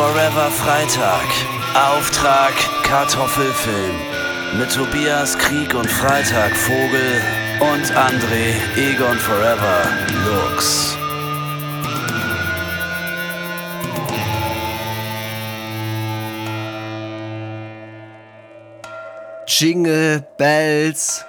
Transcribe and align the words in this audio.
Forever 0.00 0.50
Freitag. 0.50 1.28
Auftrag 1.74 2.54
Kartoffelfilm. 2.84 3.94
Mit 4.58 4.72
Tobias 4.72 5.36
Krieg 5.36 5.74
und 5.74 5.90
Freitag 5.90 6.56
Vogel 6.56 7.20
und 7.60 7.84
André 7.94 8.54
Egon 8.78 9.18
Forever 9.18 9.82
Lux. 10.24 10.96
Jingle 19.46 20.24
Bells. 20.38 21.26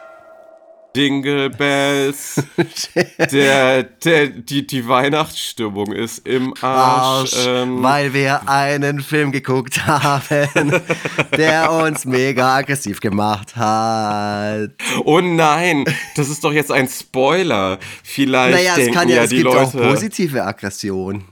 Jingle 0.96 1.50
Bells. 1.50 2.44
der, 3.32 3.84
der, 3.84 4.28
die, 4.28 4.68
die 4.68 4.88
Weihnachtsstimmung 4.88 5.94
ist 5.94 6.28
im 6.28 6.54
Arsch. 6.62 7.34
Arsch, 7.34 7.48
ähm, 7.48 7.82
weil 7.82 8.14
wir 8.14 8.50
einen 8.50 9.00
Film 9.00 9.32
geguckt 9.32 9.86
haben, 9.88 10.72
der 11.38 11.72
uns 11.72 12.06
mega 12.06 12.58
aggressiv 12.58 13.00
gemacht 13.00 13.56
hat. 13.56 14.72
Oh 15.06 15.22
nein, 15.22 15.86
das 16.16 16.30
ist 16.30 16.44
doch 16.44 16.52
jetzt 16.52 16.72
ein 16.72 16.90
Spoiler. 16.90 17.80
Vielleicht 18.04 18.56
naja, 18.56 18.76
denken 18.76 18.90
es 18.90 18.96
kann 18.96 19.10
ja, 19.10 19.16
ja 19.16 19.24
es 19.24 19.30
die 19.30 19.38
gibt 19.38 19.46
Leute. 19.46 19.62
auch 19.62 19.72
positive 19.72 20.44
Aggression. 20.44 21.24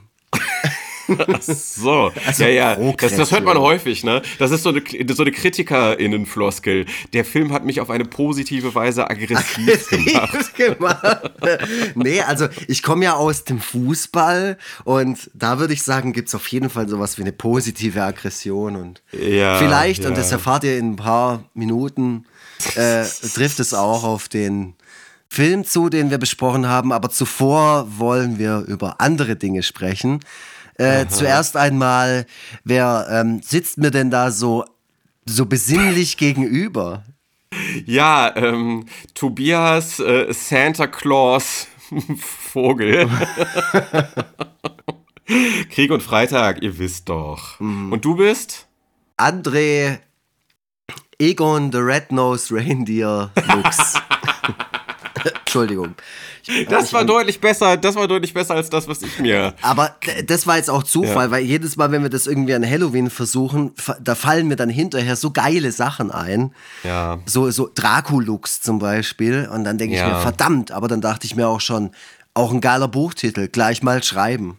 Ach 1.18 1.42
so, 1.42 2.12
Also 2.26 2.44
ja, 2.44 2.48
ja, 2.76 2.92
das, 2.92 3.16
das 3.16 3.32
hört 3.32 3.44
man 3.44 3.58
häufig, 3.58 4.04
ne? 4.04 4.22
Das 4.38 4.50
ist 4.50 4.62
so 4.62 4.70
eine, 4.70 4.82
so 5.12 5.22
eine 5.22 5.32
KritikerInnen-Floskel. 5.32 6.86
Der 7.12 7.24
Film 7.24 7.52
hat 7.52 7.64
mich 7.64 7.80
auf 7.80 7.90
eine 7.90 8.04
positive 8.04 8.74
Weise 8.74 9.08
aggressiv 9.10 9.88
gemacht. 9.88 10.56
gemacht. 10.56 11.30
nee, 11.94 12.20
also 12.20 12.48
ich 12.68 12.82
komme 12.82 13.04
ja 13.04 13.14
aus 13.14 13.44
dem 13.44 13.60
Fußball 13.60 14.58
und 14.84 15.30
da 15.34 15.58
würde 15.58 15.74
ich 15.74 15.82
sagen, 15.82 16.12
gibt 16.12 16.28
es 16.28 16.34
auf 16.34 16.46
jeden 16.48 16.70
Fall 16.70 16.88
sowas 16.88 17.18
wie 17.18 17.22
eine 17.22 17.32
positive 17.32 18.02
Aggression 18.02 18.76
und 18.76 19.02
Ja, 19.12 19.56
vielleicht, 19.56 20.02
ja. 20.02 20.08
und 20.08 20.18
das 20.18 20.32
erfahrt 20.32 20.64
ihr 20.64 20.78
in 20.78 20.92
ein 20.92 20.96
paar 20.96 21.44
Minuten, 21.54 22.26
äh, 22.76 23.04
trifft 23.34 23.60
es 23.60 23.74
auch 23.74 24.04
auf 24.04 24.28
den 24.28 24.74
Film 25.32 25.64
zu, 25.64 25.88
den 25.88 26.10
wir 26.10 26.18
besprochen 26.18 26.66
haben, 26.66 26.92
aber 26.92 27.08
zuvor 27.08 27.86
wollen 27.98 28.38
wir 28.38 28.64
über 28.66 29.00
andere 29.00 29.36
Dinge 29.36 29.62
sprechen. 29.62 30.20
Äh, 30.80 31.08
zuerst 31.08 31.58
einmal, 31.58 32.24
wer 32.64 33.06
ähm, 33.10 33.42
sitzt 33.42 33.76
mir 33.76 33.90
denn 33.90 34.10
da 34.10 34.30
so, 34.30 34.64
so 35.26 35.44
besinnlich 35.44 36.16
gegenüber? 36.16 37.04
Ja, 37.84 38.34
ähm, 38.34 38.86
Tobias 39.12 40.00
äh, 40.00 40.32
Santa 40.32 40.86
Claus 40.86 41.66
Vogel. 42.18 43.10
Krieg 45.70 45.90
und 45.90 46.02
Freitag, 46.02 46.62
ihr 46.62 46.78
wisst 46.78 47.10
doch. 47.10 47.60
Mhm. 47.60 47.92
Und 47.92 48.06
du 48.06 48.16
bist? 48.16 48.66
André 49.18 49.98
Egon 51.18 51.72
the 51.72 51.78
Red-Nosed 51.78 52.52
Reindeer 52.52 53.30
Lux. 53.48 54.00
Entschuldigung. 55.40 55.94
Das 56.68 56.92
war 56.92 57.04
deutlich 57.04 57.40
besser, 57.40 57.76
das 57.76 57.94
war 57.94 58.08
deutlich 58.08 58.32
besser 58.34 58.54
als 58.54 58.70
das, 58.70 58.88
was 58.88 59.02
ich 59.02 59.18
mir. 59.18 59.54
Aber 59.62 59.94
das 60.26 60.46
war 60.46 60.56
jetzt 60.56 60.70
auch 60.70 60.82
Zufall, 60.82 61.26
Ja. 61.26 61.30
weil 61.30 61.42
jedes 61.44 61.76
Mal, 61.76 61.92
wenn 61.92 62.02
wir 62.02 62.10
das 62.10 62.26
irgendwie 62.26 62.54
an 62.54 62.68
Halloween 62.68 63.10
versuchen, 63.10 63.72
da 64.00 64.14
fallen 64.14 64.48
mir 64.48 64.56
dann 64.56 64.70
hinterher 64.70 65.16
so 65.16 65.30
geile 65.30 65.70
Sachen 65.72 66.10
ein. 66.10 66.52
Ja. 66.82 67.18
So, 67.26 67.50
so 67.50 67.70
Draculux 67.74 68.62
zum 68.62 68.78
Beispiel. 68.78 69.48
Und 69.52 69.64
dann 69.64 69.78
denke 69.78 69.94
ich 69.94 70.00
Ja. 70.00 70.08
mir, 70.08 70.20
verdammt, 70.20 70.72
aber 70.72 70.88
dann 70.88 71.00
dachte 71.00 71.26
ich 71.26 71.36
mir 71.36 71.46
auch 71.48 71.60
schon, 71.60 71.90
auch 72.34 72.52
ein 72.52 72.60
geiler 72.60 72.88
Buchtitel, 72.88 73.48
gleich 73.48 73.82
mal 73.82 74.02
schreiben. 74.02 74.58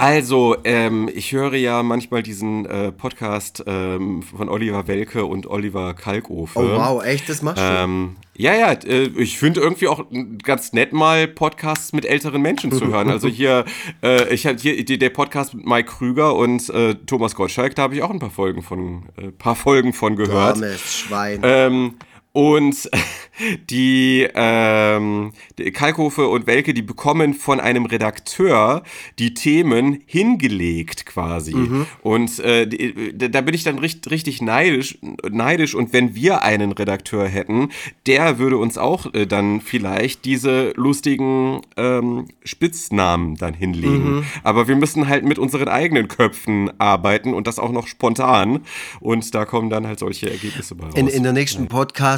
Also, 0.00 0.56
ähm, 0.62 1.10
ich 1.12 1.32
höre 1.32 1.56
ja 1.56 1.82
manchmal 1.82 2.22
diesen 2.22 2.66
äh, 2.66 2.92
Podcast 2.92 3.64
ähm, 3.66 4.22
von 4.22 4.48
Oliver 4.48 4.86
Welke 4.86 5.24
und 5.24 5.48
Oliver 5.48 5.92
Kalkofe. 5.94 6.56
Oh 6.56 6.78
wow, 6.78 7.04
echt, 7.04 7.28
das 7.28 7.42
machst 7.42 7.60
du? 7.60 7.66
Ähm, 7.66 8.14
ja, 8.36 8.54
ja, 8.54 8.70
äh, 8.74 9.08
ich 9.16 9.40
finde 9.40 9.60
irgendwie 9.60 9.88
auch 9.88 10.04
ganz 10.44 10.72
nett 10.72 10.92
mal 10.92 11.26
Podcasts 11.26 11.92
mit 11.92 12.06
älteren 12.06 12.40
Menschen 12.40 12.70
zu 12.70 12.86
hören. 12.86 13.10
Also 13.10 13.26
hier, 13.26 13.64
äh, 14.00 14.32
ich 14.32 14.46
hatte 14.46 14.62
hier 14.62 14.84
die, 14.84 14.98
der 14.98 15.10
Podcast 15.10 15.54
mit 15.54 15.66
Mike 15.66 15.90
Krüger 15.90 16.36
und 16.36 16.70
äh, 16.70 16.94
Thomas 16.94 17.34
Gottschalk, 17.34 17.74
da 17.74 17.82
habe 17.82 17.96
ich 17.96 18.02
auch 18.04 18.10
ein 18.10 18.20
paar 18.20 18.30
Folgen 18.30 18.62
von, 18.62 19.08
äh, 19.16 19.32
paar 19.32 19.56
Folgen 19.56 19.92
von 19.92 20.14
gehört. 20.14 20.58
Armes 20.58 20.96
Schwein. 20.96 21.96
Und 22.32 22.90
die, 23.70 24.28
ähm, 24.34 25.32
die 25.58 25.70
Kalkofe 25.70 26.28
und 26.28 26.46
Welke, 26.46 26.74
die 26.74 26.82
bekommen 26.82 27.34
von 27.34 27.60
einem 27.60 27.86
Redakteur 27.86 28.82
die 29.18 29.34
Themen 29.34 30.02
hingelegt 30.06 31.06
quasi. 31.06 31.54
Und 32.02 32.38
äh, 32.40 32.66
die, 32.66 33.16
da 33.16 33.40
bin 33.40 33.54
ich 33.54 33.64
dann 33.64 33.78
richtig, 33.78 34.10
richtig 34.12 34.42
neidisch, 34.42 34.98
neidisch. 35.30 35.74
Und 35.74 35.92
wenn 35.92 36.14
wir 36.14 36.42
einen 36.42 36.72
Redakteur 36.72 37.26
hätten, 37.26 37.70
der 38.06 38.38
würde 38.38 38.56
uns 38.56 38.78
auch 38.78 39.12
äh, 39.14 39.26
dann 39.26 39.60
vielleicht 39.60 40.24
diese 40.24 40.72
lustigen 40.76 41.62
ähm, 41.76 42.26
Spitznamen 42.44 43.36
dann 43.36 43.54
hinlegen. 43.54 44.24
Aber 44.42 44.68
wir 44.68 44.76
müssen 44.76 45.08
halt 45.08 45.24
mit 45.24 45.38
unseren 45.38 45.68
eigenen 45.68 46.08
Köpfen 46.08 46.70
arbeiten 46.78 47.34
und 47.34 47.46
das 47.46 47.58
auch 47.58 47.72
noch 47.72 47.86
spontan. 47.86 48.60
Und 49.00 49.34
da 49.34 49.44
kommen 49.44 49.70
dann 49.70 49.86
halt 49.86 49.98
solche 49.98 50.30
Ergebnisse 50.30 50.74
bei 50.74 50.86
raus. 50.86 50.94
In, 50.94 51.08
in 51.08 51.22
der 51.22 51.32
nächsten 51.32 51.68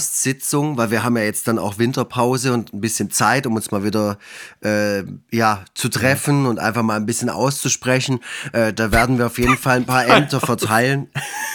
Podcast-Sitzung, 0.05 0.79
weil 0.79 0.91
wir 0.91 1.03
haben 1.05 1.17
ja 1.17 1.25
jetzt 1.25 1.47
dann 1.47 1.59
auch 1.59 1.79
Winterpause 1.79 2.53
und 2.55 2.73
ein 2.73 2.81
bisschen 2.81 3.11
Zeit, 3.11 3.47
um 3.47 3.55
uns 3.57 3.71
mal 3.71 3.85
wieder 3.85 4.17
äh, 4.65 5.03
ja, 5.31 5.65
zu 5.75 5.89
treffen 5.91 6.47
und 6.47 6.59
einfach 6.59 6.83
mal 6.83 6.97
ein 6.97 7.05
bisschen 7.07 7.29
auszusprechen. 7.29 8.21
Äh, 8.53 8.73
da 8.73 8.93
werden 8.93 9.19
wir 9.19 9.27
auf 9.27 9.39
jeden 9.39 9.59
Fall 9.59 9.77
ein 9.77 9.85
paar 9.85 10.07
Ämter 10.09 10.41
verteilen. 10.41 11.09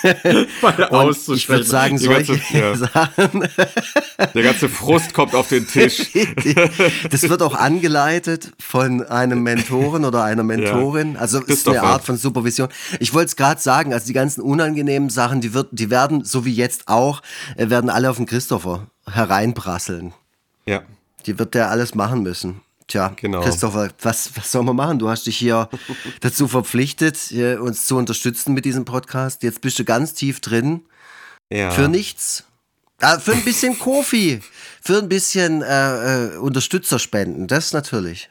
Und 0.91 1.17
ich 1.29 1.49
würde 1.49 1.63
sagen, 1.63 1.97
ganze- 1.97 2.05
solche 2.25 2.39
ja. 2.57 2.75
Sachen, 2.75 3.47
Der 4.35 4.43
ganze 4.43 4.69
Frust 4.69 5.13
kommt 5.13 5.33
auf 5.33 5.47
den 5.49 5.67
Tisch. 5.67 6.11
das 7.09 7.27
wird 7.27 7.41
auch 7.41 7.55
angeleitet 7.55 8.51
von 8.59 9.03
einem 9.07 9.41
Mentoren 9.41 10.05
oder 10.05 10.23
einer 10.23 10.43
Mentorin. 10.43 11.17
Also 11.17 11.41
ist 11.41 11.67
eine 11.67 11.81
Art 11.81 12.03
von 12.03 12.17
Supervision. 12.17 12.69
Ich 12.99 13.13
wollte 13.13 13.27
es 13.27 13.35
gerade 13.35 13.59
sagen, 13.59 13.93
also 13.93 14.05
die 14.05 14.13
ganzen 14.13 14.41
unangenehmen 14.41 15.09
Sachen, 15.09 15.41
die, 15.41 15.53
wird, 15.55 15.69
die 15.71 15.89
werden, 15.89 16.23
so 16.23 16.45
wie 16.45 16.53
jetzt 16.53 16.87
auch, 16.87 17.21
äh, 17.57 17.69
werden 17.69 17.89
alle 17.89 18.09
auf 18.11 18.17
den 18.17 18.27
Christopher 18.35 18.87
hereinprasseln. 19.09 20.13
Ja. 20.65 20.81
Die 21.25 21.39
wird 21.39 21.53
der 21.53 21.69
alles 21.69 21.95
machen 21.95 22.21
müssen. 22.21 22.59
Tja, 22.87 23.13
Genau. 23.15 23.39
Christopher, 23.41 23.89
was, 24.01 24.29
was 24.35 24.51
soll 24.51 24.63
man 24.63 24.75
machen? 24.75 24.99
Du 24.99 25.07
hast 25.07 25.25
dich 25.25 25.37
hier 25.37 25.69
dazu 26.19 26.49
verpflichtet, 26.49 27.31
uns 27.61 27.85
zu 27.87 27.95
unterstützen 27.95 28.53
mit 28.53 28.65
diesem 28.65 28.83
Podcast. 28.83 29.41
Jetzt 29.43 29.61
bist 29.61 29.79
du 29.79 29.85
ganz 29.85 30.13
tief 30.15 30.41
drin. 30.41 30.81
ja. 31.49 31.71
Für 31.71 31.87
nichts. 31.87 32.43
Ah, 32.99 33.19
für 33.19 33.31
ein 33.31 33.43
bisschen 33.45 33.79
Kofi. 33.79 34.41
Für 34.81 34.97
ein 34.97 35.07
bisschen 35.07 35.61
äh, 35.61 36.25
äh, 36.33 36.37
Unterstützerspenden. 36.37 37.47
Das 37.47 37.71
natürlich. 37.71 38.29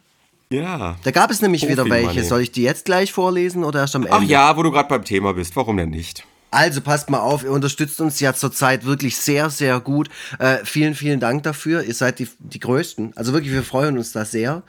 Ja. 0.50 0.96
Da 1.02 1.10
gab 1.12 1.30
es 1.30 1.40
nämlich 1.40 1.66
wieder 1.66 1.88
welche. 1.88 2.22
Soll 2.24 2.42
ich 2.42 2.52
die 2.52 2.62
jetzt 2.62 2.84
gleich 2.84 3.10
vorlesen 3.10 3.64
oder 3.64 3.80
erst 3.80 3.96
am 3.96 4.02
Ende? 4.02 4.16
Ach 4.18 4.22
ja, 4.22 4.54
wo 4.54 4.62
du 4.62 4.70
gerade 4.70 4.88
beim 4.90 5.04
Thema 5.04 5.32
bist. 5.32 5.56
Warum 5.56 5.78
denn 5.78 5.88
nicht? 5.90 6.24
Also 6.54 6.80
passt 6.82 7.10
mal 7.10 7.18
auf, 7.18 7.42
ihr 7.42 7.50
unterstützt 7.50 8.00
uns 8.00 8.20
ja 8.20 8.32
zurzeit 8.32 8.84
wirklich 8.84 9.16
sehr, 9.16 9.50
sehr 9.50 9.80
gut. 9.80 10.08
Äh, 10.38 10.58
vielen, 10.64 10.94
vielen 10.94 11.18
Dank 11.18 11.42
dafür. 11.42 11.82
Ihr 11.82 11.94
seid 11.94 12.20
die, 12.20 12.28
die 12.38 12.60
Größten. 12.60 13.12
Also 13.16 13.32
wirklich, 13.32 13.52
wir 13.52 13.64
freuen 13.64 13.98
uns 13.98 14.12
da 14.12 14.24
sehr. 14.24 14.62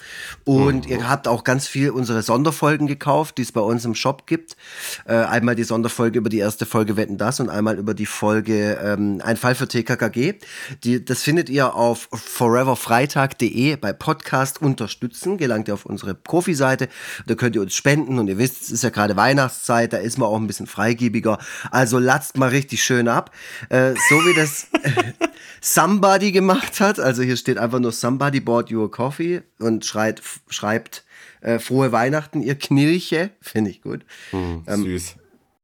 Und 0.46 0.88
ihr 0.88 1.08
habt 1.08 1.28
auch 1.28 1.44
ganz 1.44 1.68
viel 1.68 1.92
unsere 1.92 2.24
Sonderfolgen 2.24 2.88
gekauft, 2.88 3.38
die 3.38 3.44
es 3.44 3.52
bei 3.52 3.62
uns 3.62 3.86
im 3.86 3.94
Shop 3.94 4.26
gibt. 4.26 4.58
Äh, 5.06 5.14
einmal 5.14 5.54
die 5.54 5.64
Sonderfolge 5.64 6.18
über 6.18 6.30
die 6.30 6.40
erste 6.40 6.66
Folge 6.66 6.98
Wetten 6.98 7.20
das 7.20 7.40
und 7.40 7.50
einmal 7.50 7.78
über 7.78 7.94
die 7.94 8.08
Folge 8.08 8.80
ähm, 8.84 9.22
Ein 9.24 9.38
Fall 9.38 9.54
für 9.54 9.68
TKKG. 9.68 10.40
Die, 10.84 11.06
das 11.06 11.22
findet 11.22 11.52
ihr 11.52 11.76
auf 11.76 12.10
foreverfreitag.de 12.12 13.76
bei 13.76 13.94
Podcast 13.94 14.60
unterstützen. 14.60 15.38
Gelangt 15.38 15.68
ihr 15.68 15.76
auf 15.76 15.86
unsere 15.86 16.16
Profi-Seite. 16.16 16.88
Da 17.28 17.36
könnt 17.36 17.56
ihr 17.56 17.62
uns 17.62 17.76
spenden 17.76 18.18
und 18.18 18.28
ihr 18.28 18.40
wisst, 18.40 18.64
es 18.64 18.72
ist 18.72 18.84
ja 18.84 18.90
gerade 18.90 19.16
Weihnachtszeit, 19.16 19.94
da 19.94 19.98
ist 19.98 20.18
man 20.18 20.30
auch 20.30 20.38
ein 20.38 20.48
bisschen 20.48 20.66
freigiebiger. 20.66 21.38
Also 21.76 22.00
latzt 22.00 22.38
mal 22.38 22.48
richtig 22.48 22.86
schön 22.86 23.10
ab. 23.10 23.32
Äh, 23.68 23.96
so 24.10 24.16
wie 24.26 24.34
das 24.34 24.68
Somebody 25.62 26.32
gemacht 26.32 26.80
hat. 26.80 27.02
Also 27.02 27.22
hier 27.22 27.36
steht 27.36 27.58
einfach 27.58 27.80
nur 27.80 27.92
Somebody 27.92 28.40
bought 28.40 28.70
you 28.70 28.86
a 28.86 28.88
coffee 28.88 29.42
und 29.60 29.86
schreit, 29.86 30.22
schreibt 30.48 31.04
äh, 31.42 31.60
frohe 31.60 31.92
Weihnachten, 31.92 32.42
ihr 32.42 32.56
Knirche. 32.56 33.32
Finde 33.42 33.72
ich 33.72 33.82
gut. 33.82 34.06
Hm, 34.32 34.64
süß. 34.66 35.16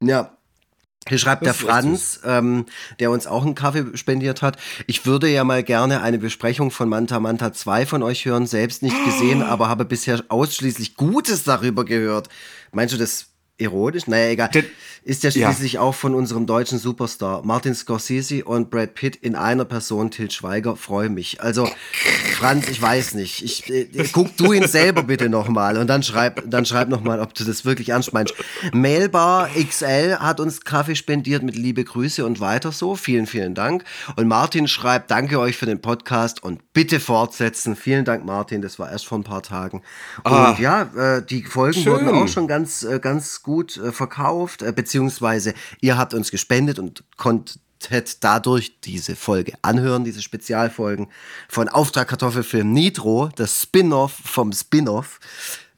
Ja. 0.02 0.36
Hier 1.08 1.18
schreibt 1.18 1.44
der 1.44 1.54
Das 1.54 1.62
echt 1.62 1.70
Franz, 1.70 2.20
ähm, 2.26 2.66
der 3.00 3.10
uns 3.10 3.26
auch 3.26 3.46
einen 3.46 3.56
Kaffee 3.56 3.86
spendiert 3.96 4.42
hat. 4.42 4.58
Ich 4.88 5.06
würde 5.06 5.30
ja 5.30 5.46
mal 5.46 5.64
gerne 5.64 6.02
eine 6.02 6.20
Besprechung 6.20 6.72
von 6.72 6.90
Manta 6.90 7.22
Manta 7.22 7.54
2 7.54 7.86
von 7.86 8.04
euch 8.04 8.26
hören. 8.26 8.48
Selbst 8.48 8.84
nicht 8.84 9.02
gesehen, 9.06 9.42
aber 9.44 9.70
habe 9.70 9.86
bisher 9.86 10.26
ausschließlich 10.28 10.96
Gutes 10.96 11.46
darüber 11.46 11.86
gehört. 11.86 12.28
Meinst 12.74 12.94
du 12.94 12.98
das 13.00 13.31
ironisch? 13.62 14.08
Naja, 14.08 14.32
egal. 14.32 14.50
Den- 14.50 14.66
Ist 15.04 15.24
ja 15.24 15.32
ja. 15.32 15.48
schließlich 15.48 15.80
auch 15.80 15.96
von 15.96 16.14
unserem 16.14 16.46
deutschen 16.46 16.78
Superstar 16.78 17.44
Martin 17.44 17.74
Scorsese 17.74 18.44
und 18.46 18.70
Brad 18.70 18.94
Pitt 18.94 19.16
in 19.16 19.36
einer 19.36 19.66
Person, 19.66 20.12
Til 20.12 20.30
Schweiger. 20.30 20.76
Freue 20.76 21.10
mich. 21.10 21.42
Also, 21.42 21.68
Franz, 22.38 22.68
ich 22.70 22.80
weiß 22.82 23.16
nicht. 23.16 23.44
Ich, 23.44 23.70
äh, 23.70 23.88
guck 24.12 24.36
du 24.38 24.54
ihn 24.54 24.68
selber 24.68 25.04
bitte 25.04 25.28
nochmal 25.30 25.78
und 25.78 25.88
dann 25.88 26.04
schreib, 26.04 26.44
dann 26.48 26.66
schreib 26.66 26.90
nochmal, 26.90 27.20
ob 27.20 27.34
du 27.34 27.44
das 27.44 27.66
wirklich 27.66 27.90
ernst 27.90 28.14
meinst. 28.14 28.34
Mailbar 28.74 29.50
XL 29.50 30.18
hat 30.20 30.40
uns 30.40 30.62
Kaffee 30.62 30.96
spendiert 30.96 31.44
mit 31.44 31.56
liebe 31.56 31.84
Grüße 31.84 32.26
und 32.26 32.40
weiter 32.40 32.72
so. 32.72 32.96
Vielen, 32.96 33.26
vielen 33.28 33.56
Dank. 33.56 33.84
Und 34.16 34.28
Martin 34.28 34.68
schreibt, 34.68 35.12
danke 35.12 35.40
euch 35.40 35.58
für 35.58 35.66
den 35.66 35.82
Podcast 35.82 36.44
und 36.44 36.74
bitte 36.74 37.00
fortsetzen. 37.00 37.76
Vielen 37.76 38.06
Dank, 38.06 38.24
Martin. 38.26 38.62
Das 38.62 38.80
war 38.80 38.92
erst 38.92 39.06
vor 39.08 39.18
ein 39.20 39.24
paar 39.24 39.44
Tagen. 39.44 39.82
Und 40.24 40.32
ah, 40.32 40.56
ja, 40.60 40.84
äh, 41.18 41.26
die 41.26 41.44
Folgen 41.44 41.82
schön. 41.82 41.94
wurden 41.94 42.10
auch 42.10 42.28
schon 42.28 42.48
ganz, 42.48 42.84
äh, 42.84 43.00
ganz 43.00 43.42
gut 43.44 43.51
äh, 43.60 43.92
verkauft, 43.92 44.62
äh, 44.62 44.72
beziehungsweise 44.72 45.54
ihr 45.82 45.98
habt 45.98 46.14
uns 46.14 46.32
gespendet 46.32 46.80
und 46.80 47.04
konntet 47.18 48.24
dadurch 48.24 48.80
diese 48.82 49.16
Folge 49.16 49.54
anhören, 49.62 50.04
diese 50.04 50.22
Spezialfolgen 50.22 51.08
von 51.50 51.70
Auftrag 51.70 52.08
Kartoffelfilm 52.08 52.72
Nitro, 52.72 53.30
das 53.36 53.62
Spin-off 53.62 54.14
vom 54.24 54.52
Spin-off. 54.54 55.20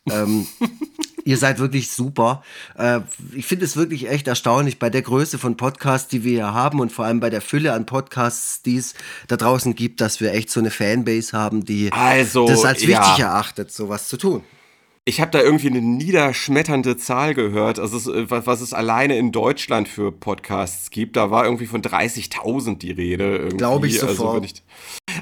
ähm, 0.09 0.47
ihr 1.25 1.37
seid 1.37 1.59
wirklich 1.59 1.89
super. 1.89 2.43
Äh, 2.77 2.99
ich 3.33 3.45
finde 3.45 3.65
es 3.65 3.75
wirklich 3.75 4.09
echt 4.09 4.27
erstaunlich 4.27 4.79
bei 4.79 4.89
der 4.89 5.01
Größe 5.01 5.37
von 5.37 5.57
Podcasts, 5.57 6.09
die 6.09 6.23
wir 6.23 6.31
hier 6.31 6.53
haben 6.53 6.79
und 6.79 6.91
vor 6.91 7.05
allem 7.05 7.19
bei 7.19 7.29
der 7.29 7.41
Fülle 7.41 7.73
an 7.73 7.85
Podcasts, 7.85 8.61
die 8.61 8.77
es 8.77 8.93
da 9.27 9.37
draußen 9.37 9.75
gibt, 9.75 10.01
dass 10.01 10.19
wir 10.19 10.33
echt 10.33 10.49
so 10.49 10.59
eine 10.59 10.71
Fanbase 10.71 11.37
haben, 11.37 11.65
die 11.65 11.91
also, 11.91 12.47
das 12.47 12.65
als 12.65 12.81
wichtig 12.81 13.17
ja. 13.17 13.27
erachtet, 13.27 13.71
sowas 13.71 14.07
zu 14.07 14.17
tun. 14.17 14.43
Ich 15.05 15.19
habe 15.19 15.31
da 15.31 15.41
irgendwie 15.41 15.67
eine 15.67 15.81
niederschmetternde 15.81 16.95
Zahl 16.95 17.33
gehört, 17.33 17.77
also 17.77 18.13
äh, 18.13 18.25
was 18.29 18.61
es 18.61 18.73
alleine 18.73 19.17
in 19.17 19.33
Deutschland 19.33 19.89
für 19.89 20.13
Podcasts 20.13 20.91
gibt. 20.91 21.17
Da 21.17 21.29
war 21.29 21.44
irgendwie 21.44 21.65
von 21.65 21.81
30.000 21.81 22.77
die 22.77 22.91
Rede. 22.91 23.50
Glaube 23.50 23.88
ich 23.88 24.01
also 24.01 24.13
sofort. 24.13 24.44
Also, 24.44 24.61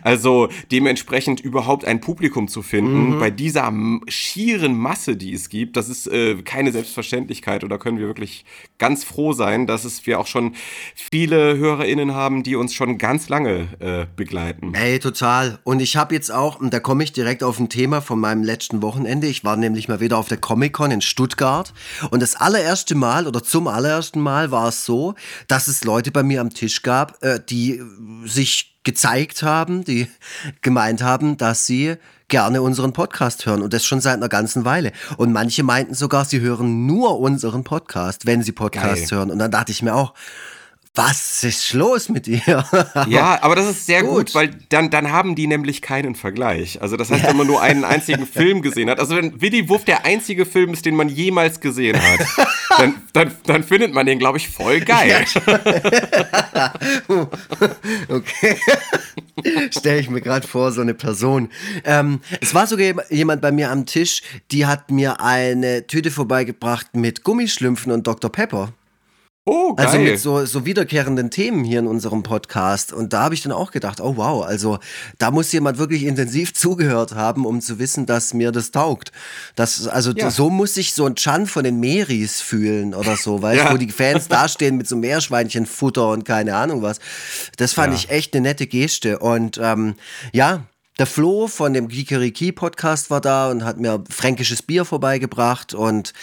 also, 0.02 0.50
dementsprechend 0.72 1.40
überhaupt 1.42 1.86
ein 1.86 2.02
Publikum 2.02 2.48
zu 2.48 2.62
finden 2.62 3.16
mhm. 3.16 3.20
bei 3.20 3.32
dieser 3.32 3.72
schieren 4.08 4.78
Masse, 4.78 5.16
die 5.16 5.34
es 5.34 5.50
gibt, 5.50 5.78
das 5.78 5.90
ist 5.90 6.08
äh, 6.08 6.36
keine 6.44 6.72
Selbstverständlichkeit. 6.72 7.64
Und 7.64 7.70
da 7.70 7.78
können 7.78 7.98
wir 7.98 8.08
wirklich 8.08 8.46
ganz 8.78 9.04
froh 9.04 9.34
sein, 9.34 9.68
dass 9.68 9.86
es 9.86 10.06
wir 10.06 10.20
auch 10.20 10.28
schon 10.28 10.56
viele 10.96 11.58
HörerInnen 11.58 12.14
haben, 12.14 12.44
die 12.44 12.56
uns 12.56 12.74
schon 12.74 12.98
ganz 12.98 13.30
lange 13.30 13.68
äh, 13.80 14.06
begleiten. 14.16 14.74
Ey, 14.74 15.00
total. 15.00 15.60
Und 15.64 15.82
ich 15.82 15.96
habe 15.98 16.16
jetzt 16.16 16.32
auch, 16.32 16.60
und 16.60 16.74
da 16.74 16.80
komme 16.80 17.04
ich 17.04 17.12
direkt 17.12 17.44
auf 17.44 17.60
ein 17.60 17.70
Thema 17.70 18.02
von 18.02 18.20
meinem 18.20 18.44
letzten 18.44 18.82
Wochenende. 18.82 19.28
Ich 19.28 19.44
war 19.44 19.56
nämlich 19.56 19.88
mal 19.88 20.00
wieder 20.00 20.18
auf 20.18 20.28
der 20.28 20.38
Comic-Con 20.38 20.92
in 20.92 21.02
Stuttgart. 21.02 21.74
Und 22.10 22.22
das 22.22 22.36
allererste 22.36 22.96
Mal 22.96 23.28
oder 23.28 23.44
zum 23.44 23.68
allerersten 23.68 24.20
Mal 24.20 24.52
war 24.52 24.70
es 24.70 24.86
so, 24.86 25.16
dass 25.48 25.68
es 25.68 25.84
Leute 25.84 26.12
bei 26.12 26.24
mir 26.24 26.42
am 26.42 26.50
Tisch 26.50 26.82
gab, 26.82 27.24
äh, 27.24 27.40
die 27.50 27.82
sich 28.26 28.71
gezeigt 28.84 29.44
haben, 29.44 29.84
die 29.84 30.08
gemeint 30.62 31.04
haben, 31.04 31.38
dass 31.38 31.66
sie 31.66 31.96
gerne 32.28 32.62
unseren 32.62 32.94
Podcast 32.94 33.46
hören 33.46 33.62
und 33.62 33.74
das 33.74 33.86
schon 33.86 34.00
seit 34.02 34.16
einer 34.16 34.30
ganzen 34.30 34.66
Weile. 34.66 34.92
Und 35.18 35.34
manche 35.34 35.64
meinten 35.64 35.94
sogar, 35.94 36.26
sie 36.26 36.40
hören 36.40 36.86
nur 36.88 37.20
unseren 37.20 37.64
Podcast, 37.64 38.26
wenn 38.26 38.42
sie 38.42 38.54
Podcasts 38.54 39.10
Geil. 39.10 39.20
hören. 39.20 39.32
Und 39.32 39.40
dann 39.40 39.52
dachte 39.52 39.72
ich 39.72 39.84
mir 39.84 39.94
auch, 39.94 40.14
was 40.94 41.46
ist 41.46 41.72
los 41.72 42.10
mit 42.10 42.26
dir? 42.26 42.66
ja, 43.08 43.42
aber 43.42 43.56
das 43.56 43.70
ist 43.70 43.86
sehr 43.86 44.04
gut, 44.04 44.12
gut 44.12 44.36
weil 44.36 44.50
dann, 44.70 44.90
dann 44.90 45.12
haben 45.12 45.36
die 45.36 45.48
nämlich 45.48 45.82
keinen 45.82 46.16
Vergleich. 46.16 46.82
Also 46.82 46.98
das 46.98 47.10
heißt, 47.10 47.24
wenn 47.24 47.38
man 47.38 47.48
nur 47.48 47.62
einen 47.62 47.86
einzigen 47.86 48.28
Film 48.32 48.62
gesehen 48.62 48.90
hat, 48.90 49.00
also 49.00 49.16
wenn 49.16 49.42
Willy 49.42 49.70
Wuff 49.70 49.86
der 49.86 50.06
einzige 50.06 50.46
Film 50.46 50.74
ist, 50.74 50.86
den 50.86 50.96
man 50.96 51.08
jemals 51.08 51.62
gesehen 51.62 51.98
hat, 52.02 52.20
dann, 52.78 52.96
dann, 53.14 53.32
dann 53.46 53.64
findet 53.64 53.94
man 53.94 54.06
den, 54.06 54.20
glaube 54.20 54.38
ich, 54.38 54.50
voll 54.50 54.82
geil. 54.82 55.26
Okay. 58.08 58.58
Stelle 59.72 60.00
ich 60.00 60.10
mir 60.10 60.22
gerade 60.22 60.48
vor, 60.48 60.72
so 60.72 60.82
eine 60.82 60.94
Person. 60.94 61.50
Ähm, 61.86 62.20
es 62.40 62.54
war 62.54 62.68
sogar 62.68 63.12
jemand 63.12 63.42
bei 63.42 63.52
mir 63.52 63.72
am 63.72 63.86
Tisch, 63.86 64.22
die 64.52 64.66
hat 64.66 64.92
mir 64.92 65.22
eine 65.22 65.88
Tüte 65.88 66.12
vorbeigebracht 66.12 66.96
mit 66.96 67.24
Gummischlümpfen 67.24 67.92
und 67.92 68.08
Dr. 68.08 68.32
Pepper. 68.32 68.74
Oh, 69.44 69.74
geil. 69.74 69.88
Also 69.88 69.98
mit 69.98 70.20
so, 70.20 70.46
so 70.46 70.66
wiederkehrenden 70.68 71.32
Themen 71.32 71.64
hier 71.64 71.80
in 71.80 71.88
unserem 71.88 72.22
Podcast. 72.22 72.94
Und 72.94 73.12
da 73.12 73.24
habe 73.24 73.34
ich 73.34 73.42
dann 73.42 73.52
auch 73.52 73.72
gedacht, 73.72 74.00
oh 74.00 74.16
wow, 74.16 74.46
also 74.46 74.78
da 75.18 75.32
muss 75.32 75.52
jemand 75.52 75.80
wirklich 75.80 76.04
intensiv 76.04 76.54
zugehört 76.54 77.16
haben, 77.16 77.48
um 77.48 77.60
zu 77.60 77.80
wissen, 77.80 78.06
dass 78.06 78.36
mir 78.36 78.52
das 78.52 78.70
taugt. 78.70 79.12
Das, 79.56 79.88
also 79.88 80.12
ja. 80.12 80.30
so 80.30 80.52
muss 80.52 80.76
sich 80.76 80.94
so 80.94 81.08
ein 81.08 81.16
Chan 81.16 81.48
von 81.48 81.64
den 81.64 81.80
Meris 81.80 82.40
fühlen 82.40 82.94
oder 82.94 83.18
so, 83.18 83.42
weißt 83.42 83.64
ja. 83.64 83.74
wo 83.74 83.78
die 83.78 83.90
Fans 83.90 84.28
dastehen 84.30 84.78
mit 84.78 84.88
so 84.88 84.96
Meerschweinchenfutter 84.96 86.10
und 86.10 86.24
keine 86.24 86.56
Ahnung 86.56 86.84
was. 86.84 87.00
Das 87.58 87.74
fand 87.74 87.94
ja. 87.94 88.00
ich 88.00 88.12
echt 88.12 88.36
eine 88.36 88.44
nette 88.44 88.68
Geste. 88.68 89.18
Und 89.18 89.60
ähm, 89.60 89.96
ja, 90.34 90.66
der 91.00 91.08
Flo 91.08 91.48
von 91.48 91.74
dem 91.74 91.88
Kikeriki 91.88 92.52
Podcast 92.52 93.10
war 93.10 93.22
da 93.22 93.50
und 93.50 93.66
hat 93.66 93.80
mir 93.80 94.04
fränkisches 94.08 94.62
Bier 94.62 94.86
vorbeigebracht 94.86 95.74
und 95.74 96.14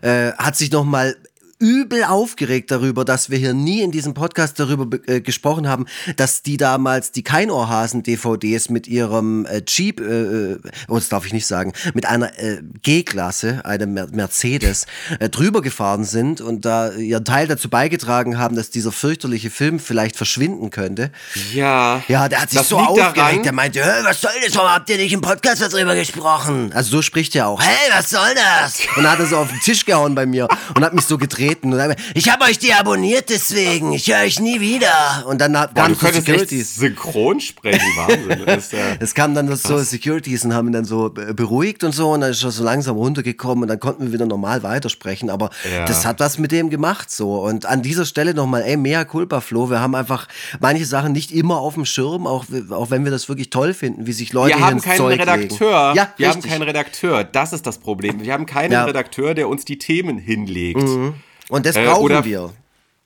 äh, 0.00 0.32
hat 0.32 0.56
sich 0.56 0.70
nochmal 0.70 1.16
übel 1.62 2.02
aufgeregt 2.02 2.72
darüber, 2.72 3.04
dass 3.04 3.30
wir 3.30 3.38
hier 3.38 3.54
nie 3.54 3.82
in 3.82 3.92
diesem 3.92 4.14
Podcast 4.14 4.58
darüber 4.58 4.98
äh, 5.06 5.20
gesprochen 5.20 5.68
haben, 5.68 5.86
dass 6.16 6.42
die 6.42 6.56
damals 6.56 7.12
die 7.12 7.22
Keinohrhasen-DVDs 7.22 8.68
mit 8.68 8.88
ihrem 8.88 9.46
äh, 9.46 9.62
Jeep, 9.66 10.00
äh, 10.00 10.54
äh, 10.54 10.58
oh, 10.88 10.96
das 10.96 11.08
darf 11.08 11.24
ich 11.24 11.32
nicht 11.32 11.46
sagen, 11.46 11.72
mit 11.94 12.04
einer 12.04 12.36
äh, 12.36 12.62
G-Klasse, 12.82 13.64
einem 13.64 13.94
Mercedes, 13.94 14.86
äh, 15.20 15.28
drüber 15.28 15.62
gefahren 15.62 16.02
sind 16.02 16.40
und 16.40 16.64
da 16.64 16.90
ihren 16.90 17.24
Teil 17.24 17.46
dazu 17.46 17.70
beigetragen 17.70 18.38
haben, 18.38 18.56
dass 18.56 18.70
dieser 18.70 18.90
fürchterliche 18.90 19.50
Film 19.50 19.78
vielleicht 19.78 20.16
verschwinden 20.16 20.70
könnte. 20.70 21.12
Ja. 21.52 22.02
Ja, 22.08 22.28
der 22.28 22.42
hat 22.42 22.50
sich 22.50 22.60
so 22.62 22.78
aufgeregt. 22.78 23.16
Daran. 23.16 23.42
Der 23.44 23.52
meinte, 23.52 23.80
was 24.02 24.20
soll 24.20 24.32
das? 24.44 24.56
Warum 24.56 24.70
habt 24.72 24.90
ihr 24.90 24.96
nicht 24.96 25.12
im 25.12 25.20
Podcast 25.20 25.62
darüber 25.62 25.94
gesprochen? 25.94 26.72
Also 26.74 26.90
so 26.90 27.02
spricht 27.02 27.36
er 27.36 27.46
auch. 27.46 27.62
Hey, 27.62 27.88
was 27.92 28.10
soll 28.10 28.34
das? 28.34 28.80
Und 28.96 29.08
hat 29.08 29.20
er 29.20 29.26
so 29.26 29.36
auf 29.36 29.48
den 29.48 29.60
Tisch 29.60 29.84
gehauen 29.84 30.16
bei 30.16 30.26
mir 30.26 30.48
und 30.74 30.84
hat 30.84 30.92
mich 30.92 31.04
so 31.04 31.18
gedreht 31.18 31.51
treten 31.52 31.72
und 31.72 31.96
ich 32.14 32.30
habe 32.30 32.44
euch 32.44 32.58
deabonniert 32.58 33.30
deswegen, 33.30 33.92
ich 33.92 34.08
höre 34.08 34.24
euch 34.24 34.40
nie 34.40 34.60
wieder. 34.60 35.24
Und 35.26 35.40
dann 35.40 35.52
Boah, 35.52 35.88
du 35.88 35.94
könntest 35.94 36.26
Securities. 36.26 36.76
synchron 36.76 37.40
sprechen, 37.40 37.80
Wahnsinn. 37.96 38.42
Es 39.00 39.14
kamen 39.14 39.34
dann 39.34 39.54
so 39.56 39.78
Securities 39.78 40.44
und 40.44 40.54
haben 40.54 40.68
ihn 40.68 40.72
dann 40.72 40.84
so 40.84 41.10
beruhigt 41.10 41.84
und 41.84 41.92
so 41.94 42.12
und 42.12 42.20
dann 42.20 42.30
ist 42.30 42.42
er 42.42 42.50
so 42.50 42.64
langsam 42.64 42.96
runtergekommen 42.96 43.62
und 43.62 43.68
dann 43.68 43.80
konnten 43.80 44.06
wir 44.06 44.12
wieder 44.12 44.26
normal 44.26 44.62
weitersprechen. 44.62 45.30
Aber 45.30 45.50
ja. 45.70 45.84
das 45.84 46.06
hat 46.06 46.20
was 46.20 46.38
mit 46.38 46.52
dem 46.52 46.70
gemacht 46.70 47.10
so. 47.10 47.42
Und 47.42 47.66
an 47.66 47.82
dieser 47.82 48.04
Stelle 48.04 48.34
nochmal, 48.34 48.62
ey, 48.62 48.76
mehr 48.76 49.04
Culpa, 49.04 49.40
Flo. 49.40 49.70
Wir 49.70 49.80
haben 49.80 49.94
einfach 49.94 50.28
manche 50.60 50.84
Sachen 50.84 51.12
nicht 51.12 51.32
immer 51.32 51.58
auf 51.58 51.74
dem 51.74 51.84
Schirm, 51.84 52.26
auch, 52.26 52.44
auch 52.70 52.90
wenn 52.90 53.04
wir 53.04 53.10
das 53.10 53.28
wirklich 53.28 53.50
toll 53.50 53.74
finden, 53.74 54.06
wie 54.06 54.12
sich 54.12 54.32
Leute 54.32 54.56
Wir 54.56 54.66
haben 54.66 54.80
keinen 54.80 54.98
Zeug 54.98 55.20
Redakteur. 55.20 55.88
Legen. 55.88 55.96
Ja, 55.96 56.12
wir 56.16 56.28
richtig. 56.28 56.44
haben 56.44 56.50
keinen 56.50 56.62
Redakteur. 56.62 57.24
Das 57.24 57.52
ist 57.52 57.66
das 57.66 57.78
Problem. 57.78 58.22
Wir 58.22 58.32
haben 58.32 58.46
keinen 58.46 58.72
ja. 58.72 58.84
Redakteur, 58.84 59.34
der 59.34 59.48
uns 59.48 59.64
die 59.64 59.78
Themen 59.78 60.18
hinlegt. 60.18 60.80
Mhm. 60.80 61.14
Und 61.52 61.66
das 61.66 61.76
äh, 61.76 61.84
brauchen 61.84 62.12
äh, 62.12 62.24
wir. 62.24 62.50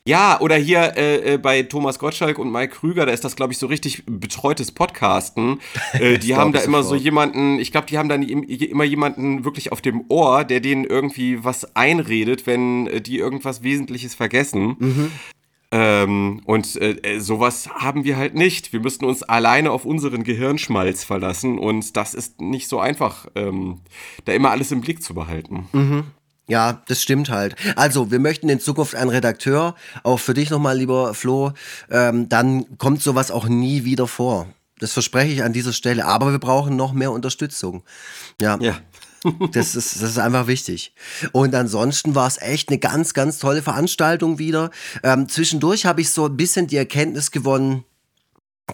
Ja, 0.06 0.40
oder 0.40 0.54
hier 0.54 0.96
äh, 0.96 1.34
äh, 1.34 1.36
bei 1.36 1.64
Thomas 1.64 1.98
Gottschalk 1.98 2.38
und 2.38 2.52
Mike 2.52 2.76
Krüger, 2.76 3.06
da 3.06 3.12
ist 3.12 3.24
das, 3.24 3.34
glaube 3.34 3.52
ich, 3.52 3.58
so 3.58 3.66
richtig 3.66 4.04
betreutes 4.06 4.70
Podcasten. 4.70 5.58
Äh, 5.94 6.18
die 6.18 6.36
haben 6.36 6.52
da 6.52 6.60
immer 6.60 6.82
sofort. 6.82 7.00
so 7.00 7.04
jemanden, 7.04 7.58
ich 7.58 7.72
glaube, 7.72 7.86
die 7.86 7.96
haben 7.96 8.08
dann 8.08 8.22
immer 8.22 8.84
jemanden 8.84 9.44
wirklich 9.44 9.72
auf 9.72 9.80
dem 9.80 10.04
Ohr, 10.08 10.44
der 10.44 10.60
denen 10.60 10.84
irgendwie 10.84 11.42
was 11.42 11.74
einredet, 11.74 12.46
wenn 12.46 12.86
äh, 12.86 13.00
die 13.00 13.18
irgendwas 13.18 13.62
Wesentliches 13.62 14.14
vergessen. 14.14 14.76
Mhm. 14.78 15.12
Ähm, 15.72 16.42
und 16.44 16.76
äh, 16.80 17.18
sowas 17.18 17.70
haben 17.74 18.04
wir 18.04 18.16
halt 18.16 18.34
nicht. 18.34 18.72
Wir 18.72 18.80
müssten 18.80 19.06
uns 19.06 19.22
alleine 19.22 19.70
auf 19.70 19.84
unseren 19.84 20.22
Gehirnschmalz 20.22 21.02
verlassen 21.02 21.58
und 21.58 21.96
das 21.96 22.14
ist 22.14 22.40
nicht 22.40 22.68
so 22.68 22.78
einfach, 22.78 23.26
ähm, 23.34 23.80
da 24.26 24.32
immer 24.32 24.50
alles 24.50 24.70
im 24.70 24.82
Blick 24.82 25.02
zu 25.02 25.14
behalten. 25.14 25.68
Mhm. 25.72 26.04
Ja, 26.48 26.82
das 26.86 27.02
stimmt 27.02 27.28
halt. 27.28 27.56
Also, 27.74 28.10
wir 28.10 28.20
möchten 28.20 28.48
in 28.48 28.60
Zukunft 28.60 28.94
einen 28.94 29.10
Redakteur, 29.10 29.74
auch 30.04 30.18
für 30.18 30.34
dich 30.34 30.50
nochmal, 30.50 30.78
lieber 30.78 31.12
Flo, 31.14 31.52
ähm, 31.90 32.28
dann 32.28 32.78
kommt 32.78 33.02
sowas 33.02 33.30
auch 33.30 33.48
nie 33.48 33.84
wieder 33.84 34.06
vor. 34.06 34.46
Das 34.78 34.92
verspreche 34.92 35.32
ich 35.32 35.42
an 35.42 35.52
dieser 35.52 35.72
Stelle. 35.72 36.04
Aber 36.04 36.30
wir 36.30 36.38
brauchen 36.38 36.76
noch 36.76 36.92
mehr 36.92 37.10
Unterstützung. 37.10 37.82
Ja. 38.40 38.58
ja. 38.60 38.78
das, 39.52 39.74
ist, 39.74 39.96
das 39.96 40.10
ist 40.10 40.18
einfach 40.18 40.46
wichtig. 40.46 40.94
Und 41.32 41.54
ansonsten 41.54 42.14
war 42.14 42.28
es 42.28 42.40
echt 42.40 42.68
eine 42.68 42.78
ganz, 42.78 43.14
ganz 43.14 43.38
tolle 43.38 43.62
Veranstaltung 43.62 44.38
wieder. 44.38 44.70
Ähm, 45.02 45.28
zwischendurch 45.28 45.86
habe 45.86 46.00
ich 46.00 46.10
so 46.10 46.26
ein 46.26 46.36
bisschen 46.36 46.66
die 46.66 46.76
Erkenntnis 46.76 47.30
gewonnen, 47.30 47.84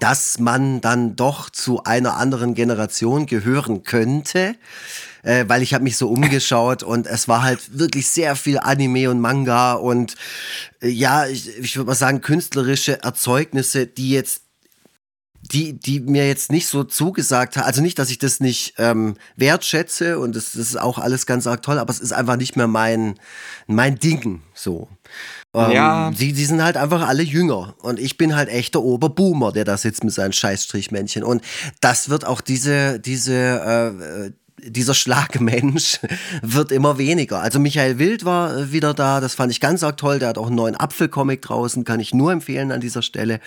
dass 0.00 0.38
man 0.38 0.81
dann 0.81 1.17
doch 1.17 1.50
zu 1.50 1.85
einer 1.85 2.17
anderen 2.17 2.55
Generation 2.55 3.26
gehören 3.26 3.83
könnte 3.83 4.57
äh, 5.23 5.45
weil 5.49 5.62
ich 5.62 5.75
habe 5.75 5.85
mich 5.85 5.97
so 5.97 6.09
umgeschaut 6.09 6.83
und 6.83 7.07
es 7.07 7.29
war 7.29 7.43
halt 7.43 7.79
wirklich 7.79 8.09
sehr 8.09 8.37
viel 8.37 8.59
Anime 8.59 9.11
und 9.11 9.21
Manga 9.21 9.75
und 9.75 10.14
äh, 10.81 10.88
ja, 10.88 11.26
ich, 11.26 11.59
ich 11.59 11.76
würde 11.76 11.88
mal 11.88 11.95
sagen, 11.95 12.21
künstlerische 12.21 13.02
Erzeugnisse, 13.02 13.87
die 13.87 14.11
jetzt 14.11 14.43
die, 15.50 15.73
die 15.73 16.00
mir 16.00 16.29
jetzt 16.29 16.52
nicht 16.52 16.69
so 16.69 16.85
zugesagt 16.85 17.57
hat, 17.57 17.64
also 17.64 17.83
nicht, 17.83 17.99
dass 17.99 18.11
ich 18.11 18.19
das 18.19 18.38
nicht 18.38 18.75
ähm, 18.79 19.17
wertschätze 19.37 20.19
und 20.19 20.37
das, 20.37 20.52
das 20.52 20.69
ist 20.69 20.81
auch 20.81 20.99
alles 20.99 21.26
ganz 21.26 21.47
arg 21.49 21.62
toll, 21.62 21.79
aber 21.79 21.91
es 21.91 21.99
ist 21.99 22.12
einfach 22.12 22.37
nicht 22.37 22.57
mehr 22.57 22.69
mein, 22.69 23.19
mein 23.67 23.99
Ding 23.99 24.43
so. 24.55 24.88
Ähm, 25.55 25.73
Ja. 25.73 26.12
Sie, 26.14 26.33
sie 26.33 26.45
sind 26.45 26.62
halt 26.62 26.76
einfach 26.76 27.07
alle 27.07 27.23
jünger. 27.23 27.75
Und 27.83 27.99
ich 27.99 28.17
bin 28.17 28.37
halt 28.37 28.49
echt 28.49 28.75
der 28.75 28.83
Oberboomer, 28.83 29.52
der 29.52 29.64
da 29.64 29.76
sitzt 29.76 30.05
mit 30.05 30.14
seinen 30.14 30.33
Scheißstrichmännchen. 30.33 31.25
Und 31.25 31.43
das 31.81 32.09
wird 32.09 32.25
auch 32.25 32.41
diese, 32.41 33.00
diese, 33.00 33.35
äh, 33.35 34.33
dieser 34.62 34.95
Schlagmensch 34.95 36.00
wird 36.42 36.73
immer 36.73 36.99
weniger. 36.99 37.40
Also 37.40 37.59
Michael 37.59 37.99
Wild 37.99 38.25
war 38.25 38.57
äh, 38.57 38.73
wieder 38.73 38.95
da, 38.95 39.21
das 39.21 39.35
fand 39.35 39.52
ich 39.52 39.61
ganz 39.61 39.83
arg 39.83 39.97
toll. 39.97 40.19
Der 40.19 40.28
hat 40.28 40.38
auch 40.38 40.47
einen 40.47 40.57
neuen 40.57 40.76
Apfelcomic 40.76 41.42
draußen, 41.42 41.85
kann 41.85 42.00
ich 42.00 42.14
nur 42.14 42.33
empfehlen 42.33 42.73
an 42.73 42.81
dieser 42.81 43.02
Stelle. 43.02 43.40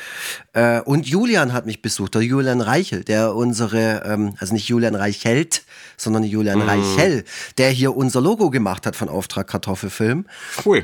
Äh, 0.54 0.82
und 0.82 1.08
Julian 1.08 1.54
hat 1.54 1.66
mich 1.66 1.82
besucht, 1.82 2.16
der 2.16 2.22
Julian 2.22 2.62
Reichel, 2.62 3.04
der 3.04 3.36
unsere, 3.36 4.04
ähm, 4.06 4.36
also 4.40 4.54
nicht 4.54 4.68
Julian 4.68 4.96
Reichelt, 4.96 5.64
sondern 5.98 6.24
Julian 6.24 6.62
Reichel, 6.62 7.24
der 7.58 7.70
hier 7.70 7.96
unser 7.96 8.22
Logo 8.22 8.50
gemacht 8.50 8.86
hat 8.86 8.96
von 8.96 9.10
Auftrag 9.10 9.48
Kartoffelfilm. 9.48 10.26
Cool. 10.66 10.84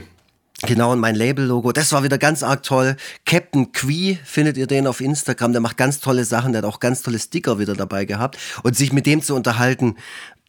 Genau, 0.63 0.91
und 0.91 0.99
mein 0.99 1.15
Label-Logo, 1.15 1.71
das 1.71 1.91
war 1.91 2.03
wieder 2.03 2.17
ganz 2.17 2.43
arg 2.43 2.63
toll. 2.63 2.95
Captain 3.25 3.71
Quee 3.71 4.19
findet 4.23 4.57
ihr 4.57 4.67
den 4.67 4.87
auf 4.87 5.01
Instagram, 5.01 5.53
der 5.53 5.61
macht 5.61 5.77
ganz 5.77 5.99
tolle 5.99 6.23
Sachen, 6.25 6.51
der 6.53 6.61
hat 6.61 6.69
auch 6.69 6.79
ganz 6.79 7.01
tolle 7.01 7.19
Sticker 7.19 7.57
wieder 7.59 7.73
dabei 7.73 8.05
gehabt. 8.05 8.37
Und 8.63 8.75
sich 8.77 8.93
mit 8.93 9.05
dem 9.05 9.21
zu 9.21 9.35
unterhalten, 9.35 9.95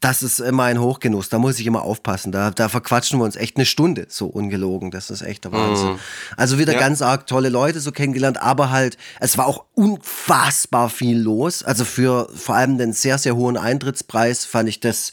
das 0.00 0.24
ist 0.24 0.40
immer 0.40 0.64
ein 0.64 0.80
Hochgenuss, 0.80 1.28
da 1.28 1.38
muss 1.38 1.60
ich 1.60 1.66
immer 1.66 1.82
aufpassen. 1.82 2.32
Da, 2.32 2.50
da 2.50 2.68
verquatschen 2.68 3.20
wir 3.20 3.24
uns 3.24 3.36
echt 3.36 3.56
eine 3.56 3.64
Stunde, 3.64 4.06
so 4.08 4.26
ungelogen. 4.26 4.90
Das 4.90 5.10
ist 5.10 5.22
echt 5.22 5.44
der 5.44 5.52
Wahnsinn. 5.52 5.96
Also 6.36 6.58
wieder 6.58 6.72
Ja. 6.72 6.80
ganz 6.80 7.02
arg 7.02 7.28
tolle 7.28 7.50
Leute 7.50 7.78
so 7.78 7.92
kennengelernt, 7.92 8.42
aber 8.42 8.70
halt, 8.70 8.98
es 9.20 9.38
war 9.38 9.46
auch 9.46 9.64
unfassbar 9.74 10.90
viel 10.90 11.18
los. 11.20 11.62
Also 11.62 11.84
für 11.84 12.28
vor 12.34 12.56
allem 12.56 12.78
den 12.78 12.92
sehr, 12.92 13.16
sehr 13.16 13.36
hohen 13.36 13.56
Eintrittspreis 13.56 14.44
fand 14.44 14.68
ich 14.68 14.80
das 14.80 15.12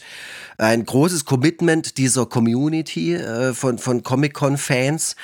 ein 0.60 0.84
großes 0.84 1.24
Commitment 1.24 1.96
dieser 1.96 2.26
Community 2.26 3.14
äh, 3.14 3.54
von, 3.54 3.78
von 3.78 4.02
Comic-Con-Fans. 4.02 5.16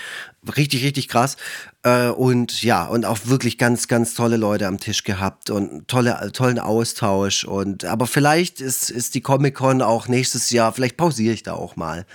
Richtig, 0.56 0.84
richtig 0.84 1.08
krass. 1.08 1.36
Äh, 1.82 2.08
und 2.08 2.62
ja, 2.62 2.86
und 2.86 3.04
auch 3.04 3.18
wirklich 3.24 3.58
ganz, 3.58 3.88
ganz 3.88 4.14
tolle 4.14 4.36
Leute 4.36 4.66
am 4.66 4.78
Tisch 4.78 5.04
gehabt 5.04 5.50
und 5.50 5.88
tolle, 5.88 6.30
tollen 6.32 6.58
Austausch. 6.58 7.44
Und 7.44 7.84
aber 7.84 8.06
vielleicht 8.06 8.60
ist, 8.60 8.90
ist 8.90 9.14
die 9.14 9.20
Comic-Con 9.20 9.82
auch 9.82 10.08
nächstes 10.08 10.50
Jahr, 10.50 10.72
vielleicht 10.72 10.96
pausiere 10.96 11.34
ich 11.34 11.42
da 11.42 11.54
auch 11.54 11.76
mal. 11.76 12.06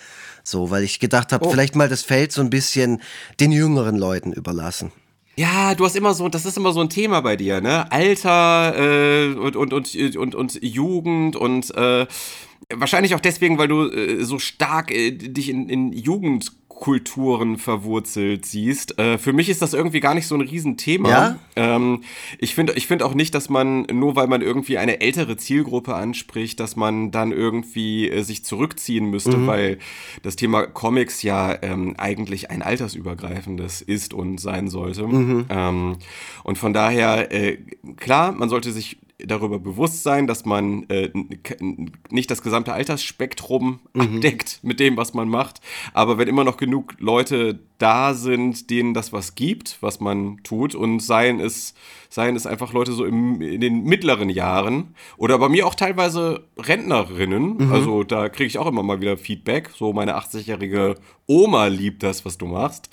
So, 0.43 0.71
weil 0.71 0.83
ich 0.83 0.99
gedacht 0.99 1.31
habe, 1.31 1.49
vielleicht 1.51 1.75
mal 1.75 1.89
das 1.89 2.01
Feld 2.01 2.31
so 2.31 2.41
ein 2.41 2.49
bisschen 2.49 3.01
den 3.39 3.51
jüngeren 3.51 3.95
Leuten 3.95 4.33
überlassen. 4.33 4.91
Ja, 5.35 5.75
du 5.75 5.85
hast 5.85 5.95
immer 5.95 6.13
so, 6.13 6.27
das 6.29 6.45
ist 6.45 6.57
immer 6.57 6.73
so 6.73 6.81
ein 6.81 6.89
Thema 6.89 7.21
bei 7.21 7.35
dir, 7.35 7.61
ne? 7.61 7.89
Alter 7.91 8.75
äh, 8.75 9.33
und, 9.33 9.55
und, 9.55 9.73
und, 9.73 10.15
und, 10.17 10.35
und 10.35 10.63
Jugend 10.63 11.35
und 11.35 11.73
äh, 11.75 12.05
wahrscheinlich 12.75 13.15
auch 13.15 13.19
deswegen, 13.19 13.57
weil 13.57 13.67
du 13.67 13.89
äh, 13.89 14.23
so 14.23 14.39
stark 14.39 14.91
äh, 14.91 15.11
dich 15.11 15.49
in, 15.49 15.69
in 15.69 15.93
Jugendkulturen 15.93 17.57
verwurzelt 17.57 18.45
siehst. 18.45 18.97
Äh, 18.99 19.17
für 19.17 19.33
mich 19.33 19.49
ist 19.49 19.61
das 19.61 19.73
irgendwie 19.73 19.99
gar 19.99 20.13
nicht 20.13 20.27
so 20.27 20.35
ein 20.35 20.41
Riesenthema. 20.41 21.09
Ja? 21.09 21.39
Ähm, 21.55 22.03
ich 22.39 22.55
finde 22.55 22.73
ich 22.73 22.87
find 22.87 23.03
auch 23.03 23.13
nicht, 23.13 23.35
dass 23.35 23.49
man, 23.49 23.83
nur 23.83 24.15
weil 24.15 24.27
man 24.27 24.41
irgendwie 24.41 24.77
eine 24.77 25.01
ältere 25.01 25.37
Zielgruppe 25.37 25.95
anspricht, 25.95 26.59
dass 26.59 26.75
man 26.75 27.11
dann 27.11 27.31
irgendwie 27.31 28.09
äh, 28.09 28.23
sich 28.23 28.43
zurückziehen 28.45 29.09
müsste, 29.09 29.47
weil 29.47 29.77
das 30.23 30.35
Thema 30.35 30.67
Comics 30.67 31.21
ja 31.23 31.57
ähm, 31.61 31.95
eigentlich 31.97 32.49
ein 32.51 32.61
altersübergreifendes 32.61 33.81
ist 33.81 34.13
und 34.13 34.39
sein 34.39 34.67
sollte. 34.67 35.01
Ähm, 35.49 35.97
und 36.43 36.57
von 36.57 36.73
daher, 36.73 37.31
äh, 37.31 37.57
klar, 37.97 38.31
man 38.31 38.49
sollte 38.49 38.71
sich 38.71 38.97
darüber 39.25 39.59
bewusst 39.59 40.03
sein, 40.03 40.27
dass 40.27 40.45
man 40.45 40.83
äh, 40.89 41.09
nicht 42.09 42.31
das 42.31 42.41
gesamte 42.41 42.73
Altersspektrum 42.73 43.79
abdeckt 43.97 44.59
mit 44.63 44.79
dem, 44.79 44.97
was 44.97 45.13
man 45.13 45.29
macht. 45.29 45.61
Aber 45.93 46.17
wenn 46.17 46.27
immer 46.27 46.43
noch 46.43 46.57
genug 46.57 46.95
Leute 46.99 47.59
da 47.77 48.13
sind, 48.13 48.69
denen 48.69 48.93
das 48.93 49.11
was 49.11 49.33
gibt, 49.35 49.77
was 49.81 49.99
man 49.99 50.37
tut, 50.43 50.75
und 50.75 50.99
seien 50.99 51.39
es, 51.39 51.73
seien 52.09 52.35
es 52.35 52.45
einfach 52.45 52.73
Leute 52.73 52.91
so 52.91 53.05
im, 53.05 53.41
in 53.41 53.59
den 53.59 53.83
mittleren 53.83 54.29
Jahren 54.29 54.95
oder 55.17 55.39
bei 55.39 55.49
mir 55.49 55.65
auch 55.65 55.75
teilweise 55.75 56.47
Rentnerinnen, 56.57 57.71
also 57.71 58.03
da 58.03 58.29
kriege 58.29 58.47
ich 58.47 58.59
auch 58.59 58.67
immer 58.67 58.83
mal 58.83 59.01
wieder 59.01 59.17
Feedback, 59.17 59.71
so 59.75 59.93
meine 59.93 60.15
80-jährige 60.17 60.95
Oma 61.25 61.67
liebt 61.67 62.03
das, 62.03 62.23
was 62.23 62.37
du 62.37 62.45
machst, 62.45 62.89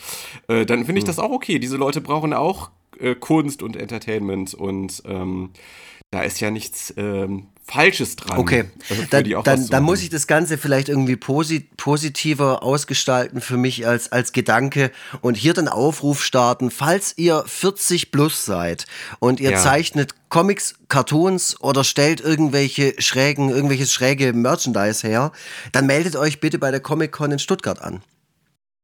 äh, 0.48 0.64
dann 0.64 0.86
finde 0.86 1.00
ich 1.00 1.04
das 1.04 1.18
auch 1.18 1.30
okay. 1.30 1.58
Diese 1.58 1.76
Leute 1.76 2.00
brauchen 2.00 2.32
auch 2.32 2.70
äh, 2.98 3.14
Kunst 3.14 3.62
und 3.62 3.76
Entertainment 3.76 4.54
und 4.54 5.02
ähm, 5.06 5.50
da 6.10 6.22
ist 6.22 6.40
ja 6.40 6.50
nichts 6.50 6.92
ähm, 6.96 7.48
Falsches 7.64 8.16
dran. 8.16 8.38
Okay, 8.38 8.64
Also 8.88 9.02
dann, 9.10 9.24
dann, 9.44 9.68
dann 9.68 9.82
muss 9.82 10.00
ich 10.02 10.08
das 10.08 10.26
Ganze 10.26 10.56
vielleicht 10.56 10.88
irgendwie 10.88 11.16
posi 11.16 11.68
positiver 11.76 12.62
ausgestalten 12.62 13.42
für 13.42 13.58
mich 13.58 13.86
als, 13.86 14.10
als 14.10 14.32
Gedanke 14.32 14.90
und 15.20 15.36
hier 15.36 15.52
den 15.52 15.68
Aufruf 15.68 16.22
starten, 16.24 16.70
falls 16.70 17.12
ihr 17.18 17.44
40 17.46 18.10
plus 18.10 18.46
seid 18.46 18.86
und 19.18 19.38
ihr 19.38 19.50
Ja. 19.50 19.58
zeichnet 19.58 20.14
Comics, 20.30 20.76
Cartoons 20.88 21.60
oder 21.60 21.84
stellt 21.84 22.22
irgendwelche 22.22 22.94
schrägen, 23.02 23.50
irgendwelches 23.50 23.92
schräge 23.92 24.32
Merchandise 24.32 25.06
her, 25.06 25.32
dann 25.72 25.84
meldet 25.84 26.16
euch 26.16 26.40
bitte 26.40 26.58
bei 26.58 26.70
der 26.70 26.80
Comic-Con 26.80 27.32
in 27.32 27.38
Stuttgart 27.38 27.82
an. 27.82 28.02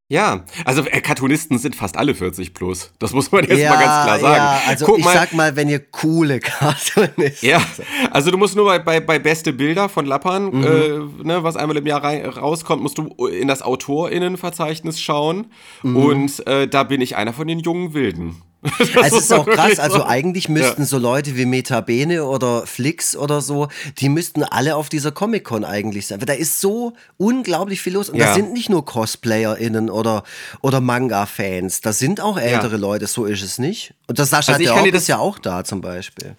Ja, 0.08 0.44
also 0.66 0.82
äh, 0.82 1.00
Cartoonisten 1.00 1.56
sind 1.58 1.75
fast 1.75 1.96
alle 1.96 2.14
40 2.14 2.52
plus. 2.52 2.92
Das 2.99 3.14
muss 3.14 3.32
man 3.32 3.42
jetzt 3.44 3.58
mal 3.68 3.70
ganz 3.78 4.04
klar 4.04 4.18
sagen. 4.20 4.34
ja, 4.37 4.61
also 4.68 4.84
Guck 4.84 4.99
ich 4.99 5.04
mal, 5.04 5.14
sag 5.14 5.32
mal, 5.32 5.56
wenn 5.56 5.68
ihr 5.70 5.78
coole 5.78 6.40
Cartoonisten 6.40 7.49
Ja, 7.49 7.62
also 8.11 8.30
du 8.30 8.37
musst 8.37 8.54
nur 8.54 8.66
bei, 8.66 8.78
bei, 8.78 9.00
bei 9.00 9.18
Beste 9.18 9.54
Bilder 9.54 9.88
von 9.88 10.04
Lappern, 10.04 10.44
Mhm. 10.50 10.64
äh, 10.64 11.25
ne, 11.26 11.42
was 11.42 11.56
einmal 11.56 11.78
im 11.78 11.87
Jahr 11.87 12.04
rein, 12.04 12.25
rauskommt, 12.26 12.82
musst 12.82 12.99
du 12.99 13.08
in 13.26 13.49
das 13.49 13.62
AutorInnenverzeichnis 13.62 15.00
schauen. 15.00 15.46
Mhm. 15.82 15.96
Und 15.96 16.46
äh, 16.46 16.68
da 16.68 16.82
bin 16.82 17.00
ich 17.00 17.16
einer 17.16 17.32
von 17.32 17.46
den 17.49 17.61
jungen 17.61 17.94
Wilden. 17.94 18.42
Das 18.64 18.88
Es 19.12 19.12
ist 19.12 19.33
auch 19.33 19.47
krass, 19.47 19.78
also 19.78 20.04
eigentlich 20.04 20.49
müssten 20.49 20.85
so 20.87 20.99
Leute 20.99 21.37
wie 21.37 21.44
Metabene 21.44 22.25
oder 22.25 22.66
Flix 22.66 23.14
oder 23.14 23.40
so, 23.42 23.68
die 23.99 24.09
müssten 24.09 24.42
alle 24.42 24.76
auf 24.76 24.88
dieser 24.88 25.12
Comic-Con 25.12 25.64
eigentlich 25.64 26.06
sein. 26.06 26.21
Weil 26.21 26.26
da 26.26 26.33
ist 26.33 26.61
so 26.61 26.94
unglaublich 27.18 27.83
viel 27.83 27.92
los. 27.92 28.09
Und 28.09 28.16
Ja. 28.18 28.26
da 28.28 28.35
sind 28.35 28.52
nicht 28.52 28.71
nur 28.71 28.85
CosplayerInnen 28.85 29.90
oder, 29.90 30.25
oder 30.62 30.80
Manga-Fans, 30.80 31.80
da 31.83 31.92
sind 31.92 32.21
auch 32.21 32.38
ältere 32.38 32.76
Leute, 32.78 33.06
so 33.06 33.26
ist 33.26 33.42
es 33.42 33.59
nicht. 33.59 33.94
Und 34.06 34.18
der 34.18 34.25
Sascha 34.26 34.52
Also 34.52 34.64
ich 34.64 34.71
der 34.71 34.92
das- 34.92 35.02
ist 35.02 35.09
ja 35.09 35.18
auch 35.18 35.38
da 35.38 35.62
zum 35.64 35.80
Beispiel. 35.80 36.35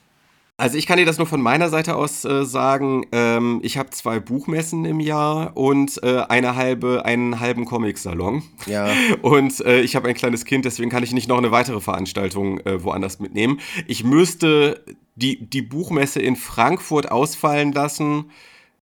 Also 0.57 0.77
ich 0.77 0.85
kann 0.85 0.97
dir 0.97 1.05
das 1.05 1.17
nur 1.17 1.27
von 1.27 1.41
meiner 1.41 1.69
Seite 1.69 1.97
aus 1.97 2.24
äh, 2.24 2.45
sagen. 2.45 3.05
Ähm, 3.12 3.59
ich 3.62 3.77
habe 3.77 3.89
zwei 3.89 4.21
Buchmessen 4.21 4.85
im 4.85 5.01
Jahr 5.01 5.57
und 5.57 6.01
äh, 6.01 6.21
eine 6.29 6.55
halbe, 6.55 7.03
einen 7.03 7.41
halben 7.41 7.65
Comic-Salon. 7.65 8.41
Ja. 8.65 8.89
Und 9.21 9.59
äh, 9.65 9.81
ich 9.81 9.97
habe 9.97 10.07
ein 10.07 10.15
kleines 10.15 10.45
Kind, 10.45 10.63
deswegen 10.63 10.89
kann 10.89 11.03
ich 11.03 11.12
nicht 11.12 11.27
noch 11.27 11.38
eine 11.38 11.51
weitere 11.51 11.81
Veranstaltung 11.81 12.59
äh, 12.62 12.81
woanders 12.81 13.19
mitnehmen. 13.19 13.59
Ich 13.85 14.05
müsste 14.05 14.81
die, 15.15 15.45
die 15.45 15.62
Buchmesse 15.62 16.21
in 16.21 16.38
Frankfurt 16.38 17.12
ausfallen 17.12 17.74
lassen, 17.74 18.31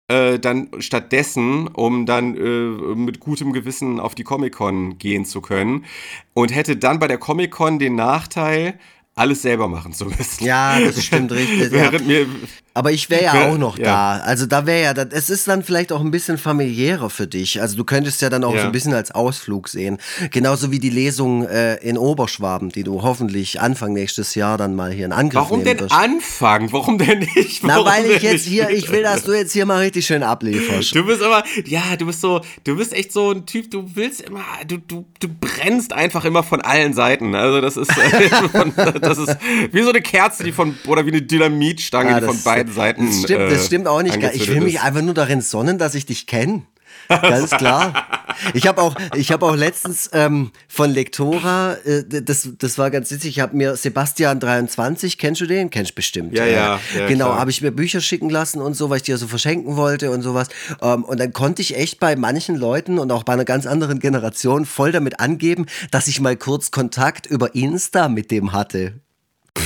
äh, 0.08 0.38
dann 0.38 0.70
stattdessen, 0.78 1.68
um 1.68 2.06
dann 2.06 2.34
äh, 2.34 2.94
mit 2.94 3.20
gutem 3.20 3.52
Gewissen 3.52 4.00
auf 4.00 4.14
die 4.14 4.24
Comic-Con 4.24 4.96
gehen 4.96 5.26
zu 5.26 5.42
können. 5.42 5.84
Und 6.32 6.54
hätte 6.54 6.78
dann 6.78 6.98
bei 6.98 7.08
der 7.08 7.18
Comic-Con 7.18 7.78
den 7.78 7.94
Nachteil, 7.94 8.78
alles 9.18 9.42
selber 9.42 9.68
machen 9.68 9.92
zu 9.92 10.06
müssen. 10.06 10.44
Ja, 10.44 10.78
das 10.80 11.04
stimmt 11.04 11.32
richtig. 11.32 11.72
ja. 11.72 11.90
Mir, 11.98 12.26
Aber 12.74 12.92
ich 12.92 13.10
wäre 13.10 13.24
ja 13.24 13.34
Ja, 13.34 13.48
auch 13.48 13.58
noch 13.58 13.76
ja. 13.78 13.84
da. 13.84 14.24
Also 14.24 14.46
da 14.46 14.64
wäre 14.66 14.82
ja, 14.82 14.94
das- 14.94 15.08
es 15.10 15.30
ist 15.30 15.48
dann 15.48 15.62
vielleicht 15.64 15.92
auch 15.92 16.00
ein 16.00 16.10
bisschen 16.10 16.38
familiärer 16.38 17.10
für 17.10 17.26
dich. 17.26 17.60
Also 17.60 17.76
du 17.76 17.84
könntest 17.84 18.22
ja 18.22 18.30
dann 18.30 18.44
auch 18.44 18.54
Ja. 18.54 18.60
so 18.60 18.66
ein 18.66 18.72
bisschen 18.72 18.94
als 18.94 19.10
Ausflug 19.10 19.68
sehen. 19.68 19.98
Genauso 20.30 20.70
wie 20.70 20.78
die 20.78 20.90
Lesung 20.90 21.44
äh, 21.46 21.74
in 21.76 21.98
Oberschwaben, 21.98 22.68
die 22.70 22.84
du 22.84 23.02
hoffentlich 23.02 23.60
Anfang 23.60 23.92
nächstes 23.92 24.34
Jahr 24.36 24.56
dann 24.58 24.74
mal 24.76 24.92
hier 24.92 25.06
in 25.06 25.12
Angriff 25.12 25.42
warum 25.42 25.62
nehmen 25.62 25.78
denn 25.78 25.80
wirst. 25.90 25.94
anfangen? 25.94 26.72
Warum 26.72 26.98
denn 26.98 27.18
nicht? 27.34 27.64
Na, 27.64 27.74
Warum 27.76 27.86
weil 27.86 28.06
ich 28.06 28.20
denn 28.20 28.32
jetzt 28.32 28.46
hier, 28.46 28.70
ich 28.70 28.90
will, 28.92 29.02
dass 29.02 29.24
du 29.24 29.32
jetzt 29.32 29.52
hier 29.52 29.66
mal 29.66 29.78
richtig 29.80 30.06
schön 30.06 30.22
ablieferst. 30.22 30.94
Du 30.94 31.04
bist 31.04 31.22
aber, 31.22 31.42
ja, 31.66 31.82
du 31.98 32.06
bist 32.06 32.20
so, 32.20 32.40
du 32.64 32.76
bist 32.76 32.92
echt 32.92 33.12
so 33.12 33.32
ein 33.32 33.44
Typ, 33.46 33.70
du 33.70 33.84
willst 33.94 34.20
immer, 34.20 34.44
du, 34.66 34.78
du, 34.78 35.04
du 35.20 35.28
brennst 35.28 35.92
einfach 35.92 36.24
immer 36.24 36.42
von 36.42 36.60
allen 36.60 36.94
Seiten. 36.94 37.34
Also 37.34 37.60
das 37.60 37.76
ist, 37.76 37.90
äh, 37.90 38.28
von, 38.52 38.72
das 39.08 39.18
ist 39.18 39.36
wie 39.72 39.82
so 39.82 39.90
eine 39.90 40.00
Kerze, 40.00 40.44
die 40.44 40.52
von, 40.52 40.76
oder 40.86 41.04
wie 41.06 41.10
eine 41.10 41.22
Dynamitstange, 41.22 42.10
Ja, 42.10 42.20
die 42.20 42.26
von 42.26 42.42
beiden 42.42 42.72
Seiten. 42.72 43.06
Das 43.06 43.22
stimmt, 43.22 43.52
das 43.52 43.66
stimmt 43.66 43.86
auch 43.88 44.02
nicht. 44.02 44.16
Ich 44.34 44.48
will 44.48 44.60
mich 44.60 44.80
einfach 44.80 45.02
nur 45.02 45.14
darin 45.14 45.40
sonnen, 45.40 45.78
dass 45.78 45.94
ich 45.94 46.06
dich 46.06 46.26
kenne. 46.26 46.62
Ganz 47.08 47.50
klar. 47.50 48.06
Ich 48.54 48.66
habe 48.66 48.82
auch, 48.82 48.94
ich 49.14 49.32
habe 49.32 49.46
auch 49.46 49.56
letztens 49.56 50.10
ähm, 50.12 50.52
von 50.68 50.90
Lektora, 50.90 51.74
äh, 51.84 52.04
das, 52.22 52.48
das 52.58 52.78
war 52.78 52.90
ganz 52.90 53.10
witzig. 53.10 53.30
Ich 53.30 53.40
habe 53.40 53.56
mir 53.56 53.76
Sebastian 53.76 54.40
23, 54.40 55.18
kennst 55.18 55.40
du 55.40 55.46
den? 55.46 55.70
Kennst 55.70 55.94
bestimmt. 55.94 56.36
Ja, 56.36 56.46
ja, 56.46 56.80
ja, 56.96 57.06
Genau, 57.06 57.34
habe 57.34 57.50
ich 57.50 57.62
mir 57.62 57.70
Bücher 57.70 58.00
schicken 58.00 58.30
lassen 58.30 58.60
und 58.60 58.74
so, 58.74 58.90
weil 58.90 58.98
ich 58.98 59.02
die 59.04 59.10
ja 59.10 59.16
so 59.16 59.26
verschenken 59.26 59.76
wollte 59.76 60.10
und 60.10 60.22
sowas. 60.22 60.48
Ähm, 60.82 61.04
und 61.04 61.20
dann 61.20 61.32
konnte 61.32 61.62
ich 61.62 61.76
echt 61.76 62.00
bei 62.00 62.16
manchen 62.16 62.56
Leuten 62.56 62.98
und 62.98 63.12
auch 63.12 63.22
bei 63.22 63.32
einer 63.32 63.44
ganz 63.44 63.66
anderen 63.66 63.98
Generation 63.98 64.66
voll 64.66 64.92
damit 64.92 65.20
angeben, 65.20 65.66
dass 65.90 66.08
ich 66.08 66.20
mal 66.20 66.36
kurz 66.36 66.70
Kontakt 66.70 67.26
über 67.26 67.54
Insta 67.54 68.08
mit 68.08 68.30
dem 68.30 68.52
hatte. 68.52 69.00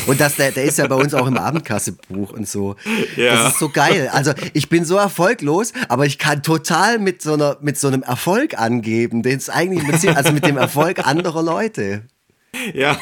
Und 0.06 0.20
das, 0.20 0.36
der, 0.36 0.52
der 0.52 0.64
ist 0.64 0.78
ja 0.78 0.86
bei 0.86 0.94
uns 0.94 1.14
auch 1.14 1.26
im 1.26 1.36
Abendkassebuch 1.36 2.32
und 2.32 2.48
so. 2.48 2.76
Ja. 3.16 3.34
Das 3.34 3.52
ist 3.52 3.58
so 3.58 3.68
geil. 3.68 4.08
Also 4.12 4.32
ich 4.52 4.68
bin 4.68 4.84
so 4.84 4.96
erfolglos, 4.96 5.72
aber 5.88 6.06
ich 6.06 6.18
kann 6.18 6.42
total 6.42 6.98
mit 6.98 7.22
so, 7.22 7.34
einer, 7.34 7.56
mit 7.60 7.78
so 7.78 7.88
einem 7.88 8.02
Erfolg 8.02 8.58
angeben, 8.58 9.22
den 9.22 9.38
es 9.38 9.48
eigentlich 9.48 9.86
Prinzip, 9.86 10.16
also 10.16 10.32
mit 10.32 10.46
dem 10.46 10.56
Erfolg 10.56 11.06
anderer 11.06 11.42
Leute. 11.42 12.02
Ja. 12.74 12.98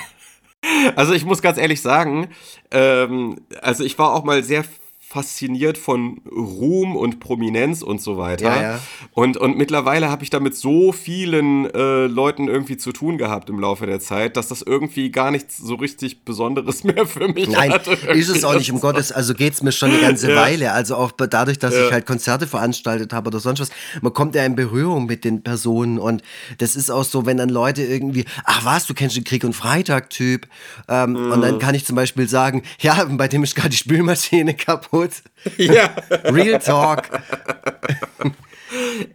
Also 0.95 1.15
ich 1.15 1.25
muss 1.25 1.41
ganz 1.41 1.59
ehrlich 1.59 1.81
sagen, 1.81 2.29
ähm, 2.71 3.41
also 3.63 3.83
ich 3.83 3.99
war 3.99 4.13
auch 4.13 4.25
mal 4.25 4.43
sehr 4.43 4.65
fasziniert 5.13 5.77
von 5.77 6.21
Ruhm 6.31 6.95
und 6.95 7.19
Prominenz 7.19 7.83
und 7.83 8.01
so 8.01 8.17
weiter. 8.17 8.45
Ja, 8.45 8.63
ja. 8.63 8.79
Und, 9.11 9.37
und 9.37 9.59
mittlerweile 9.59 10.09
habe 10.09 10.23
ich 10.23 10.31
da 10.31 10.39
mit 10.39 10.55
so 10.55 10.93
vielen 10.93 11.69
äh, 11.69 12.07
Leuten 12.07 12.47
irgendwie 12.47 12.77
zu 12.77 12.93
tun 12.93 13.19
gehabt 13.19 13.51
im 13.51 13.59
Laufe 13.59 13.87
der 13.87 13.99
Zeit, 13.99 14.37
dass 14.37 14.47
das 14.47 14.63
irgendwie 14.63 15.11
gar 15.11 15.33
nichts 15.33 15.57
so 15.57 15.75
richtig 15.75 16.25
Besonderes 16.25 16.85
mehr 16.85 17.07
für 17.09 17.27
mich 17.27 17.49
Nein, 17.49 17.73
hat. 17.73 17.89
ist 17.89 18.29
es 18.29 18.45
auch 18.45 18.55
nicht, 18.55 18.71
um 18.73 18.81
Gottes, 18.81 19.11
also 19.11 19.35
geht's 19.35 19.65
mir 19.65 19.73
schon 19.73 19.91
eine 19.91 20.01
ganze 20.01 20.31
Ja. 20.31 20.37
Weile. 20.37 20.71
Also 20.73 20.95
auch 20.95 21.11
dadurch, 21.11 21.59
dass 21.59 21.75
ich 21.75 21.91
halt 21.91 22.07
Konzerte 22.07 22.47
veranstaltet 22.47 23.13
habe 23.13 23.27
oder 23.31 23.41
sonst 23.41 23.59
was, 23.59 23.71
man 24.03 24.13
kommt 24.13 24.37
ja 24.37 24.45
in 24.45 24.55
Berührung 24.55 25.07
mit 25.07 25.25
den 25.25 25.43
Personen 25.43 25.99
und 25.99 26.23
das 26.59 26.77
ist 26.77 26.89
auch 26.89 27.03
so, 27.05 27.27
wenn 27.27 27.37
dann 27.37 27.49
Leute 27.49 27.83
irgendwie, 27.83 28.27
ach 28.45 28.65
was, 28.65 28.87
du 28.87 28.95
kennst 28.95 29.17
den 29.17 29.25
Krieg- 29.25 29.43
und 29.43 29.55
Freitag-Typ 29.55 30.47
ähm, 30.89 31.17
und 31.17 31.41
Mhm. 31.41 31.43
dann 31.43 31.59
kann 31.59 31.75
ich 31.75 31.85
zum 31.85 31.97
Beispiel 31.97 32.29
sagen, 32.29 32.63
ja, 32.81 33.03
bei 33.11 33.27
dem 33.27 33.43
ist 33.43 33.57
gerade 33.57 33.71
die 33.71 33.77
Spülmaschine 33.77 34.55
kaputt. 34.55 35.00
Ja, 35.57 35.95
Real 36.25 36.59
Talk. 36.59 37.09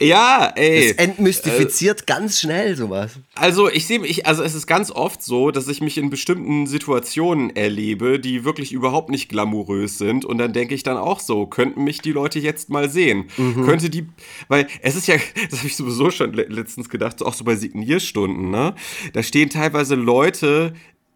ja 0.02 0.52
ey. 0.56 0.90
Es 0.90 0.92
entmystifiziert 0.94 2.08
ganz 2.08 2.40
schnell 2.40 2.76
sowas. 2.76 3.20
Also 3.36 3.70
ich 3.70 3.88
sehe 3.88 4.00
mich, 4.00 4.26
also 4.26 4.44
es 4.44 4.54
ist 4.54 4.68
ganz 4.68 4.92
oft 4.92 5.24
so, 5.24 5.52
dass 5.52 5.68
ich 5.68 5.82
mich 5.82 5.98
in 5.98 6.10
bestimmten 6.10 6.68
Situationen 6.68 7.56
erlebe, 7.56 8.20
die 8.20 8.44
wirklich 8.44 8.74
überhaupt 8.74 9.10
nicht 9.10 9.30
glamourös 9.30 9.98
sind 9.98 10.26
und 10.26 10.38
dann 10.38 10.54
denke 10.54 10.76
ich 10.76 10.84
dann 10.84 10.98
auch 10.98 11.20
so, 11.20 11.48
könnten 11.48 11.84
mich 11.84 12.00
die 12.00 12.12
Leute 12.12 12.40
jetzt 12.40 12.70
mal 12.70 12.90
sehen? 12.90 13.26
Könnte 13.66 13.90
die, 13.90 14.08
weil 14.48 14.68
es 14.82 14.96
ist 14.96 15.08
ja, 15.08 15.16
das 15.50 15.60
habe 15.60 15.68
ich 15.68 15.76
sowieso 15.76 16.12
schon 16.12 16.34
le 16.34 16.44
letztens 16.44 16.90
gedacht, 16.90 17.22
auch 17.22 17.34
so 17.34 17.44
bei 17.44 17.56
Signierstunden, 17.56 18.50
ne? 18.50 18.76
Da 19.14 19.24
stehen 19.24 19.50
teilweise 19.50 19.96
Leute 19.96 20.74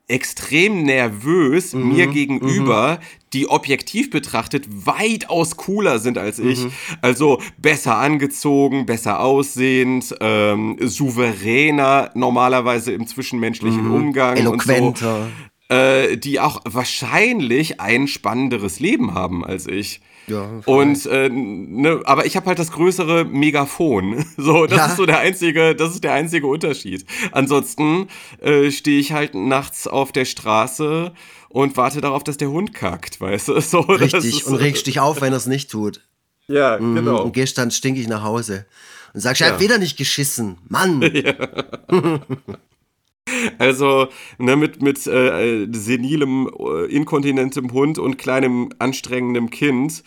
extrem 0.09 0.83
nervös 0.83 1.73
mir 1.73 2.07
gegenüber, 2.07 2.99
die 3.33 3.47
objektiv 3.47 4.09
betrachtet 4.09 4.65
weitaus 4.69 5.55
cooler 5.55 5.99
sind 5.99 6.17
als 6.17 6.39
ich. 6.39 6.65
Also 7.01 7.39
besser 7.57 7.97
angezogen, 7.97 8.85
besser 8.85 9.19
aussehend, 9.19 10.15
ähm, 10.19 10.77
souveräner 10.79 12.11
normalerweise 12.15 12.91
im 12.91 13.05
zwischenmenschlichen 13.05 13.89
Umgang. 13.91 14.37
Eloquenter. 14.37 14.87
Und 14.87 14.97
so, 15.69 15.75
äh, 15.75 16.17
die 16.17 16.39
auch 16.39 16.61
wahrscheinlich 16.65 17.79
ein 17.79 18.07
spannenderes 18.07 18.79
Leben 18.79 19.13
haben 19.13 19.45
als 19.45 19.67
ich. 19.67 20.01
Ja, 20.29 20.61
Und 20.65 21.05
äh, 21.07 21.29
ne, 21.29 22.01
aber 22.05 22.25
ich 22.25 22.35
habe 22.35 22.45
halt 22.47 22.59
das 22.59 22.71
größere 22.71 23.25
Megafon. 23.25 24.25
So, 24.37 24.65
das 24.67 24.77
Ja. 24.77 24.85
ist 24.87 24.97
so 24.97 25.05
der 25.05 25.19
einzige, 25.19 25.75
das 25.75 25.91
ist 25.95 26.03
der 26.03 26.13
einzige 26.13 26.47
Unterschied. 26.47 27.05
Ansonsten 27.31 28.07
äh, 28.41 28.71
stehe 28.71 28.99
ich 28.99 29.11
halt 29.11 29.35
nachts 29.35 29.87
auf 29.87 30.11
der 30.11 30.25
Straße 30.25 31.13
und 31.49 31.75
warte 31.77 31.99
darauf, 32.01 32.23
dass 32.23 32.37
der 32.37 32.49
Hund 32.51 32.73
kackt, 32.73 33.19
weißt 33.19 33.47
du? 33.49 33.59
So, 33.61 33.79
Richtig. 33.81 34.45
Und 34.45 34.55
regst 34.55 34.87
dich 34.87 34.99
auf, 34.99 35.21
wenn 35.21 35.33
er 35.33 35.37
es 35.37 35.47
nicht 35.47 35.69
tut. 35.71 36.01
Ja, 36.47 36.77
genau. 36.77 37.23
Und 37.23 37.33
gehst 37.33 37.57
dann 37.57 37.71
stinkig 37.71 38.07
nach 38.07 38.23
Hause. 38.23 38.65
Und 39.13 39.21
sagst, 39.21 39.41
ich 39.41 39.47
Ja. 39.47 39.53
hab 39.53 39.59
wieder 39.59 39.77
nicht 39.77 39.97
geschissen. 39.97 40.57
Mann. 40.67 41.01
Also 43.57 44.07
ne, 44.37 44.55
mit, 44.55 44.81
mit 44.81 45.05
äh, 45.07 45.67
senilem, 45.71 46.49
äh, 46.59 46.85
inkontinentem 46.85 47.71
Hund 47.71 47.99
und 47.99 48.17
kleinem 48.17 48.69
anstrengendem 48.79 49.49
Kind 49.49 50.03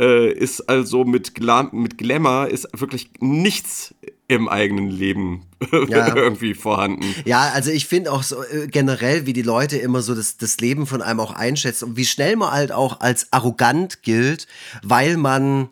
äh, 0.00 0.32
ist 0.32 0.68
also 0.68 1.04
mit, 1.04 1.34
Glam 1.34 1.70
mit 1.72 1.98
Glamour 1.98 2.48
ist 2.48 2.68
wirklich 2.74 3.10
nichts 3.20 3.94
im 4.28 4.48
eigenen 4.48 4.88
Leben 4.88 5.42
Ja. 5.88 6.14
irgendwie 6.16 6.54
vorhanden. 6.54 7.04
Ja, 7.24 7.50
also 7.54 7.70
ich 7.70 7.86
finde 7.86 8.12
auch 8.12 8.22
so 8.22 8.42
äh, 8.42 8.66
generell, 8.66 9.26
wie 9.26 9.32
die 9.32 9.42
Leute 9.42 9.76
immer 9.76 10.02
so 10.02 10.14
das, 10.14 10.36
das 10.36 10.58
Leben 10.58 10.86
von 10.86 11.02
einem 11.02 11.20
auch 11.20 11.32
einschätzen 11.32 11.90
und 11.90 11.96
wie 11.96 12.04
schnell 12.04 12.36
man 12.36 12.50
halt 12.50 12.72
auch 12.72 13.00
als 13.00 13.32
arrogant 13.32 14.02
gilt, 14.02 14.46
weil 14.82 15.16
man, 15.16 15.68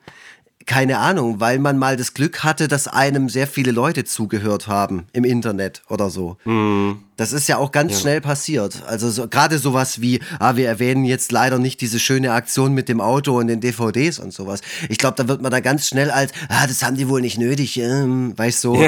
keine 0.67 0.99
Ahnung, 0.99 1.41
weil 1.41 1.59
man 1.59 1.79
mal 1.79 1.97
das 1.97 2.15
Glück 2.15 2.45
hatte, 2.45 2.69
dass 2.69 2.87
einem 2.87 3.29
sehr 3.29 3.47
viele 3.47 3.73
Leute 3.73 4.05
zugehört 4.05 4.69
haben 4.69 5.07
im 5.13 5.25
Internet 5.25 5.83
oder 5.89 6.11
so. 6.11 6.37
Das 7.17 7.33
ist 7.33 7.49
ja 7.49 7.57
auch 7.57 7.73
ganz 7.73 8.01
schnell 8.01 8.21
passiert. 8.21 8.83
Also 8.87 9.11
so, 9.11 9.27
gerade 9.27 9.59
sowas 9.59 10.01
wie, 10.01 10.21
ah, 10.39 10.57
wir 10.57 10.69
erwähnen 10.69 11.05
jetzt 11.05 11.33
leider 11.33 11.59
nicht 11.59 11.81
diese 11.81 11.99
schöne 11.99 12.33
Aktion 12.33 12.73
mit 12.73 12.89
dem 12.89 13.01
Auto 13.01 13.39
und 13.39 13.49
den 13.49 13.61
DVDs 13.61 14.19
und 14.19 14.33
sowas. 14.33 14.61
Ich 14.89 14.99
glaube, 14.99 15.17
da 15.17 15.29
wird 15.29 15.43
man 15.43 15.51
da 15.51 15.61
ganz 15.61 15.89
schnell 15.89 16.11
als, 16.11 16.33
ah, 16.49 16.67
das 16.67 16.83
haben 16.83 16.97
die 16.97 17.09
wohl 17.09 17.21
nicht 17.21 17.39
nötig, 17.39 17.77
ähm, 17.79 18.35
weißt 18.39 18.63
du. 18.65 18.75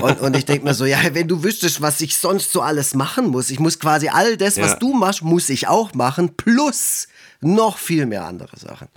Und, 0.00 0.20
und 0.20 0.36
ich 0.36 0.44
denke 0.44 0.64
mir 0.64 0.74
so, 0.74 0.84
ja, 0.84 0.98
wenn 1.12 1.28
du 1.28 1.42
wüsstest, 1.42 1.80
was 1.82 2.00
ich 2.00 2.16
sonst 2.16 2.52
so 2.52 2.62
alles 2.62 2.94
machen 2.94 3.26
muss, 3.28 3.50
ich 3.50 3.58
muss 3.60 3.78
quasi 3.78 4.08
all 4.08 4.36
das, 4.36 4.56
Ja. 4.56 4.64
was 4.64 4.78
du 4.78 4.92
machst, 4.94 5.22
muss 5.22 5.48
ich 5.48 5.66
auch 5.68 5.94
machen, 5.94 6.34
plus 6.36 7.08
noch 7.40 7.78
viel 7.78 8.06
mehr 8.06 8.24
andere 8.24 8.56
Sachen. 8.58 8.88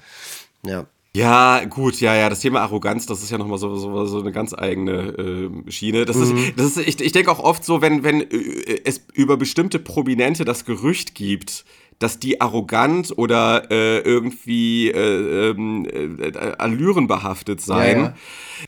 Ja. 0.66 0.86
Ja, 1.16 1.66
gut, 1.66 2.00
ja, 2.00 2.16
ja, 2.16 2.30
das 2.30 2.40
Thema 2.40 2.62
Arroganz, 2.62 3.06
das 3.06 3.22
ist 3.22 3.32
ja 3.32 3.38
nochmal 3.38 3.58
so, 3.58 3.76
so, 3.76 4.06
so 4.06 4.22
eine 4.22 4.32
ganz 4.32 4.54
eigene 4.54 5.52
äh, 5.68 5.72
Schiene. 5.72 6.06
Das 6.06 6.16
ist, 6.16 6.34
das 6.56 6.78
ist, 6.78 6.88
ich, 6.88 7.02
ich 7.02 7.12
denke 7.12 7.30
auch 7.32 7.40
oft 7.40 7.66
so, 7.66 7.82
wenn, 7.82 8.04
wenn 8.04 8.22
äh, 8.22 8.80
es 8.86 9.06
über 9.14 9.36
bestimmte 9.36 9.78
Prominente 9.80 10.46
das 10.46 10.64
Gerücht 10.64 11.14
gibt, 11.14 11.66
dass 12.00 12.18
die 12.18 12.40
arrogant 12.40 13.14
oder 13.18 13.70
äh, 13.72 14.00
irgendwie 14.00 14.90
äh, 14.90 15.50
ähm, 15.50 15.86
äh, 15.86 16.32
Allüren 16.58 17.08
behaftet 17.08 17.60
seien, 17.60 17.98
Ja, 18.00 18.04
ja. 18.06 18.16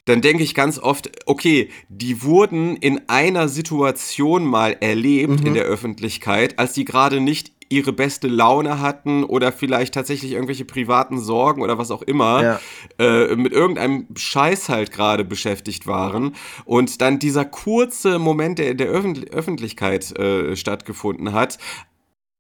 dann 0.04 0.20
denke 0.22 0.44
ich 0.44 0.54
ganz 0.54 0.78
oft, 0.80 1.10
okay, 1.26 1.70
die 1.88 2.24
wurden 2.24 2.76
in 2.76 3.02
einer 3.08 3.48
Situation 3.48 4.46
mal 4.46 4.76
erlebt 4.82 5.40
Mhm. 5.40 5.48
in 5.48 5.54
der 5.54 5.64
Öffentlichkeit, 5.64 6.60
als 6.60 6.74
die 6.74 6.84
gerade 6.84 7.22
nicht 7.22 7.54
ihre 7.70 7.94
beste 7.94 8.28
Laune 8.28 8.80
hatten 8.80 9.24
oder 9.24 9.52
vielleicht 9.52 9.94
tatsächlich 9.94 10.32
irgendwelche 10.34 10.66
privaten 10.66 11.20
Sorgen 11.20 11.62
oder 11.62 11.78
was 11.78 11.92
auch 11.92 12.02
immer 12.02 12.44
Ja. 12.44 12.60
äh, 13.00 13.36
mit 13.36 13.52
irgendeinem 13.54 14.08
Scheiß 14.16 14.70
halt 14.70 14.92
gerade 14.92 15.24
beschäftigt 15.26 15.88
waren 15.88 16.36
und 16.66 17.02
dann 17.02 17.20
dieser 17.20 17.46
kurze 17.46 18.20
Moment, 18.20 18.60
der 18.60 18.72
in 18.72 18.78
der 18.78 18.88
Öffentlich 18.88 19.32
Öffentlichkeit 19.34 20.18
äh, 20.18 20.56
stattgefunden 20.56 21.34
hat, 21.34 21.58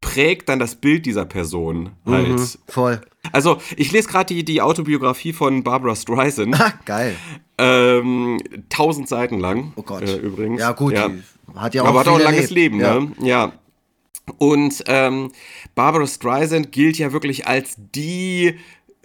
prägt 0.01 0.49
dann 0.49 0.59
das 0.59 0.75
Bild 0.75 1.05
dieser 1.05 1.25
Person 1.25 1.91
halt. 2.05 2.27
Mhm, 2.29 2.47
voll. 2.67 3.01
Also, 3.31 3.57
ich 3.77 3.91
lese 3.93 4.09
gerade 4.09 4.33
die, 4.33 4.43
die 4.43 4.61
Autobiografie 4.61 5.31
von 5.31 5.63
Barbara 5.63 5.95
Streisand. 5.95 6.57
Geil. 6.85 7.15
Ähm, 7.57 8.39
tausend 8.69 9.07
Seiten 9.07 9.39
lang. 9.39 9.71
Oh 9.77 9.81
Gott. 9.83 10.03
Äh, 10.03 10.17
übrigens. 10.17 10.59
Ja, 10.59 10.71
gut, 10.73 10.93
Ja. 10.93 11.09
hat 11.55 11.73
ja 11.73 11.83
auch 11.83 11.87
Aber 11.87 11.99
hat 12.01 12.07
auch 12.09 12.17
ein 12.17 12.23
langes 12.23 12.49
erlebt. 12.51 12.75
Leben, 12.75 12.79
ja. 12.81 12.99
ne? 12.99 13.11
Ja. 13.21 13.51
Und 14.37 14.83
ähm, 14.87 15.31
Barbara 15.75 16.07
Streisand 16.07 16.71
gilt 16.71 16.97
ja 16.97 17.11
wirklich 17.11 17.47
als 17.47 17.75
die 17.77 18.55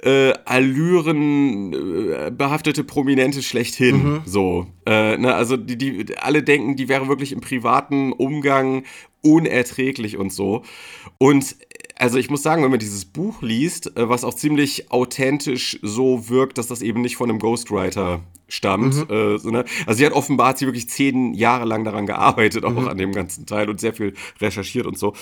äh, 0.02 0.33
Allüren 0.44 1.72
äh, 1.72 2.31
behaftete 2.31 2.85
Prominente 2.85 3.42
schlechthin. 3.42 3.96
Mhm. 3.96 4.22
So. 4.24 4.66
Äh, 4.87 5.16
ne, 5.16 5.35
also 5.35 5.57
die, 5.57 5.76
die 5.76 6.16
alle 6.18 6.42
denken, 6.42 6.76
die 6.76 6.88
wäre 6.88 7.09
wirklich 7.09 7.33
im 7.33 7.40
privaten 7.40 8.12
Umgang 8.12 8.85
unerträglich 9.22 10.16
und 10.16 10.33
so. 10.33 10.62
Und 11.18 11.57
also 11.98 12.18
ich 12.18 12.30
muss 12.30 12.42
sagen, 12.42 12.62
wenn 12.62 12.70
man 12.70 12.78
dieses 12.78 13.04
Buch 13.04 13.42
liest, 13.42 13.96
äh, 13.96 14.08
was 14.08 14.24
auch 14.24 14.34
ziemlich 14.34 14.90
authentisch 14.90 15.78
so 15.82 16.28
wirkt, 16.28 16.58
dass 16.58 16.68
das 16.68 16.80
eben 16.80 17.00
nicht 17.00 17.16
von 17.16 17.28
einem 17.28 17.38
Ghostwriter 17.38 18.20
stammt. 18.48 19.11
Äh, 19.11 19.38
so, 19.38 19.50
ne? 19.50 19.64
Also 19.87 19.98
sie 19.98 20.06
hat 20.06 20.12
offenbar 20.12 20.48
hat 20.48 20.58
sie 20.58 20.66
wirklich 20.66 20.88
zehn 20.88 21.34
Jahre 21.34 21.64
lang 21.64 21.84
daran 21.84 22.06
gearbeitet, 22.06 22.64
auch 22.64 22.87
an 22.87 22.96
dem 22.96 23.12
ganzen 23.12 23.46
Teil 23.46 23.68
und 23.68 23.80
sehr 23.80 23.92
viel 23.92 24.14
recherchiert 24.40 24.87
und 24.87 24.98
so. 24.98 25.12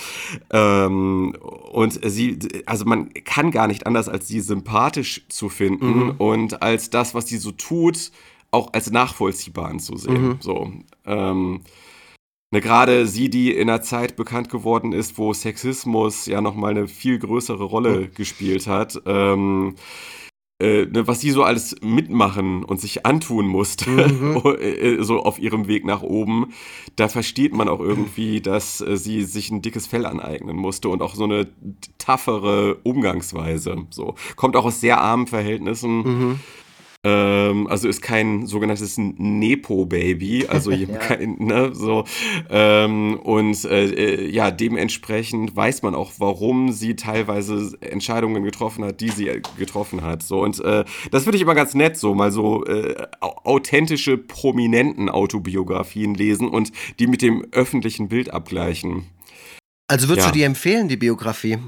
Ähm, 0.53 1.35
und 1.73 1.99
sie, 2.05 2.39
also 2.67 2.85
man 2.85 3.13
kann 3.25 3.51
gar 3.51 3.67
nicht 3.67 3.87
anders, 3.87 4.09
als 4.09 4.29
sie 4.29 4.41
sympathisch 4.41 5.25
zu 5.29 5.49
finden 5.49 6.11
und 6.19 6.63
als 6.63 6.91
das, 6.91 7.15
was 7.15 7.27
sie 7.27 7.39
so 7.39 7.51
tut, 7.53 8.13
auch 8.51 8.73
als 8.73 8.91
nachvollziehbar 8.91 9.69
anzusehen. 9.69 10.37
So. 10.41 10.73
Ähm, 11.05 11.61
Ne, 12.53 12.61
Gerade 12.61 13.07
sie, 13.07 13.29
die 13.29 13.53
in 13.53 13.69
einer 13.69 13.83
Zeit 13.83 14.15
bekannt 14.15 14.51
geworden 14.51 14.93
ist, 14.93 15.19
wo 15.19 15.33
Sexismus 15.33 16.27
ja 16.27 16.41
nochmal 16.41 16.71
eine 16.73 16.87
viel 16.87 17.19
größere 17.19 17.65
Rolle 17.65 18.09
gespielt 18.09 18.69
hat, 18.69 19.01
ähm, 19.05 19.75
äh, 20.59 20.87
ne, 20.87 21.09
was 21.09 21.21
sie 21.21 21.33
so 21.33 21.43
alles 21.43 21.75
mitmachen 21.83 22.65
und 22.65 22.81
sich 22.81 23.05
antun 23.05 23.47
musste, 23.47 23.91
äh, 24.61 25.03
so 25.03 25.25
auf 25.25 25.41
ihrem 25.41 25.67
Weg 25.67 25.85
nach 25.85 26.03
oben, 26.03 26.53
da 26.95 27.09
versteht 27.09 27.53
man 27.53 27.69
auch 27.69 27.81
irgendwie, 27.81 28.41
dass 28.41 28.81
äh, 28.81 28.97
sie 28.97 29.25
sich 29.25 29.51
ein 29.51 29.61
dickes 29.61 29.89
Fell 29.89 30.07
aneignen 30.07 30.57
musste 30.57 30.89
und 30.89 31.03
auch 31.03 31.17
so 31.17 31.25
eine 31.25 31.49
toughere 31.99 32.77
Umgangsweise. 32.85 33.87
So. 33.91 34.15
Kommt 34.37 34.55
auch 34.55 34.65
aus 34.65 34.81
sehr 34.81 35.01
armen 35.01 35.27
Verhältnissen. 35.27 36.41
Ähm, 37.05 37.67
also 37.69 37.89
ist 37.89 38.03
kein 38.03 38.47
sogenanntes 38.47 38.97
Nepo-Baby, 38.99 40.47
also 40.49 40.71
ja. 40.73 40.99
kein, 40.99 41.37
ne, 41.39 41.71
so. 41.75 42.05
Ähm, 42.51 43.19
und 43.21 43.65
äh, 43.65 43.87
äh, 43.87 44.31
ja, 44.31 44.51
dementsprechend 44.51 45.55
weiß 45.55 45.83
man 45.83 45.95
auch, 45.95 46.13
warum 46.19 46.73
sie 46.73 46.97
teilweise 46.97 47.77
Entscheidungen 47.81 48.43
getroffen 48.43 48.85
hat, 48.85 49.01
die 49.01 49.11
sie 49.11 49.43
getroffen 49.59 50.03
hat. 50.03 50.23
So, 50.23 50.41
und 50.43 50.59
äh, 50.61 50.85
das 51.11 51.25
finde 51.25 51.37
ich 51.37 51.43
immer 51.43 51.55
ganz 51.55 51.75
nett, 51.75 51.97
so 51.97 52.15
mal 52.15 52.33
so 52.33 52.65
äh, 52.65 53.07
authentische, 53.21 54.19
prominenten 54.19 55.09
Autobiografien 55.09 56.15
lesen 56.15 56.49
und 56.49 56.73
die 56.99 57.07
mit 57.07 57.23
dem 57.23 57.47
öffentlichen 57.53 58.09
Bild 58.09 58.33
abgleichen. 58.33 59.07
Also 59.89 60.09
würdest 60.09 60.27
ja. 60.27 60.33
du 60.33 60.39
die 60.39 60.45
empfehlen, 60.45 60.89
die 60.89 60.97
Biografie? 60.97 61.59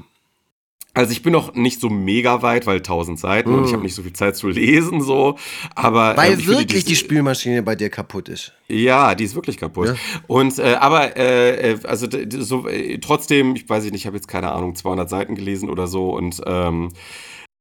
Also 0.94 1.12
ich 1.12 1.22
bin 1.22 1.32
noch 1.32 1.54
nicht 1.54 1.80
so 1.80 1.90
mega 1.90 2.42
weit, 2.42 2.66
weil 2.66 2.80
tausend 2.80 3.20
Seiten 3.20 3.50
mm. 3.50 3.54
und 3.54 3.66
ich 3.66 3.72
habe 3.72 3.82
nicht 3.82 3.94
so 3.94 4.02
viel 4.02 4.14
Zeit 4.14 4.36
zu 4.36 4.48
lesen, 4.48 5.00
so. 5.00 5.36
Aber 5.74 6.16
weil 6.16 6.32
ähm, 6.32 6.38
wirklich 6.38 6.56
finde, 6.56 6.74
die, 6.74 6.84
die, 6.84 6.96
Spülmaschine 6.96 7.62
bei 7.62 7.76
dir 7.76 7.90
kaputt 7.90 8.28
ist. 8.28 8.52
Ja, 8.68 9.14
die 9.14 9.24
ist 9.24 9.34
wirklich 9.34 9.58
kaputt. 9.58 9.88
Ja. 9.88 9.94
Und 10.26 10.58
äh, 10.58 10.74
aber 10.74 11.16
äh, 11.16 11.72
äh 11.72 11.78
also 11.84 12.08
so 12.40 12.66
äh, 12.66 12.98
trotzdem, 12.98 13.54
ich 13.54 13.68
weiß 13.68 13.84
nicht, 13.84 13.94
ich 13.94 14.06
habe 14.06 14.16
jetzt 14.16 14.28
keine 14.28 14.50
Ahnung 14.50 14.74
200 14.74 15.08
Seiten 15.08 15.34
gelesen 15.34 15.70
oder 15.70 15.86
so 15.86 16.10
und 16.10 16.40
ähm, 16.46 16.88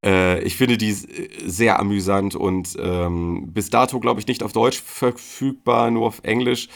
äh, 0.06 0.42
ich 0.44 0.56
finde 0.56 0.78
die 0.78 0.94
sehr 0.94 1.80
amüsant 1.80 2.36
und 2.36 2.76
ähm, 2.80 3.52
bis 3.54 3.70
dato, 3.70 4.00
glaube 4.00 4.20
ich, 4.20 4.28
nicht 4.28 4.44
auf 4.44 4.54
Deutsch 4.54 4.82
verfügbar, 4.82 5.92
nur 5.92 6.08
auf 6.08 6.20
Englisch. 6.24 6.70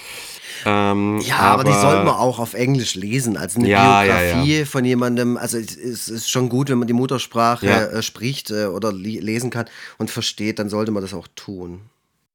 Ähm, 0.66 1.20
ja, 1.22 1.38
aber, 1.38 1.62
aber, 1.62 1.64
die 1.64 1.80
soll 1.80 2.04
man 2.04 2.16
auch 2.16 2.40
auf 2.40 2.54
Englisch 2.54 2.96
lesen. 2.96 3.38
Also 3.38 3.60
eine 3.60 3.70
ja, 3.70 4.02
Biografie 4.02 4.54
ja, 4.54 4.60
ja. 4.60 4.66
von 4.66 4.86
jemandem, 4.86 5.38
also 5.38 5.58
es 5.58 6.10
ist 6.10 6.30
schon 6.30 6.50
gut, 6.50 6.70
wenn 6.70 6.78
man 6.78 6.88
die 6.88 6.94
Muttersprache 6.94 7.68
äh, 7.68 8.02
spricht 8.02 8.52
äh, 8.52 8.66
oder 8.66 8.92
lesen 8.92 9.50
kann 9.50 9.66
und 9.98 10.12
versteht, 10.12 10.60
dann 10.60 10.70
sollte 10.70 10.92
man 10.92 11.02
das 11.02 11.14
auch 11.14 11.28
tun. 11.36 11.82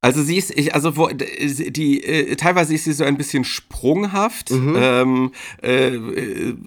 Also 0.07 0.23
sie 0.23 0.37
ist, 0.37 0.57
ich, 0.57 0.73
also 0.73 0.97
wo, 0.97 1.09
die, 1.09 2.05
äh, 2.05 2.37
teilweise 2.37 2.73
ist 2.73 2.85
sie 2.85 2.93
so 2.93 3.03
ein 3.03 3.17
bisschen 3.17 3.43
sprunghaft, 3.43 4.53
mhm. 4.53 4.77
ähm, 4.79 5.33
äh, 5.65 5.97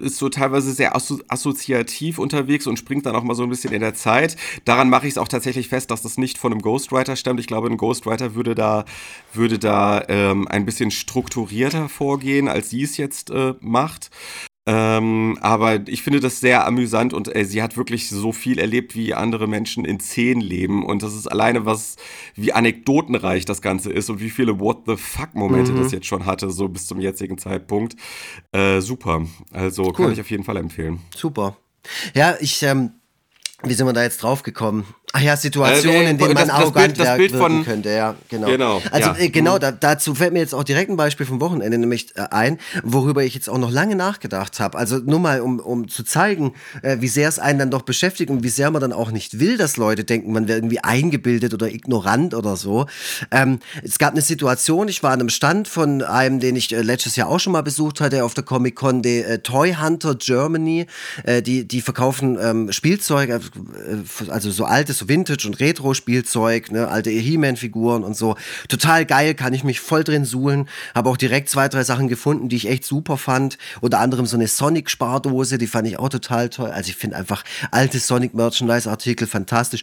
ist 0.01 0.17
so 0.17 0.27
teilweise 0.27 0.73
sehr 0.73 0.93
asso 0.93 1.19
assoziativ 1.29 2.19
unterwegs 2.19 2.67
und 2.67 2.77
springt 2.77 3.05
dann 3.05 3.15
auch 3.15 3.23
mal 3.23 3.35
so 3.35 3.43
ein 3.43 3.49
bisschen 3.49 3.71
in 3.71 3.79
der 3.79 3.93
Zeit. 3.93 4.35
Daran 4.65 4.89
mache 4.89 5.07
ich 5.07 5.13
es 5.13 5.17
auch 5.17 5.29
tatsächlich 5.29 5.69
fest, 5.69 5.89
dass 5.89 6.01
das 6.01 6.17
nicht 6.17 6.37
von 6.37 6.51
einem 6.51 6.61
Ghostwriter 6.61 7.15
stammt. 7.15 7.39
Ich 7.39 7.47
glaube, 7.47 7.69
ein 7.69 7.77
Ghostwriter 7.77 8.35
würde 8.35 8.55
da, 8.55 8.83
würde 9.33 9.57
da 9.57 10.03
ähm, 10.09 10.45
ein 10.49 10.65
bisschen 10.65 10.91
strukturierter 10.91 11.87
vorgehen, 11.87 12.49
als 12.49 12.71
sie 12.71 12.83
es 12.83 12.97
jetzt 12.97 13.29
äh, 13.29 13.53
macht. 13.61 14.09
Ähm, 14.71 15.39
aber 15.41 15.87
ich 15.87 16.03
finde 16.03 16.19
das 16.19 16.41
sehr 16.41 16.67
amüsant 16.67 17.11
und 17.11 17.35
äh, 17.35 17.43
sie 17.43 17.63
hat 17.63 17.75
wirklich 17.75 18.07
so 18.07 18.31
viel 18.31 18.59
erlebt, 18.59 18.95
wie 18.95 19.15
andere 19.15 19.47
Menschen 19.47 19.83
in 19.83 19.99
zehn 19.99 20.41
leben. 20.41 20.85
Und 20.85 21.01
das 21.01 21.15
ist 21.15 21.25
alleine 21.25 21.65
was, 21.65 21.95
wie 22.35 22.53
anekdotenreich 22.53 23.45
das 23.45 23.63
Ganze 23.63 23.91
ist 23.91 24.11
und 24.11 24.19
wie 24.19 24.29
viele 24.29 24.59
What 24.59 24.83
the 24.85 24.95
fuck-Momente 24.95 25.71
mhm. 25.71 25.81
das 25.81 25.91
jetzt 25.91 26.05
schon 26.05 26.27
hatte, 26.27 26.51
so 26.51 26.67
bis 26.69 26.85
zum 26.85 26.99
jetzigen 26.99 27.39
Zeitpunkt. 27.39 27.95
Äh, 28.51 28.81
super. 28.81 29.25
Also 29.51 29.85
cool. 29.85 29.93
kann 29.93 30.11
ich 30.11 30.21
auf 30.21 30.29
jeden 30.29 30.43
Fall 30.43 30.57
empfehlen. 30.57 30.99
Super. 31.15 31.57
Ja, 32.13 32.35
ich, 32.39 32.61
ähm, 32.61 32.91
wie 33.63 33.73
sind 33.73 33.87
wir 33.87 33.93
da 33.93 34.03
jetzt 34.03 34.21
drauf 34.21 34.43
gekommen? 34.43 34.85
Ach 35.11 35.21
ja, 35.21 35.35
Situationen, 35.35 36.05
äh, 36.05 36.09
in 36.11 36.17
denen 36.19 36.33
man 36.35 36.51
arrogant 36.51 36.99
das 36.99 37.17
Bild, 37.17 37.31
das 37.31 37.31
Bild 37.31 37.31
von, 37.31 37.65
könnte, 37.65 37.89
ja, 37.89 38.15
genau. 38.29 38.47
Genau, 38.47 38.81
also 38.91 39.09
ja. 39.09 39.17
äh, 39.17 39.29
genau 39.29 39.57
da, 39.57 39.71
dazu 39.71 40.13
fällt 40.13 40.33
mir 40.33 40.39
jetzt 40.39 40.53
auch 40.53 40.63
direkt 40.63 40.91
ein 40.91 40.97
Beispiel 40.97 41.25
vom 41.25 41.41
Wochenende 41.41 41.79
nämlich 41.79 42.15
äh, 42.15 42.27
ein, 42.29 42.59
worüber 42.83 43.23
ich 43.23 43.33
jetzt 43.33 43.49
auch 43.49 43.57
noch 43.57 43.71
lange 43.71 43.95
nachgedacht 43.95 44.59
habe. 44.59 44.77
Also 44.77 44.97
nur 44.97 45.19
mal, 45.19 45.41
um, 45.41 45.59
um 45.59 45.87
zu 45.87 46.03
zeigen, 46.03 46.53
äh, 46.83 46.97
wie 46.99 47.07
sehr 47.07 47.27
es 47.27 47.39
einen 47.39 47.57
dann 47.57 47.71
doch 47.71 47.81
beschäftigt 47.81 48.29
und 48.29 48.43
wie 48.43 48.49
sehr 48.49 48.69
man 48.69 48.81
dann 48.81 48.93
auch 48.93 49.09
nicht 49.09 49.39
will, 49.39 49.57
dass 49.57 49.77
Leute 49.77 50.03
denken, 50.03 50.31
man 50.31 50.47
wäre 50.47 50.59
irgendwie 50.59 50.83
eingebildet 50.83 51.55
oder 51.55 51.73
ignorant 51.73 52.35
oder 52.35 52.55
so. 52.55 52.85
Ähm, 53.31 53.59
es 53.83 53.97
gab 53.97 54.11
eine 54.11 54.21
Situation, 54.21 54.89
ich 54.89 55.01
war 55.01 55.11
an 55.11 55.21
einem 55.21 55.29
Stand 55.29 55.67
von 55.67 56.03
einem, 56.03 56.39
den 56.39 56.55
ich 56.55 56.71
äh, 56.71 56.81
letztes 56.81 57.15
Jahr 57.15 57.29
auch 57.29 57.39
schon 57.39 57.53
mal 57.53 57.63
besucht 57.63 57.99
hatte 57.99 58.23
auf 58.23 58.35
der 58.35 58.43
Comic 58.43 58.75
Con, 58.75 59.01
die 59.01 59.23
äh, 59.23 59.39
Toy 59.39 59.73
Hunter 59.73 60.13
Germany. 60.13 60.85
die, 61.25 61.67
die 61.67 61.81
verkaufen 61.81 62.37
ähm, 62.41 62.71
Spielzeug, 62.71 63.41
also 64.29 64.51
so 64.51 64.65
altes 64.65 64.98
so 64.99 65.09
Vintage- 65.09 65.47
und 65.47 65.59
Retro-Spielzeug, 65.59 66.71
ne, 66.71 66.87
alte 66.87 67.09
He-Man-Figuren 67.09 68.03
und 68.03 68.15
so. 68.15 68.35
Total 68.67 69.05
geil, 69.05 69.33
kann 69.33 69.53
ich 69.53 69.63
mich 69.63 69.79
voll 69.79 70.03
drin 70.03 70.25
suhlen. 70.25 70.67
Habe 70.93 71.09
auch 71.09 71.17
direkt 71.17 71.49
zwei, 71.49 71.67
drei 71.67 71.83
Sachen 71.83 72.07
gefunden, 72.07 72.49
die 72.49 72.57
ich 72.57 72.69
echt 72.69 72.85
super 72.85 73.17
fand. 73.17 73.57
Unter 73.81 73.99
anderem 73.99 74.25
so 74.25 74.37
eine 74.37 74.47
Sonic-Spardose, 74.47 75.57
die 75.57 75.67
fand 75.67 75.87
ich 75.87 75.97
auch 75.97 76.09
total 76.09 76.49
toll. 76.49 76.69
Also 76.69 76.89
ich 76.89 76.95
finde 76.95 77.15
einfach 77.15 77.43
alte 77.71 77.99
Sonic-Merchandise-Artikel 77.99 79.27
fantastisch. 79.27 79.81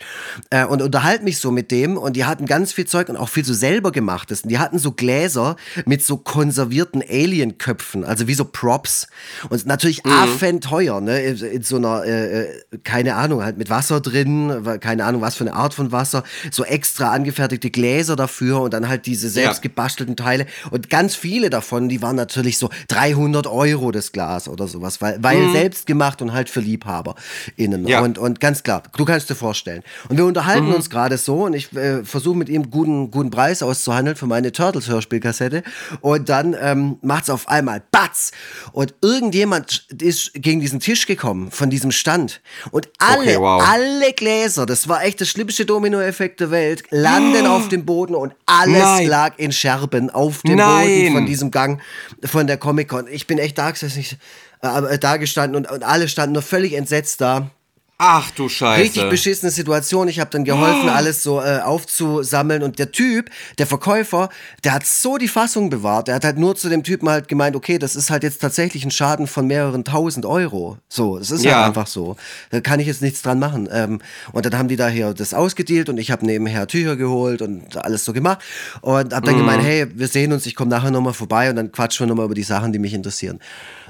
Äh, 0.50 0.66
und 0.66 0.82
unterhalte 0.82 1.24
mich 1.24 1.38
so 1.38 1.50
mit 1.50 1.70
dem 1.70 1.96
und 1.96 2.14
die 2.14 2.24
hatten 2.24 2.46
ganz 2.46 2.72
viel 2.72 2.86
Zeug 2.86 3.08
und 3.08 3.16
auch 3.16 3.28
viel 3.28 3.44
so 3.44 3.54
selber 3.54 3.92
gemachtes. 3.92 4.42
Und 4.42 4.50
die 4.50 4.58
hatten 4.58 4.78
so 4.78 4.92
Gläser 4.92 5.56
mit 5.86 6.04
so 6.04 6.18
konservierten 6.18 7.02
Alien-Köpfen, 7.02 8.04
also 8.04 8.28
wie 8.28 8.34
so 8.34 8.44
Props. 8.44 9.08
Und 9.48 9.64
natürlich 9.66 10.04
mhm. 10.04 10.12
affend 10.12 10.64
teuer, 10.64 11.00
ne? 11.00 11.22
In, 11.22 11.36
in 11.38 11.62
so 11.62 11.76
einer, 11.76 12.04
äh, 12.04 12.42
äh 12.42 12.62
keine 12.84 13.14
Ahnung, 13.14 13.42
halt 13.42 13.56
mit 13.56 13.70
Wasser 13.70 14.00
drin, 14.00 14.64
keine 14.80 15.05
Ahnung, 15.06 15.22
was 15.22 15.36
für 15.36 15.44
eine 15.44 15.54
Art 15.54 15.74
von 15.74 15.92
Wasser, 15.92 16.22
so 16.50 16.64
extra 16.64 17.12
angefertigte 17.12 17.70
Gläser 17.70 18.16
dafür 18.16 18.60
und 18.60 18.74
dann 18.74 18.88
halt 18.88 19.06
diese 19.06 19.28
selbst 19.30 19.62
gebastelten 19.62 20.16
Teile 20.16 20.46
und 20.70 20.90
ganz 20.90 21.14
viele 21.14 21.50
davon, 21.50 21.88
die 21.88 22.02
waren 22.02 22.16
natürlich 22.16 22.58
so 22.58 22.70
300 22.88 23.46
Euro 23.46 23.90
das 23.92 24.12
Glas 24.12 24.48
oder 24.48 24.68
sowas, 24.68 25.00
weil, 25.00 25.22
weil 25.22 25.38
mhm. 25.38 25.52
selbst 25.52 25.86
gemacht 25.86 26.22
und 26.22 26.32
halt 26.32 26.50
für 26.50 26.60
Liebhaber 26.60 27.14
innen. 27.56 27.86
Ja. 27.86 28.00
Und, 28.00 28.18
und 28.18 28.40
ganz 28.40 28.62
klar, 28.62 28.82
du 28.96 29.04
kannst 29.04 29.30
dir 29.30 29.34
vorstellen. 29.34 29.82
Und 30.08 30.16
wir 30.16 30.24
unterhalten 30.24 30.68
mhm. 30.68 30.74
uns 30.74 30.90
gerade 30.90 31.18
so 31.18 31.44
und 31.44 31.54
ich 31.54 31.72
äh, 31.74 32.04
versuche 32.04 32.36
mit 32.36 32.48
ihm 32.48 32.70
guten, 32.70 33.10
guten 33.10 33.30
Preis 33.30 33.62
auszuhandeln 33.62 34.16
für 34.16 34.26
meine 34.26 34.52
Turtles-Hörspielkassette 34.52 35.62
und 36.00 36.28
dann 36.28 36.56
ähm, 36.60 36.98
macht 37.02 37.24
es 37.24 37.30
auf 37.30 37.48
einmal 37.48 37.82
Batz 37.90 38.32
und 38.72 38.94
irgendjemand 39.00 39.86
ist 40.00 40.32
gegen 40.34 40.60
diesen 40.60 40.80
Tisch 40.80 41.06
gekommen 41.06 41.50
von 41.50 41.70
diesem 41.70 41.92
Stand 41.92 42.40
und 42.70 42.88
alle, 42.98 43.20
okay, 43.20 43.36
wow. 43.38 43.62
alle 43.66 44.12
Gläser, 44.12 44.66
das 44.66 44.88
war 44.88 44.95
echt 45.02 45.20
der 45.20 45.24
schlimmste 45.24 45.66
Dominoeffekt 45.66 46.40
der 46.40 46.50
Welt, 46.50 46.84
landen 46.90 47.46
oh. 47.46 47.50
auf 47.50 47.68
dem 47.68 47.84
Boden 47.84 48.14
und 48.14 48.34
alles 48.46 48.82
Nein. 48.82 49.06
lag 49.06 49.34
in 49.38 49.52
Scherben 49.52 50.10
auf 50.10 50.42
dem 50.42 50.56
Nein. 50.56 50.86
Boden 50.86 51.12
von 51.12 51.26
diesem 51.26 51.50
Gang 51.50 51.80
von 52.24 52.46
der 52.46 52.56
Comic-Con. 52.56 53.06
Ich 53.08 53.26
bin 53.26 53.38
echt 53.38 53.58
da, 53.58 53.70
äh, 53.70 54.98
da 54.98 55.16
gestanden 55.16 55.56
und, 55.56 55.70
und 55.70 55.82
alle 55.82 56.08
standen 56.08 56.34
nur 56.34 56.42
völlig 56.42 56.74
entsetzt 56.74 57.20
da. 57.20 57.50
Ach 57.98 58.30
du 58.32 58.50
Scheiße. 58.50 58.82
Richtig 58.82 59.08
beschissene 59.08 59.50
Situation. 59.50 60.06
Ich 60.08 60.20
habe 60.20 60.28
dann 60.28 60.44
geholfen, 60.44 60.88
oh. 60.88 60.92
alles 60.92 61.22
so 61.22 61.40
äh, 61.40 61.60
aufzusammeln. 61.60 62.62
Und 62.62 62.78
der 62.78 62.92
Typ, 62.92 63.30
der 63.56 63.66
Verkäufer, 63.66 64.28
der 64.64 64.74
hat 64.74 64.84
so 64.84 65.16
die 65.16 65.28
Fassung 65.28 65.70
bewahrt. 65.70 66.08
Der 66.08 66.16
hat 66.16 66.24
halt 66.24 66.36
nur 66.36 66.56
zu 66.56 66.68
dem 66.68 66.82
Typen 66.82 67.08
halt 67.08 67.26
gemeint, 67.26 67.56
okay, 67.56 67.78
das 67.78 67.96
ist 67.96 68.10
halt 68.10 68.22
jetzt 68.22 68.42
tatsächlich 68.42 68.84
ein 68.84 68.90
Schaden 68.90 69.26
von 69.26 69.46
mehreren 69.46 69.82
tausend 69.82 70.26
Euro. 70.26 70.76
So, 70.90 71.16
es 71.16 71.30
ist 71.30 71.42
ja. 71.42 71.56
halt 71.56 71.68
einfach 71.68 71.86
so. 71.86 72.16
Da 72.50 72.60
kann 72.60 72.80
ich 72.80 72.86
jetzt 72.86 73.00
nichts 73.00 73.22
dran 73.22 73.38
machen. 73.38 73.66
Ähm, 73.72 74.00
und 74.32 74.44
dann 74.44 74.58
haben 74.58 74.68
die 74.68 74.76
da 74.76 74.88
hier 74.88 75.14
das 75.14 75.32
ausgedealt 75.32 75.88
und 75.88 75.96
ich 75.96 76.10
habe 76.10 76.26
nebenher 76.26 76.66
Tücher 76.66 76.96
geholt 76.96 77.40
und 77.40 77.78
alles 77.78 78.04
so 78.04 78.12
gemacht. 78.12 78.40
Und 78.82 79.14
habe 79.14 79.24
dann 79.24 79.36
mm. 79.36 79.38
gemeint, 79.38 79.62
hey, 79.62 79.86
wir 79.94 80.08
sehen 80.08 80.34
uns, 80.34 80.44
ich 80.44 80.54
komme 80.54 80.68
nachher 80.70 80.90
nochmal 80.90 81.14
vorbei 81.14 81.48
und 81.48 81.56
dann 81.56 81.72
quatschen 81.72 82.04
wir 82.04 82.08
nochmal 82.08 82.26
über 82.26 82.34
die 82.34 82.42
Sachen, 82.42 82.74
die 82.74 82.78
mich 82.78 82.92
interessieren. 82.92 83.40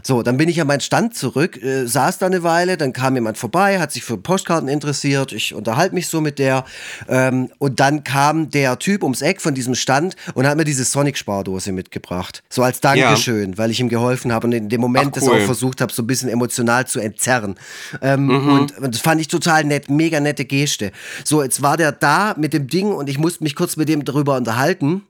So, 0.06 0.22
dann 0.22 0.36
bin 0.36 0.48
ich 0.48 0.60
an 0.60 0.68
meinen 0.68 0.78
Stand 0.78 1.16
zurück, 1.16 1.60
äh, 1.60 1.84
saß 1.84 2.18
da 2.18 2.26
eine 2.26 2.44
Weile, 2.44 2.76
dann 2.76 2.92
kam 2.92 3.16
jemand 3.16 3.38
vorbei, 3.38 3.80
hat 3.80 3.90
sich 3.90 4.04
für 4.04 4.16
Postkarten 4.16 4.68
interessiert, 4.68 5.32
ich 5.32 5.52
unterhalte 5.52 5.96
mich 5.96 6.06
so 6.06 6.20
mit 6.20 6.38
der 6.38 6.64
ähm, 7.08 7.50
und 7.58 7.80
dann 7.80 8.04
kam 8.04 8.48
der 8.48 8.78
Typ 8.78 9.02
ums 9.02 9.20
Eck 9.20 9.40
von 9.40 9.52
diesem 9.52 9.74
Stand 9.74 10.14
und 10.34 10.46
hat 10.46 10.56
mir 10.56 10.62
diese 10.62 10.84
Sonic-Spardose 10.84 11.72
mitgebracht. 11.72 12.44
So 12.48 12.62
als 12.62 12.80
Dankeschön, 12.80 13.50
ja. 13.50 13.58
weil 13.58 13.72
ich 13.72 13.80
ihm 13.80 13.88
geholfen 13.88 14.32
habe 14.32 14.46
und 14.46 14.52
in 14.52 14.68
dem 14.68 14.80
Moment 14.80 15.08
Ach, 15.16 15.22
cool. 15.22 15.32
das 15.32 15.42
auch 15.42 15.44
versucht 15.44 15.80
habe, 15.80 15.92
so 15.92 16.04
ein 16.04 16.06
bisschen 16.06 16.28
emotional 16.28 16.86
zu 16.86 17.00
entzerren. 17.00 17.56
Ähm, 18.00 18.26
mhm. 18.26 18.48
und, 18.48 18.78
und 18.78 18.94
das 18.94 19.00
fand 19.00 19.20
ich 19.20 19.26
total 19.26 19.64
nett, 19.64 19.90
mega 19.90 20.20
nette 20.20 20.44
Geste. 20.44 20.92
So, 21.24 21.42
jetzt 21.42 21.62
war 21.62 21.76
der 21.76 21.90
da 21.90 22.36
mit 22.38 22.52
dem 22.52 22.68
Ding 22.68 22.92
und 22.92 23.08
ich 23.08 23.18
musste 23.18 23.42
mich 23.42 23.56
kurz 23.56 23.76
mit 23.76 23.88
dem 23.88 24.04
darüber 24.04 24.36
unterhalten 24.36 25.02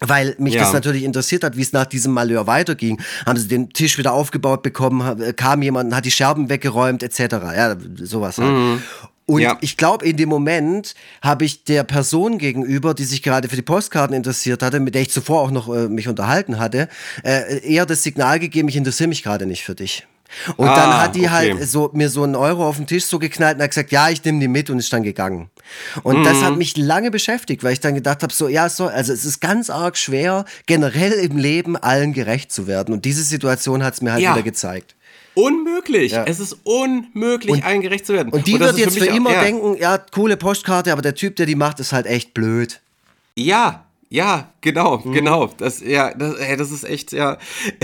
weil 0.00 0.34
mich 0.38 0.54
ja. 0.54 0.62
das 0.62 0.72
natürlich 0.72 1.04
interessiert 1.04 1.44
hat, 1.44 1.56
wie 1.56 1.62
es 1.62 1.72
nach 1.72 1.86
diesem 1.86 2.12
Malheur 2.12 2.46
weiterging. 2.46 3.00
Haben 3.26 3.38
sie 3.38 3.48
den 3.48 3.70
Tisch 3.70 3.98
wieder 3.98 4.12
aufgebaut 4.12 4.62
bekommen, 4.62 5.34
kam 5.36 5.62
jemand, 5.62 5.94
hat 5.94 6.04
die 6.04 6.10
Scherben 6.10 6.48
weggeräumt, 6.48 7.02
etc. 7.02 7.18
Ja, 7.54 7.76
sowas 7.96 8.38
halt. 8.38 8.50
Mhm. 8.50 8.82
Und 9.30 9.42
ja. 9.42 9.58
ich 9.60 9.76
glaube, 9.76 10.04
in 10.06 10.16
dem 10.16 10.28
Moment 10.28 10.96
habe 11.22 11.44
ich 11.44 11.62
der 11.62 11.84
Person 11.84 12.38
gegenüber, 12.38 12.94
die 12.94 13.04
sich 13.04 13.22
gerade 13.22 13.48
für 13.48 13.54
die 13.54 13.62
Postkarten 13.62 14.16
interessiert 14.16 14.60
hatte, 14.60 14.80
mit 14.80 14.96
der 14.96 15.02
ich 15.02 15.10
zuvor 15.10 15.42
auch 15.42 15.52
noch 15.52 15.72
äh, 15.72 15.88
mich 15.88 16.08
unterhalten 16.08 16.58
hatte, 16.58 16.88
äh, 17.22 17.60
eher 17.64 17.86
das 17.86 18.02
Signal 18.02 18.40
gegeben, 18.40 18.68
ich 18.68 18.74
interessiere 18.74 19.08
mich 19.08 19.22
gerade 19.22 19.46
nicht 19.46 19.62
für 19.62 19.76
dich. 19.76 20.04
Und 20.56 20.68
ah, 20.68 20.74
dann 20.76 21.00
hat 21.00 21.14
die 21.14 21.28
halt 21.28 21.50
okay. 21.52 21.58
halt 21.60 21.68
so, 21.68 21.90
mir 21.92 22.08
so 22.08 22.22
einen 22.22 22.36
Euro 22.36 22.66
auf 22.66 22.76
den 22.76 22.86
Tisch 22.86 23.04
so 23.04 23.18
geknallt 23.18 23.56
und 23.56 23.62
hat 23.62 23.70
gesagt, 23.70 23.90
ja, 23.92 24.08
ich 24.10 24.24
nehme 24.24 24.40
die 24.40 24.48
mit 24.48 24.70
und 24.70 24.78
ist 24.78 24.92
dann 24.92 25.02
gegangen. 25.02 25.50
Und 26.02 26.24
das 26.24 26.42
hat 26.42 26.56
mich 26.56 26.76
lange 26.76 27.10
beschäftigt, 27.10 27.62
weil 27.64 27.72
ich 27.72 27.80
dann 27.80 27.94
gedacht 27.94 28.22
habe, 28.22 28.32
so, 28.32 28.48
ja, 28.48 28.68
so, 28.68 28.86
also 28.86 29.12
es 29.12 29.24
ist 29.24 29.40
ganz 29.40 29.70
arg 29.70 29.96
schwer, 29.96 30.44
generell 30.66 31.12
im 31.12 31.36
Leben 31.36 31.76
allen 31.76 32.12
gerecht 32.12 32.52
zu 32.52 32.66
werden. 32.66 32.94
Und 32.94 33.04
diese 33.04 33.22
Situation 33.22 33.82
hat 33.84 33.94
es 33.94 34.02
mir 34.02 34.12
halt 34.12 34.22
Ja. 34.22 34.32
wieder 34.34 34.42
gezeigt. 34.42 34.94
Unmöglich. 35.34 36.12
Ja. 36.12 36.24
Es 36.24 36.40
ist 36.40 36.56
unmöglich, 36.64 37.64
allen 37.64 37.80
gerecht 37.82 38.06
zu 38.06 38.12
werden. 38.12 38.30
Und 38.32 38.46
die 38.46 38.58
das 38.58 38.76
wird 38.76 38.86
jetzt 38.86 38.98
für 38.98 39.10
auch- 39.10 39.16
immer 39.16 39.32
ja. 39.32 39.42
denken, 39.42 39.76
ja, 39.78 39.98
coole 39.98 40.36
Postkarte, 40.36 40.92
aber 40.92 41.02
der 41.02 41.14
Typ, 41.14 41.36
der 41.36 41.46
die 41.46 41.54
macht, 41.54 41.80
ist 41.80 41.92
halt 41.92 42.06
echt 42.06 42.34
blöd. 42.34 42.80
Ja, 43.36 43.84
ja, 44.08 44.50
genau, 44.60 44.98
Mhm. 45.04 45.12
genau. 45.12 45.50
Das, 45.58 45.80
ja, 45.80 46.12
das, 46.14 46.34
ey, 46.36 46.56
das 46.56 46.70
ist 46.70 46.84
echt, 46.84 47.12
ja. 47.12 47.38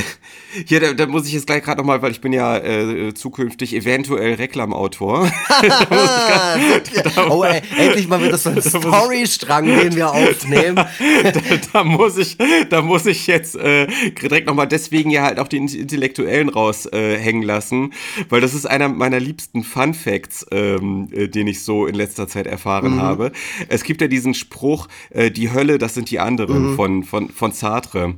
Hier, 0.67 0.81
da, 0.81 0.93
da 0.95 1.07
muss 1.07 1.27
ich 1.27 1.33
jetzt 1.35 1.47
gleich 1.47 1.63
gerade 1.63 1.79
nochmal, 1.79 2.01
weil 2.03 2.11
ich 2.13 2.21
bin 2.21 2.33
ja 2.33 2.57
äh, 2.57 3.13
zukünftig 3.15 3.75
eventuell 3.75 4.35
Reklamautor. 4.35 5.31
Oh, 7.31 7.43
ey, 7.45 7.63
endlich 7.77 8.09
mal 8.09 8.23
wieder 8.23 8.39
so 8.39 8.51
ein 8.51 8.61
Storystrang, 8.61 9.67
den 9.67 9.97
wir 9.97 10.11
aufnehmen. 10.13 10.77
da, 10.77 11.41
da 11.73 11.85
muss 11.85 12.17
ich, 12.19 12.37
da 12.71 12.83
muss 12.83 13.07
ich 13.07 13.27
jetzt 13.27 13.57
äh, 13.57 13.87
direkt 14.23 14.47
nochmal 14.47 14.67
deswegen 14.69 15.11
ja 15.11 15.23
halt 15.25 15.39
auch 15.39 15.49
den 15.49 15.69
Intellektuellen 15.69 16.49
raushängen 16.49 17.13
äh, 17.15 17.17
hängen 17.19 17.43
lassen, 17.43 17.93
weil 18.29 18.41
das 18.41 18.55
ist 18.55 18.67
einer 18.67 18.89
meiner 18.89 19.21
liebsten 19.21 19.63
Fun 19.65 19.95
Facts, 19.95 20.47
ähm, 20.53 21.09
äh, 21.13 21.29
den 21.29 21.47
ich 21.47 21.63
so 21.65 21.87
in 21.87 21.95
letzter 21.95 22.29
Zeit 22.29 22.47
erfahren 22.47 23.01
habe. 23.01 23.33
Es 23.69 23.83
gibt 23.83 24.01
ja 24.01 24.09
diesen 24.09 24.35
Spruch, 24.35 24.89
äh, 25.11 25.31
die 25.31 25.53
Hölle, 25.53 25.79
das 25.79 25.95
sind 25.95 26.11
die 26.11 26.21
anderen 26.21 26.66
von, 26.75 27.05
von, 27.05 27.29
von 27.29 27.53
Sartre. 27.53 28.15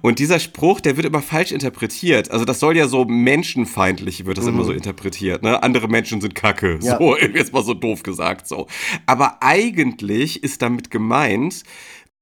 Und 0.00 0.18
dieser 0.18 0.38
Spruch, 0.38 0.80
der 0.80 0.96
wird 0.96 1.06
immer 1.06 1.22
falsch 1.22 1.52
interpretiert. 1.52 2.30
Also 2.30 2.44
das 2.44 2.58
soll 2.60 2.76
ja 2.76 2.88
so 2.88 3.04
menschenfeindlich, 3.04 4.26
wird 4.26 4.38
das 4.38 4.46
immer 4.46 4.64
so 4.64 4.72
interpretiert. 4.72 5.42
Ne? 5.42 5.62
Andere 5.62 5.88
Menschen 5.88 6.20
sind 6.20 6.34
Kacke. 6.34 6.78
Ja. 6.82 6.98
So, 6.98 7.16
jetzt 7.34 7.52
mal 7.52 7.62
so 7.62 7.74
doof 7.74 8.02
gesagt. 8.02 8.48
so. 8.48 8.66
Aber 9.06 9.38
eigentlich 9.42 10.42
ist 10.42 10.62
damit 10.62 10.90
gemeint, 10.90 11.64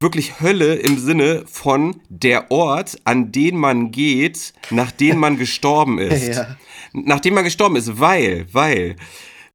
wirklich 0.01 0.41
Hölle 0.41 0.75
im 0.77 0.99
Sinne 0.99 1.45
von 1.47 2.01
der 2.09 2.51
Ort, 2.51 2.99
an 3.05 3.33
den 3.33 3.57
man 3.57 3.91
geht, 3.91 4.55
nachdem 4.71 5.19
man 5.19 5.37
gestorben 5.39 5.99
ist. 5.99 6.37
Ja. 6.37 6.57
Nachdem 6.93 7.35
man 7.35 7.45
gestorben 7.45 7.77
ist, 7.77 8.01
weil, 8.01 8.47
weil, 8.53 8.97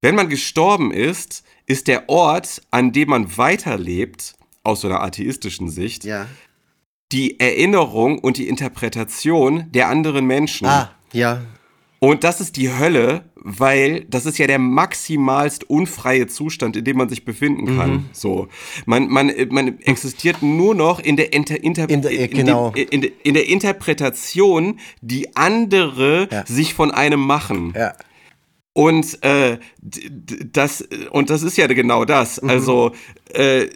wenn 0.01 0.15
man 0.15 0.29
gestorben 0.29 0.91
ist, 0.91 1.43
ist 1.65 1.87
der 1.87 2.09
Ort, 2.09 2.61
an 2.71 2.91
dem 2.91 3.09
man 3.09 3.37
weiterlebt, 3.37 4.34
aus 4.65 4.81
so 4.81 4.87
einer 4.87 5.01
atheistischen 5.01 5.69
Sicht, 5.69 6.03
Ja. 6.03 6.27
die 7.11 7.39
Erinnerung 7.39 8.19
und 8.19 8.37
die 8.37 8.47
Interpretation 8.47 9.65
der 9.71 9.89
anderen 9.89 10.25
Menschen. 10.25 10.67
Ah, 10.67 10.91
ja. 11.13 11.41
Und 11.99 12.23
das 12.23 12.41
ist 12.41 12.57
die 12.57 12.71
Hölle, 12.71 13.23
weil 13.35 14.05
das 14.09 14.25
ist 14.25 14.37
ja 14.37 14.45
der 14.47 14.59
maximalst 14.59 15.67
unfreie 15.69 16.27
Zustand, 16.27 16.75
in 16.75 16.83
dem 16.83 16.97
man 16.97 17.09
sich 17.09 17.25
befinden 17.25 17.77
kann. 17.77 17.91
Mhm. 17.91 18.05
So, 18.11 18.47
man, 18.85 19.07
man, 19.07 19.31
man 19.49 19.79
existiert 19.79 20.43
nur 20.43 20.75
noch 20.75 20.99
in 20.99 21.15
der, 21.15 21.33
Inter, 21.33 21.63
Inter, 21.63 21.89
In 21.89 22.01
der- 22.01 22.11
in, 22.11 22.29
genau. 22.31 22.73
in, 22.75 23.01
der- 23.01 23.11
in 23.23 23.33
der 23.33 23.47
Interpretation, 23.47 24.79
die 25.01 25.35
andere 25.35 26.27
Ja. 26.31 26.45
sich 26.45 26.73
von 26.73 26.91
einem 26.91 27.21
machen. 27.21 27.73
Ja. 27.75 27.93
Und 28.73 29.23
äh, 29.23 29.57
das 30.51 30.85
und 31.11 31.29
das 31.29 31.43
ist 31.43 31.57
ja 31.57 31.65
genau 31.67 32.03
das. 32.03 32.41
Mhm. 32.41 32.49
Also 32.49 32.91
äh, 33.33 33.67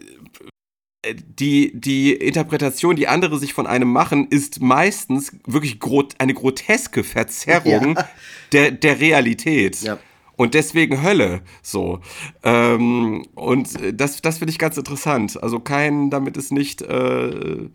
die, 1.06 1.72
die 1.74 2.14
Interpretation, 2.14 2.96
die 2.96 3.08
andere 3.08 3.40
sich 3.40 3.54
von 3.54 3.68
einem 3.68 3.92
machen, 3.92 4.28
ist 4.30 4.62
meistens 4.62 5.32
wirklich 5.46 5.80
grot 5.80 6.16
eine 6.20 6.34
groteske 6.34 7.04
Verzerrung 7.04 7.96
Ja. 7.96 8.10
der, 8.52 8.72
der 8.72 9.00
Realität. 9.00 9.82
Ja. 9.82 9.98
Und 10.36 10.54
deswegen 10.54 11.02
Hölle. 11.04 11.42
So. 11.62 12.00
Ähm, 12.44 13.26
und 13.36 13.82
äh, 13.82 13.94
das, 13.94 14.22
das 14.22 14.40
finde 14.40 14.52
ich 14.52 14.60
ganz 14.60 14.78
interessant. 14.78 15.42
Also 15.42 15.60
kein, 15.60 16.10
damit 16.10 16.38
ist 16.38 16.52
nicht 16.52 16.82
äh, 16.82 17.70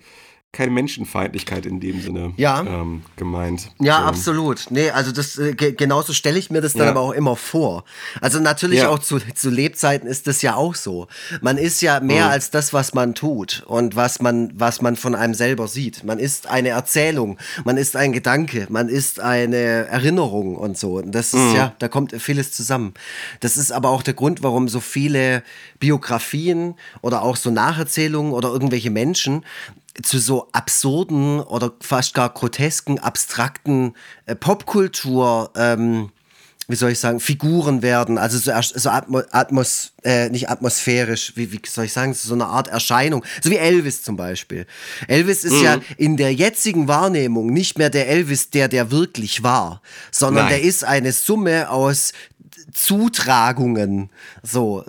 keine 0.55 0.71
Menschenfeindlichkeit 0.71 1.67
in 1.67 1.81
dem 1.81 2.01
Sinne 2.01 2.33
Ja. 2.37 2.63
ähm, 2.63 3.03
gemeint. 3.17 3.71
Ja, 3.81 3.99
so. 4.01 4.05
absolut. 4.07 4.67
Nee, 4.71 4.91
also 4.91 5.13
das 5.13 5.37
äh, 5.39 5.53
ge 5.55 5.73
genauso 5.73 6.13
stelle 6.15 6.39
ich 6.39 6.51
mir 6.51 6.61
das 6.63 6.73
dann 6.73 6.85
Ja. 6.85 6.91
aber 6.91 7.01
auch 7.01 7.13
immer 7.13 7.37
vor. 7.37 7.85
Also 8.23 8.41
natürlich 8.41 8.79
Ja. 8.81 8.89
auch 8.89 8.99
zu, 9.01 9.19
zu 9.35 9.51
Lebzeiten 9.51 10.09
ist 10.09 10.27
das 10.27 10.41
ja 10.43 10.55
auch 10.55 10.75
so. 10.75 11.09
Man 11.43 11.59
ist 11.59 11.83
ja 11.83 12.01
mehr 12.01 12.27
Mhm. 12.27 12.31
als 12.31 12.51
das, 12.51 12.73
was 12.73 12.95
man 12.95 13.15
tut 13.15 13.65
und 13.67 13.97
was 13.97 14.21
man, 14.21 14.53
was 14.55 14.81
man 14.81 14.97
von 14.97 15.15
einem 15.15 15.35
selber 15.35 15.69
sieht. 15.69 16.05
Man 16.05 16.19
ist 16.19 16.47
eine 16.47 16.71
Erzählung, 16.71 17.37
man 17.65 17.77
ist 17.77 17.97
ein 17.97 18.13
Gedanke, 18.13 18.67
man 18.71 18.89
ist 18.89 19.21
eine 19.21 19.57
Erinnerung 19.57 20.57
und 20.57 20.79
so. 20.79 20.95
Und 20.99 21.13
das 21.13 21.35
ist 21.35 21.41
Mhm. 21.51 21.55
ja, 21.57 21.75
da 21.81 21.89
kommt 21.89 22.13
vieles 22.21 22.53
zusammen. 22.53 22.95
Das 23.41 23.57
ist 23.57 23.73
aber 23.73 23.91
auch 23.91 24.03
der 24.03 24.15
Grund, 24.15 24.43
warum 24.43 24.69
so 24.69 24.81
viele 24.81 25.43
Biografien 25.81 26.75
oder 27.03 27.23
auch 27.23 27.37
so 27.37 27.51
Nacherzählungen 27.51 28.33
oder 28.33 28.49
irgendwelche 28.51 28.91
Menschen 28.91 29.45
zu 30.03 30.19
so 30.19 30.49
absurden 30.53 31.41
oder 31.41 31.73
fast 31.81 32.15
gar 32.15 32.31
grotesken, 32.31 32.99
abstrakten 32.99 33.95
äh, 34.27 34.35
Popkultur, 34.35 35.51
ähm, 35.57 36.11
wie 36.67 36.77
soll 36.77 36.93
ich 36.93 36.99
sagen, 36.99 37.21
Figuren 37.21 37.83
werden. 37.83 38.17
Also 38.17 38.39
so, 38.39 38.53
so 38.75 38.89
Atmo 38.89 39.23
Atmos, 39.31 39.93
äh, 40.03 40.31
nicht 40.31 40.49
atmosphärisch, 40.49 41.33
wie, 41.37 41.53
wie 41.53 41.61
soll 41.67 41.85
ich 41.85 41.93
sagen, 41.93 42.15
so 42.15 42.33
eine 42.33 42.47
Art 42.47 42.69
Erscheinung. 42.69 43.25
So 43.43 43.51
wie 43.51 43.57
Elvis 43.57 44.03
zum 44.03 44.17
Beispiel. 44.17 44.67
Elvis 45.07 45.45
ist 45.45 45.61
ja 45.61 45.79
in 45.99 46.17
der 46.17 46.33
jetzigen 46.33 46.89
Wahrnehmung 46.89 47.53
nicht 47.53 47.79
mehr 47.79 47.91
der 47.91 48.09
Elvis, 48.09 48.51
der 48.51 48.69
der 48.69 48.91
wirklich 48.91 49.43
war, 49.43 49.83
sondern 50.11 50.47
Nein. 50.47 50.55
der 50.55 50.63
ist 50.63 50.85
eine 50.85 51.13
Summe 51.13 51.69
aus 51.71 52.13
Zutragungen, 52.75 54.11
so 54.43 54.85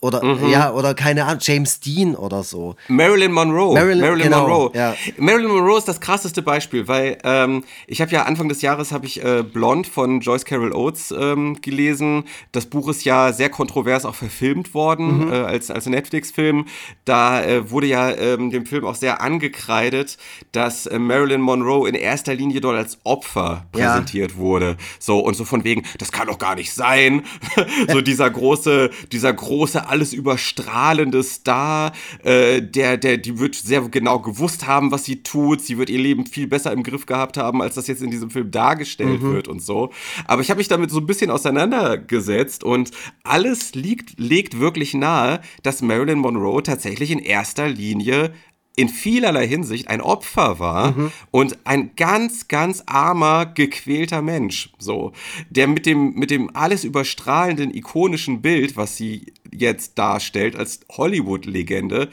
oder 0.00 0.22
ja 0.48 0.72
oder 0.72 0.94
keine 0.94 1.24
Ahnung 1.24 1.38
James 1.40 1.80
Dean 1.80 2.14
oder 2.14 2.42
so. 2.42 2.76
Marilyn 2.88 3.32
Monroe. 3.32 3.74
Marilyn- 3.74 4.18
genau, 4.18 4.46
Monroe. 4.48 4.70
ja. 4.74 4.94
Marilyn 5.18 5.50
Monroe 5.50 5.78
ist 5.78 5.88
das 5.88 6.00
krasseste 6.00 6.42
Beispiel, 6.42 6.86
weil 6.88 7.18
ähm, 7.24 7.64
ich 7.86 8.00
habe 8.00 8.10
ja 8.12 8.24
Anfang 8.24 8.48
des 8.48 8.62
Jahres 8.62 8.92
habe 8.92 9.06
ich 9.06 9.24
äh, 9.24 9.42
Blond 9.42 9.86
von 9.86 10.20
Joyce 10.20 10.44
Carol 10.44 10.72
Oates 10.72 11.10
ähm, 11.18 11.60
gelesen. 11.62 12.24
Das 12.52 12.66
Buch 12.66 12.88
ist 12.88 13.04
ja 13.04 13.32
sehr 13.32 13.48
kontrovers 13.48 14.04
auch 14.04 14.14
verfilmt 14.14 14.74
worden 14.74 15.26
Mhm. 15.26 15.32
äh, 15.32 15.36
als 15.36 15.70
als 15.70 15.86
Netflix-Film. 15.86 16.66
Da 17.04 17.42
äh, 17.42 17.70
wurde 17.70 17.86
ja 17.86 18.10
ähm, 18.10 18.50
dem 18.50 18.66
Film 18.66 18.84
auch 18.84 18.94
sehr 18.94 19.20
angekreidet, 19.20 20.18
dass 20.52 20.86
äh, 20.86 20.98
Marilyn 20.98 21.40
Monroe 21.40 21.88
in 21.88 21.94
erster 21.94 22.34
Linie 22.34 22.60
dort 22.60 22.76
als 22.76 22.98
Opfer 23.04 23.66
Ja. 23.76 23.90
präsentiert 23.92 24.36
wurde. 24.36 24.76
So 24.98 25.18
und 25.20 25.34
so 25.34 25.44
von 25.44 25.64
wegen, 25.64 25.82
das 25.98 26.12
kann 26.12 26.26
doch 26.28 26.38
gar 26.38 26.54
nicht 26.54 26.72
sein. 26.72 27.22
so 27.88 28.00
dieser 28.00 28.30
große, 28.30 28.90
dieser 29.12 29.32
große, 29.32 29.88
alles 29.88 30.12
überstrahlende 30.12 31.22
Star, 31.22 31.92
äh, 32.22 32.62
der, 32.62 32.96
der, 32.96 33.16
die 33.18 33.38
wird 33.38 33.54
sehr 33.54 33.82
genau 33.82 34.18
gewusst 34.18 34.66
haben, 34.66 34.90
was 34.92 35.04
sie 35.04 35.22
tut. 35.22 35.60
Sie 35.60 35.78
wird 35.78 35.90
ihr 35.90 35.98
Leben 35.98 36.26
viel 36.26 36.46
besser 36.46 36.72
im 36.72 36.82
Griff 36.82 37.06
gehabt 37.06 37.36
haben, 37.36 37.62
als 37.62 37.74
das 37.74 37.86
jetzt 37.86 38.02
in 38.02 38.10
diesem 38.10 38.30
Film 38.30 38.50
dargestellt 38.50 39.22
wird 39.22 39.48
und 39.48 39.62
so. 39.62 39.90
Aber 40.26 40.42
ich 40.42 40.50
habe 40.50 40.58
mich 40.58 40.68
damit 40.68 40.90
so 40.90 40.98
ein 40.98 41.06
bisschen 41.06 41.30
auseinandergesetzt 41.30 42.64
und 42.64 42.90
alles 43.24 43.74
liegt, 43.74 44.18
legt 44.18 44.58
wirklich 44.58 44.94
nahe, 44.94 45.40
dass 45.62 45.82
Marilyn 45.82 46.18
Monroe 46.18 46.62
tatsächlich 46.62 47.10
in 47.10 47.18
erster 47.18 47.68
Linie 47.68 48.32
in 48.76 48.88
vielerlei 48.88 49.46
Hinsicht 49.46 49.88
ein 49.88 50.00
Opfer 50.00 50.58
war 50.58 50.94
und 51.30 51.58
ein 51.64 51.90
ganz, 51.96 52.48
ganz 52.48 52.82
armer, 52.86 53.46
gequälter 53.46 54.22
Mensch, 54.22 54.70
so, 54.78 55.12
der 55.50 55.66
mit 55.66 55.86
dem, 55.86 56.14
mit 56.14 56.30
dem 56.30 56.54
alles 56.54 56.84
überstrahlenden, 56.84 57.74
ikonischen 57.74 58.40
Bild, 58.40 58.76
was 58.76 58.96
sie 58.96 59.32
jetzt 59.52 59.98
darstellt 59.98 60.56
als 60.56 60.80
Hollywood-Legende, 60.90 62.08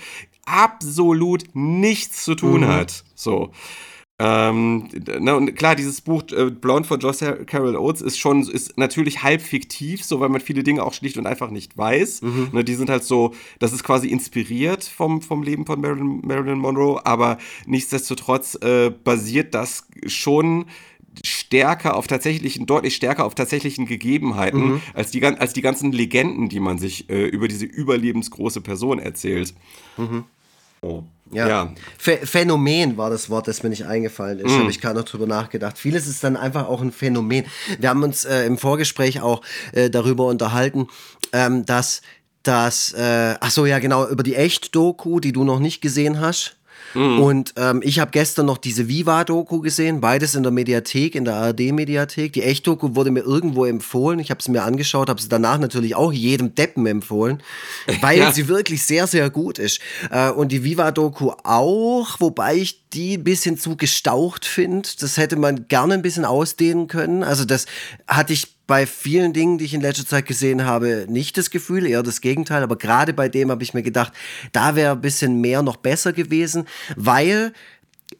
absolut 0.45 1.43
nichts 1.53 2.23
zu 2.23 2.35
tun 2.35 2.67
hat, 2.67 3.03
so. 3.15 3.51
Ähm, 4.19 4.89
na, 5.19 5.35
und 5.35 5.55
klar, 5.55 5.75
dieses 5.75 6.01
Buch 6.01 6.23
äh, 6.31 6.49
Blonde 6.49 6.87
von 6.87 6.99
Joyce 6.99 7.23
Carol 7.45 7.75
Oates 7.75 8.01
ist 8.01 8.17
schon, 8.17 8.41
ist 8.49 8.75
natürlich 8.75 9.21
halb 9.21 9.41
fiktiv, 9.41 10.03
so 10.03 10.19
weil 10.19 10.29
man 10.29 10.41
viele 10.41 10.63
Dinge 10.63 10.81
auch 10.83 10.93
schlicht 10.93 11.17
und 11.17 11.27
einfach 11.27 11.51
nicht 11.51 11.77
weiß. 11.77 12.21
Ne, 12.51 12.63
die 12.63 12.73
sind 12.73 12.89
halt 12.89 13.03
so, 13.03 13.35
das 13.59 13.73
ist 13.73 13.83
quasi 13.83 14.07
inspiriert 14.07 14.83
vom, 14.83 15.21
vom 15.21 15.43
Leben 15.43 15.67
von 15.67 15.79
Marilyn, 15.79 16.21
Marilyn 16.23 16.57
Monroe, 16.57 17.05
aber 17.05 17.37
nichtsdestotrotz 17.67 18.55
äh, 18.55 18.89
basiert 18.89 19.53
das 19.53 19.87
schon 20.07 20.65
stärker 21.23 21.95
auf 21.95 22.07
tatsächlichen, 22.07 22.65
deutlich 22.65 22.95
stärker 22.95 23.25
auf 23.25 23.35
tatsächlichen 23.35 23.85
Gegebenheiten 23.85 24.81
als, 24.93 25.11
die, 25.11 25.23
als 25.23 25.53
die 25.53 25.61
ganzen 25.61 25.91
Legenden, 25.91 26.49
die 26.49 26.59
man 26.59 26.79
sich 26.79 27.09
äh, 27.09 27.27
über 27.27 27.47
diese 27.47 27.65
überlebensgroße 27.65 28.61
Person 28.61 28.99
erzählt. 28.99 29.53
Oh. 30.81 31.03
Ja. 31.31 31.47
ja. 31.47 31.73
Ph- 31.99 32.25
Phänomen 32.25 32.97
war 32.97 33.09
das 33.09 33.29
Wort, 33.29 33.47
das 33.47 33.63
mir 33.63 33.69
nicht 33.69 33.85
eingefallen 33.85 34.39
ist. 34.39 34.51
Habe 34.59 34.69
ich 34.69 34.81
gerade 34.81 34.99
noch 34.99 35.05
drüber 35.05 35.27
nachgedacht. 35.27 35.77
Vieles 35.77 36.07
ist 36.07 36.23
dann 36.23 36.37
einfach 36.37 36.67
auch 36.67 36.81
ein 36.81 36.91
Phänomen. 36.91 37.45
Wir 37.79 37.89
haben 37.89 38.03
uns 38.03 38.25
äh, 38.25 38.45
im 38.45 38.57
Vorgespräch 38.57 39.21
auch 39.21 39.41
äh, 39.73 39.89
darüber 39.89 40.25
unterhalten, 40.27 40.87
ähm, 41.33 41.65
dass 41.65 42.01
das, 42.43 42.93
äh, 42.93 43.35
ach 43.39 43.51
so, 43.51 43.65
ja 43.65 43.79
genau, 43.79 44.07
über 44.07 44.23
die 44.23 44.35
Echt-Doku, 44.35 45.19
die 45.19 45.31
du 45.33 45.43
noch 45.43 45.59
nicht 45.59 45.81
gesehen 45.81 46.19
hast. 46.19 46.56
Mhm. 46.93 47.19
Und 47.19 47.53
ähm, 47.57 47.81
ich 47.83 47.99
habe 47.99 48.11
gestern 48.11 48.45
noch 48.45 48.57
diese 48.57 48.87
Viva-Doku 48.87 49.61
gesehen, 49.61 50.01
beides 50.01 50.35
in 50.35 50.43
der 50.43 50.51
Mediathek, 50.51 51.15
in 51.15 51.25
der 51.25 51.35
ARD-Mediathek. 51.35 52.33
Die 52.33 52.43
Echt-Doku 52.43 52.95
wurde 52.95 53.11
mir 53.11 53.21
irgendwo 53.21 53.65
empfohlen. 53.65 54.19
Ich 54.19 54.29
habe 54.29 54.39
es 54.39 54.47
mir 54.47 54.63
angeschaut, 54.63 55.09
habe 55.09 55.21
sie 55.21 55.29
danach 55.29 55.59
natürlich 55.59 55.95
auch 55.95 56.11
jedem 56.11 56.55
Deppen 56.55 56.85
empfohlen, 56.85 57.41
weil 58.01 58.19
ja. 58.19 58.31
sie 58.31 58.47
wirklich 58.47 58.83
sehr, 58.83 59.07
sehr 59.07 59.29
gut 59.29 59.59
ist. 59.59 59.79
Äh, 60.11 60.29
und 60.31 60.51
die 60.51 60.63
Viva-Doku 60.63 61.31
auch, 61.43 62.19
wobei 62.19 62.55
ich 62.55 62.89
die 62.93 63.17
ein 63.17 63.23
bisschen 63.23 63.57
zu 63.57 63.75
gestaucht 63.75 64.45
finde. 64.45 64.89
Das 64.99 65.17
hätte 65.17 65.35
man 65.35 65.67
gerne 65.67 65.93
ein 65.93 66.01
bisschen 66.01 66.25
ausdehnen 66.25 66.87
können. 66.87 67.23
Also 67.23 67.45
das 67.45 67.65
hatte 68.07 68.33
ich 68.33 68.56
bei 68.67 68.85
vielen 68.85 69.33
Dingen, 69.33 69.57
die 69.57 69.65
ich 69.65 69.73
in 69.73 69.81
letzter 69.81 70.05
Zeit 70.05 70.25
gesehen 70.25 70.65
habe, 70.65 71.05
nicht 71.09 71.37
das 71.37 71.49
Gefühl, 71.49 71.87
eher 71.87 72.03
das 72.03 72.21
Gegenteil. 72.21 72.63
Aber 72.63 72.77
gerade 72.77 73.13
bei 73.13 73.29
dem 73.29 73.49
habe 73.49 73.63
ich 73.63 73.73
mir 73.73 73.83
gedacht, 73.83 74.13
da 74.51 74.75
wäre 74.75 74.91
ein 74.91 75.01
bisschen 75.01 75.39
mehr 75.39 75.61
noch 75.61 75.77
besser 75.77 76.11
gewesen, 76.13 76.67
weil 76.95 77.53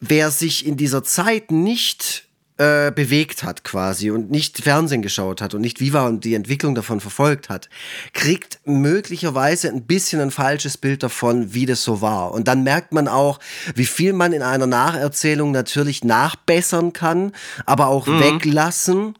wer 0.00 0.30
sich 0.30 0.66
in 0.66 0.76
dieser 0.76 1.04
Zeit 1.04 1.50
nicht 1.50 2.27
äh, 2.58 2.90
bewegt 2.90 3.44
hat 3.44 3.62
quasi 3.62 4.10
und 4.10 4.30
nicht 4.30 4.58
Fernsehen 4.58 5.00
geschaut 5.00 5.40
hat 5.40 5.54
und 5.54 5.60
nicht 5.60 5.80
Viva 5.80 6.06
und 6.06 6.24
die 6.24 6.34
Entwicklung 6.34 6.74
davon 6.74 7.00
verfolgt 7.00 7.48
hat, 7.48 7.68
kriegt 8.12 8.58
möglicherweise 8.64 9.68
ein 9.68 9.82
bisschen 9.82 10.20
ein 10.20 10.32
falsches 10.32 10.76
Bild 10.76 11.04
davon, 11.04 11.54
wie 11.54 11.66
das 11.66 11.84
so 11.84 12.00
war. 12.00 12.32
Und 12.32 12.48
dann 12.48 12.64
merkt 12.64 12.92
man 12.92 13.06
auch, 13.06 13.38
wie 13.76 13.86
viel 13.86 14.12
man 14.12 14.32
in 14.32 14.42
einer 14.42 14.66
Nacherzählung 14.66 15.52
natürlich 15.52 16.02
nachbessern 16.02 16.92
kann, 16.92 17.32
aber 17.64 17.86
auch 17.86 18.08
mhm. 18.08 18.20
weglassen. 18.20 19.14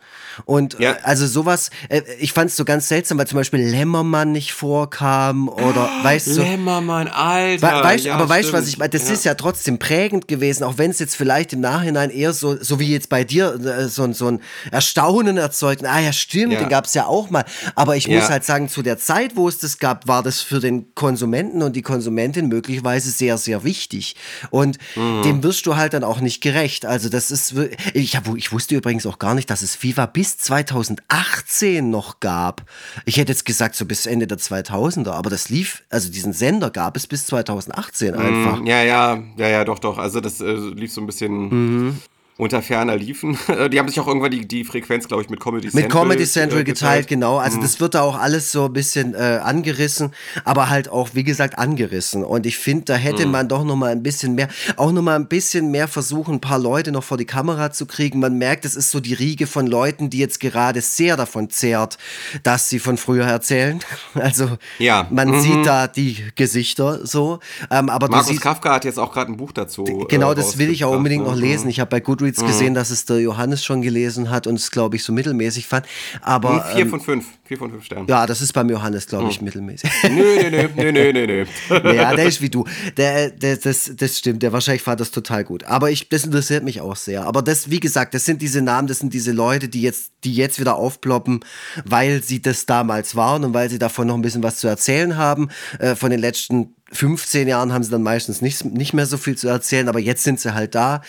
Und 0.44 0.79
ja. 0.79 0.92
Äh, 0.92 0.96
also 1.03 1.27
sowas, 1.27 1.70
äh, 1.88 2.03
ich 2.18 2.33
fand 2.33 2.51
es 2.51 2.57
so 2.57 2.64
ganz 2.64 2.88
seltsam, 2.88 3.18
weil 3.18 3.27
zum 3.27 3.37
Beispiel 3.37 3.61
Lämmermann 3.61 4.33
nicht 4.33 4.53
vorkam 4.53 5.48
oder 5.48 5.88
ah, 5.88 6.05
weißt 6.05 6.37
du. 6.37 6.42
Lämmermann, 6.42 7.09
Alter. 7.09 7.85
weißt, 7.85 8.05
ja, 8.05 8.14
aber 8.14 8.29
weißt 8.29 8.48
du, 8.48 8.53
was 8.53 8.68
ich 8.68 8.79
meine? 8.79 8.90
Das 8.90 9.09
ja. 9.09 9.14
ist 9.14 9.24
ja 9.24 9.35
trotzdem 9.35 9.79
prägend 9.79 10.29
gewesen, 10.29 10.64
auch 10.64 10.79
wenn 10.79 10.90
es 10.90 10.98
jetzt 10.98 11.16
vielleicht 11.16 11.53
im 11.53 11.61
Nachhinein 11.61 12.11
eher 12.11 12.33
so, 12.33 12.57
so 12.61 12.81
wie 12.81 12.92
jetzt 12.92 13.09
bei 13.09 13.24
dir, 13.30 13.54
äh, 13.54 13.88
so, 13.88 14.12
so 14.12 14.28
ein 14.28 14.40
Erstaunen 14.70 15.36
erzeugt. 15.36 15.84
Ah 15.84 16.00
ja, 16.00 16.12
stimmt, 16.12 16.52
den 16.52 16.68
gab 16.68 16.84
es 16.84 16.94
ja 16.94 17.06
auch 17.06 17.30
mal. 17.30 17.44
Aber 17.74 17.96
ich 17.96 18.08
muss 18.08 18.28
halt 18.28 18.44
sagen, 18.44 18.68
zu 18.68 18.82
der 18.82 18.98
Zeit, 18.98 19.36
wo 19.36 19.48
es 19.48 19.58
das 19.58 19.78
gab, 19.78 20.06
war 20.06 20.22
das 20.22 20.40
für 20.40 20.60
den 20.60 20.94
Konsumenten 20.94 21.62
und 21.62 21.74
die 21.74 21.82
Konsumentin 21.82 22.46
möglicherweise 22.46 23.10
sehr, 23.10 23.38
sehr 23.38 23.64
wichtig. 23.64 24.14
Und 24.50 24.78
mhm. 24.94 25.22
dem 25.22 25.42
wirst 25.42 25.66
du 25.66 25.76
halt 25.76 25.94
dann 25.94 26.04
auch 26.04 26.20
nicht 26.20 26.40
gerecht. 26.40 26.86
Also 26.86 27.08
das 27.08 27.30
ist, 27.30 27.54
ich, 27.94 28.16
hab, 28.16 28.34
ich 28.36 28.52
wusste 28.52 28.76
übrigens 28.76 29.04
auch 29.04 29.18
gar 29.18 29.34
nicht, 29.34 29.50
dass 29.50 29.62
es 29.62 29.74
FIFA 29.74 30.06
bis 30.06 30.28
bis 30.28 30.38
2018 30.38 31.88
noch 31.88 32.20
gab. 32.20 32.64
Ich 33.06 33.16
hätte 33.16 33.32
jetzt 33.32 33.46
gesagt, 33.46 33.74
so 33.76 33.86
bis 33.86 34.04
Ende 34.04 34.26
der 34.26 34.38
2000er, 34.38 35.12
aber 35.12 35.30
das 35.30 35.48
lief, 35.48 35.84
also 35.88 36.10
diesen 36.10 36.34
Sender 36.34 36.70
gab 36.70 36.96
es 36.96 37.06
bis 37.06 37.26
2018 37.26 38.14
mm, 38.14 38.18
einfach. 38.18 38.60
Mm, 38.60 38.66
ja, 38.66 38.82
ja, 38.82 39.22
ja, 39.36 39.48
ja, 39.48 39.64
doch, 39.64 39.78
doch. 39.78 39.96
Also 39.96 40.20
das 40.20 40.40
äh, 40.40 40.52
lief 40.52 40.92
so 40.92 41.00
ein 41.00 41.06
bisschen. 41.06 41.48
Mhm 41.48 41.98
unter 42.38 42.62
ferner 42.62 42.96
liefen. 42.96 43.37
die 43.72 43.79
haben 43.79 43.88
sich 43.88 43.98
auch 43.98 44.07
irgendwann 44.07 44.31
die, 44.31 44.46
die 44.46 44.62
Frequenz, 44.62 45.09
glaube 45.09 45.24
ich, 45.24 45.29
mit 45.29 45.40
Comedy 45.40 45.68
Central. 45.68 45.83
Mit 45.83 45.92
Comedy 45.92 46.24
Central 46.24 46.64
geteilt, 46.64 46.79
geteilt 46.81 47.09
genau. 47.09 47.38
Also 47.38 47.59
mhm. 47.59 47.62
das 47.62 47.81
wird 47.81 47.94
da 47.94 48.03
auch 48.03 48.16
alles 48.16 48.53
so 48.53 48.66
ein 48.66 48.72
bisschen 48.72 49.14
äh, 49.14 49.40
angerissen, 49.42 50.12
aber 50.44 50.70
halt 50.70 50.88
auch, 50.88 51.11
wie 51.14 51.24
gesagt, 51.24 51.59
angerissen. 51.59 52.24
Und 52.24 52.46
ich 52.46 52.57
finde, 52.57 52.85
da 52.85 52.94
hätte 52.94 53.27
mhm. 53.27 53.33
man 53.33 53.48
doch 53.48 53.64
noch 53.64 53.74
mal 53.74 53.90
ein 53.90 54.05
bisschen 54.05 54.37
mehr, 54.37 54.46
auch 54.77 54.92
noch 54.92 55.03
mal 55.03 55.16
ein 55.16 55.27
bisschen 55.27 55.72
mehr 55.72 55.88
versuchen, 55.88 56.35
ein 56.35 56.40
paar 56.40 56.61
Leute 56.61 56.92
noch 56.92 57.03
vor 57.03 57.18
die 57.18 57.24
Kamera 57.24 57.72
zu 57.72 57.87
kriegen. 57.87 58.20
Man 58.20 58.38
merkt, 58.38 58.64
es 58.64 58.77
ist 58.77 58.92
so 58.92 59.01
die 59.01 59.14
Riege 59.14 59.48
von 59.48 59.66
Leuten, 59.66 60.09
die 60.09 60.18
jetzt 60.18 60.38
gerade 60.38 60.81
sehr 60.81 61.16
davon 61.16 61.51
zehrt, 61.51 61.98
dass 62.44 62.68
sie 62.68 62.79
von 62.79 62.96
früher 62.96 63.24
erzählen. 63.24 63.81
Also 64.14 64.59
ja. 64.79 65.07
man 65.11 65.29
mhm. 65.29 65.40
sieht 65.40 65.66
da 65.66 65.87
die 65.87 66.24
Gesichter 66.35 67.07
so. 67.07 67.38
Ähm, 67.70 67.88
aber 67.88 68.09
Markus 68.09 68.29
siehst, 68.29 68.40
Kafka 68.40 68.74
hat 68.74 68.85
jetzt 68.85 68.98
auch 68.98 69.12
gerade 69.12 69.33
ein 69.33 69.37
Buch 69.37 69.53
dazu. 69.53 69.85
Genau, 70.09 70.33
äh, 70.33 70.35
das 70.35 70.59
will 70.59 70.70
ich 70.70 70.85
auch 70.85 70.94
unbedingt 70.94 71.24
noch 71.24 71.37
lesen. 71.37 71.64
Mhm. 71.64 71.70
Ich 71.70 71.81
habe 71.81 71.88
bei 71.88 72.01
Goodreads 72.01 72.27
Goodreads 72.28 72.42
mhm. 72.42 72.46
gesehen, 72.46 72.74
dass 72.74 72.90
es 72.90 73.04
der 73.04 73.20
Johannes 73.20 73.64
schon 73.64 73.82
gelesen 73.82 74.30
hat 74.30 74.46
und 74.46 74.56
es, 74.56 74.70
glaube 74.70 74.96
ich, 74.96 75.04
so 75.04 75.12
mittelmäßig 75.12 75.66
fand. 75.66 75.86
Aber, 76.20 76.64
vier 76.72 76.82
ähm, 76.82 76.90
von 76.90 77.00
fünf. 77.00 77.26
Vier 77.44 77.58
von 77.58 77.70
fünf 77.70 77.84
Sternen. 77.84 78.06
Ja, 78.08 78.26
das 78.26 78.40
ist 78.40 78.52
beim 78.52 78.68
Johannes, 78.68 79.06
glaube 79.06 79.30
ich, 79.30 79.40
mhm. 79.40 79.46
mittelmäßig. 79.46 79.90
Nö, 80.10 80.10
nö, 80.10 80.50
nö, 80.50 80.92
nö, 80.92 80.92
nö, 80.92 81.12
nö, 81.12 81.26
nö. 81.26 81.94
Ja, 81.94 82.14
der 82.14 82.26
ist 82.26 82.40
wie 82.40 82.50
du. 82.50 82.64
Der, 82.96 83.30
der, 83.30 83.56
das, 83.56 83.90
das 83.96 84.18
stimmt. 84.18 84.42
Der 84.42 84.52
wahrscheinlich 84.52 84.82
fand 84.82 85.00
das 85.00 85.10
total 85.10 85.44
gut. 85.44 85.64
Aber 85.64 85.90
ich, 85.90 86.08
das 86.08 86.24
interessiert 86.24 86.64
mich 86.64 86.80
auch 86.80 86.96
sehr. 86.96 87.24
Aber 87.24 87.42
das, 87.42 87.70
wie 87.70 87.80
gesagt, 87.80 88.14
das 88.14 88.24
sind 88.24 88.42
diese 88.42 88.60
Namen, 88.62 88.88
das 88.88 88.98
sind 88.98 89.14
diese 89.14 89.32
Leute, 89.32 89.68
die 89.68 89.82
jetzt, 89.82 90.12
die 90.24 90.34
jetzt 90.34 90.60
wieder 90.60 90.76
aufploppen, 90.76 91.40
weil 91.84 92.22
sie 92.22 92.42
das 92.42 92.66
damals 92.66 93.16
waren 93.16 93.44
und 93.44 93.54
weil 93.54 93.70
sie 93.70 93.78
davon 93.78 94.06
noch 94.06 94.14
ein 94.14 94.22
bisschen 94.22 94.42
was 94.42 94.56
zu 94.56 94.68
erzählen 94.68 95.16
haben. 95.16 95.48
Äh, 95.78 95.94
von 95.94 96.10
den 96.10 96.20
letzten 96.20 96.74
15 96.92 97.48
Jahren 97.48 97.72
haben 97.72 97.83
sie 97.83 97.90
dann 97.90 98.03
meistens 98.03 98.40
nicht, 98.40 98.64
nicht 98.64 98.94
mehr 98.94 99.07
so 99.07 99.18
viel 99.18 99.37
zu 99.37 99.48
erzählen, 99.48 99.88
aber 99.88 99.98
jetzt 99.98 100.22
sind 100.22 100.40
sie 100.40 100.55
halt 100.55 100.74
da. 100.74 101.03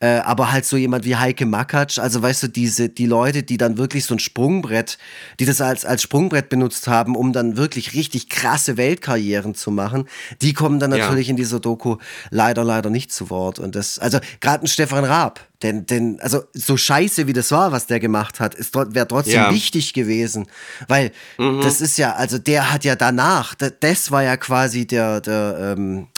Äh, 0.00 0.18
aber 0.18 0.52
halt 0.52 0.66
so 0.66 0.76
jemand 0.76 1.04
wie 1.04 1.16
Heike 1.16 1.46
Makatsch, 1.46 1.98
also 1.98 2.22
weißt 2.22 2.44
du, 2.44 2.48
diese, 2.48 2.88
die 2.88 3.06
Leute, 3.06 3.42
die 3.42 3.56
dann 3.56 3.78
wirklich 3.78 4.04
so 4.04 4.14
ein 4.14 4.18
Sprungbrett, 4.18 4.98
die 5.40 5.44
das 5.44 5.60
als, 5.60 5.84
als 5.84 6.02
Sprungbrett 6.02 6.48
benutzt 6.48 6.86
haben, 6.86 7.16
um 7.16 7.32
dann 7.32 7.56
wirklich 7.56 7.94
richtig 7.94 8.28
krasse 8.28 8.76
Weltkarrieren 8.76 9.54
zu 9.54 9.70
machen, 9.70 10.06
die 10.42 10.52
kommen 10.52 10.78
dann 10.80 10.90
natürlich 10.90 11.28
ja. 11.28 11.30
in 11.30 11.36
dieser 11.36 11.60
Doku 11.60 11.96
leider, 12.30 12.64
leider 12.64 12.90
nicht 12.90 13.12
zu 13.12 13.30
Wort. 13.30 13.58
Und 13.58 13.74
das, 13.74 13.98
also 13.98 14.18
gerade 14.40 14.64
ein 14.64 14.68
Stefan 14.68 15.04
Raab, 15.04 15.40
denn, 15.62 15.86
denn, 15.86 16.18
also 16.20 16.44
so 16.52 16.76
scheiße 16.76 17.26
wie 17.26 17.32
das 17.32 17.50
war, 17.50 17.72
was 17.72 17.86
der 17.86 18.00
gemacht 18.00 18.40
hat, 18.40 18.54
ist 18.54 18.74
wäre 18.74 19.08
trotzdem 19.08 19.34
ja. 19.34 19.50
wichtig 19.52 19.92
gewesen. 19.92 20.46
Weil 20.88 21.12
mhm. 21.38 21.60
das 21.62 21.80
ist 21.80 21.98
ja, 21.98 22.14
also 22.14 22.38
der 22.38 22.72
hat 22.72 22.84
ja 22.84 22.96
danach, 22.96 23.54
das 23.54 24.10
war 24.10 24.22
ja 24.22 24.36
quasi 24.36 24.86
der, 24.86 25.20
der, 25.20 25.74
ähm, 25.76 26.08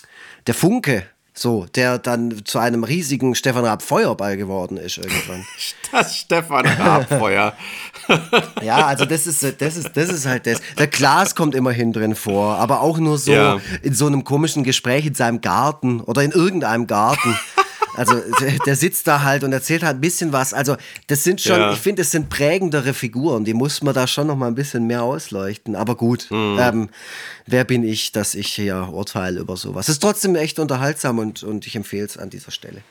der 0.47 0.55
Funke, 0.55 1.05
so, 1.37 1.67
der 1.75 1.99
dann 1.99 2.45
zu 2.45 2.61
einem 2.61 2.85
riesigen 2.85 3.35
Stefan 3.35 3.65
Raab 3.65 3.83
Feuerball 3.83 4.37
geworden 4.37 4.77
ist 4.77 4.99
irgendwann. 4.99 5.45
Das 5.93 6.17
Stefan 6.17 6.67
Raab 6.67 7.09
Feuer. 7.09 7.53
ja, 8.63 8.87
also 8.87 9.05
das 9.05 9.29
ist, 9.29 9.45
das 9.61 9.77
ist, 9.77 9.97
das 9.97 10.09
ist 10.09 10.27
halt 10.27 10.45
das. 10.45 10.61
Der 10.77 10.89
Klaas 10.89 11.37
kommt 11.37 11.55
immerhin 11.55 11.93
drin 11.93 12.17
vor, 12.17 12.57
aber 12.57 12.81
auch 12.81 12.99
nur 12.99 13.17
so 13.17 13.31
ja. 13.31 13.61
in 13.81 13.95
so 13.95 14.09
einem 14.09 14.25
komischen 14.25 14.65
Gespräch 14.65 15.07
in 15.07 15.15
seinem 15.15 15.41
Garten 15.41 16.01
oder 16.01 16.23
in 16.25 16.33
irgendeinem 16.33 16.89
Garten. 16.89 17.39
Also 17.97 18.21
der 18.67 18.77
sitzt 18.77 19.07
da 19.07 19.23
halt 19.23 19.45
und 19.45 19.53
erzählt 19.53 19.83
halt 19.83 19.97
ein 19.97 20.01
bisschen 20.01 20.33
was. 20.33 20.53
Also 20.53 20.77
das 21.07 21.25
sind 21.25 21.41
schon, 21.41 21.59
ja. 21.59 21.73
ich 21.73 21.79
finde, 21.79 22.03
das 22.03 22.11
sind 22.11 22.29
prägendere 22.29 22.95
Figuren. 22.95 23.45
Die 23.45 23.55
muss 23.55 23.83
man 23.83 23.95
da 23.95 24.07
schon 24.07 24.27
noch 24.27 24.37
mal 24.37 24.49
ein 24.49 24.55
bisschen 24.55 24.87
mehr 24.87 25.03
ausleuchten. 25.03 25.77
Aber 25.77 25.97
gut, 25.97 26.31
mhm. 26.31 26.59
ähm, 26.61 26.89
wer 27.47 27.65
bin 27.65 27.85
ich, 27.85 28.13
dass 28.13 28.35
ich 28.35 28.49
hier 28.49 28.89
urteile 28.93 29.41
über 29.41 29.57
sowas? 29.57 29.89
Es 29.89 29.95
ist 29.95 30.01
trotzdem 30.01 30.35
echt 30.37 30.59
unterhaltsam 30.59 31.19
und, 31.19 31.43
und 31.43 31.67
ich 31.67 31.77
empfehle 31.77 32.07
es 32.07 32.17
an 32.17 32.31
dieser 32.31 32.51
Stelle. 32.51 32.83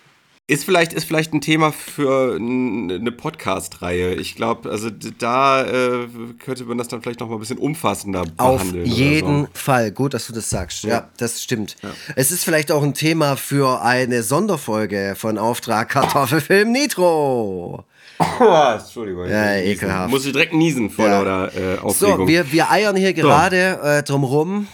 Ist 0.53 0.65
vielleicht, 0.65 0.93
ist 0.93 1.05
vielleicht 1.05 1.33
ein 1.33 1.41
Thema 1.41 1.71
für 1.71 2.35
eine 2.35 3.11
Podcast-Reihe. 3.11 4.13
Ich 4.13 4.35
glaube, 4.35 4.69
also 4.69 4.91
da 5.17 5.63
äh, 5.65 6.07
könnte 6.37 6.65
man 6.65 6.77
das 6.77 6.89
dann 6.89 7.01
vielleicht 7.01 7.21
noch 7.21 7.27
mal 7.27 7.35
ein 7.35 7.39
bisschen 7.39 7.57
umfassender 7.57 8.23
behandeln. 8.23 8.83
Auf 8.83 8.87
jeden 8.87 9.41
so. 9.45 9.49
Fall. 9.53 9.91
Gut, 9.91 10.13
dass 10.13 10.27
du 10.27 10.33
das 10.33 10.51
sagst. 10.51 10.83
Ja, 10.83 10.89
ja 10.89 11.09
das 11.17 11.41
stimmt. 11.41 11.75
Ja. 11.81 11.89
Es 12.15 12.31
ist 12.31 12.43
vielleicht 12.43 12.71
auch 12.71 12.83
ein 12.83 12.93
Thema 12.93 13.35
für 13.35 13.81
eine 13.81 14.21
Sonderfolge 14.21 15.15
von 15.17 15.39
Auftrag 15.39 15.89
Kartoffelfilm 15.89 16.71
Nitro. 16.71 17.85
Oh, 18.19 18.73
Entschuldigung. 18.77 19.27
Ja, 19.27 19.55
ekelhaft. 19.55 20.11
Muss 20.11 20.25
ich 20.27 20.33
direkt 20.33 20.53
niesen 20.53 20.91
vor 20.91 21.07
ja. 21.07 21.21
lauter 21.21 21.51
äh, 21.55 21.77
Aufregung. 21.79 22.19
So, 22.19 22.27
wir, 22.27 22.51
wir 22.51 22.69
eiern 22.69 22.95
hier 22.95 23.13
gerade 23.13 23.79
so. 23.81 23.87
äh, 23.87 24.03
drumrum. 24.03 24.67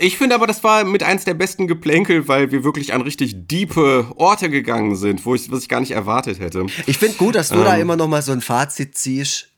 Ich 0.00 0.16
finde 0.16 0.34
aber, 0.34 0.46
das 0.46 0.64
war 0.64 0.84
mit 0.84 1.02
eins 1.02 1.24
der 1.24 1.34
besten 1.34 1.66
Geplänkel, 1.66 2.26
weil 2.26 2.50
wir 2.50 2.64
wirklich 2.64 2.94
an 2.94 3.02
richtig 3.02 3.46
diepe 3.48 4.10
Orte 4.16 4.48
gegangen 4.48 4.96
sind, 4.96 5.26
wo 5.26 5.34
ich, 5.34 5.50
was 5.50 5.62
ich 5.62 5.68
gar 5.68 5.80
nicht 5.80 5.90
erwartet 5.90 6.40
hätte. 6.40 6.66
Ich 6.86 6.96
finde 6.96 7.16
gut, 7.16 7.34
dass 7.34 7.50
du 7.50 7.56
ähm, 7.56 7.64
da 7.64 7.76
immer 7.76 7.96
noch 7.96 8.08
mal 8.08 8.22
so 8.22 8.32
ein 8.32 8.40
Fazit 8.40 8.96
ziehst. 8.96 9.50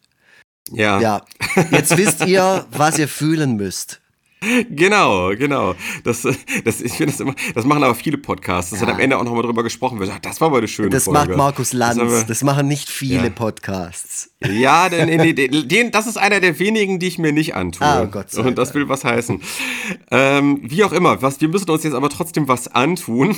Ja. 0.73 1.01
Ja. 1.01 1.25
Jetzt 1.71 1.97
wisst 1.97 2.27
ihr, 2.27 2.67
was 2.73 2.99
ihr 2.99 3.07
fühlen 3.07 3.57
müsst. 3.57 4.02
Genau, 4.71 5.31
genau. 5.37 5.75
Das, 6.05 6.23
das, 6.23 6.81
ich 6.81 6.93
finde 6.93 7.13
das 7.13 7.21
immer, 7.21 7.35
das 7.55 7.65
machen 7.65 7.83
aber 7.85 7.95
viele 7.95 8.19
Podcasts, 8.19 8.71
dass 8.71 8.81
ja. 8.81 8.87
dann 8.87 8.97
am 8.97 9.01
Ende 9.01 9.19
auch 9.19 9.25
nochmal 9.25 9.43
drüber 9.43 9.63
gesprochen 9.63 10.01
wird. 10.01 10.13
Das 10.23 10.41
war 10.41 10.49
aber 10.49 10.59
eine 10.59 10.69
schöne 10.69 10.91
das 10.91 11.05
Folge. 11.05 11.19
Das 11.19 11.29
macht 11.29 11.37
Markus 11.37 11.73
Lanz. 11.73 11.99
Das, 11.99 12.27
das 12.27 12.43
machen 12.43 12.69
nicht 12.69 12.89
viele 12.89 13.25
ja. 13.25 13.31
Podcasts. 13.31 14.31
Ja, 14.51 14.89
denn, 14.91 15.09
den, 15.09 15.37
den, 15.37 15.69
den, 15.69 15.91
das 15.91 16.07
ist 16.07 16.17
einer 16.17 16.41
der 16.41 16.59
wenigen, 16.59 16.99
die 16.99 17.09
ich 17.09 17.19
mir 17.19 17.33
nicht 17.33 17.55
antue. 17.55 17.87
Ah, 17.87 18.05
Gott 18.05 18.31
sei 18.31 18.43
Und 18.43 18.59
das 18.59 18.75
will 18.75 18.89
was 18.89 19.05
heißen. 19.05 19.41
Ähm, 20.11 20.61
wie 20.63 20.85
auch 20.85 20.93
immer, 20.93 21.23
was, 21.23 21.41
wir 21.41 21.49
müssen 21.49 21.71
uns 21.71 21.85
jetzt 21.85 21.95
aber 21.95 22.09
trotzdem 22.09 22.49
was 22.49 22.69
antun. 22.69 23.37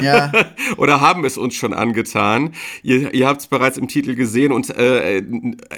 Ja. 0.00 0.32
Oder 0.76 1.00
haben 1.00 1.24
es 1.24 1.36
uns 1.36 1.54
schon 1.54 1.74
angetan. 1.74 2.52
Ihr, 2.82 3.12
ihr 3.14 3.26
habt 3.26 3.40
es 3.40 3.46
bereits 3.46 3.78
im 3.78 3.88
Titel 3.88 4.14
gesehen 4.14 4.52
und 4.52 4.70
äh, 4.70 5.22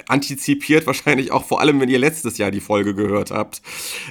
antizipiert 0.07 0.85
wahrscheinlich 0.87 1.31
auch 1.31 1.45
vor 1.45 1.61
allem, 1.61 1.79
wenn 1.79 1.89
ihr 1.89 1.99
letztes 1.99 2.37
Jahr 2.37 2.51
die 2.51 2.61
Folge 2.61 2.93
gehört 2.93 3.31
habt. 3.31 3.61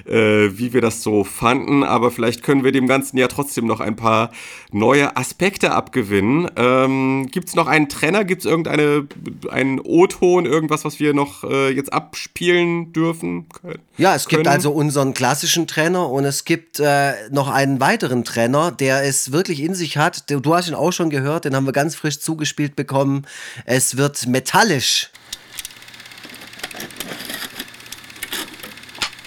Äh, 0.06 0.47
wie 0.56 0.72
wir 0.72 0.80
das 0.80 1.02
so 1.02 1.24
fanden, 1.24 1.82
aber 1.82 2.10
vielleicht 2.10 2.42
können 2.42 2.64
wir 2.64 2.72
dem 2.72 2.86
Ganzen 2.86 3.18
ja 3.18 3.28
trotzdem 3.28 3.66
noch 3.66 3.80
ein 3.80 3.96
paar 3.96 4.30
neue 4.72 5.16
Aspekte 5.16 5.72
abgewinnen. 5.72 6.48
Ähm, 6.56 7.28
Gibt 7.30 7.48
es 7.48 7.54
noch 7.54 7.66
einen 7.66 7.88
Trenner? 7.88 8.24
Gibt 8.24 8.42
es 8.42 8.46
irgendeine 8.46 9.06
einen 9.50 9.80
O-Ton, 9.80 10.46
irgendwas, 10.46 10.84
was 10.84 11.00
wir 11.00 11.12
noch 11.12 11.44
äh, 11.44 11.70
jetzt 11.70 11.92
abspielen 11.92 12.92
dürfen? 12.92 13.48
Können? 13.48 13.78
Ja, 13.98 14.14
es 14.14 14.28
gibt 14.28 14.46
also 14.46 14.70
unseren 14.70 15.12
klassischen 15.12 15.66
Trenner 15.66 16.08
und 16.08 16.24
es 16.24 16.44
gibt 16.44 16.80
äh, 16.80 17.12
noch 17.30 17.48
einen 17.48 17.80
weiteren 17.80 18.24
Trenner, 18.24 18.70
der 18.70 19.04
es 19.04 19.32
wirklich 19.32 19.60
in 19.60 19.74
sich 19.74 19.98
hat. 19.98 20.30
Du, 20.30 20.40
du 20.40 20.54
hast 20.54 20.68
ihn 20.68 20.74
auch 20.74 20.92
schon 20.92 21.10
gehört, 21.10 21.44
den 21.44 21.54
haben 21.54 21.66
wir 21.66 21.72
ganz 21.72 21.96
frisch 21.96 22.20
zugespielt 22.20 22.76
bekommen. 22.76 23.26
Es 23.66 23.96
wird 23.96 24.26
metallisch. 24.26 25.10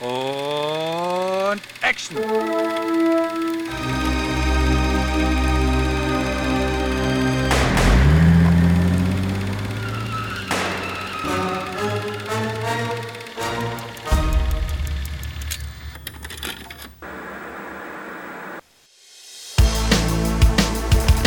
Und 0.02 0.51
Action! 1.92 2.16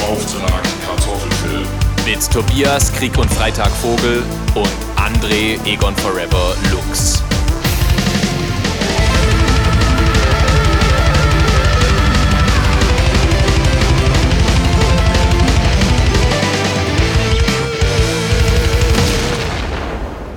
Auftrag 0.00 0.62
Kartoffelfilm. 0.86 1.66
Mit 2.06 2.32
Tobias 2.32 2.90
Krieg 2.94 3.18
und 3.18 3.30
Freitag 3.30 3.68
Vogel 3.82 4.22
und 4.54 4.68
André 4.96 5.62
Egon 5.66 5.94
Forever 5.96 6.56
Lux. 6.72 7.22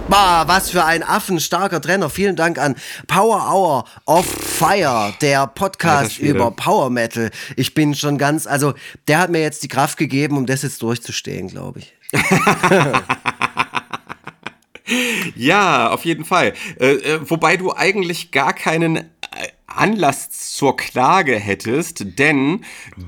Bah, 0.09 0.47
was 0.47 0.69
für 0.69 0.85
ein 0.85 1.03
affenstarker 1.03 1.81
Trenner. 1.81 2.09
Vielen 2.09 2.37
Dank 2.37 2.57
an 2.59 2.75
Power 3.07 3.51
Hour 3.51 3.83
of 4.05 4.25
Fire, 4.25 5.13
der 5.19 5.47
Podcast 5.47 6.19
über 6.19 6.49
Power 6.51 6.89
Metal. 6.89 7.29
Ich 7.57 7.73
bin 7.73 7.93
schon 7.93 8.17
ganz, 8.17 8.47
also 8.47 8.73
der 9.09 9.19
hat 9.19 9.31
mir 9.31 9.41
jetzt 9.41 9.63
die 9.63 9.67
Kraft 9.67 9.97
gegeben, 9.97 10.37
um 10.37 10.45
das 10.45 10.61
jetzt 10.61 10.81
durchzustehen, 10.81 11.49
glaube 11.49 11.79
ich. 11.79 11.93
ja, 15.35 15.89
auf 15.89 16.05
jeden 16.05 16.23
Fall. 16.23 16.53
Äh, 16.79 16.93
äh, 16.93 17.29
wobei 17.29 17.57
du 17.57 17.75
eigentlich 17.75 18.31
gar 18.31 18.53
keinen 18.53 19.09
Anlass 19.77 20.29
zur 20.55 20.75
Klage 20.75 21.35
hättest, 21.35 22.19
denn 22.19 22.61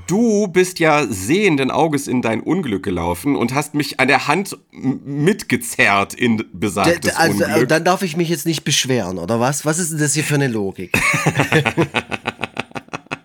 du 0.06 0.48
bist 0.48 0.78
ja 0.78 1.06
sehenden 1.06 1.70
Auges 1.70 2.08
in 2.08 2.22
dein 2.22 2.40
Unglück 2.40 2.82
gelaufen 2.82 3.36
und 3.36 3.54
hast 3.54 3.74
mich 3.74 4.00
an 4.00 4.08
der 4.08 4.26
Hand 4.26 4.58
mitgezerrt 4.72 6.14
in 6.14 6.44
besagtes 6.52 7.14
also, 7.16 7.44
Unglück. 7.44 7.68
Dann 7.68 7.84
darf 7.84 8.02
ich 8.02 8.16
mich 8.16 8.28
jetzt 8.28 8.46
nicht 8.46 8.64
beschweren, 8.64 9.18
oder 9.18 9.40
was? 9.40 9.64
Was 9.64 9.78
ist 9.78 9.92
denn 9.92 9.98
das 9.98 10.14
hier 10.14 10.24
für 10.24 10.36
eine 10.36 10.48
Logik? 10.48 10.92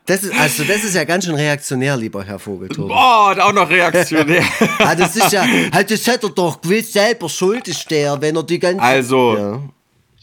Das 0.08 0.24
ist, 0.24 0.39
also, 0.39 0.64
das 0.64 0.84
ist 0.84 0.93
ja 0.93 1.04
ganz 1.04 1.26
schön 1.26 1.34
reaktionär, 1.34 1.98
lieber 1.98 2.24
Herr 2.24 2.38
Vogeltobi. 2.38 2.89
Boah, 2.89 3.36
auch 3.39 3.54
noch 3.54 3.68
reaktionär. 3.68 4.43
ja, 4.80 4.93
das 4.96 5.16
ist 5.16 5.32
ja, 5.32 5.43
halt, 5.74 5.89
das 5.89 6.06
hätte 6.06 6.28
er 6.28 6.30
doch 6.30 6.62
gewiss 6.62 6.93
selber 6.93 7.28
schuld 7.28 7.68
ist 7.68 7.89
der, 7.89 8.22
wenn 8.22 8.36
er 8.36 8.43
die 8.43 8.60
ganze. 8.60 8.84
Also, 8.84 9.36
ja. 9.36 9.62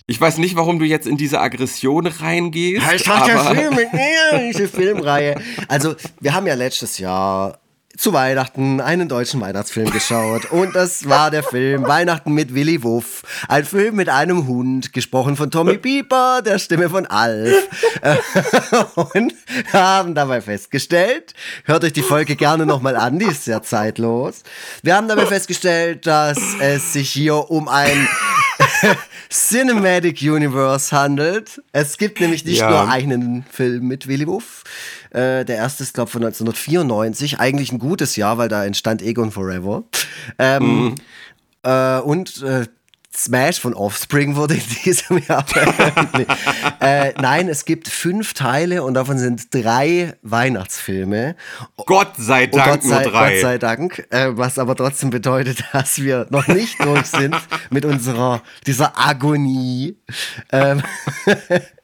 Ich 0.07 0.21
weiß 0.21 0.39
nicht, 0.39 0.57
warum 0.57 0.79
du 0.79 0.85
jetzt 0.85 1.07
in 1.07 1.17
diese 1.17 1.41
Aggression 1.41 2.07
reingehst. 2.07 2.85
Ich 2.95 3.09
hat 3.09 3.29
ja 3.29 3.39
Film 3.55 3.75
mit 3.77 3.93
mir, 3.93 4.51
diese 4.53 4.69
Filmreihe. 4.69 5.41
Also, 5.69 5.95
wir 6.21 6.35
haben 6.35 6.47
ja 6.47 6.55
letztes 6.55 6.99
Jahr 6.99 7.59
zu 7.97 8.13
Weihnachten 8.13 8.81
einen 8.81 9.09
deutschen 9.09 9.41
Weihnachtsfilm 9.41 9.91
geschaut. 9.91 10.51
Und 10.51 10.75
das 10.75 11.09
war 11.09 11.31
der 11.31 11.43
Film 11.43 11.87
Weihnachten 11.87 12.33
mit 12.33 12.55
Willy 12.55 12.83
Wuff. 12.83 13.23
Ein 13.49 13.65
Film 13.65 13.97
mit 13.97 14.09
einem 14.09 14.47
Hund, 14.47 14.93
gesprochen 14.93 15.37
von 15.37 15.51
Tommy 15.51 15.79
Pieper, 15.79 16.43
der 16.43 16.59
Stimme 16.59 16.89
von 16.89 17.07
Alf. 17.07 17.55
Und 19.15 19.35
haben 19.73 20.15
dabei 20.15 20.41
festgestellt, 20.41 21.35
hört 21.65 21.85
euch 21.85 21.93
die 21.93 22.03
Folge 22.03 22.35
gerne 22.37 22.67
nochmal 22.67 22.97
an, 22.97 23.19
die 23.19 23.27
ist 23.27 23.45
sehr 23.45 23.63
zeitlos. 23.63 24.43
Wir 24.83 24.97
haben 24.97 25.09
dabei 25.09 25.27
festgestellt, 25.27 26.07
dass 26.07 26.39
es 26.61 26.93
sich 26.95 27.11
hier 27.11 27.51
um 27.51 27.69
ein 27.69 28.09
Cinematic 29.31 30.21
Universe 30.23 30.95
handelt. 30.97 31.63
Es 31.73 31.99
gibt 31.99 32.21
nämlich 32.21 32.45
nicht 32.45 32.61
ja. 32.61 32.71
nur 32.71 32.89
einen 32.89 33.45
Film 33.51 33.89
mit 33.89 34.07
Willy 34.07 34.27
Wuff. 34.27 34.65
Äh, 35.11 35.45
der 35.45 35.57
erste 35.57 35.83
ist, 35.83 35.95
glaube 35.95 36.09
ich, 36.09 36.13
von 36.13 36.23
1994. 36.23 37.41
Eigentlich 37.41 37.73
ein 37.73 37.79
gutes 37.79 38.17
Jahr, 38.17 38.39
weil 38.39 38.49
da 38.49 38.65
entstand 38.65 39.03
Egon 39.03 39.31
Forever. 39.31 39.85
Ähm, 40.39 40.85
mhm. 40.85 40.95
äh, 41.63 41.99
und 41.99 42.43
äh, 42.43 42.67
Smash 43.15 43.61
von 43.61 43.75
Offspring 43.75 44.37
wurde 44.37 44.55
in 44.55 44.63
diesem 44.85 45.19
Jahr 45.19 45.47
veröffentlicht. 45.47 46.31
äh, 46.81 47.13
nein, 47.21 47.49
es 47.49 47.65
gibt 47.65 47.89
fünf 47.89 48.35
Teile 48.35 48.83
und 48.83 48.95
davon 48.95 49.19
sind 49.19 49.53
drei 49.53 50.15
Weihnachtsfilme. 50.23 51.37
Gott 51.77 52.13
sei 52.17 52.47
Dank 52.47 52.81
Gott 52.81 52.83
sei, 52.83 53.03
nur 53.03 53.13
drei. 53.13 53.33
Gott 53.33 53.43
sei 53.43 53.59
Dank, 53.59 54.07
äh, 54.11 54.37
was 54.37 54.59
aber 54.59 54.75
trotzdem 54.77 55.11
bedeutet, 55.11 55.65
dass 55.73 55.99
wir 56.01 56.27
noch 56.31 56.49
nicht 56.49 56.83
durch 56.83 57.07
sind 57.07 57.37
mit 57.71 57.85
unserer 57.85 58.43
dieser 58.67 58.99
Agonie. 58.99 59.97
Ähm 60.51 60.83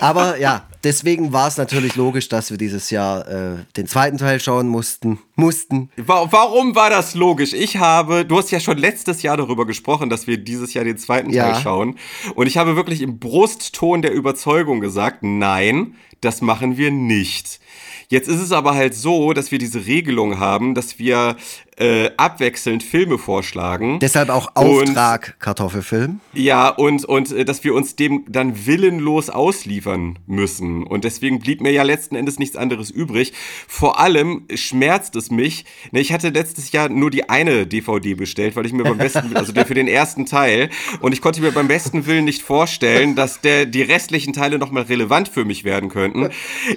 aber 0.00 0.38
ja, 0.38 0.66
deswegen 0.84 1.32
war 1.32 1.48
es 1.48 1.56
natürlich 1.56 1.96
logisch, 1.96 2.28
dass 2.28 2.50
wir 2.50 2.58
dieses 2.58 2.90
Jahr 2.90 3.28
äh, 3.28 3.56
den 3.76 3.86
zweiten 3.86 4.18
Teil 4.18 4.40
schauen 4.40 4.68
mussten. 4.68 5.18
Mussten. 5.34 5.90
Warum 5.96 6.74
war 6.74 6.90
das 6.90 7.14
logisch? 7.14 7.52
Ich 7.52 7.76
habe, 7.76 8.24
du 8.24 8.38
hast 8.38 8.50
ja 8.50 8.60
schon 8.60 8.78
letztes 8.78 9.22
Jahr 9.22 9.36
darüber 9.36 9.66
gesprochen, 9.66 10.10
dass 10.10 10.26
wir 10.26 10.38
dieses 10.38 10.74
Jahr 10.74 10.84
den 10.84 10.98
zweiten 10.98 11.30
ja. 11.30 11.50
Teil 11.50 11.62
schauen. 11.62 11.98
Und 12.34 12.46
ich 12.46 12.56
habe 12.56 12.76
wirklich 12.76 13.02
im 13.02 13.18
Brustton 13.18 14.02
der 14.02 14.12
Überzeugung 14.12 14.80
gesagt, 14.80 15.22
nein, 15.22 15.94
das 16.20 16.40
machen 16.40 16.76
wir 16.76 16.90
nicht. 16.90 17.60
Jetzt 18.08 18.28
ist 18.28 18.40
es 18.40 18.52
aber 18.52 18.74
halt 18.74 18.94
so, 18.94 19.32
dass 19.32 19.50
wir 19.50 19.58
diese 19.58 19.86
Regelung 19.86 20.38
haben, 20.38 20.74
dass 20.74 20.98
wir 20.98 21.36
äh, 21.78 22.10
abwechselnd 22.16 22.82
Filme 22.82 23.16
vorschlagen. 23.16 23.98
Deshalb 24.00 24.28
auch 24.28 24.50
Auftrag 24.54 25.28
und, 25.28 25.40
Kartoffelfilm. 25.40 26.20
Ja, 26.34 26.68
und, 26.68 27.04
und 27.04 27.32
äh, 27.32 27.44
dass 27.44 27.64
wir 27.64 27.74
uns 27.74 27.96
dem 27.96 28.24
dann 28.28 28.66
willenlos 28.66 29.30
ausliefern 29.30 30.18
müssen. 30.26 30.84
Und 30.84 31.04
deswegen 31.04 31.38
blieb 31.38 31.62
mir 31.62 31.72
ja 31.72 31.82
letzten 31.82 32.14
Endes 32.14 32.38
nichts 32.38 32.56
anderes 32.56 32.90
übrig. 32.90 33.32
Vor 33.66 33.98
allem 33.98 34.42
schmerzt 34.54 35.16
es 35.16 35.30
mich. 35.30 35.64
Ne, 35.92 36.00
ich 36.00 36.12
hatte 36.12 36.28
letztes 36.28 36.72
Jahr 36.72 36.90
nur 36.90 37.10
die 37.10 37.30
eine 37.30 37.66
DVD 37.66 38.14
bestellt, 38.14 38.54
weil 38.54 38.66
ich 38.66 38.72
mir 38.74 38.84
beim 38.84 38.98
besten, 38.98 39.34
also 39.34 39.52
für 39.52 39.74
den 39.74 39.88
ersten 39.88 40.26
Teil, 40.26 40.68
und 41.00 41.12
ich 41.12 41.22
konnte 41.22 41.40
mir 41.40 41.52
beim 41.52 41.68
besten 41.68 42.06
Willen 42.06 42.24
nicht 42.26 42.42
vorstellen, 42.42 43.14
dass 43.14 43.40
der, 43.40 43.64
die 43.64 43.82
restlichen 43.82 44.34
Teile 44.34 44.58
nochmal 44.58 44.84
relevant 44.84 45.28
für 45.28 45.44
mich 45.44 45.64
werden 45.64 45.88
könnten. 45.88 46.28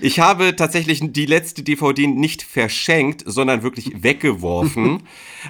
Ich 0.01 0.19
habe 0.19 0.55
tatsächlich 0.55 1.01
die 1.03 1.25
letzte 1.25 1.63
DVD 1.63 2.07
nicht 2.07 2.43
verschenkt, 2.43 3.23
sondern 3.25 3.61
wirklich 3.61 4.03
weggeworfen. 4.03 4.84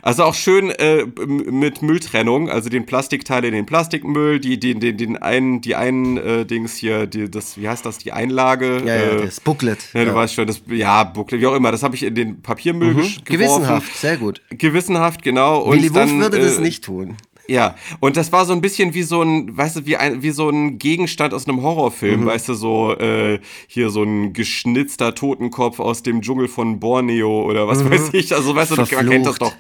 Also 0.02 0.24
auch 0.24 0.34
schön 0.34 0.70
äh, 0.72 1.06
mit 1.26 1.82
Mülltrennung, 1.82 2.50
also 2.50 2.70
den 2.70 2.86
Plastikteile 2.86 3.48
in 3.48 3.54
den 3.54 3.66
Plastikmüll, 3.66 4.40
die, 4.40 4.60
die, 4.60 4.78
den, 4.78 4.98
den 4.98 5.18
einen, 5.18 5.62
die 5.62 5.76
einen 5.76 6.18
äh, 6.18 6.46
Dings 6.46 6.76
hier, 6.76 7.08
die, 7.08 7.30
das, 7.30 7.58
wie 7.58 7.68
heißt 7.70 7.86
das, 7.86 7.98
die 7.98 8.12
Einlage? 8.12 8.82
Ja, 8.86 8.96
ja 8.96 9.16
das 9.22 9.40
Booklet. 9.40 9.80
Ja, 9.94 10.04
du 10.04 10.10
ja. 10.10 10.16
weißt 10.16 10.34
schon, 10.34 10.48
das, 10.48 10.62
ja, 10.68 11.04
Booklet, 11.04 11.42
wie 11.42 11.48
auch 11.48 11.56
immer, 11.56 11.72
das 11.72 11.84
habe 11.84 11.96
ich 11.96 12.04
in 12.04 12.16
den 12.16 12.42
Papiermüll 12.42 12.94
mhm. 12.94 12.96
geworfen. 12.96 13.24
Gewissenhaft, 13.26 13.96
sehr 13.96 14.18
gut. 14.18 14.42
Gewissenhaft, 14.50 15.24
genau. 15.24 15.62
Und 15.62 15.78
Willy 15.78 15.94
Wuff 15.94 16.12
würde 16.12 16.38
äh, 16.38 16.42
das 16.42 16.60
nicht 16.60 16.84
tun. 16.84 17.16
Ja, 17.48 17.76
und 18.00 18.18
das 18.18 18.32
war 18.32 18.46
so 18.46 18.54
ein 18.54 18.62
bisschen 18.62 18.94
wie 18.94 19.04
so 19.04 19.22
ein, 19.22 19.56
weißt 19.56 19.78
du, 19.78 19.86
wie, 19.86 19.98
ein, 19.98 20.24
wie 20.24 20.32
so 20.32 20.50
ein 20.50 20.80
Gegenstand 20.80 21.34
aus 21.34 21.48
einem 21.48 21.62
Horrorfilm, 21.62 22.22
mhm. 22.22 22.26
weißt 22.26 22.50
du, 22.50 22.54
so 22.56 22.98
äh, 22.98 23.40
hier 23.68 23.90
so 23.90 24.04
ein 24.04 24.34
geschnitzter 24.34 25.14
Totenkopf 25.14 25.80
aus 25.80 26.02
dem 26.02 26.22
Dschungel 26.22 26.48
von 26.48 26.80
Borneo 26.80 27.44
oder 27.44 27.68
was 27.68 27.84
mhm. 27.84 27.92
weiß 27.92 28.10
ich. 28.14 28.34
Also, 28.34 28.56
weißt 28.56 28.72
du, 28.72 28.76
Verflucht. 28.76 29.04
man 29.04 29.12
kennt 29.12 29.26
das 29.28 29.38
doch. 29.38 29.54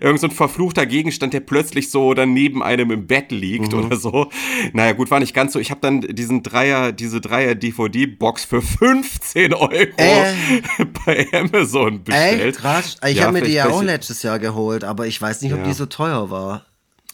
Irgend 0.00 0.20
so 0.20 0.28
ein 0.28 0.32
verfluchter 0.32 0.86
Gegenstand, 0.86 1.34
der 1.34 1.40
plötzlich 1.40 1.90
so 1.90 2.14
dann 2.14 2.32
neben 2.32 2.62
einem 2.62 2.90
im 2.90 3.06
Bett 3.06 3.30
liegt 3.32 3.72
mhm. 3.72 3.84
oder 3.84 3.96
so. 3.96 4.30
Naja, 4.72 4.92
gut, 4.92 5.10
war 5.10 5.20
nicht 5.20 5.34
ganz 5.34 5.52
so. 5.52 5.58
Ich 5.58 5.70
habe 5.70 5.80
dann 5.82 6.00
diesen 6.00 6.42
Dreier, 6.42 6.92
diese 6.92 7.20
Dreier-DVD-Box 7.20 8.46
für 8.46 8.62
15 8.62 9.52
Euro 9.52 9.70
äh. 9.96 10.34
bei 11.04 11.26
Amazon 11.32 12.02
bestellt. 12.02 12.40
Echt? 12.40 12.58
Krass. 12.58 12.96
Ich 13.06 13.18
ja, 13.18 13.24
habe 13.24 13.34
mir 13.34 13.42
die 13.42 13.52
ja 13.52 13.68
auch 13.68 13.82
letztes 13.82 14.22
Jahr 14.22 14.38
geholt, 14.38 14.84
aber 14.84 15.06
ich 15.06 15.20
weiß 15.20 15.42
nicht, 15.42 15.52
ob 15.52 15.60
ja. 15.60 15.66
die 15.66 15.74
so 15.74 15.86
teuer 15.86 16.30
war. 16.30 16.64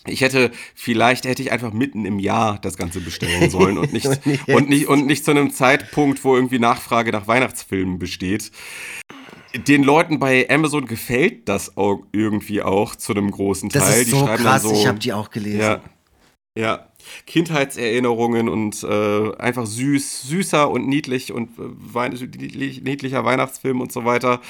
Ich 0.06 0.20
hätte, 0.20 0.50
vielleicht 0.74 1.24
hätte 1.24 1.42
ich 1.42 1.52
einfach 1.52 1.72
mitten 1.72 2.04
im 2.04 2.18
Jahr 2.18 2.58
das 2.60 2.76
Ganze 2.76 3.00
bestellen 3.00 3.50
sollen 3.50 3.78
und 3.78 3.92
nicht, 3.92 4.08
und 4.48 4.68
nicht, 4.68 4.88
und 4.88 5.06
nicht 5.06 5.24
zu 5.24 5.30
einem 5.30 5.52
Zeitpunkt, 5.52 6.24
wo 6.24 6.34
irgendwie 6.34 6.58
Nachfrage 6.58 7.12
nach 7.12 7.26
Weihnachtsfilmen 7.26 7.98
besteht. 7.98 8.50
Den 9.66 9.82
Leuten 9.82 10.18
bei 10.18 10.48
Amazon 10.48 10.86
gefällt 10.86 11.48
das 11.48 11.76
auch 11.76 12.00
irgendwie 12.12 12.62
auch 12.62 12.96
zu 12.96 13.12
einem 13.12 13.30
großen 13.30 13.68
Teil. 13.68 13.80
Das 13.80 13.98
ist 13.98 14.10
so 14.10 14.24
krass, 14.24 14.62
so, 14.62 14.72
ich 14.72 14.86
habe 14.86 14.98
die 14.98 15.12
auch 15.12 15.30
gelesen. 15.30 15.60
Ja, 15.60 15.82
Ja, 16.56 16.88
Kindheitserinnerungen 17.26 18.48
und 18.48 18.82
äh, 18.82 19.36
einfach 19.36 19.66
süß, 19.66 20.22
süßer 20.22 20.70
und 20.70 20.86
niedlich 20.86 21.32
und 21.32 21.50
äh, 21.58 22.08
niedlicher 22.82 23.24
Weihnachtsfilm 23.24 23.80
und 23.80 23.92
so 23.92 24.04
weiter. 24.04 24.40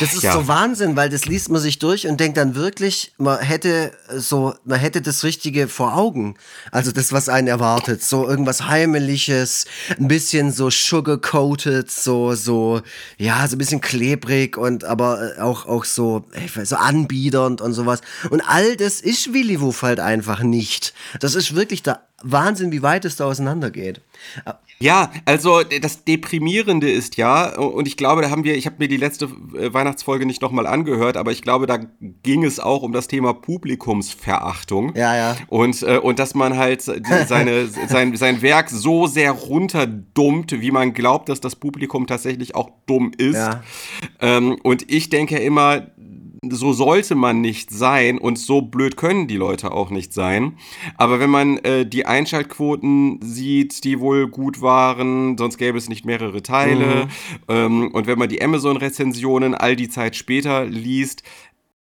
Das 0.00 0.14
ist 0.14 0.22
Ja. 0.22 0.32
so 0.32 0.46
Wahnsinn, 0.48 0.96
weil 0.96 1.08
das 1.08 1.26
liest 1.26 1.48
man 1.48 1.60
sich 1.60 1.78
durch 1.78 2.06
und 2.06 2.20
denkt 2.20 2.36
dann 2.36 2.54
wirklich, 2.54 3.12
man 3.18 3.38
hätte 3.40 3.92
so, 4.14 4.54
man 4.64 4.78
hätte 4.78 5.02
das 5.02 5.24
Richtige 5.24 5.68
vor 5.68 5.96
Augen. 5.96 6.36
Also 6.70 6.92
das, 6.92 7.12
was 7.12 7.28
einen 7.28 7.48
erwartet. 7.48 8.02
So 8.04 8.28
irgendwas 8.28 8.68
Heimeliges, 8.68 9.64
ein 9.98 10.08
bisschen 10.08 10.52
so 10.52 10.70
sugar-coated, 10.70 11.90
so, 11.90 12.34
so, 12.34 12.80
ja, 13.16 13.46
so 13.48 13.56
ein 13.56 13.58
bisschen 13.58 13.80
klebrig 13.80 14.56
und 14.56 14.84
aber 14.84 15.36
äh, 15.36 15.40
auch, 15.40 15.66
auch 15.66 15.84
so, 15.84 16.24
weiß, 16.54 16.68
so 16.68 16.76
anbiedernd 16.76 17.60
und 17.60 17.72
sowas. 17.72 18.00
Und 18.30 18.40
all 18.42 18.76
das 18.76 19.00
ist 19.00 19.32
Willy 19.32 19.60
Wuff 19.60 19.82
halt 19.82 20.00
einfach 20.00 20.40
nicht. 20.42 20.94
Das 21.20 21.34
ist 21.34 21.54
wirklich 21.54 21.82
der 21.82 22.00
Wahnsinn, 22.22 22.72
wie 22.72 22.82
weit 22.82 23.04
es 23.04 23.16
da 23.16 23.26
auseinandergeht. 23.26 24.00
Ja, 24.80 25.10
also 25.24 25.62
das 25.62 26.04
Deprimierende 26.04 26.90
ist 26.90 27.16
ja, 27.16 27.56
und 27.56 27.88
ich 27.88 27.96
glaube, 27.96 28.22
da 28.22 28.30
haben 28.30 28.44
wir, 28.44 28.56
ich 28.56 28.66
habe 28.66 28.76
mir 28.78 28.88
die 28.88 28.96
letzte 28.96 29.26
äh, 29.56 29.72
Weihnachtsfolge 29.72 30.24
nicht 30.24 30.40
nochmal 30.40 30.66
angehört, 30.66 31.16
aber 31.16 31.32
ich 31.32 31.42
glaube, 31.42 31.66
da 31.66 31.78
ging 32.22 32.44
es 32.44 32.60
auch 32.60 32.82
um 32.82 32.92
das 32.92 33.08
Thema 33.08 33.34
Publikumsverachtung. 33.34 34.94
Ja, 34.94 35.16
ja. 35.16 35.36
Und, 35.48 35.82
äh, 35.82 35.98
und 35.98 36.20
dass 36.20 36.34
man 36.34 36.56
halt 36.56 36.82
seine, 36.82 37.66
sein, 37.88 38.16
sein 38.16 38.42
Werk 38.42 38.70
so 38.70 39.08
sehr 39.08 39.32
runterdummt, 39.32 40.60
wie 40.60 40.70
man 40.70 40.92
glaubt, 40.92 41.28
dass 41.28 41.40
das 41.40 41.56
Publikum 41.56 42.06
tatsächlich 42.06 42.54
auch 42.54 42.70
dumm 42.86 43.12
ist. 43.16 43.36
Ja. 43.36 43.62
Ähm, 44.20 44.58
und 44.62 44.90
ich 44.90 45.08
denke 45.08 45.38
immer, 45.38 45.88
so 46.42 46.72
sollte 46.72 47.14
man 47.14 47.40
nicht 47.40 47.70
sein 47.70 48.18
und 48.18 48.38
so 48.38 48.62
blöd 48.62 48.96
können 48.96 49.26
die 49.26 49.36
Leute 49.36 49.72
auch 49.72 49.90
nicht 49.90 50.12
sein. 50.12 50.56
Aber 50.96 51.20
wenn 51.20 51.30
man 51.30 51.58
äh, 51.58 51.84
die 51.86 52.06
Einschaltquoten 52.06 53.20
sieht, 53.22 53.84
die 53.84 53.98
wohl 53.98 54.28
gut 54.28 54.60
waren, 54.60 55.36
sonst 55.36 55.58
gäbe 55.58 55.78
es 55.78 55.88
nicht 55.88 56.04
mehrere 56.04 56.42
Teile. 56.42 57.08
Ähm, 57.48 57.90
und 57.92 58.06
wenn 58.06 58.18
man 58.18 58.28
die 58.28 58.42
Amazon-Rezensionen 58.42 59.54
all 59.54 59.74
die 59.74 59.88
Zeit 59.88 60.16
später 60.16 60.64
liest, 60.64 61.22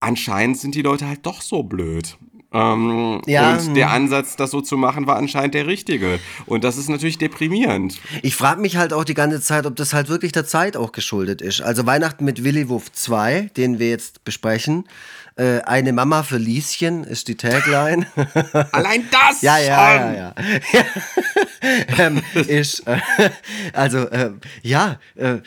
anscheinend 0.00 0.58
sind 0.58 0.74
die 0.74 0.82
Leute 0.82 1.08
halt 1.08 1.26
doch 1.26 1.40
so 1.40 1.62
blöd. 1.62 2.16
Ähm, 2.56 3.20
Ja. 3.26 3.56
Und 3.56 3.74
der 3.74 3.90
Ansatz, 3.90 4.36
das 4.36 4.50
so 4.50 4.60
zu 4.60 4.76
machen, 4.76 5.06
war 5.06 5.16
anscheinend 5.16 5.54
der 5.54 5.66
richtige. 5.66 6.18
Und 6.46 6.64
das 6.64 6.76
ist 6.76 6.88
natürlich 6.88 7.18
deprimierend. 7.18 8.00
Ich 8.22 8.34
frage 8.36 8.60
mich 8.60 8.76
halt 8.76 8.92
auch 8.92 9.04
die 9.04 9.14
ganze 9.14 9.40
Zeit, 9.40 9.66
ob 9.66 9.76
das 9.76 9.92
halt 9.92 10.08
wirklich 10.08 10.32
der 10.32 10.46
Zeit 10.46 10.76
auch 10.76 10.92
geschuldet 10.92 11.42
ist. 11.42 11.60
Also 11.60 11.86
Weihnachten 11.86 12.24
mit 12.24 12.42
Willy 12.44 12.68
Wuff 12.68 12.90
2, 12.92 13.50
den 13.56 13.78
wir 13.78 13.88
jetzt 13.90 14.24
besprechen. 14.24 14.84
Äh, 15.36 15.60
eine 15.62 15.92
Mama 15.92 16.22
für 16.22 16.38
Lieschen 16.38 17.04
ist 17.04 17.28
die 17.28 17.34
Tagline. 17.36 18.06
Allein 18.72 19.04
das! 19.10 19.42
ja, 19.42 19.58
ja, 19.58 19.98
schon! 19.98 20.14
ja, 20.16 20.34
ja. 20.72 20.84
ähm, 21.98 22.22
ist, 22.34 22.86
äh, 22.86 22.98
also, 23.72 24.08
äh, 24.08 24.32
ja, 24.62 24.98
äh, 25.14 25.38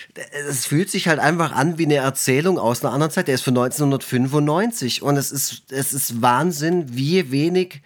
es 0.50 0.66
fühlt 0.66 0.90
sich 0.90 1.08
halt 1.08 1.20
einfach 1.20 1.52
an 1.52 1.78
wie 1.78 1.86
eine 1.86 1.96
Erzählung 1.96 2.58
aus 2.58 2.84
einer 2.84 2.94
anderen 2.94 3.12
Zeit. 3.12 3.28
Der 3.28 3.36
ist 3.36 3.44
von 3.44 3.58
1995 3.58 5.02
und 5.02 5.18
es 5.18 5.32
ist, 5.32 5.72
es 5.72 5.94
ist 5.94 6.22
Wahnsinn, 6.22 6.86
wie 6.96 7.32
wenig 7.32 7.82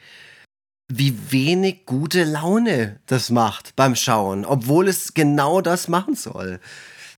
wie 0.90 1.16
wenig 1.32 1.86
gute 1.86 2.24
Laune 2.24 3.00
das 3.08 3.30
macht 3.30 3.76
beim 3.76 3.96
Schauen, 3.96 4.46
obwohl 4.46 4.88
es 4.88 5.14
genau 5.14 5.62
das 5.62 5.88
machen 5.88 6.14
soll. 6.16 6.60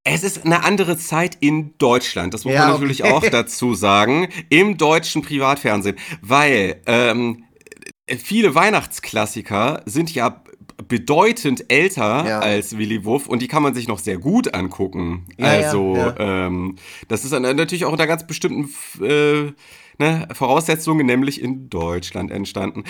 Es 0.08 0.24
ist 0.24 0.46
eine 0.46 0.64
andere 0.64 0.98
Zeit 0.98 1.36
in 1.40 1.74
Deutschland. 1.80 2.34
Das 2.34 2.46
muss 2.46 2.54
Ja, 2.54 2.62
man 2.62 2.74
natürlich 2.74 3.04
okay. 3.04 3.12
auch 3.12 3.28
dazu 3.28 3.74
sagen. 3.74 4.30
Im 4.50 4.78
deutschen 4.78 5.24
Privatfernsehen. 5.24 5.98
Weil 6.22 6.80
ähm, 6.86 7.44
viele 8.08 8.54
Weihnachtsklassiker 8.54 9.82
sind 9.86 10.14
ja 10.14 10.44
bedeutend 10.88 11.66
älter 11.72 12.26
Ja. 12.28 12.40
als 12.40 12.78
Willy 12.78 13.06
Wuff 13.06 13.28
und 13.28 13.42
die 13.42 13.48
kann 13.48 13.64
man 13.64 13.74
sich 13.74 13.88
noch 13.88 14.00
sehr 14.00 14.18
gut 14.18 14.54
angucken. 14.54 15.26
Ja, 15.38 15.46
also 15.48 15.96
ja. 15.96 16.16
Ähm, 16.20 16.76
das 17.08 17.24
ist 17.26 17.32
natürlich 17.32 17.86
auch 17.86 17.92
unter 17.92 18.08
ganz 18.08 18.28
bestimmten 18.28 18.70
äh, 19.04 19.52
ne, 19.98 20.28
Voraussetzungen, 20.34 21.06
nämlich 21.06 21.42
in 21.42 21.70
Deutschland 21.70 22.32
entstanden. 22.32 22.84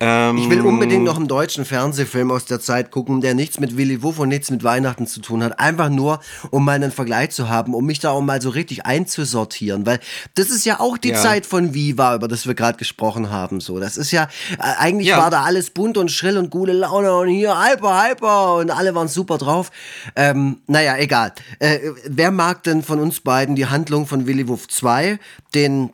Ähm, 0.00 0.38
Ich 0.38 0.50
will 0.50 0.60
unbedingt 0.62 1.04
noch 1.04 1.16
einen 1.16 1.28
deutschen 1.28 1.64
Fernsehfilm 1.64 2.30
aus 2.30 2.44
der 2.44 2.60
Zeit 2.60 2.90
gucken, 2.90 3.20
der 3.20 3.34
nichts 3.34 3.58
mit 3.60 3.76
Willy 3.76 4.02
Wuff 4.02 4.18
und 4.18 4.28
nichts 4.28 4.50
mit 4.50 4.62
Weihnachten 4.64 5.06
zu 5.06 5.20
tun 5.20 5.42
hat. 5.42 5.58
Einfach 5.58 5.88
nur, 5.88 6.20
um 6.50 6.64
mal 6.64 6.72
einen 6.72 6.90
Vergleich 6.90 7.30
zu 7.30 7.48
haben, 7.48 7.74
um 7.74 7.84
mich 7.86 7.98
da 8.00 8.10
auch 8.10 8.20
mal 8.20 8.40
so 8.40 8.50
richtig 8.50 8.86
einzusortieren. 8.86 9.86
Weil 9.86 10.00
das 10.34 10.50
ist 10.50 10.64
ja 10.64 10.80
auch 10.80 10.98
die 10.98 11.08
Ja. 11.10 11.16
Zeit 11.16 11.46
von 11.46 11.74
Viva, 11.74 12.14
über 12.14 12.28
das 12.28 12.46
wir 12.46 12.54
gerade 12.54 12.78
gesprochen 12.78 13.30
haben. 13.30 13.60
So, 13.60 13.78
das 13.80 13.96
ist 13.96 14.10
ja, 14.10 14.24
äh, 14.58 14.62
eigentlich 14.78 15.08
Ja. 15.08 15.18
war 15.18 15.30
da 15.30 15.42
alles 15.42 15.70
bunt 15.70 15.98
und 15.98 16.10
schrill 16.10 16.38
und 16.38 16.50
gute 16.50 16.72
Laune 16.72 17.14
und 17.16 17.28
hier 17.28 17.54
hyper, 17.58 18.02
hyper 18.08 18.56
und 18.56 18.70
alle 18.70 18.94
waren 18.94 19.08
super 19.08 19.38
drauf. 19.38 19.70
Ähm, 20.16 20.58
naja, 20.66 20.96
egal. 20.98 21.32
Äh, 21.58 21.78
wer 22.06 22.30
mag 22.30 22.62
denn 22.64 22.82
von 22.82 22.98
uns 23.00 23.20
beiden 23.20 23.56
die 23.56 23.66
Handlung 23.66 24.06
von 24.06 24.26
Willy 24.26 24.48
Wuff 24.48 24.68
2, 24.68 25.18
den 25.54 25.90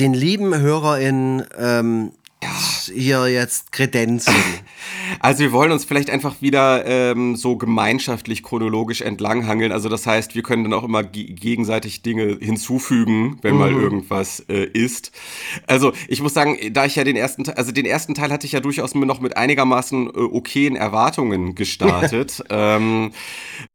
den 0.00 0.14
lieben 0.14 0.58
HörerInnen 0.58 1.44
ähm, 1.58 2.12
hier 2.92 3.28
jetzt 3.28 3.72
kredenzen. 3.72 4.34
Also 5.20 5.40
wir 5.40 5.52
wollen 5.52 5.72
uns 5.72 5.84
vielleicht 5.84 6.10
einfach 6.10 6.40
wieder 6.40 6.84
ähm, 6.86 7.36
so 7.36 7.56
gemeinschaftlich 7.56 8.42
chronologisch 8.42 9.00
entlanghangeln. 9.00 9.72
Also 9.72 9.88
das 9.88 10.06
heißt, 10.06 10.34
wir 10.34 10.42
können 10.42 10.64
dann 10.64 10.72
auch 10.72 10.84
immer 10.84 11.02
ge 11.02 11.24
gegenseitig 11.24 12.02
Dinge 12.02 12.38
hinzufügen, 12.40 13.38
wenn 13.42 13.56
mal 13.56 13.72
irgendwas 13.72 14.40
äh, 14.48 14.64
ist. 14.64 15.12
Also 15.66 15.92
ich 16.08 16.22
muss 16.22 16.34
sagen, 16.34 16.56
da 16.72 16.84
ich 16.84 16.96
ja 16.96 17.04
den 17.04 17.16
ersten, 17.16 17.44
Te- 17.44 17.56
also 17.56 17.72
den 17.72 17.86
ersten 17.86 18.14
Teil 18.14 18.30
hatte 18.30 18.46
ich 18.46 18.52
ja 18.52 18.60
durchaus 18.60 18.94
mir 18.94 19.06
noch 19.06 19.20
mit 19.20 19.36
einigermaßen 19.36 20.06
äh, 20.08 20.10
okayen 20.10 20.76
Erwartungen 20.76 21.54
gestartet. 21.54 22.42
ähm, 22.50 23.12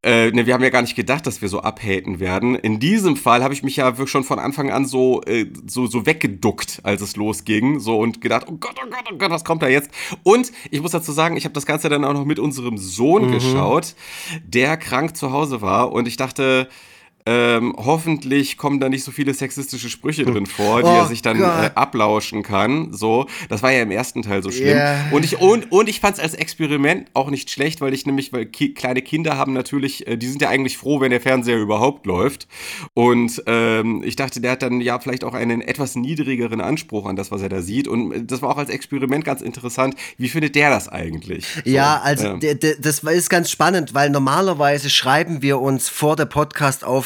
äh, 0.03 0.31
ne, 0.31 0.45
wir 0.45 0.53
haben 0.53 0.63
ja 0.63 0.69
gar 0.69 0.81
nicht 0.81 0.95
gedacht, 0.95 1.25
dass 1.27 1.41
wir 1.41 1.49
so 1.49 1.61
abhaten 1.61 2.19
werden. 2.19 2.55
In 2.55 2.79
diesem 2.79 3.15
Fall 3.15 3.43
habe 3.43 3.53
ich 3.53 3.63
mich 3.63 3.77
ja 3.77 3.97
wirklich 3.97 4.09
schon 4.09 4.23
von 4.23 4.39
Anfang 4.39 4.71
an 4.71 4.85
so, 4.85 5.21
äh, 5.23 5.45
so, 5.67 5.87
so 5.87 6.05
weggeduckt, 6.05 6.81
als 6.83 7.01
es 7.01 7.15
losging. 7.15 7.79
So 7.79 7.99
und 7.99 8.21
gedacht, 8.21 8.45
oh 8.49 8.57
Gott, 8.59 8.75
oh 8.83 8.89
Gott, 8.89 9.05
oh 9.11 9.17
Gott, 9.17 9.31
was 9.31 9.43
kommt 9.43 9.61
da 9.61 9.67
jetzt? 9.67 9.89
Und 10.23 10.51
ich 10.71 10.81
muss 10.81 10.91
dazu 10.91 11.11
sagen, 11.11 11.37
ich 11.37 11.45
habe 11.45 11.53
das 11.53 11.65
Ganze 11.65 11.89
dann 11.89 12.05
auch 12.05 12.13
noch 12.13 12.25
mit 12.25 12.39
unserem 12.39 12.77
Sohn 12.77 13.31
geschaut, 13.31 13.95
der 14.43 14.77
krank 14.77 15.15
zu 15.15 15.31
Hause 15.31 15.61
war. 15.61 15.91
Und 15.91 16.07
ich 16.07 16.17
dachte, 16.17 16.69
ähm, 17.25 17.75
hoffentlich 17.77 18.57
kommen 18.57 18.79
da 18.79 18.89
nicht 18.89 19.03
so 19.03 19.11
viele 19.11 19.33
sexistische 19.33 19.89
Sprüche 19.89 20.25
drin 20.25 20.45
vor, 20.45 20.81
die 20.81 20.87
Oh 20.87 20.95
er 20.95 21.05
sich 21.07 21.21
dann 21.21 21.41
äh, 21.41 21.71
ablauschen 21.75 22.43
kann. 22.43 22.93
So, 22.93 23.27
das 23.49 23.61
war 23.61 23.71
ja 23.71 23.81
im 23.81 23.91
ersten 23.91 24.21
Teil 24.21 24.41
so 24.41 24.51
schlimm. 24.51 24.77
Ja. 24.77 25.05
Und 25.11 25.25
ich 25.25 25.39
und, 25.39 25.71
und 25.71 25.89
ich 25.89 25.99
fand 25.99 26.17
es 26.17 26.23
als 26.23 26.33
Experiment 26.33 27.07
auch 27.13 27.29
nicht 27.29 27.49
schlecht, 27.49 27.81
weil 27.81 27.93
ich 27.93 28.05
nämlich, 28.05 28.33
weil 28.33 28.45
ki 28.45 28.73
kleine 28.73 29.01
Kinder 29.01 29.37
haben 29.37 29.53
natürlich, 29.53 30.07
äh, 30.07 30.17
die 30.17 30.27
sind 30.27 30.41
ja 30.41 30.49
eigentlich 30.49 30.77
froh, 30.77 31.01
wenn 31.01 31.11
der 31.11 31.21
Fernseher 31.21 31.57
überhaupt 31.57 32.05
läuft. 32.05 32.47
Und 32.93 33.43
ähm, 33.45 34.01
ich 34.03 34.15
dachte, 34.15 34.41
der 34.41 34.51
hat 34.51 34.61
dann 34.61 34.81
ja 34.81 34.99
vielleicht 34.99 35.23
auch 35.23 35.33
einen 35.33 35.61
etwas 35.61 35.95
niedrigeren 35.95 36.61
Anspruch 36.61 37.05
an 37.05 37.15
das, 37.15 37.31
was 37.31 37.41
er 37.41 37.49
da 37.49 37.61
sieht. 37.61 37.87
Und 37.87 38.11
äh, 38.11 38.23
das 38.23 38.41
war 38.41 38.49
auch 38.49 38.57
als 38.57 38.69
Experiment 38.69 39.25
ganz 39.25 39.41
interessant. 39.41 39.95
Wie 40.17 40.29
findet 40.29 40.55
der 40.55 40.69
das 40.69 40.87
eigentlich? 40.87 41.45
So, 41.63 41.69
Ja, 41.69 41.99
also 42.03 42.27
ähm, 42.27 42.59
das 42.81 43.03
ist 43.03 43.29
ganz 43.29 43.51
spannend, 43.51 43.93
weil 43.93 44.09
normalerweise 44.09 44.89
schreiben 44.89 45.41
wir 45.41 45.59
uns 45.59 45.89
vor 45.89 46.15
der 46.15 46.25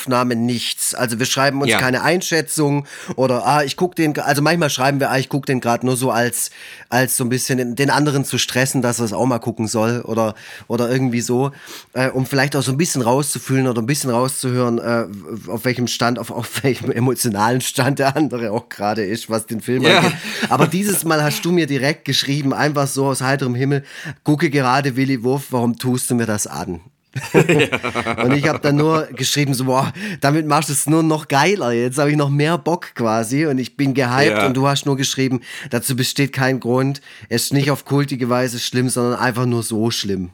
Podcastaufnahme 0.03 0.35
nichts. 0.35 0.93
Also 0.95 1.19
wir 1.19 1.25
schreiben 1.25 1.61
uns 1.61 1.71
Ja. 1.71 1.79
keine 1.79 2.01
Einschätzung 2.03 2.85
oder 3.15 3.45
ah, 3.45 3.63
ich 3.63 3.75
guck 3.77 3.95
den, 3.95 4.17
also 4.19 4.41
manchmal 4.41 4.69
schreiben 4.69 4.99
wir, 4.99 5.09
ah, 5.11 5.17
ich 5.17 5.29
guck 5.29 5.45
den 5.45 5.59
gerade 5.61 5.85
nur 5.85 5.95
so 5.97 6.11
als 6.11 6.51
als 6.89 7.17
so 7.17 7.23
ein 7.23 7.29
bisschen 7.29 7.57
den, 7.57 7.75
den 7.75 7.89
anderen 7.89 8.25
zu 8.25 8.37
stressen, 8.37 8.81
dass 8.81 8.99
er 8.99 9.05
es 9.05 9.13
auch 9.13 9.25
mal 9.25 9.39
gucken 9.39 9.67
soll 9.67 10.01
oder 10.01 10.35
oder 10.67 10.89
irgendwie 10.91 11.21
so, 11.21 11.51
äh, 11.93 12.09
um 12.09 12.25
vielleicht 12.25 12.55
auch 12.55 12.61
so 12.63 12.71
ein 12.71 12.77
bisschen 12.77 13.01
rauszufühlen 13.01 13.67
oder 13.67 13.81
ein 13.81 13.85
bisschen 13.85 14.09
rauszuhören, 14.09 14.79
äh, 14.79 15.05
auf 15.49 15.65
welchem 15.65 15.87
Stand, 15.87 16.19
auf, 16.19 16.31
auf 16.31 16.63
welchem 16.63 16.91
emotionalen 17.03 17.61
Stand 17.61 17.99
der 17.99 18.15
andere 18.15 18.51
auch 18.51 18.69
gerade 18.69 19.03
ist, 19.05 19.29
was 19.29 19.45
den 19.45 19.61
Film 19.61 19.83
Ja. 19.83 19.99
angeht. 19.99 20.13
Aber 20.49 20.67
dieses 20.67 21.03
Mal 21.03 21.23
hast 21.23 21.43
du 21.45 21.51
mir 21.51 21.67
direkt 21.67 22.05
geschrieben, 22.05 22.53
einfach 22.53 22.87
so 22.87 23.05
aus 23.05 23.21
heiterem 23.21 23.55
Himmel, 23.55 23.83
gucke 24.23 24.49
gerade 24.49 24.95
Willy 24.95 25.23
Wurf, 25.23 25.47
warum 25.51 25.77
tust 25.77 26.09
du 26.11 26.15
mir 26.15 26.25
das 26.25 26.47
an? 26.47 26.81
Und 28.23 28.33
ich 28.33 28.47
habe 28.47 28.59
dann 28.59 28.75
nur 28.75 29.05
geschrieben, 29.07 29.53
so, 29.53 29.65
boah, 29.65 29.93
damit 30.21 30.47
machst 30.47 30.69
du 30.69 30.73
es 30.73 30.87
nur 30.87 31.03
noch 31.03 31.27
geiler. 31.27 31.71
Jetzt 31.71 31.97
habe 31.99 32.09
ich 32.11 32.17
noch 32.17 32.29
mehr 32.29 32.57
Bock 32.57 32.95
quasi 32.95 33.45
und 33.45 33.59
ich 33.59 33.77
bin 33.77 33.93
gehypt 33.93 34.37
Ja. 34.37 34.47
und 34.47 34.55
du 34.55 34.67
hast 34.67 34.85
nur 34.87 34.97
geschrieben, 34.97 35.41
dazu 35.69 35.95
besteht 35.95 36.33
kein 36.33 36.59
Grund. 36.59 37.01
Es 37.29 37.43
ist 37.45 37.53
nicht 37.53 37.69
auf 37.69 37.85
kultige 37.85 38.29
Weise 38.29 38.59
schlimm, 38.59 38.89
sondern 38.89 39.19
einfach 39.19 39.45
nur 39.45 39.61
so 39.63 39.91
schlimm. 39.91 40.31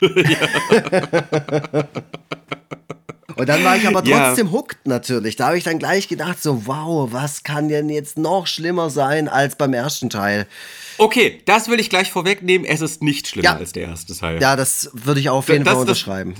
Und 3.36 3.48
dann 3.48 3.62
war 3.62 3.76
ich 3.76 3.86
aber 3.86 4.04
Ja. 4.04 4.26
trotzdem 4.28 4.50
hooked 4.50 4.86
natürlich. 4.86 5.36
Da 5.36 5.46
habe 5.48 5.58
ich 5.58 5.64
dann 5.64 5.78
gleich 5.78 6.08
gedacht, 6.08 6.42
so, 6.42 6.66
wow, 6.66 7.08
was 7.12 7.44
kann 7.44 7.68
denn 7.68 7.88
jetzt 7.88 8.18
noch 8.18 8.46
schlimmer 8.48 8.90
sein 8.90 9.28
als 9.28 9.54
beim 9.56 9.72
ersten 9.74 10.10
Teil? 10.10 10.46
Okay, 10.98 11.40
das 11.44 11.68
will 11.68 11.80
ich 11.80 11.90
gleich 11.90 12.10
vorwegnehmen. 12.10 12.66
Es 12.66 12.80
ist 12.80 13.02
nicht 13.02 13.28
schlimmer 13.28 13.44
Ja. 13.50 13.56
als 13.56 13.72
der 13.72 13.84
erste 13.88 14.14
Teil. 14.16 14.40
Ja, 14.40 14.56
das 14.56 14.90
würde 14.92 15.20
ich 15.20 15.28
auf 15.30 15.48
jeden 15.48 15.64
Das- 15.64 15.74
Fall 15.74 15.84
das- 15.86 15.88
unterschreiben. 16.02 16.34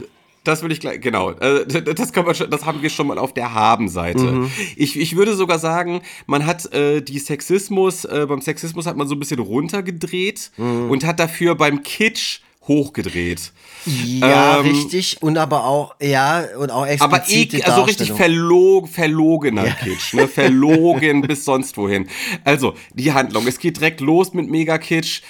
das 0.44 0.62
will 0.62 0.72
ich 0.72 0.80
gleich, 0.80 1.00
genau. 1.00 1.32
Äh, 1.32 1.66
das, 1.94 2.12
kann 2.12 2.24
man 2.24 2.34
schon, 2.34 2.50
das 2.50 2.64
haben 2.64 2.80
wir 2.82 2.88
schon 2.90 3.06
mal 3.06 3.18
auf 3.18 3.34
der 3.34 3.52
Haben-Seite. 3.54 4.18
Mhm. 4.20 4.50
Ich, 4.76 4.98
ich 4.98 5.14
würde 5.16 5.34
sogar 5.36 5.58
sagen, 5.58 6.00
man 6.26 6.46
hat 6.46 6.72
äh, 6.72 7.00
die 7.02 7.18
Sexismus, 7.18 8.04
äh, 8.06 8.24
beim 8.28 8.40
Sexismus 8.40 8.86
hat 8.86 8.96
man 8.96 9.06
so 9.08 9.14
ein 9.14 9.18
bisschen 9.20 9.40
runtergedreht 9.40 10.50
Mhm. 10.56 10.90
und 10.90 11.04
hat 11.04 11.20
dafür 11.20 11.54
beim 11.54 11.82
Kitsch 11.82 12.40
hochgedreht. 12.68 13.52
Ja, 13.86 14.60
Ähm, 14.60 14.66
richtig. 14.66 15.16
Und 15.22 15.38
aber 15.38 15.64
auch, 15.64 15.94
ja, 16.00 16.44
und 16.58 16.70
auch 16.70 16.82
Aber 16.82 17.16
explizite 17.18 17.58
eh, 17.58 17.62
also 17.62 17.82
richtig 17.82 18.12
verlog, 18.12 18.88
verlogener 18.88 19.70
Kitsch, 19.70 20.14
ne? 20.14 20.28
Verlogen 20.28 21.22
bis 21.22 21.44
sonst 21.44 21.76
wohin. 21.76 22.06
Also, 22.44 22.74
die 22.92 23.12
Handlung. 23.12 23.46
Es 23.46 23.58
geht 23.58 23.78
direkt 23.78 24.00
los 24.00 24.34
mit 24.34 24.50
Mega-Kitsch. 24.50 25.22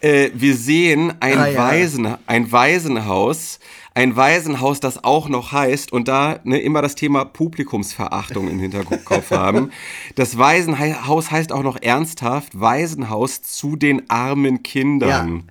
Äh, 0.00 0.30
wir 0.34 0.54
sehen 0.56 1.12
ein, 1.20 1.38
Ah, 1.38 1.48
ja. 1.48 1.58
Waisen, 1.58 2.14
ein 2.26 2.50
Waisenhaus. 2.52 3.58
Ein 3.96 4.16
Waisenhaus, 4.16 4.80
das 4.80 5.04
auch 5.04 5.28
noch 5.28 5.52
heißt, 5.52 5.92
und 5.92 6.08
da 6.08 6.40
ne, 6.42 6.58
immer 6.58 6.82
das 6.82 6.96
Thema 6.96 7.24
Publikumsverachtung 7.24 8.48
im 8.50 8.58
Hinterkopf 8.58 9.30
haben. 9.30 9.70
Das 10.16 10.36
Waisenhaus 10.36 11.30
heißt 11.30 11.52
auch 11.52 11.62
noch 11.62 11.80
ernsthaft 11.80 12.58
Waisenhaus 12.58 13.42
zu 13.42 13.76
den 13.76 14.10
armen 14.10 14.64
Kindern. 14.64 15.44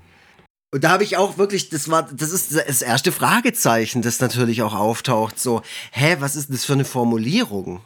Und 0.73 0.83
da 0.83 0.89
habe 0.89 1.03
ich 1.03 1.17
auch 1.17 1.37
wirklich, 1.37 1.69
das 1.69 1.87
war, 1.91 2.09
das 2.11 2.31
ist 2.31 2.55
das 2.55 2.81
erste 2.81 3.11
Fragezeichen, 3.11 4.01
das 4.01 4.19
natürlich 4.19 4.63
auch 4.63 4.73
auftaucht. 4.73 5.39
So, 5.39 5.61
hä, 5.91 6.17
was 6.19 6.35
ist 6.35 6.49
denn 6.49 6.55
das 6.55 6.65
für 6.65 6.73
eine 6.73 6.83
Formulierung? 6.83 7.81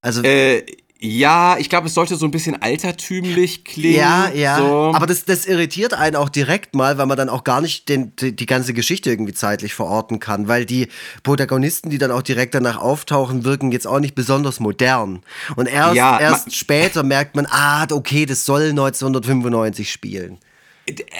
Also, 0.00 0.22
Äh, 0.22 0.64
ja, 0.98 1.58
ich 1.58 1.68
glaube, 1.68 1.88
es 1.88 1.92
sollte 1.92 2.16
so 2.16 2.24
ein 2.24 2.30
bisschen 2.30 2.62
altertümlich 2.62 3.66
klingen. 3.66 3.96
ja, 3.96 4.30
ja. 4.30 4.56
So. 4.56 4.92
Aber 4.94 5.04
das, 5.04 5.26
das 5.26 5.44
irritiert 5.44 5.92
einen 5.92 6.16
auch 6.16 6.30
direkt 6.30 6.74
mal, 6.74 6.96
weil 6.96 7.04
man 7.04 7.18
dann 7.18 7.28
auch 7.28 7.44
gar 7.44 7.60
nicht 7.60 7.90
den, 7.90 8.16
die, 8.16 8.34
die 8.34 8.46
ganze 8.46 8.72
Geschichte 8.72 9.10
irgendwie 9.10 9.34
zeitlich 9.34 9.74
verorten 9.74 10.20
kann, 10.20 10.48
weil 10.48 10.64
die 10.64 10.88
Protagonisten, 11.22 11.90
die 11.90 11.98
dann 11.98 12.10
auch 12.10 12.22
direkt 12.22 12.54
danach 12.54 12.78
auftauchen, 12.78 13.44
wirken 13.44 13.72
jetzt 13.72 13.86
auch 13.86 14.00
nicht 14.00 14.14
besonders 14.14 14.58
modern. 14.58 15.20
Und 15.56 15.66
erst, 15.66 15.96
Ja, 15.96 16.18
erst 16.18 16.56
später 16.56 17.02
merkt 17.02 17.36
man, 17.36 17.44
ah, 17.50 17.86
okay, 17.90 18.24
das 18.24 18.46
soll 18.46 18.70
1995 18.70 19.92
spielen. 19.92 20.38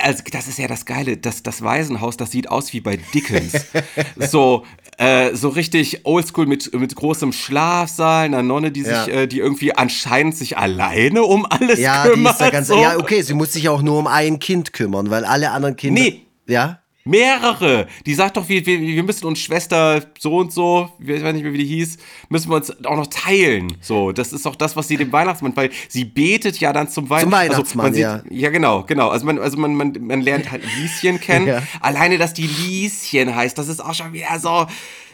Also, 0.02 0.22
das 0.30 0.46
ist 0.46 0.58
ja 0.58 0.68
das 0.68 0.84
Geile, 0.84 1.16
das, 1.16 1.42
das 1.42 1.62
Waisenhaus, 1.62 2.16
das 2.16 2.30
sieht 2.30 2.50
aus 2.50 2.72
wie 2.74 2.80
bei 2.80 2.98
Dickens. 3.14 3.52
so, 4.16 4.64
äh, 4.98 5.34
so 5.34 5.48
richtig 5.48 6.04
oldschool 6.04 6.46
mit, 6.46 6.72
mit 6.74 6.94
großem 6.94 7.32
Schlafsaal, 7.32 8.26
einer 8.26 8.42
Nonne, 8.42 8.70
die 8.72 8.82
sich, 8.82 8.92
Ja. 8.92 9.06
äh, 9.06 9.26
die 9.26 9.38
irgendwie 9.38 9.74
anscheinend 9.74 10.36
sich 10.36 10.58
alleine 10.58 11.22
um 11.24 11.46
alles 11.46 11.78
Ja, 11.78 12.04
die 12.04 12.10
kümmert. 12.10 12.32
ist 12.34 12.40
da 12.40 12.50
ganz, 12.50 12.68
so. 12.68 12.76
ja, 12.78 12.98
okay, 12.98 13.22
sie 13.22 13.34
muss 13.34 13.52
sich 13.54 13.68
auch 13.70 13.80
nur 13.82 13.98
um 13.98 14.06
ein 14.06 14.38
Kind 14.38 14.72
kümmern, 14.74 15.08
weil 15.10 15.24
alle 15.24 15.50
anderen 15.50 15.76
Kinder. 15.76 16.02
Nee. 16.02 16.20
Ja? 16.46 16.80
Mehrere. 17.06 17.86
Die 18.06 18.14
sagt 18.14 18.38
doch, 18.38 18.48
wir, 18.48 18.64
wir, 18.64 18.80
wir 18.80 19.02
müssen 19.02 19.26
uns 19.26 19.38
Schwester 19.38 20.02
so 20.18 20.38
und 20.38 20.50
so, 20.52 20.90
ich 20.98 21.22
weiß 21.22 21.34
nicht 21.34 21.42
mehr, 21.42 21.52
wie 21.52 21.58
die 21.58 21.66
hieß, 21.66 21.98
müssen 22.30 22.50
wir 22.50 22.56
uns 22.56 22.70
auch 22.84 22.96
noch 22.96 23.08
teilen. 23.08 23.76
So, 23.82 24.12
das 24.12 24.32
ist 24.32 24.46
doch 24.46 24.56
das, 24.56 24.74
was 24.74 24.88
sie 24.88 24.96
dem 24.96 25.12
Weihnachtsmann, 25.12 25.54
weil 25.54 25.68
sie 25.88 26.06
betet 26.06 26.60
ja 26.60 26.72
dann 26.72 26.88
zum, 26.88 27.10
Weihn 27.10 27.24
Zum 27.24 27.32
Weihnachtsmann, 27.32 27.86
also 27.86 28.00
man 28.00 28.00
ja. 28.00 28.22
sieht, 28.22 28.32
ja. 28.40 28.48
genau, 28.48 28.84
genau. 28.84 29.10
Also 29.10 29.26
man, 29.26 29.38
also 29.38 29.58
man, 29.58 29.74
man, 29.74 29.92
man 30.00 30.22
lernt 30.22 30.50
halt 30.50 30.62
Lieschen 30.78 31.20
kennen. 31.20 31.44
Ja. 31.54 31.62
Alleine, 31.80 32.16
dass 32.16 32.32
die 32.32 32.46
Lieschen 32.46 33.34
heißt, 33.34 33.58
das 33.58 33.68
ist 33.68 33.80
auch 33.80 33.92
schon 33.92 34.14
wieder 34.14 34.38
so. 34.38 34.66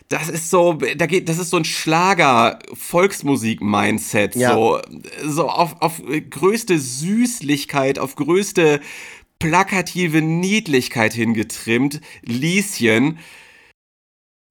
Das 0.08 0.28
ist 0.28 0.48
so, 0.50 0.74
da 0.74 1.06
geht, 1.06 1.28
das 1.28 1.38
ist 1.38 1.50
so 1.50 1.56
ein 1.56 1.64
Schlager-Volksmusik-Mindset. 1.64 4.36
Ja. 4.36 4.54
So, 4.54 4.80
so 5.24 5.48
auf, 5.48 5.74
auf 5.80 6.00
größte 6.30 6.78
Süßlichkeit, 6.78 7.98
auf 7.98 8.14
größte 8.16 8.80
plakative 9.40 10.22
Niedlichkeit 10.22 11.12
hingetrimmt. 11.12 12.00
Lieschen. 12.22 13.18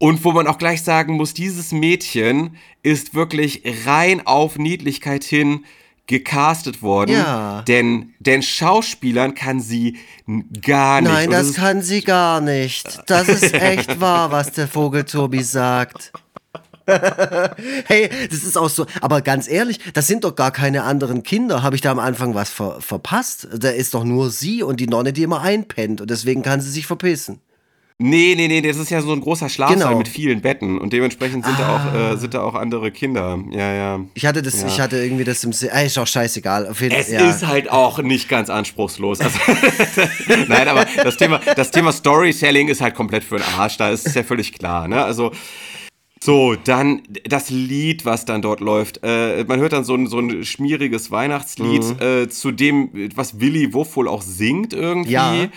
Und 0.02 0.24
wo 0.26 0.32
man 0.32 0.48
auch 0.48 0.58
gleich 0.58 0.82
sagen 0.84 1.14
muss, 1.16 1.34
dieses 1.34 1.72
Mädchen 1.72 2.58
ist 2.84 3.14
wirklich 3.14 3.64
rein 3.86 4.26
auf 4.26 4.58
Niedlichkeit 4.58 5.24
hin 5.24 5.66
gecastet 6.08 6.82
worden. 6.82 7.12
Ja. 7.12 7.62
Denn, 7.64 8.16
denn 8.20 8.42
Schauspielern 8.42 9.36
kann 9.36 9.60
sie 9.60 9.98
gar 10.62 11.02
nicht. 11.02 11.12
Nein, 11.12 11.30
das 11.30 11.50
ist- 11.50 11.56
kann 11.56 11.82
sie 11.84 12.02
gar 12.02 12.42
nicht. 12.42 12.88
Das 13.08 13.30
ist 13.30 13.54
echt 13.54 14.00
wahr, 14.02 14.32
was 14.32 14.52
der 14.54 14.68
Vogel 14.68 15.04
Tobi 15.04 15.44
sagt. 15.44 16.12
Hey, 17.86 18.10
das 18.30 18.44
ist 18.44 18.58
auch 18.58 18.70
so. 18.70 18.86
Aber 19.02 19.22
ganz 19.22 19.48
ehrlich, 19.50 19.80
das 19.94 20.08
sind 20.08 20.24
doch 20.24 20.36
gar 20.36 20.52
keine 20.52 20.84
anderen 20.84 21.24
Kinder. 21.24 21.64
Habe 21.64 21.76
ich 21.76 21.82
da 21.82 21.92
am 21.92 22.00
Anfang 22.00 22.36
was 22.36 22.50
ver 22.50 22.82
verpasst? 22.82 23.48
Da 23.58 23.70
ist 23.70 23.94
doch 23.94 24.04
nur 24.04 24.30
sie 24.30 24.64
und 24.64 24.80
die 24.80 24.88
Nonne, 24.88 25.14
die 25.14 25.24
immer 25.24 25.42
einpennt. 25.42 26.02
Und 26.02 26.10
deswegen 26.10 26.42
kann 26.42 26.62
sie 26.62 26.70
sich 26.72 26.86
verpissen. 26.88 27.40
Nee, 28.02 28.34
nee, 28.38 28.48
nee, 28.48 28.62
das 28.62 28.78
ist 28.78 28.92
ja 28.92 29.02
so 29.02 29.12
ein 29.12 29.20
großer 29.20 29.50
Schlafsaal 29.50 29.78
Genau. 29.78 29.98
mit 29.98 30.08
vielen 30.08 30.40
Betten 30.40 30.78
und 30.80 30.94
dementsprechend 30.94 31.44
sind, 31.46 31.60
da 31.60 31.76
auch, 31.76 32.14
äh, 32.14 32.16
sind 32.18 32.34
da 32.34 32.44
auch 32.44 32.56
andere 32.56 32.92
Kinder. 32.92 33.38
Ja, 33.52 33.74
ja. 33.74 34.00
Ich 34.14 34.26
hatte 34.26 34.42
das, 34.42 34.62
Ja. 34.62 34.68
ich 34.68 34.80
hatte 34.80 34.96
irgendwie 35.04 35.26
das 35.26 35.44
im 35.44 35.52
Se- 35.52 35.70
äh, 35.70 35.86
Ist 35.86 35.98
auch 36.00 36.08
scheißegal. 36.08 36.66
Auf 36.70 36.80
jeden 36.80 36.96
Es 36.96 37.10
ja. 37.12 37.30
ist 37.30 37.46
halt 37.46 37.70
auch 37.70 38.00
nicht 38.00 38.30
ganz 38.30 38.50
anspruchslos. 38.50 39.20
Also, 39.20 39.38
Nein, 40.48 40.70
aber 40.70 40.86
das 41.04 41.18
Thema, 41.18 41.42
das 41.58 41.72
Thema 41.72 41.92
Storytelling 41.92 42.70
ist 42.70 42.80
halt 42.80 42.96
komplett 42.96 43.26
für 43.26 43.36
den 43.36 43.46
Arsch. 43.58 43.76
Da 43.76 43.90
ist 43.90 44.08
es 44.08 44.14
ja 44.16 44.24
völlig 44.24 44.54
klar. 44.54 44.88
Ne? 44.88 45.04
Also 45.04 45.34
so, 46.22 46.56
dann 46.56 47.02
das 47.24 47.50
Lied, 47.50 48.04
was 48.06 48.26
dann 48.26 48.42
dort 48.42 48.60
läuft. 48.60 49.00
Äh, 49.04 49.46
man 49.48 49.60
hört 49.60 49.74
dann 49.74 49.84
so 49.86 49.96
ein, 49.96 50.08
so 50.08 50.20
ein 50.20 50.44
schmieriges 50.44 51.12
Weihnachtslied, 51.12 51.84
Mhm. 51.84 52.00
äh, 52.02 52.30
zu 52.30 52.52
dem, 52.52 52.90
was 53.16 53.40
Willy 53.40 53.74
Wuff 53.74 53.96
wohl 53.96 54.08
auch 54.08 54.22
singt 54.22 54.74
irgendwie. 54.74 55.12
Ja. 55.12 55.48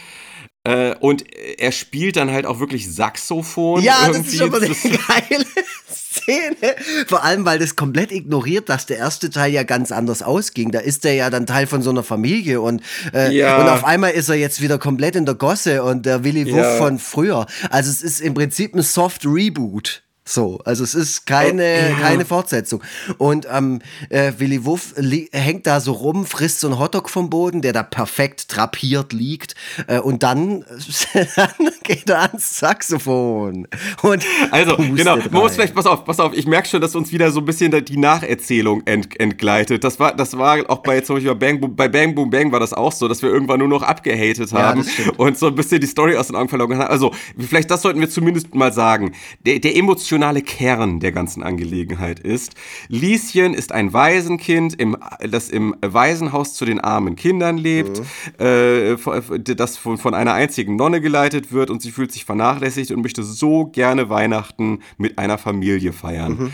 Äh, 0.65 0.95
und 1.01 1.25
er 1.59 1.73
spielt 1.73 2.15
dann 2.17 2.31
halt 2.31 2.47
auch 2.47 2.61
wirklich 2.61 2.93
Saxophon. 2.95 3.83
Ja, 3.83 3.95
das 4.07 4.09
irgendwie. 4.17 4.31
ist 4.31 4.39
schon 4.39 4.51
mal 4.51 4.59
eine 4.63 4.69
Das- 4.69 4.83
geile 5.29 5.45
Szene. 5.93 6.77
Vor 7.09 7.25
allem, 7.25 7.45
weil 7.45 7.59
das 7.59 7.75
komplett 7.75 8.13
ignoriert, 8.13 8.69
dass 8.69 8.87
der 8.87 8.99
erste 8.99 9.31
Teil 9.31 9.53
ja 9.53 9.65
ganz 9.65 9.91
anders 9.91 10.23
ausging. 10.23 10.71
Da 10.71 10.79
ist 10.79 11.05
er 11.05 11.15
ja 11.15 11.31
dann 11.31 11.47
Teil 11.47 11.67
von 11.67 11.83
so 11.83 11.91
einer 11.91 12.05
Familie 12.05 12.61
und, 12.61 12.83
äh, 13.13 13.35
Ja. 13.37 13.61
und 13.61 13.69
auf 13.69 13.83
einmal 13.85 14.13
ist 14.13 14.29
er 14.29 14.37
jetzt 14.37 14.61
wieder 14.63 14.79
komplett 14.79 15.17
in 15.17 15.27
der 15.27 15.35
Gosse 15.35 15.83
und 15.83 16.07
der 16.07 16.23
Willy 16.23 16.47
Wuff 16.47 16.57
Ja. 16.59 16.77
von 16.77 17.01
früher. 17.01 17.47
Also 17.71 17.91
es 17.91 18.03
ist 18.03 18.21
im 18.21 18.35
Prinzip 18.35 18.75
ein 18.77 18.83
Soft 18.83 19.25
Reboot. 19.27 20.05
So, 20.33 20.61
also 20.65 20.83
es 20.83 20.95
ist 20.95 21.27
keine, 21.27 21.95
keine 22.01 22.25
Fortsetzung. 22.25 22.83
Und 23.19 23.47
ähm, 23.53 23.81
äh, 24.09 24.33
Willy 24.39 24.65
Wuff 24.65 24.95
hängt 25.31 25.67
da 25.67 25.79
so 25.79 25.93
rum, 25.93 26.25
frisst 26.25 26.61
so 26.61 26.69
einen 26.69 26.79
Hotdog 26.79 27.11
vom 27.11 27.29
Boden, 27.29 27.61
der 27.61 27.75
da 27.75 27.83
perfekt 27.83 28.57
drapiert 28.57 29.13
liegt. 29.13 29.55
Äh, 29.89 29.99
und 29.99 30.23
dann, 30.23 30.65
dann 31.37 31.51
geht 31.83 32.09
er 32.09 32.23
ans 32.23 32.59
Saxophon. 32.59 33.69
Und 34.01 34.25
Also, 34.51 34.77
genau, 34.79 35.17
man 35.17 35.31
muss 35.33 35.43
rein. 35.43 35.51
vielleicht, 35.53 35.75
pass 35.75 35.85
auf, 35.85 36.07
pass 36.07 36.19
auf, 36.19 36.33
ich 36.35 36.47
merke 36.47 36.67
schon, 36.67 36.81
dass 36.81 36.95
uns 36.95 37.13
wieder 37.13 37.31
so 37.31 37.41
ein 37.41 37.45
bisschen 37.45 37.85
die 37.85 37.99
Nacherzählung 37.99 38.81
ent, 38.87 39.21
entgleitet. 39.21 39.85
Das 39.85 40.01
war, 40.01 40.17
das 40.17 40.39
war 40.39 40.59
auch 40.71 40.79
bei 40.79 41.03
zum 41.03 41.17
Beispiel 41.17 41.35
bei 41.35 41.47
Bang, 41.47 41.61
Boom, 41.61 41.77
bei 41.77 41.89
Bang 41.89 42.15
Boom 42.15 42.31
Bang 42.31 42.51
war 42.53 42.61
das 42.61 42.73
auch 42.73 42.93
so, 42.93 43.07
dass 43.07 43.21
wir 43.21 43.29
irgendwann 43.29 43.59
nur 43.59 43.69
noch 43.69 43.83
abgehatet 43.83 44.51
Ja, 44.51 44.63
haben 44.63 44.83
stimmt. 44.83 45.19
und 45.19 45.37
so 45.37 45.49
ein 45.49 45.55
bisschen 45.55 45.83
die 45.83 45.87
Story 45.87 46.17
aus 46.17 46.29
den 46.29 46.37
Augen 46.37 46.49
verloren 46.49 46.79
haben. 46.79 46.89
Also, 46.91 47.13
vielleicht 47.39 47.71
das 47.71 47.83
sollten 47.83 48.01
wir 48.01 48.09
zumindest 48.09 48.55
mal 48.55 48.73
sagen. 48.73 49.13
Der, 49.45 49.59
der 49.59 49.77
emotionale 49.77 50.22
Kern 50.43 51.01
der 51.01 51.11
ganzen 51.11 51.43
Angelegenheit 51.43 52.21
ist, 52.21 52.55
Lieschen 52.89 53.55
ist 53.55 53.73
ein 53.73 53.93
Waisenkind, 53.93 54.75
im, 54.81 54.97
das 55.29 55.49
im 55.51 55.75
Waisenhaus 55.85 56.55
zu 56.55 56.65
den 56.65 56.79
armen 56.81 57.17
Kindern 57.17 57.59
lebt, 57.59 58.01
Mhm. 58.39 58.45
äh, 58.45 59.55
das 59.57 59.77
von, 59.77 59.99
von 59.99 60.15
einer 60.15 60.35
einzigen 60.35 60.77
Nonne 60.77 61.01
geleitet 61.01 61.53
wird 61.53 61.71
und 61.71 61.83
sie 61.83 61.91
fühlt 61.91 62.13
sich 62.13 62.25
vernachlässigt 62.25 62.91
und 62.93 63.03
möchte 63.03 63.23
so 63.25 63.67
gerne 63.67 64.09
Weihnachten 64.09 64.79
mit 64.97 65.19
einer 65.19 65.39
Familie 65.39 65.93
feiern. 65.93 66.33
Mhm. 66.39 66.53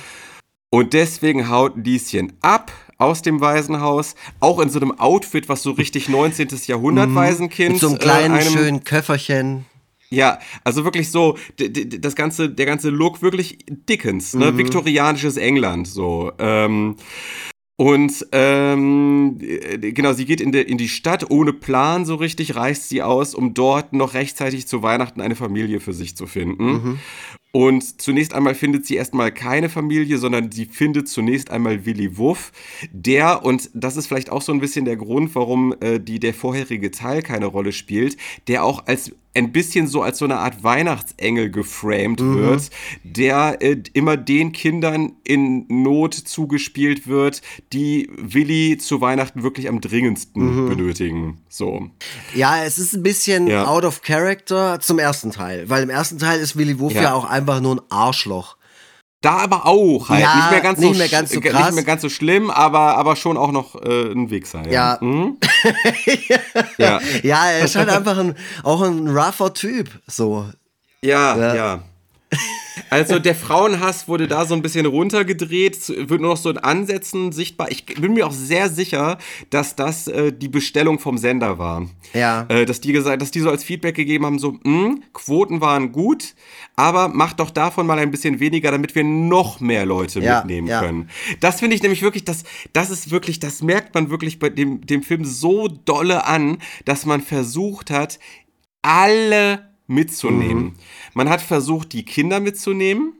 Und 0.71 0.93
deswegen 0.93 1.49
haut 1.51 1.75
Lieschen 1.77 2.33
ab 2.41 2.73
aus 2.99 3.23
dem 3.23 3.41
Waisenhaus, 3.41 4.17
auch 4.41 4.59
in 4.61 4.71
so 4.71 4.81
einem 4.81 4.91
Outfit, 4.99 5.49
was 5.49 5.63
so 5.63 5.71
richtig 5.71 6.09
19. 6.09 6.49
Jahrhundert 6.67 7.15
Waisenkind. 7.15 7.69
Mhm. 7.69 7.73
Mit 7.75 7.81
so 7.81 7.87
einem 7.89 7.97
äh, 7.97 7.99
kleinen, 8.01 8.35
einem- 8.35 8.53
schönen 8.53 8.85
Köfferchen. 8.85 9.65
Ja, 10.11 10.39
also 10.65 10.85
wirklich 10.85 11.11
so, 11.11 11.37
das 11.57 12.15
ganze, 12.15 12.49
der 12.49 12.67
ganze 12.67 12.91
Look 12.91 13.23
wirklich 13.23 13.59
Dickens, 13.69 14.35
ne? 14.35 14.57
Viktorianisches 14.57 15.37
England, 15.37 15.87
so. 15.87 16.33
Ähm, 16.39 16.97
und 17.81 18.27
ähm, 18.33 19.39
äh, 19.41 19.93
genau, 19.93 20.13
sie 20.13 20.25
geht 20.25 20.41
in, 20.41 20.51
der, 20.51 20.67
in 20.67 20.79
die 20.79 20.89
Stadt 20.89 21.31
ohne 21.31 21.53
Plan 21.53 22.05
so 22.05 22.17
richtig, 22.17 22.57
reist 22.57 22.89
sie 22.89 23.03
aus, 23.03 23.37
um 23.37 23.55
dort 23.55 23.93
noch 23.93 24.15
rechtzeitig 24.15 24.67
zu 24.67 24.83
Weihnachten 24.83 25.21
eine 25.21 25.37
Familie 25.37 25.79
für 25.79 25.93
sich 25.93 26.17
zu 26.17 26.27
finden. 26.27 26.99
Und 27.53 28.03
zunächst 28.03 28.35
einmal 28.35 28.55
findet 28.55 28.85
sie 28.85 28.97
erstmal 28.97 29.33
keine 29.33 29.69
Familie, 29.69 30.19
sondern 30.19 30.53
sie 30.53 30.67
findet 30.67 31.09
zunächst 31.09 31.51
einmal 31.51 31.87
Willy 31.87 32.19
Wuff, 32.19 32.53
der, 32.93 33.45
und 33.45 33.71
das 33.75 33.97
ist 33.97 34.07
vielleicht 34.07 34.31
auch 34.31 34.43
so 34.43 34.53
ein 34.53 34.61
bisschen 34.61 34.85
der 34.85 34.97
Grund, 34.97 35.35
warum 35.35 35.75
äh, 35.81 35.99
die, 35.99 36.19
der 36.19 36.35
vorherige 36.35 36.91
Teil 36.91 37.23
keine 37.23 37.47
Rolle 37.47 37.73
spielt, 37.73 38.17
der 38.49 38.65
auch 38.65 38.87
als 38.87 39.13
ein 39.35 39.53
bisschen 39.53 39.87
so 39.87 40.03
als 40.03 40.19
so 40.19 40.25
eine 40.25 40.39
Art 40.39 40.65
Weihnachtsengel 40.65 41.51
geframed 41.51 42.21
wird, 42.21 42.71
der 43.05 43.59
äh, 43.61 43.77
immer 43.93 44.17
den 44.17 44.53
Kindern 44.53 45.13
in 45.23 45.65
Not 45.69 46.15
zugespielt 46.15 47.07
wird, 47.07 47.43
die 47.73 48.11
Willi 48.17 48.79
zu 48.79 49.01
Weihnachten 49.01 49.43
wirklich 49.43 49.69
am 49.69 49.81
dringendsten 49.81 50.69
benötigen. 50.69 51.39
So. 51.49 51.89
Ja, 52.35 52.65
es 52.65 52.79
ist 52.79 52.95
ein 52.95 53.03
bisschen 53.03 53.47
Ja. 53.47 53.67
out 53.67 53.85
of 53.85 54.03
character 54.03 54.81
zum 54.81 54.99
ersten 54.99 55.31
Teil, 55.31 55.69
weil 55.71 55.83
im 55.85 55.91
ersten 55.91 56.19
Teil 56.19 56.41
ist 56.41 56.57
Willy 56.57 56.79
Wuff 56.81 56.95
ja, 56.95 57.03
Ja. 57.03 57.15
auch 57.15 57.25
einfach 57.25 57.61
nur 57.61 57.77
ein 57.77 57.81
Arschloch. 57.91 58.58
Da 59.21 59.39
aber 59.39 59.67
auch 59.67 60.11
halt. 60.11 60.21
Ja, 60.21 60.37
nicht 60.37 60.51
mehr 60.53 60.61
ganz, 60.61 60.79
nicht 60.79 60.93
so, 60.93 60.99
mehr 60.99 61.09
ganz 61.09 61.31
so 61.31 61.41
krass. 61.41 61.67
Nicht 61.67 61.75
mehr 61.75 61.85
ganz 61.85 62.03
so 62.03 62.09
schlimm, 62.09 62.51
aber, 62.51 62.97
aber 62.97 63.17
schon 63.17 63.37
auch 63.37 63.51
noch 63.51 63.75
äh, 63.75 64.13
ein 64.13 64.31
Wichser. 64.31 64.65
Ja. 64.67 64.73
Ja. 64.73 64.99
Mhm. 65.01 65.39
ja. 66.79 67.01
Ja, 67.23 67.47
er 67.51 67.65
ist 67.65 67.75
halt 67.75 67.89
einfach 67.89 68.17
ein, 68.17 68.37
auch 68.63 68.81
ein 68.83 69.09
rougher 69.09 69.53
Typ, 69.55 69.91
so. 70.07 70.47
Ja, 71.03 71.37
Ja. 71.37 71.55
ja. 71.55 71.83
Also 72.91 73.19
der 73.19 73.35
Frauenhass 73.35 74.09
wurde 74.09 74.29
da 74.29 74.47
so 74.47 74.55
ein 74.55 74.63
bisschen 74.63 74.87
runtergedreht, 74.87 75.89
wird 75.89 76.21
nur 76.23 76.31
noch 76.31 76.37
so 76.39 76.49
in 76.49 76.57
Ansätzen 76.57 77.33
sichtbar. 77.33 77.71
Ich 77.71 77.85
bin 77.85 78.15
mir 78.15 78.27
auch 78.27 78.33
sehr 78.33 78.71
sicher, 78.71 79.19
dass 79.51 79.77
das 79.77 80.07
äh, 80.09 80.33
die 80.33 80.49
Bestellung 80.49 80.99
vom 80.99 81.19
Sender 81.19 81.59
war. 81.59 81.87
Ja. 82.15 82.47
Äh, 82.49 82.65
dass, 82.65 82.81
die 82.81 82.93
gesagt, 82.93 83.21
dass 83.21 83.31
die 83.31 83.41
so 83.41 83.51
als 83.51 83.63
Feedback 83.63 83.95
gegeben 83.95 84.25
haben, 84.25 84.39
so, 84.39 84.59
"Hm, 84.65 85.03
Quoten 85.13 85.61
waren 85.61 85.93
gut, 85.93 86.35
aber 86.77 87.09
macht 87.09 87.41
doch 87.41 87.51
davon 87.51 87.87
mal 87.87 87.99
ein 87.99 88.11
bisschen 88.11 88.41
weniger, 88.41 88.71
damit 88.71 88.95
wir 88.95 89.05
noch 89.05 89.61
mehr 89.61 89.85
Leute 89.85 90.21
Ja, 90.21 90.39
mitnehmen 90.39 90.69
ja. 90.69 90.81
können. 90.81 91.11
Das 91.41 91.59
finde 91.61 91.77
ich 91.77 91.83
nämlich 91.83 92.01
wirklich, 92.01 92.25
das, 92.25 92.45
das 92.73 92.89
ist 92.89 93.11
wirklich, 93.11 93.39
das 93.39 93.61
merkt 93.61 93.95
man 93.95 94.09
wirklich 94.09 94.39
bei 94.39 94.49
dem, 94.49 94.81
dem 94.87 95.03
Film 95.03 95.25
so 95.27 95.69
dolle 95.69 96.25
an, 96.27 96.57
dass 96.87 97.05
man 97.05 97.21
versucht 97.21 97.91
hat, 97.91 98.19
alle 98.83 99.68
mitzunehmen. 99.89 100.75
Man 101.15 101.29
hat 101.29 101.41
versucht, 101.41 101.93
die 101.93 102.05
Kinder 102.05 102.41
mitzunehmen. 102.41 103.15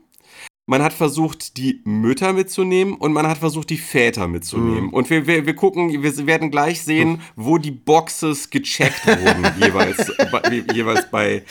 Man 0.69 0.83
hat 0.83 0.93
versucht, 0.93 1.57
die 1.57 1.81
Mütter 1.83 2.31
mitzunehmen 2.31 2.93
und 2.93 3.11
man 3.11 3.25
hat 3.25 3.39
versucht, 3.39 3.71
die 3.71 3.77
Väter 3.77 4.27
mitzunehmen. 4.27 4.91
Und 4.91 5.09
wir, 5.09 5.25
wir, 5.25 5.47
wir 5.47 5.55
gucken, 5.55 6.03
wir 6.03 6.27
werden 6.27 6.51
gleich 6.51 6.83
sehen, 6.83 7.21
wo 7.35 7.57
die 7.57 7.71
Boxes 7.71 8.51
gecheckt 8.51 9.03
wurden, 9.07 9.51
jeweils, 9.59 10.11
bei, 10.31 10.63
jeweils 10.71 11.09
bei, 11.09 11.41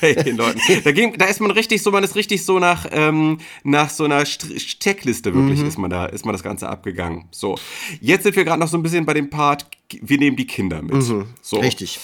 bei 0.00 0.14
den 0.14 0.36
Leuten. 0.36 0.60
Da, 0.84 0.92
ging, 0.92 1.18
da 1.18 1.24
ist 1.24 1.40
man 1.40 1.50
richtig 1.50 1.82
so, 1.82 1.90
man 1.90 2.04
ist 2.04 2.14
richtig 2.14 2.44
so 2.44 2.60
nach, 2.60 2.86
ähm, 2.92 3.38
nach 3.64 3.90
so 3.90 4.04
einer 4.04 4.24
St 4.24 4.78
Checkliste 4.78 5.34
wirklich 5.34 5.60
ist 5.60 5.76
man 5.76 5.90
da, 5.90 6.06
ist 6.06 6.24
man 6.24 6.32
das 6.32 6.44
Ganze 6.44 6.68
abgegangen. 6.68 7.24
So. 7.32 7.56
Jetzt 8.00 8.22
sind 8.22 8.36
wir 8.36 8.44
gerade 8.44 8.60
noch 8.60 8.68
so 8.68 8.78
ein 8.78 8.84
bisschen 8.84 9.04
bei 9.04 9.14
dem 9.14 9.28
Part, 9.28 9.66
wir 9.90 10.18
nehmen 10.18 10.36
die 10.36 10.46
Kinder 10.46 10.82
mit. 10.82 10.94
So. 11.02 11.58
Richtig. 11.58 11.98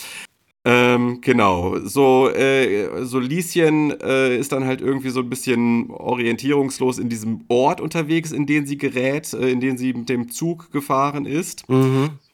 Ähm, 0.71 1.23
genau. 1.23 1.79
So, 1.79 2.29
äh, 2.29 3.03
so 3.07 3.19
Lieschen 3.19 3.99
äh, 4.03 4.37
ist 4.37 4.53
dann 4.53 4.67
halt 4.67 4.83
irgendwie 4.83 5.09
so 5.09 5.21
ein 5.21 5.31
bisschen 5.31 5.91
orientierungslos 5.91 6.99
in 6.99 7.09
diesem 7.09 7.47
Ort 7.49 7.81
unterwegs, 7.81 8.33
in 8.33 8.45
den 8.45 8.67
sie 8.67 8.77
gerät, 8.77 9.33
äh, 9.33 9.49
in 9.49 9.61
den 9.61 9.79
sie 9.79 9.95
mit 9.95 10.11
dem 10.11 10.31
Zug 10.31 10.71
gefahren 10.71 11.25
ist. 11.25 11.65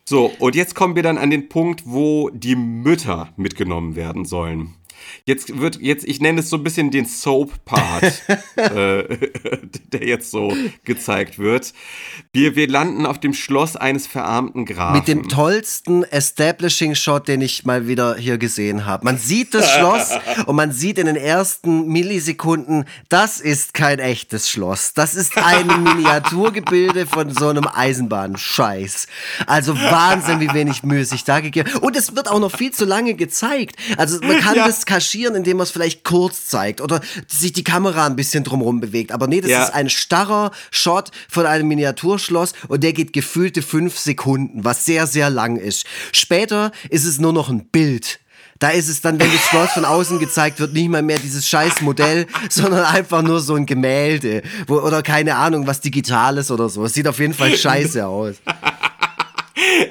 So, 0.04 0.32
und 0.40 0.56
jetzt 0.56 0.74
kommen 0.74 0.96
wir 0.96 1.04
dann 1.04 1.16
an 1.16 1.30
den 1.30 1.48
Punkt, 1.48 1.84
wo 1.86 2.28
die 2.30 2.56
Mütter 2.56 3.28
mitgenommen 3.36 3.94
werden 3.94 4.24
sollen. 4.24 4.74
Jetzt 5.24 5.58
wird, 5.58 5.80
jetzt, 5.80 6.04
ich 6.06 6.20
nenne 6.20 6.40
es 6.40 6.50
so 6.50 6.56
ein 6.56 6.62
bisschen 6.64 6.90
den 6.90 7.06
Soap-Part, 7.06 8.22
äh, 8.56 9.04
der 9.92 10.04
jetzt 10.06 10.30
so 10.30 10.54
gezeigt 10.84 11.38
wird. 11.38 11.72
Wir, 12.32 12.56
wir 12.56 12.68
landen 12.68 13.06
auf 13.06 13.18
dem 13.18 13.34
Schloss 13.34 13.76
eines 13.76 14.06
verarmten 14.06 14.64
Grafen. 14.66 14.98
Mit 14.98 15.08
dem 15.08 15.28
tollsten 15.28 16.04
Establishing-Shot, 16.04 17.28
den 17.28 17.40
ich 17.40 17.64
mal 17.64 17.86
wieder 17.88 18.16
hier 18.16 18.38
gesehen 18.38 18.86
habe. 18.86 19.04
Man 19.04 19.18
sieht 19.18 19.54
das 19.54 19.70
Schloss 19.70 20.10
und 20.46 20.56
man 20.56 20.72
sieht 20.72 20.98
in 20.98 21.06
den 21.06 21.16
ersten 21.16 21.86
Millisekunden, 21.88 22.84
das 23.08 23.40
ist 23.40 23.74
kein 23.74 23.98
echtes 23.98 24.48
Schloss. 24.50 24.94
Das 24.94 25.14
ist 25.14 25.36
ein 25.36 25.66
Miniaturgebilde 25.82 27.06
von 27.06 27.30
so 27.32 27.48
einem 27.48 27.66
Eisenbahnscheiß. 27.66 29.06
Also 29.46 29.74
Wahnsinn, 29.76 30.40
wie 30.40 30.52
wenig 30.52 30.82
Mühe 30.82 31.04
sich 31.04 31.24
da 31.24 31.40
gegeben. 31.40 31.70
Und 31.80 31.96
es 31.96 32.14
wird 32.16 32.28
auch 32.30 32.40
noch 32.40 32.54
viel 32.56 32.72
zu 32.72 32.84
lange 32.84 33.14
gezeigt. 33.14 33.76
Also 33.96 34.18
man 34.20 34.38
kann 34.38 34.56
Ja. 34.56 34.66
das 34.66 34.86
kaschieren, 34.94 35.34
indem 35.34 35.56
man 35.56 35.64
es 35.64 35.72
vielleicht 35.72 36.04
kurz 36.04 36.46
zeigt 36.46 36.80
oder 36.80 37.00
sich 37.26 37.52
die 37.52 37.64
Kamera 37.64 38.06
ein 38.06 38.14
bisschen 38.14 38.44
drumherum 38.44 38.78
bewegt. 38.80 39.10
Aber 39.10 39.26
nee, 39.26 39.40
das 39.40 39.50
Ja. 39.50 39.64
ist 39.64 39.74
ein 39.74 39.90
starrer 39.90 40.52
Shot 40.70 41.10
von 41.28 41.46
einem 41.46 41.66
Miniaturschloss 41.66 42.52
und 42.68 42.84
der 42.84 42.92
geht 42.92 43.12
gefühlte 43.12 43.60
fünf 43.60 43.98
Sekunden, 43.98 44.64
was 44.64 44.84
sehr, 44.84 45.08
sehr 45.08 45.30
lang 45.30 45.56
ist. 45.56 45.84
Später 46.12 46.70
ist 46.90 47.04
es 47.04 47.18
nur 47.18 47.32
noch 47.32 47.48
ein 47.48 47.66
Bild. 47.66 48.20
Da 48.60 48.70
ist 48.70 48.88
es 48.88 49.00
dann, 49.00 49.18
wenn 49.18 49.32
das 49.32 49.40
Schloss 49.46 49.72
von 49.72 49.84
außen 49.84 50.20
gezeigt 50.20 50.60
wird, 50.60 50.72
nicht 50.74 50.88
mal 50.88 51.02
mehr 51.02 51.18
dieses 51.18 51.48
scheiß 51.48 51.80
Modell, 51.80 52.26
sondern 52.48 52.84
einfach 52.84 53.22
nur 53.22 53.40
so 53.40 53.56
ein 53.56 53.66
Gemälde. 53.66 54.42
Wo, 54.68 54.76
oder 54.76 55.02
keine 55.02 55.34
Ahnung, 55.34 55.66
was 55.66 55.80
Digitales 55.80 56.52
oder 56.52 56.68
so. 56.68 56.84
Es 56.84 56.94
sieht 56.94 57.08
auf 57.08 57.18
jeden 57.18 57.34
Fall 57.34 57.56
scheiße 57.56 58.06
aus. 58.06 58.36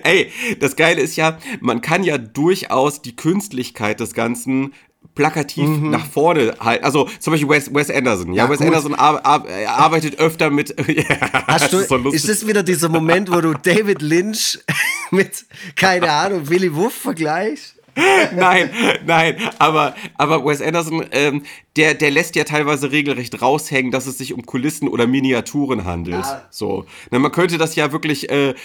Ey, 0.03 0.31
das 0.59 0.75
Geile 0.77 1.01
ist 1.01 1.15
ja, 1.17 1.37
man 1.59 1.81
kann 1.81 2.03
ja 2.03 2.17
durchaus 2.17 3.01
die 3.01 3.15
Künstlichkeit 3.15 3.99
des 3.99 4.13
Ganzen 4.13 4.73
plakativ 5.15 5.67
nach 5.67 6.05
vorne 6.05 6.55
halten. 6.59 6.83
Also 6.83 7.07
zum 7.19 7.31
Beispiel 7.31 7.49
Wes, 7.49 7.73
Wes 7.73 7.89
Anderson. 7.89 8.33
Ja, 8.33 8.45
Ja, 8.45 8.49
Wes 8.49 8.57
gut. 8.59 8.67
Anderson 8.67 8.95
ar 8.95 9.25
ar 9.25 9.45
arbeitet 9.67 10.19
öfter 10.19 10.49
mit. 10.49 10.69
ja, 10.87 11.47
Hast 11.47 11.73
du, 11.73 11.79
ist 11.79 11.89
so 11.89 11.97
ist 12.09 12.29
das 12.29 12.47
wieder 12.47 12.63
dieser 12.63 12.89
Moment, 12.89 13.31
wo 13.31 13.41
du 13.41 13.53
David 13.53 14.01
Lynch 14.01 14.59
mit, 15.11 15.45
keine 15.75 16.11
Ahnung, 16.11 16.49
Willy 16.49 16.73
Wuff 16.75 16.93
vergleichst? 16.93 17.75
nein, 18.35 18.71
nein, 19.05 19.35
aber, 19.59 19.95
aber 20.17 20.43
Wes 20.43 20.61
Anderson, 20.61 21.05
ähm, 21.11 21.43
der, 21.75 21.93
der 21.93 22.09
lässt 22.09 22.35
ja 22.35 22.43
teilweise 22.43 22.91
regelrecht 22.91 23.39
raushängen, 23.39 23.91
dass 23.91 24.07
es 24.07 24.17
sich 24.17 24.33
um 24.33 24.47
Kulissen 24.47 24.87
oder 24.87 25.05
Miniaturen 25.05 25.85
handelt. 25.85 26.25
So. 26.49 26.85
Na, 27.11 27.19
man 27.19 27.31
könnte 27.31 27.59
das 27.59 27.75
ja 27.75 27.91
wirklich 27.91 28.31
äh, 28.31 28.55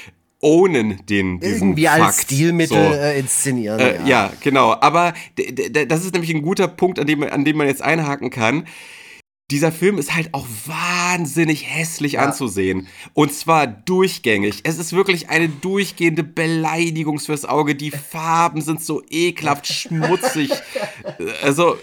ownen, 0.41 1.05
den 1.07 1.41
diesen 1.41 1.68
Irgendwie 1.70 1.89
als 1.89 2.16
Fakt. 2.16 2.20
Stilmittel 2.22 2.76
So. 2.76 2.95
äh, 2.95 3.18
inszenieren. 3.18 3.78
Äh, 3.80 4.09
ja. 4.09 4.32
genau. 4.41 4.74
Aber 4.80 5.14
das 5.89 6.05
ist 6.05 6.12
nämlich 6.12 6.34
ein 6.34 6.43
guter 6.43 6.68
Punkt, 6.68 6.99
an 6.99 7.07
dem, 7.07 7.22
an 7.22 7.45
dem 7.45 7.57
man 7.57 7.66
jetzt 7.66 7.82
einhaken 7.82 8.30
kann. 8.30 8.66
Dieser 9.51 9.72
Film 9.72 9.97
ist 9.97 10.14
halt 10.14 10.34
auch 10.34 10.47
wahnsinnig 10.66 11.64
hässlich 11.66 12.18
anzusehen. 12.18 12.86
Und 13.14 13.32
zwar 13.32 13.66
durchgängig. 13.66 14.61
Es 14.64 14.76
ist 14.78 14.93
wirklich 14.93 15.30
eine 15.30 15.49
durchgehende 15.49 16.22
Beleidigung 16.22 17.18
fürs 17.18 17.47
Auge. 17.47 17.74
Die 17.74 17.91
Farben 17.91 18.61
sind 18.61 18.82
so 18.82 19.03
ekelhaft 19.09 19.66
schmutzig. 19.72 20.51
Also, 21.43 21.78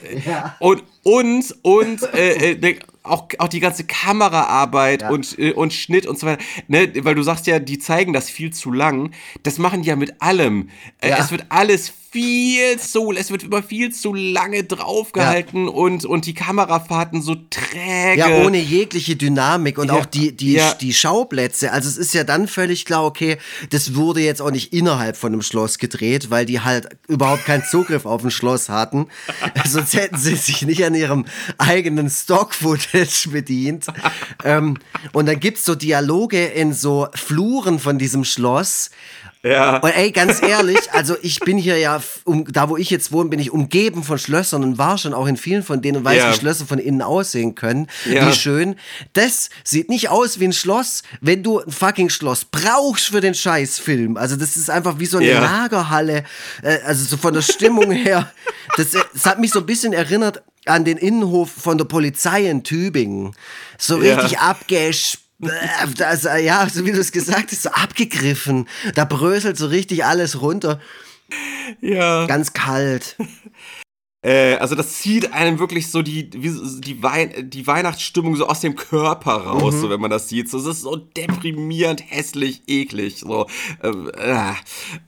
und, 0.59 0.83
und, 1.01 1.55
und, 1.63 2.03
äh, 2.13 2.51
äh, 2.51 2.57
ne, 2.59 2.79
auch, 3.05 3.27
auch 3.39 3.47
die 3.47 3.59
ganze 3.59 3.83
Kameraarbeit 3.85 5.09
und, 5.09 5.37
äh, 5.39 5.53
und 5.53 5.73
Schnitt 5.73 6.05
und 6.05 6.19
so 6.19 6.27
weiter. 6.27 6.43
Ne, 6.67 6.91
weil 7.03 7.15
du 7.15 7.23
sagst 7.23 7.47
ja, 7.47 7.59
die 7.59 7.79
zeigen 7.79 8.13
das 8.13 8.29
viel 8.29 8.51
zu 8.51 8.71
lang. 8.71 9.11
Das 9.43 9.57
machen 9.57 9.81
die 9.83 9.89
ja 9.89 9.95
mit 9.95 10.21
allem. 10.21 10.69
Äh, 11.01 11.09
Ja. 11.09 11.19
Es 11.19 11.31
wird 11.31 11.45
alles 11.49 11.91
viel 12.15 12.79
zu, 12.79 13.11
es 13.11 13.29
wird 13.29 13.43
immer 13.43 13.61
viel 13.61 13.91
zu 13.91 14.13
lange 14.13 14.63
draufgehalten 14.63 15.67
und, 15.67 16.05
und 16.05 16.25
die 16.25 16.33
Kamerafahrten 16.33 17.21
so 17.21 17.35
träge. 17.49 18.19
Ja, 18.19 18.45
ohne 18.45 18.57
jegliche 18.57 19.17
Dynamik 19.17 19.77
und 19.77 19.89
Ja, 19.89 19.95
auch 19.95 20.05
die, 20.05 20.31
die, 20.31 20.53
ja. 20.53 20.73
die 20.75 20.93
Schauplätze. 20.93 21.73
Also 21.73 21.89
es 21.89 21.97
ist 21.97 22.13
ja 22.13 22.23
dann 22.23 22.47
völlig 22.47 22.85
klar, 22.85 23.03
okay, 23.03 23.37
das 23.69 23.95
wurde 23.95 24.21
jetzt 24.21 24.41
auch 24.41 24.51
nicht 24.51 24.71
innerhalb 24.71 25.17
von 25.17 25.33
einem 25.33 25.41
Schloss 25.41 25.77
gedreht, 25.77 26.29
weil 26.29 26.45
die 26.45 26.61
halt 26.61 26.87
überhaupt 27.09 27.43
keinen 27.43 27.65
Zugriff 27.65 28.05
auf 28.05 28.23
ein 28.23 28.31
Schloss 28.31 28.69
hatten. 28.69 29.07
Sonst 29.67 29.93
hätten 29.93 30.17
sie 30.17 30.35
sich 30.35 30.61
nicht 30.61 30.85
an 30.85 30.95
ihrem 30.95 31.25
eigenen 31.57 32.09
Stock-Footage 32.09 32.94
bedient. 33.31 33.85
ähm, 34.43 34.77
und 35.13 35.25
dann 35.27 35.39
gibt's 35.39 35.65
so 35.65 35.75
Dialoge 35.75 36.45
in 36.45 36.73
so 36.73 37.07
Fluren 37.13 37.79
von 37.79 37.97
diesem 37.97 38.23
Schloss. 38.23 38.89
Ja. 39.43 39.77
Und 39.77 39.91
ey, 39.91 40.11
ganz 40.11 40.41
ehrlich, 40.41 40.91
also 40.91 41.15
ich 41.21 41.39
bin 41.39 41.59
hier 41.59 41.77
ja, 41.77 42.01
um, 42.23 42.51
da 42.51 42.67
wo 42.67 42.77
ich 42.77 42.89
jetzt 42.89 43.11
wohne, 43.11 43.29
bin 43.29 43.39
ich 43.39 43.51
umgeben 43.51 44.03
von 44.03 44.17
Schlössern 44.17 44.63
und 44.63 44.79
war 44.79 44.97
schon 44.97 45.13
auch 45.13 45.27
in 45.27 45.37
vielen 45.37 45.61
von 45.61 45.83
denen 45.83 45.97
und 45.97 46.03
weiß, 46.03 46.17
Ja. 46.17 46.31
wie 46.31 46.35
Schlösser 46.35 46.65
von 46.65 46.79
innen 46.79 47.03
aussehen 47.03 47.53
können. 47.53 47.85
Ja. 48.11 48.27
Wie 48.27 48.33
schön. 48.33 48.75
Das 49.13 49.51
sieht 49.63 49.87
nicht 49.89 50.09
aus 50.09 50.39
wie 50.39 50.45
ein 50.45 50.53
Schloss, 50.53 51.03
wenn 51.21 51.43
du 51.43 51.59
ein 51.59 51.69
fucking 51.71 52.09
Schloss 52.09 52.43
brauchst 52.45 53.09
für 53.09 53.21
den 53.21 53.35
Scheißfilm. 53.35 54.17
Also 54.17 54.35
das 54.35 54.57
ist 54.57 54.71
einfach 54.71 54.97
wie 54.97 55.05
so 55.05 55.17
eine 55.19 55.27
Ja. 55.29 55.41
Lagerhalle. 55.41 56.23
Äh, 56.63 56.79
also 56.83 57.05
so 57.05 57.15
von 57.15 57.35
der 57.35 57.43
Stimmung 57.43 57.91
her. 57.91 58.31
Das, 58.77 58.95
äh, 58.95 58.99
das 59.13 59.27
hat 59.27 59.39
mich 59.39 59.51
so 59.51 59.59
ein 59.59 59.67
bisschen 59.67 59.93
erinnert 59.93 60.41
an 60.65 60.85
den 60.85 60.97
Innenhof 60.97 61.51
von 61.51 61.77
der 61.77 61.85
Polizei 61.85 62.49
in 62.49 62.63
Tübingen. 62.63 63.35
So 63.77 64.01
Ja. 64.01 64.15
richtig 64.19 64.39
abgesch 64.39 65.19
also, 65.99 66.29
ja, 66.29 66.67
so 66.69 66.85
wie 66.85 66.91
du 66.93 66.99
es 66.99 67.11
gesagt 67.11 67.51
hast, 67.51 67.63
so 67.63 67.69
abgegriffen. 67.69 68.67
Da 68.95 69.05
bröselt 69.05 69.57
so 69.57 69.67
richtig 69.67 70.05
alles 70.05 70.41
runter. 70.41 70.79
ja. 71.81 72.25
Ganz 72.25 72.53
kalt. 72.53 73.15
Äh, 74.25 74.55
also 74.55 74.73
das 74.73 74.93
zieht 74.93 75.33
einem 75.33 75.59
wirklich 75.59 75.91
so 75.91 76.01
die, 76.01 76.27
die, 76.31 77.03
Wein, 77.03 77.47
die 77.47 77.67
Weihnachtsstimmung 77.67 78.35
so 78.35 78.47
aus 78.47 78.59
dem 78.59 78.75
Körper 78.75 79.33
raus, 79.33 79.75
so 79.79 79.91
wenn 79.91 80.01
man 80.01 80.09
das 80.09 80.29
sieht. 80.29 80.49
So, 80.49 80.57
es 80.57 80.65
ist 80.65 80.81
so 80.81 80.95
deprimierend, 80.95 82.01
hässlich, 82.03 82.63
eklig. 82.65 83.19
So, 83.19 83.45
ähm, 83.83 84.09
äh, 84.17 84.53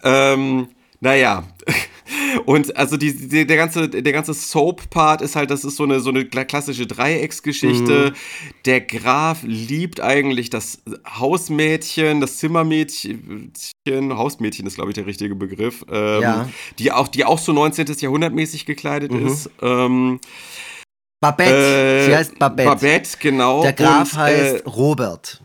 ähm, 0.03 0.67
naja. 0.99 1.43
Und 2.45 2.75
also 2.77 2.97
die, 2.97 3.13
die, 3.13 3.45
der 3.45 3.57
ganze, 3.57 3.89
der 3.89 4.13
ganze 4.13 4.33
Soap-Part 4.33 5.21
ist 5.21 5.35
halt, 5.35 5.49
das 5.51 5.63
ist 5.65 5.75
so 5.75 5.83
eine, 5.83 5.99
so 5.99 6.09
eine 6.09 6.25
klassische 6.25 6.87
Dreiecksgeschichte. 6.87 8.11
Mhm. 8.11 8.15
Der 8.65 8.81
Graf 8.81 9.39
liebt 9.43 9.99
eigentlich 9.99 10.49
das 10.49 10.81
Hausmädchen, 11.07 12.21
das 12.21 12.37
Zimmermädchen, 12.37 13.53
Hausmädchen 13.87 14.67
ist, 14.67 14.75
glaube 14.75 14.91
ich, 14.91 14.95
der 14.95 15.05
richtige 15.05 15.35
Begriff, 15.35 15.85
ähm, 15.91 16.21
ja. 16.21 16.49
die, 16.79 16.91
auch, 16.91 17.07
die 17.07 17.25
auch 17.25 17.39
so 17.39 17.53
19. 17.53 17.87
Jahrhundert 17.99 18.33
mäßig 18.33 18.65
gekleidet 18.65 19.11
mhm. 19.11 19.27
ist. 19.27 19.49
Ähm, 19.61 20.19
Babette, 21.19 21.51
äh, 21.51 22.05
sie 22.05 22.15
heißt 22.15 22.39
Babette. 22.39 22.69
Babette, 22.69 23.17
genau. 23.19 23.63
Der 23.63 23.73
Graf 23.73 24.13
und, 24.13 24.19
heißt 24.19 24.65
äh, 24.65 24.69
Robert. 24.69 25.41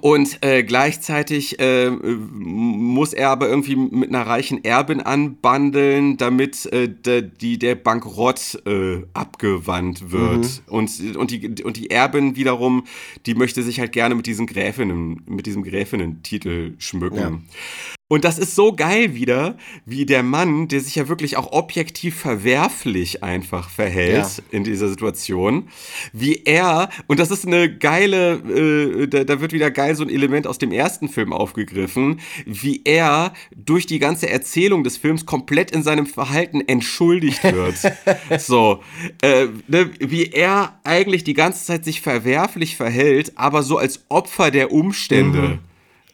Und 0.00 0.44
äh, 0.44 0.64
gleichzeitig 0.64 1.60
äh, 1.60 1.90
muss 1.90 3.12
er 3.12 3.30
aber 3.30 3.48
irgendwie 3.48 3.76
mit 3.76 4.08
einer 4.08 4.26
reichen 4.26 4.64
Erbin 4.64 5.00
anbandeln, 5.00 6.16
damit 6.16 6.66
äh, 6.66 6.88
de, 6.88 7.22
die, 7.22 7.56
der 7.56 7.76
Bankrott 7.76 8.60
äh, 8.66 9.04
abgewandt 9.14 10.10
wird. 10.10 10.44
Mhm. 10.44 10.74
Und, 10.74 11.16
und, 11.16 11.30
die, 11.30 11.62
und 11.62 11.76
die 11.76 11.90
Erbin 11.90 12.34
wiederum, 12.34 12.84
die 13.26 13.36
möchte 13.36 13.62
sich 13.62 13.78
halt 13.78 13.92
gerne 13.92 14.16
mit 14.16 14.26
diesem 14.26 14.46
Gräfinnen, 14.46 15.22
mit 15.26 15.46
diesem 15.46 15.62
Gräfinnen-Titel 15.62 16.74
schmücken. 16.78 17.18
Ja. 17.18 17.95
Und 18.08 18.24
das 18.24 18.38
ist 18.38 18.54
so 18.54 18.72
geil 18.72 19.16
wieder, 19.16 19.56
wie 19.84 20.06
der 20.06 20.22
Mann, 20.22 20.68
der 20.68 20.80
sich 20.80 20.94
ja 20.94 21.08
wirklich 21.08 21.36
auch 21.36 21.50
objektiv 21.50 22.14
verwerflich 22.14 23.24
einfach 23.24 23.68
verhält 23.68 24.36
ja. 24.38 24.44
in 24.52 24.62
dieser 24.62 24.88
Situation, 24.88 25.68
wie 26.12 26.42
er, 26.44 26.88
und 27.08 27.18
das 27.18 27.32
ist 27.32 27.44
eine 27.44 27.76
geile, 27.76 28.34
äh, 28.34 29.08
da, 29.08 29.24
da, 29.24 29.40
wird 29.40 29.52
wieder 29.52 29.72
geil 29.72 29.96
so 29.96 30.04
ein 30.04 30.08
Element 30.08 30.46
aus 30.46 30.58
dem 30.58 30.70
ersten 30.70 31.08
Film 31.08 31.32
aufgegriffen, 31.32 32.20
wie 32.44 32.82
er 32.84 33.32
durch 33.56 33.86
die 33.86 33.98
ganze 33.98 34.30
Erzählung 34.30 34.84
des 34.84 34.96
Films 34.96 35.26
komplett 35.26 35.72
in 35.72 35.82
seinem 35.82 36.06
Verhalten 36.06 36.60
entschuldigt 36.60 37.42
wird. 37.42 37.74
so, 38.40 38.84
äh, 39.20 39.48
ne, 39.66 39.90
wie 39.98 40.26
er 40.26 40.78
eigentlich 40.84 41.24
die 41.24 41.34
ganze 41.34 41.64
Zeit 41.64 41.84
sich 41.84 42.02
verwerflich 42.02 42.76
verhält, 42.76 43.32
aber 43.34 43.64
so 43.64 43.78
als 43.78 44.04
Opfer 44.08 44.52
der 44.52 44.70
Umstände. 44.70 45.40
Mhm 45.40 45.58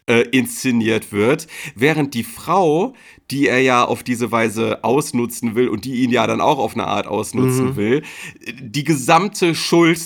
äh, 0.07 0.23
inszeniert 0.31 1.13
wird, 1.13 1.47
während 1.75 2.15
die 2.15 2.25
Frau, 2.25 2.95
die 3.33 3.49
er 3.49 3.61
ja 3.61 3.85
auf 3.85 4.03
diese 4.03 4.31
Weise 4.31 4.85
ausnutzen 4.85 5.55
will 5.55 5.69
und 5.69 5.87
die 5.87 6.03
ihn 6.03 6.11
ja 6.11 6.27
dann 6.27 6.43
auch 6.43 6.59
auf 6.59 6.75
eine 6.75 6.87
Art 6.87 7.07
ausnutzen 7.07 7.71
mhm. 7.71 7.77
will, 7.77 8.03
die 8.61 8.85
gesamte 8.85 9.55
Schuld 9.55 10.01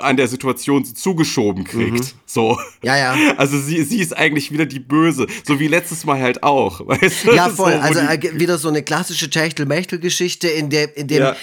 an 0.00 0.16
der 0.16 0.28
Situation 0.28 0.84
zugeschoben 0.84 1.64
kriegt. 1.64 1.98
Mhm. 1.98 2.10
So. 2.24 2.58
Ja, 2.82 2.96
ja. 2.96 3.16
Also 3.38 3.58
sie, 3.58 3.82
sie 3.84 4.00
ist 4.00 4.16
eigentlich 4.16 4.52
wieder 4.52 4.66
die 4.66 4.78
Böse, 4.78 5.26
so 5.44 5.58
wie 5.60 5.68
letztes 5.68 6.04
Mal 6.04 6.20
halt 6.20 6.42
auch. 6.42 6.80
Weißt 6.86 7.26
du? 7.26 7.34
Ja, 7.34 7.48
voll. 7.48 7.72
So, 7.72 7.78
also 7.78 8.00
äh, 8.00 8.38
wieder 8.38 8.58
so 8.58 8.68
eine 8.68 8.82
klassische 8.82 9.30
Techtel-Mechtel-Geschichte, 9.30 10.48
in 10.48 10.70
der, 10.70 10.96
in 10.96 11.08
dem 11.08 11.22
ja. 11.22 11.36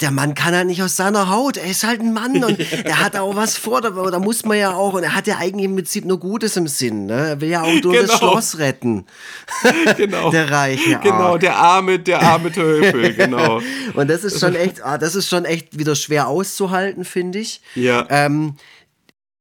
der 0.00 0.10
Mann 0.10 0.34
kann 0.34 0.54
halt 0.54 0.66
nicht 0.66 0.82
aus 0.82 0.96
seiner 0.96 1.30
Haut. 1.30 1.56
Er 1.56 1.70
ist 1.70 1.84
halt 1.84 2.00
ein 2.00 2.12
Mann 2.12 2.44
und 2.44 2.58
er 2.84 3.00
hat 3.00 3.16
auch 3.16 3.34
was 3.36 3.56
vor. 3.56 3.80
Da, 3.80 3.90
da 3.90 4.18
muss 4.18 4.44
man 4.44 4.58
ja 4.58 4.74
auch. 4.74 4.94
Und 4.94 5.02
er 5.02 5.14
hat 5.14 5.26
ja 5.26 5.38
eigentlich 5.38 5.64
im 5.64 5.74
Prinzip 5.74 6.04
nur 6.04 6.20
Gutes 6.20 6.56
im 6.56 6.68
Sinn. 6.68 7.06
Ne? 7.06 7.28
Er 7.28 7.40
will 7.40 7.50
ja 7.50 7.62
auch 7.62 7.82
nur 7.82 7.92
genau. 7.92 8.06
das 8.06 8.18
Schloss 8.18 8.58
retten. 8.58 9.06
Genau. 9.96 10.30
der 10.30 10.50
reiche 10.68 10.98
Genau, 11.02 11.38
der 11.38 11.56
arme, 11.56 11.98
der 11.98 12.22
arme 12.22 12.52
Teufel, 12.52 13.14
genau. 13.14 13.60
und 13.94 14.08
das 14.08 14.24
ist 14.24 14.40
schon 14.40 14.54
echt, 14.54 14.84
ah, 14.84 14.98
das 14.98 15.14
ist 15.14 15.28
schon 15.28 15.44
echt 15.44 15.78
wieder 15.78 15.94
schwer 15.94 16.28
auszuhalten, 16.28 17.04
finde 17.04 17.38
ich. 17.38 17.60
Ja. 17.74 18.06
Ähm, 18.10 18.56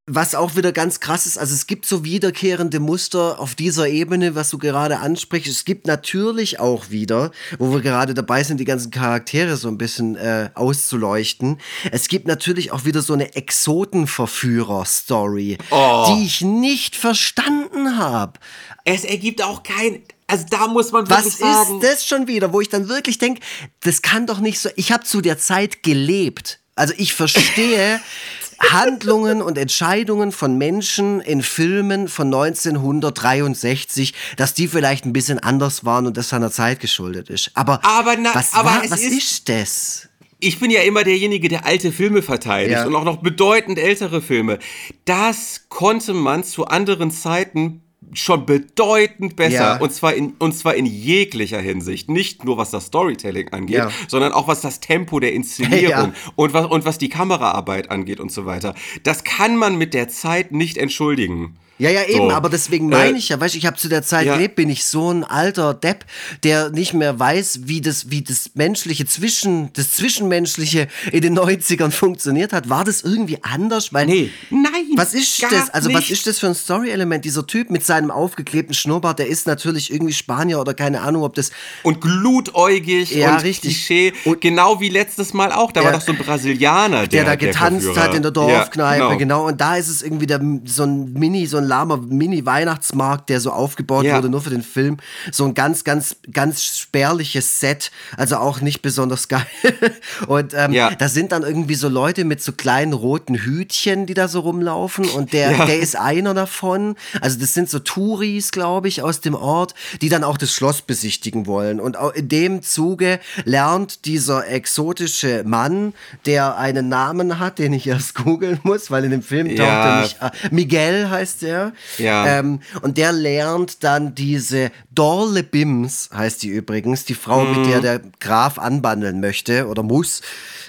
was 0.09 0.35
auch 0.35 0.55
wieder 0.55 0.71
ganz 0.71 1.01
krass 1.01 1.25
ist, 1.25 1.37
also 1.37 1.53
es 1.53 1.67
gibt 1.67 1.85
so 1.85 2.05
wiederkehrende 2.05 2.79
Muster 2.79 3.41
auf 3.41 3.55
dieser 3.55 3.89
Ebene, 3.89 4.35
was 4.35 4.49
du 4.49 4.57
gerade 4.57 4.99
ansprichst. 4.99 5.51
Es 5.51 5.65
gibt 5.65 5.85
natürlich 5.85 6.61
auch 6.61 6.89
wieder, 6.89 7.31
wo 7.59 7.73
wir 7.73 7.81
gerade 7.81 8.13
dabei 8.13 8.45
sind, 8.45 8.61
die 8.61 8.65
ganzen 8.65 8.89
Charaktere 8.89 9.57
so 9.57 9.67
ein 9.67 9.77
bisschen 9.77 10.15
äh, 10.15 10.49
auszuleuchten. 10.53 11.59
Es 11.91 12.07
gibt 12.07 12.25
natürlich 12.25 12.71
auch 12.71 12.85
wieder 12.85 13.01
so 13.01 13.11
eine 13.11 13.35
Exotenverführer-Story, 13.35 15.57
oh. 15.71 16.05
die 16.07 16.25
ich 16.25 16.39
nicht 16.39 16.95
verstanden 16.95 17.97
habe. 17.97 18.39
Es 18.85 19.03
ergibt 19.03 19.43
auch 19.43 19.63
kein, 19.63 20.03
also 20.27 20.45
da 20.49 20.67
muss 20.67 20.91
man 20.91 21.09
wirklich 21.09 21.25
Was 21.25 21.37
sagen. 21.37 21.81
Was 21.81 21.83
ist 21.83 21.93
das 21.93 22.05
schon 22.05 22.27
wieder, 22.27 22.51
wo 22.53 22.61
ich 22.61 22.69
dann 22.69 22.89
wirklich 22.89 23.17
denke, 23.17 23.41
das 23.79 24.01
kann 24.01 24.27
doch 24.27 24.39
nicht 24.39 24.59
so. 24.59 24.69
Ich 24.75 24.91
habe 24.91 25.03
zu 25.03 25.21
der 25.21 25.37
Zeit 25.37 25.83
gelebt. 25.83 26.59
Also 26.75 26.93
ich 26.97 27.13
verstehe 27.13 27.99
Handlungen 28.59 29.41
und 29.41 29.57
Entscheidungen 29.57 30.31
von 30.31 30.57
Menschen 30.57 31.21
in 31.21 31.41
Filmen 31.41 32.07
von 32.07 32.27
1963, 32.27 34.13
dass 34.35 34.53
die 34.53 34.67
vielleicht 34.67 35.05
ein 35.05 35.13
bisschen 35.13 35.39
anders 35.39 35.85
waren 35.85 36.07
und 36.07 36.17
das 36.17 36.29
seiner 36.29 36.51
Zeit 36.51 36.79
geschuldet 36.79 37.29
ist. 37.29 37.51
Aber, 37.53 37.83
aber 37.85 38.15
na, 38.17 38.33
was, 38.33 38.53
aber 38.53 38.69
war, 38.69 38.83
was 38.89 39.01
ist, 39.01 39.17
ist 39.17 39.49
das? 39.49 40.09
ich 40.39 40.59
bin 40.59 40.69
ja 40.69 40.81
immer 40.81 41.03
derjenige, 41.03 41.49
der 41.49 41.65
alte 41.65 41.91
Filme 41.91 42.21
verteidigt 42.21 42.73
ja. 42.73 42.85
und 42.85 42.95
auch 42.95 43.03
noch 43.03 43.17
bedeutend 43.17 43.79
ältere 43.79 44.21
Filme. 44.21 44.59
Das 45.05 45.65
konnte 45.69 46.13
man 46.13 46.43
zu 46.43 46.65
anderen 46.65 47.11
Zeiten 47.11 47.81
schon 48.13 48.45
bedeutend 48.45 49.35
besser 49.35 49.53
ja. 49.53 49.77
und 49.77 49.91
zwar 49.91 50.13
in 50.13 50.33
und 50.39 50.53
zwar 50.53 50.75
in 50.75 50.85
jeglicher 50.85 51.59
Hinsicht 51.59 52.09
nicht 52.09 52.45
nur 52.45 52.57
was 52.57 52.71
das 52.71 52.85
Storytelling 52.85 53.49
angeht 53.49 53.77
ja. 53.77 53.91
sondern 54.07 54.31
auch 54.31 54.47
was 54.47 54.61
das 54.61 54.79
Tempo 54.79 55.19
der 55.19 55.33
Inszenierung 55.33 55.89
ja. 55.89 56.13
und 56.35 56.53
was 56.53 56.65
und 56.67 56.85
was 56.85 56.97
die 56.97 57.09
Kameraarbeit 57.09 57.91
angeht 57.91 58.19
und 58.19 58.31
so 58.31 58.45
weiter 58.45 58.75
das 59.03 59.23
kann 59.23 59.57
man 59.57 59.77
mit 59.77 59.93
der 59.93 60.07
Zeit 60.07 60.51
nicht 60.51 60.77
entschuldigen 60.77 61.57
ja, 61.79 61.89
ja, 61.89 62.03
eben, 62.05 62.29
so. 62.29 62.31
aber 62.31 62.49
deswegen 62.49 62.89
meine 62.89 63.17
äh, 63.17 63.19
ich 63.19 63.29
ja, 63.29 63.39
weißt 63.39 63.53
du, 63.53 63.57
ich 63.57 63.65
habe 63.65 63.77
zu 63.77 63.87
der 63.87 64.03
Zeit 64.03 64.25
ja. 64.25 64.35
gelebt, 64.35 64.55
bin 64.55 64.69
ich 64.69 64.85
so 64.85 65.11
ein 65.11 65.23
alter 65.23 65.73
Depp, 65.73 66.05
der 66.43 66.69
nicht 66.69 66.93
mehr 66.93 67.19
weiß, 67.19 67.61
wie 67.63 67.81
das, 67.81 68.09
wie 68.09 68.21
das 68.21 68.51
menschliche 68.55 69.05
Zwischen, 69.05 69.71
das 69.73 69.91
Zwischenmenschliche 69.91 70.87
in 71.11 71.21
den 71.21 71.37
90ern 71.37 71.91
funktioniert 71.91 72.53
hat. 72.53 72.69
War 72.69 72.83
das 72.83 73.01
irgendwie 73.01 73.37
anders? 73.43 73.93
Weil, 73.93 74.07
nee, 74.07 74.31
nein. 74.49 74.71
Was 74.95 75.13
ist 75.13 75.43
das? 75.43 75.69
Also, 75.69 75.89
nicht. 75.89 75.97
was 75.97 76.09
ist 76.09 76.25
das 76.25 76.39
für 76.39 76.47
ein 76.47 76.55
Story-Element? 76.55 77.25
Dieser 77.25 77.45
Typ 77.45 77.69
mit 77.69 77.85
seinem 77.85 78.11
aufgeklebten 78.11 78.73
Schnurrbart, 78.73 79.19
der 79.19 79.27
ist 79.27 79.45
natürlich 79.45 79.91
irgendwie 79.93 80.13
Spanier 80.13 80.59
oder 80.59 80.73
keine 80.73 81.01
Ahnung, 81.01 81.23
ob 81.23 81.35
das. 81.35 81.51
Und 81.83 82.01
glutäugig 82.01 83.11
ja, 83.11 83.35
und 83.35 83.43
richtig. 83.43 83.85
Klischee. 83.85 84.13
Und 84.25 84.41
genau 84.41 84.79
wie 84.79 84.89
letztes 84.89 85.33
Mal 85.33 85.51
auch. 85.51 85.71
Da 85.71 85.81
ja, 85.81 85.87
war 85.87 85.93
doch 85.93 86.01
so 86.01 86.11
ein 86.11 86.17
Brasilianer, 86.17 87.07
der, 87.07 87.07
der 87.07 87.25
da 87.25 87.35
getanzt 87.35 87.87
der 87.87 88.03
hat 88.03 88.15
in 88.15 88.23
der 88.23 88.31
Dorfkneipe, 88.31 88.99
ja, 88.99 89.07
genau. 89.09 89.17
genau. 89.17 89.47
Und 89.47 89.61
da 89.61 89.75
ist 89.75 89.89
es 89.89 90.01
irgendwie 90.01 90.27
der, 90.27 90.41
so 90.65 90.83
ein 90.83 91.13
Mini, 91.13 91.45
so 91.45 91.57
ein 91.57 91.66
lahmer 91.67 91.97
Mini-Weihnachtsmarkt, 91.97 93.29
der 93.29 93.39
so 93.39 93.51
aufgebaut 93.51 94.05
ja. 94.05 94.15
wurde, 94.15 94.29
nur 94.29 94.41
für 94.41 94.49
den 94.49 94.63
Film. 94.63 94.97
So 95.31 95.45
ein 95.45 95.53
ganz, 95.53 95.83
ganz, 95.83 96.17
ganz 96.31 96.63
spärliches 96.63 97.59
Set, 97.59 97.91
also 98.15 98.37
auch 98.37 98.61
nicht 98.61 98.81
besonders 98.81 99.27
geil. 99.27 99.45
und 100.27 100.53
ähm, 100.53 100.73
ja. 100.73 100.91
da 100.91 101.09
sind 101.09 101.31
dann 101.31 101.43
irgendwie 101.43 101.75
so 101.75 101.89
Leute 101.89 102.25
mit 102.25 102.41
so 102.41 102.51
kleinen 102.51 102.93
roten 102.93 103.35
Hütchen, 103.35 104.05
die 104.05 104.13
da 104.13 104.27
so 104.27 104.41
rumlaufen 104.41 105.05
und 105.09 105.33
der, 105.33 105.51
ja. 105.51 105.65
der 105.65 105.79
ist 105.79 105.95
einer 105.95 106.33
davon. 106.33 106.95
Also 107.21 107.39
das 107.39 107.53
sind 107.53 107.69
so 107.69 107.79
Touris, 107.79 108.51
glaube 108.51 108.87
ich, 108.87 109.01
aus 109.01 109.21
dem 109.21 109.35
Ort, 109.35 109.73
die 110.01 110.09
dann 110.09 110.23
auch 110.23 110.37
das 110.37 110.51
Schloss 110.51 110.81
besichtigen 110.81 111.45
wollen. 111.45 111.79
Und 111.79 111.97
in 112.15 112.29
dem 112.29 112.61
Zuge 112.61 113.19
lernt 113.43 114.05
dieser 114.05 114.47
exotische 114.47 115.43
Mann, 115.45 115.93
der 116.25 116.57
einen 116.57 116.89
Namen 116.89 117.39
hat, 117.39 117.59
den 117.59 117.73
ich 117.73 117.87
erst 117.87 118.15
googeln 118.23 118.59
muss, 118.63 118.91
weil 118.91 119.03
in 119.03 119.11
dem 119.11 119.21
Film 119.21 119.55
taucht 119.55 119.67
er 119.67 120.01
nicht. 120.01 120.21
Äh, 120.21 120.31
Miguel 120.51 121.09
heißt 121.09 121.43
er. 121.43 121.56
Ja. 121.97 122.39
Ähm, 122.39 122.59
und 122.81 122.97
der 122.97 123.11
lernt 123.11 123.83
dann 123.83 124.15
diese 124.15 124.71
Dorle 124.91 125.43
Bims, 125.43 126.09
heißt 126.13 126.43
die 126.43 126.49
übrigens, 126.49 127.05
die 127.05 127.13
Frau, 127.13 127.43
mhm. 127.43 127.57
mit 127.57 127.69
der 127.69 127.81
der 127.81 128.01
Graf 128.19 128.57
anbandeln 128.57 129.19
möchte 129.19 129.67
oder 129.67 129.83
muss. 129.83 130.21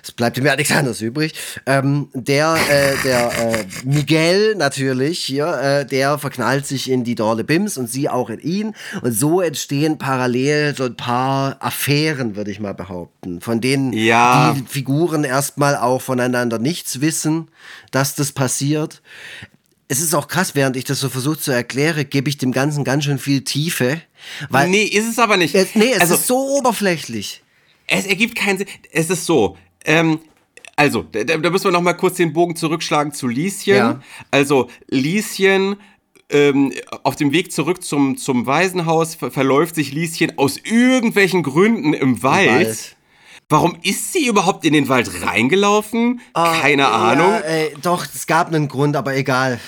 Es 0.02 0.12
bleibt 0.12 0.38
ihm 0.38 0.46
ja 0.46 0.56
nichts 0.56 0.72
anderes 0.72 1.00
übrig. 1.00 1.34
Ähm, 1.66 2.08
der, 2.14 2.56
äh, 2.70 2.94
der 3.04 3.30
äh, 3.32 3.64
Miguel 3.84 4.54
natürlich 4.54 5.20
hier, 5.24 5.46
äh, 5.58 5.86
der 5.86 6.18
verknallt 6.18 6.66
sich 6.66 6.90
in 6.90 7.04
die 7.04 7.14
Dorle 7.14 7.44
Bims 7.44 7.76
und 7.76 7.90
sie 7.90 8.08
auch 8.08 8.30
in 8.30 8.40
ihn. 8.40 8.74
Und 9.02 9.12
so 9.12 9.40
entstehen 9.40 9.98
parallel 9.98 10.74
so 10.76 10.84
ein 10.84 10.96
paar 10.96 11.56
Affären, 11.60 12.36
würde 12.36 12.50
ich 12.50 12.60
mal 12.60 12.74
behaupten, 12.74 13.40
von 13.40 13.60
denen 13.60 13.92
ja. 13.92 14.54
die 14.54 14.64
Figuren 14.66 15.24
erstmal 15.24 15.76
auch 15.76 16.02
voneinander 16.02 16.58
nichts 16.58 17.00
wissen, 17.00 17.48
dass 17.90 18.14
das 18.14 18.32
passiert 18.32 19.02
es 19.88 20.00
ist 20.00 20.14
auch 20.14 20.28
krass, 20.28 20.54
während 20.54 20.76
ich 20.76 20.84
das 20.84 21.00
so 21.00 21.08
versuche 21.08 21.38
zu 21.38 21.50
erklären, 21.50 22.08
gebe 22.08 22.28
ich 22.28 22.36
dem 22.36 22.52
Ganzen 22.52 22.84
ganz 22.84 23.04
schön 23.04 23.18
viel 23.18 23.42
Tiefe. 23.42 24.02
Weil 24.50 24.68
nee, 24.68 24.82
ist 24.82 25.08
es 25.08 25.18
aber 25.18 25.38
nicht. 25.38 25.54
Es, 25.54 25.74
nee, 25.74 25.92
es 25.92 26.02
also, 26.02 26.14
ist 26.14 26.26
so 26.26 26.58
oberflächlich. 26.58 27.42
Es 27.86 28.06
ergibt 28.06 28.36
keinen 28.36 28.58
Sinn. 28.58 28.66
Es 28.92 29.08
ist 29.08 29.24
so. 29.24 29.56
Ähm, 29.86 30.20
also, 30.76 31.02
da, 31.02 31.24
da, 31.24 31.50
müssen 31.50 31.64
wir 31.64 31.72
noch 31.72 31.80
mal 31.80 31.94
kurz 31.94 32.16
den 32.16 32.34
Bogen 32.34 32.54
zurückschlagen 32.54 33.12
zu 33.12 33.28
Lieschen. 33.28 33.74
Ja. 33.74 34.02
Also, 34.30 34.68
Lieschen 34.88 35.76
ähm, 36.28 36.72
auf 37.02 37.16
dem 37.16 37.32
Weg 37.32 37.50
zurück 37.50 37.82
zum, 37.82 38.18
zum 38.18 38.46
Waisenhaus 38.46 39.14
ver 39.14 39.30
verläuft 39.30 39.74
sich 39.74 39.92
Lieschen 39.92 40.36
aus 40.36 40.58
irgendwelchen 40.62 41.42
Gründen 41.42 41.94
im 41.94 42.22
Wald. 42.22 42.46
Im 42.46 42.54
Wald. 42.54 42.96
Warum 43.50 43.78
ist 43.82 44.12
sie 44.12 44.26
überhaupt 44.26 44.66
in 44.66 44.74
den 44.74 44.90
Wald 44.90 45.22
reingelaufen? 45.22 46.20
Uh, 46.36 46.60
Keine 46.60 46.88
Ahnung. 46.88 47.32
ey, 47.32 47.72
doch, 47.80 48.04
es 48.04 48.26
gab 48.26 48.48
einen 48.48 48.68
Grund, 48.68 48.94
aber 48.94 49.16
egal. 49.16 49.58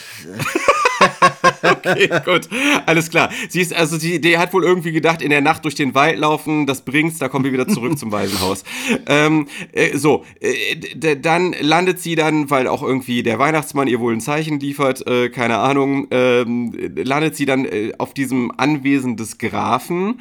okay, 1.63 2.11
gut. 2.27 2.47
Alles 2.85 3.09
klar. 3.09 3.31
Sie 3.49 3.63
ist, 3.63 3.73
also 3.73 3.97
die, 3.97 4.21
die 4.21 4.37
hat 4.37 4.53
wohl 4.53 4.65
irgendwie 4.65 4.93
gedacht, 4.93 5.23
in 5.23 5.31
der 5.31 5.41
Nacht 5.41 5.65
durch 5.65 5.77
den 5.77 5.95
Wald 5.95 6.19
laufen, 6.19 6.67
das 6.67 6.83
bringt's, 6.83 7.19
da 7.19 7.29
kommen 7.29 7.47
wir 7.47 7.55
wieder 7.55 7.69
zurück 7.69 7.99
zum 7.99 8.13
Waisenhaus. 8.13 8.65
Ähm, 9.07 9.49
äh, 9.73 9.97
so, 9.97 10.25
äh, 10.41 10.77
dann 11.17 11.55
landet 11.61 12.01
sie 12.01 12.17
dann, 12.17 12.51
weil 12.51 12.67
auch 12.67 12.83
irgendwie 12.83 13.23
der 13.23 13.39
Weihnachtsmann 13.39 13.89
ihr 13.89 13.99
wohl 13.99 14.13
ein 14.13 14.21
Zeichen 14.21 14.61
liefert, 14.61 15.07
äh, 15.07 15.31
keine 15.31 15.59
Ahnung, 15.59 16.07
ähm, 16.11 16.73
landet 16.97 17.35
sie 17.35 17.47
dann 17.47 17.65
äh, 17.65 17.93
auf 17.99 18.15
diesem 18.15 18.53
Anwesen 18.57 19.17
des 19.17 19.39
Grafen. 19.39 20.21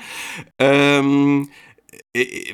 Ähm, 0.60 1.50
äh, 1.50 1.69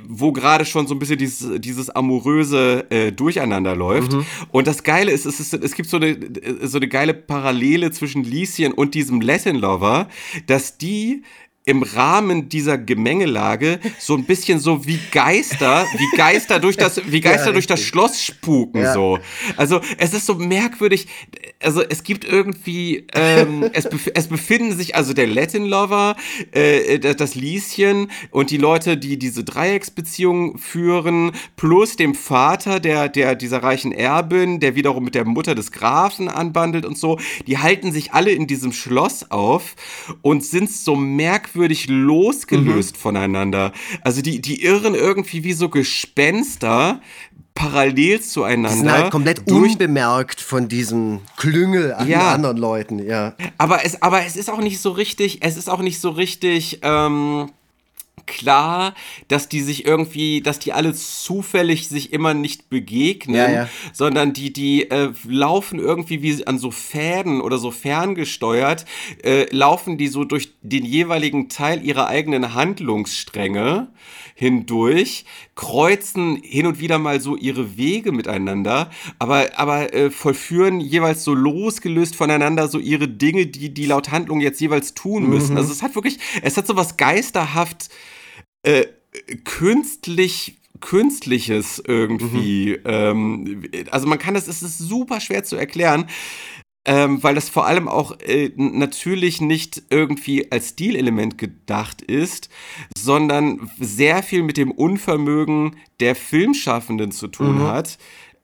wo 0.07 0.33
gerade 0.33 0.65
schon 0.65 0.85
so 0.85 0.93
ein 0.93 0.99
bisschen 0.99 1.17
dieses, 1.17 1.61
dieses 1.61 1.89
amoröse 1.89 2.85
äh, 2.89 3.11
Durcheinander 3.13 3.73
läuft. 3.75 4.11
Mhm. 4.11 4.25
Und 4.51 4.67
das 4.67 4.83
Geile 4.83 5.11
ist, 5.11 5.25
es, 5.25 5.39
ist, 5.39 5.53
es 5.53 5.75
gibt 5.75 5.89
so 5.89 5.95
eine, 5.97 6.17
so 6.63 6.77
eine 6.77 6.89
geile 6.89 7.13
Parallele 7.13 7.91
zwischen 7.91 8.23
Lieschen 8.23 8.73
und 8.73 8.95
diesem 8.95 9.21
Latin 9.21 9.55
Lover, 9.55 10.09
dass 10.47 10.77
die 10.77 11.23
im 11.65 11.81
Rahmen 11.81 12.47
dieser 12.47 12.77
Gemengelage 12.77 13.79
so 13.97 14.15
ein 14.15 14.25
bisschen 14.25 14.59
so 14.59 14.85
wie 14.85 14.99
Geister, 15.11 15.85
wie 15.97 16.17
Geister 16.17 16.59
durch 16.59 16.77
das, 16.77 17.01
wie 17.11 17.21
Geister 17.21 17.47
ja, 17.47 17.53
durch 17.53 17.65
das 17.65 17.81
Schloss 17.81 18.21
spuken 18.21 18.81
ja. 18.81 18.93
so. 18.93 19.19
Also 19.57 19.81
es 19.97 20.13
ist 20.13 20.27
so 20.27 20.35
merkwürdig. 20.35 21.07
Also 21.65 21.81
es 21.81 22.03
gibt 22.03 22.25
irgendwie, 22.25 23.07
ähm, 23.13 23.69
es, 23.73 23.89
bef 23.89 24.09
es 24.13 24.27
befinden 24.27 24.75
sich 24.75 24.95
also 24.95 25.13
der 25.13 25.27
Latin 25.27 25.65
Lover, 25.65 26.15
äh, 26.51 26.99
das 26.99 27.35
Lieschen 27.35 28.11
und 28.31 28.51
die 28.51 28.57
Leute, 28.57 28.97
die 28.97 29.17
diese 29.17 29.43
Dreiecksbeziehung 29.43 30.57
führen, 30.57 31.31
plus 31.55 31.95
dem 31.95 32.15
Vater 32.15 32.79
der 32.79 33.09
der 33.09 33.35
dieser 33.35 33.63
reichen 33.63 33.91
Erbin, 33.91 34.59
der 34.59 34.75
wiederum 34.75 35.03
mit 35.03 35.15
der 35.15 35.25
Mutter 35.25 35.55
des 35.55 35.71
Grafen 35.71 36.29
anbandelt 36.29 36.85
und 36.85 36.97
so. 36.97 37.19
Die 37.47 37.57
halten 37.57 37.91
sich 37.91 38.13
alle 38.13 38.31
in 38.31 38.47
diesem 38.47 38.71
Schloss 38.71 39.31
auf 39.31 39.75
und 40.21 40.43
sind 40.43 40.71
so 40.71 40.95
merkwürdig 40.95 41.65
merkwürdig 41.65 41.87
losgelöst 41.87 42.95
mhm. 42.95 42.99
voneinander. 42.99 43.71
Also 44.01 44.21
die, 44.21 44.41
die 44.41 44.63
irren 44.63 44.95
irgendwie 44.95 45.43
wie 45.43 45.53
so 45.53 45.69
Gespenster 45.69 47.01
parallel 47.55 48.21
zueinander. 48.21 48.69
Die 48.69 48.75
sind 48.75 48.91
halt 48.91 49.11
komplett 49.11 49.49
unbemerkt 49.49 50.41
von 50.41 50.67
diesem 50.67 51.21
Klüngel 51.37 51.93
an 51.93 52.07
ja. 52.07 52.33
anderen 52.33 52.57
Leuten, 52.57 52.99
ja. 52.99 53.33
Aber 53.57 53.83
es, 53.83 54.01
aber 54.01 54.25
es 54.25 54.35
ist 54.35 54.49
auch 54.49 54.59
nicht 54.59 54.79
so 54.79 54.91
richtig, 54.91 55.39
es 55.41 55.57
ist 55.57 55.69
auch 55.69 55.81
nicht 55.81 55.99
so 55.99 56.09
richtig, 56.09 56.79
ähm, 56.83 57.49
klar, 58.25 58.93
dass 59.27 59.49
die 59.49 59.61
sich 59.61 59.85
irgendwie, 59.85 60.41
dass 60.41 60.59
die 60.59 60.73
alle 60.73 60.93
zufällig 60.93 61.87
sich 61.87 62.13
immer 62.13 62.33
nicht 62.33 62.69
begegnen, 62.69 63.35
ja, 63.35 63.51
ja. 63.51 63.69
sondern 63.93 64.33
die, 64.33 64.51
die 64.51 64.89
äh, 64.89 65.11
laufen 65.27 65.79
irgendwie 65.79 66.21
wie 66.21 66.45
an 66.45 66.57
so 66.57 66.71
Fäden 66.71 67.41
oder 67.41 67.57
so 67.57 67.71
ferngesteuert, 67.71 68.85
äh, 69.23 69.45
laufen 69.55 69.97
die 69.97 70.07
so 70.07 70.23
durch 70.23 70.53
den 70.61 70.85
jeweiligen 70.85 71.49
Teil 71.49 71.85
ihrer 71.85 72.07
eigenen 72.07 72.53
Handlungsstränge 72.53 73.87
hindurch, 74.37 75.25
kreuzen 75.55 76.41
hin 76.43 76.67
und 76.67 76.79
wieder 76.79 76.99
mal 76.99 77.21
so 77.21 77.37
ihre 77.37 77.77
Wege 77.77 78.11
miteinander, 78.11 78.91
aber, 79.17 79.47
aber 79.55 79.93
äh, 79.93 80.11
vollführen 80.11 80.81
jeweils 80.81 81.23
so 81.23 81.33
losgelöst 81.33 82.17
voneinander 82.17 82.67
so 82.67 82.77
ihre 82.77 83.07
Dinge, 83.07 83.47
die 83.47 83.73
die 83.73 83.85
laut 83.85 84.11
Handlung 84.11 84.41
jetzt 84.41 84.59
jeweils 84.59 84.93
tun 84.93 85.29
müssen. 85.29 85.53
Mhm. 85.53 85.57
Also 85.57 85.71
es 85.71 85.81
hat 85.81 85.95
wirklich, 85.95 86.19
es 86.41 86.57
hat 86.57 86.67
so 86.67 86.75
was 86.75 86.97
geisterhaft 86.97 87.89
äh, 88.65 88.85
künstlich 89.43 90.57
künstliches 90.81 91.81
irgendwie. 91.85 92.77
Mhm. 92.77 92.83
Ähm, 92.85 93.63
also 93.91 94.07
man 94.07 94.19
kann 94.19 94.33
das, 94.33 94.47
es 94.47 94.61
ist 94.61 94.77
super 94.77 95.19
schwer 95.19 95.43
zu 95.43 95.55
erklären. 95.55 96.07
Ähm, 96.87 97.23
weil 97.23 97.33
das 97.33 97.49
vor 97.49 97.65
allem 97.65 97.87
auch 97.87 98.19
äh, 98.19 98.51
natürlich 98.55 99.41
nicht 99.41 99.81
irgendwie 99.89 100.51
als 100.51 100.69
Stilelement 100.69 101.39
gedacht 101.39 102.03
ist, 102.03 102.47
sondern 102.95 103.71
sehr 103.79 104.21
viel 104.21 104.43
mit 104.43 104.57
dem 104.57 104.69
Unvermögen 104.69 105.77
der 105.99 106.13
Filmschaffenden 106.13 107.11
zu 107.11 107.27
tun 107.27 107.57
mhm. 107.57 107.63
hat, 107.63 107.97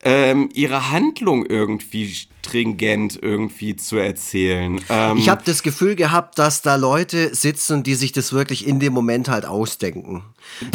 ähm, 0.04 0.50
ihre 0.54 0.92
Handlung 0.92 1.46
irgendwie 1.46 2.14
stringent 2.42 3.20
irgendwie 3.22 3.76
zu 3.76 3.98
erzählen. 3.98 4.82
Ähm, 4.90 5.18
ich 5.18 5.30
habe 5.30 5.44
das 5.46 5.62
Gefühl 5.62 5.96
gehabt, 5.96 6.40
dass 6.40 6.62
da 6.64 6.76
Leute 6.76 7.36
sitzen, 7.36 7.84
die 7.84 7.94
sich 7.94 8.12
das 8.12 8.34
wirklich 8.34 8.68
in 8.68 8.80
dem 8.80 8.94
Moment 8.94 9.30
halt 9.30 9.46
ausdenken. 9.46 10.24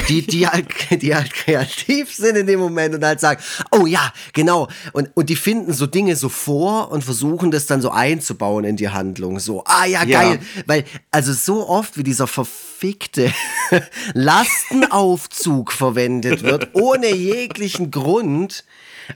Die, 0.08 0.22
die, 0.22 0.46
halt, 0.46 0.68
die 1.02 1.14
halt 1.14 1.34
kreativ 1.34 2.14
sind 2.14 2.36
in 2.36 2.46
dem 2.46 2.60
Moment 2.60 2.94
und 2.94 3.04
halt 3.04 3.18
sagen, 3.18 3.42
oh 3.72 3.84
ja, 3.84 4.12
genau. 4.32 4.68
Und, 4.92 5.10
und 5.14 5.28
die 5.28 5.36
finden 5.36 5.72
so 5.72 5.86
Dinge 5.86 6.14
so 6.14 6.28
vor 6.28 6.92
und 6.92 7.02
versuchen 7.02 7.50
das 7.50 7.66
dann 7.66 7.82
so 7.82 7.90
einzubauen 7.90 8.64
in 8.64 8.76
die 8.76 8.90
Handlung. 8.90 9.40
So, 9.40 9.64
ah 9.64 9.86
ja, 9.86 10.04
geil. 10.04 10.38
Ja. 10.40 10.62
Weil, 10.66 10.84
also 11.10 11.32
so 11.32 11.68
oft 11.68 11.98
wie 11.98 12.04
dieser 12.04 12.28
verfickte 12.28 13.32
Lastenaufzug 14.14 15.72
verwendet 15.72 16.42
wird, 16.44 16.70
ohne 16.74 17.12
jeglichen 17.12 17.90
Grund, 17.90 18.64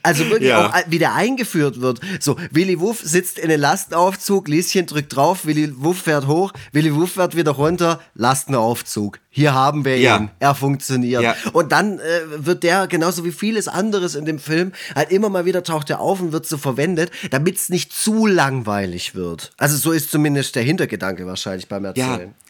also 0.02 0.28
wirklich 0.30 0.50
ja. 0.50 0.68
auch 0.68 0.74
wie 0.88 0.98
der 0.98 1.14
eingeführt 1.14 1.80
wird. 1.80 2.00
So, 2.20 2.36
Willy 2.50 2.80
Wuff 2.80 3.00
sitzt 3.02 3.38
in 3.38 3.48
den 3.48 3.60
Lastenaufzug, 3.60 4.48
Lieschen 4.48 4.86
drückt 4.86 5.14
drauf, 5.14 5.46
Willy 5.46 5.72
Wuff 5.76 6.02
fährt 6.02 6.26
hoch, 6.26 6.52
Willy 6.72 6.94
Wuff 6.94 7.12
fährt 7.12 7.36
wieder 7.36 7.52
runter, 7.52 8.00
Lastenaufzug. 8.14 9.18
Hier 9.32 9.54
haben 9.54 9.84
wir 9.84 9.98
ja. 9.98 10.18
ihn. 10.18 10.30
Er 10.40 10.56
funktioniert. 10.56 11.22
Ja. 11.22 11.36
Und 11.52 11.70
dann 11.70 12.00
äh, 12.00 12.02
wird 12.36 12.64
der, 12.64 12.88
genauso 12.88 13.24
wie 13.24 13.30
vieles 13.30 13.68
anderes 13.68 14.16
in 14.16 14.24
dem 14.24 14.40
Film, 14.40 14.72
halt 14.94 15.12
immer 15.12 15.28
mal 15.28 15.44
wieder 15.44 15.62
taucht 15.62 15.88
er 15.88 16.00
auf 16.00 16.20
und 16.20 16.32
wird 16.32 16.46
so 16.46 16.58
verwendet, 16.58 17.12
damit 17.30 17.56
es 17.56 17.68
nicht 17.68 17.92
zu 17.92 18.26
langweilig 18.26 19.14
wird. 19.14 19.52
Also 19.56 19.76
so 19.76 19.92
ist 19.92 20.10
zumindest 20.10 20.56
der 20.56 20.64
Hintergedanke 20.64 21.26
wahrscheinlich 21.26 21.68
beim 21.68 21.84
Erzählen. 21.84 22.34
Ja. 22.34 22.49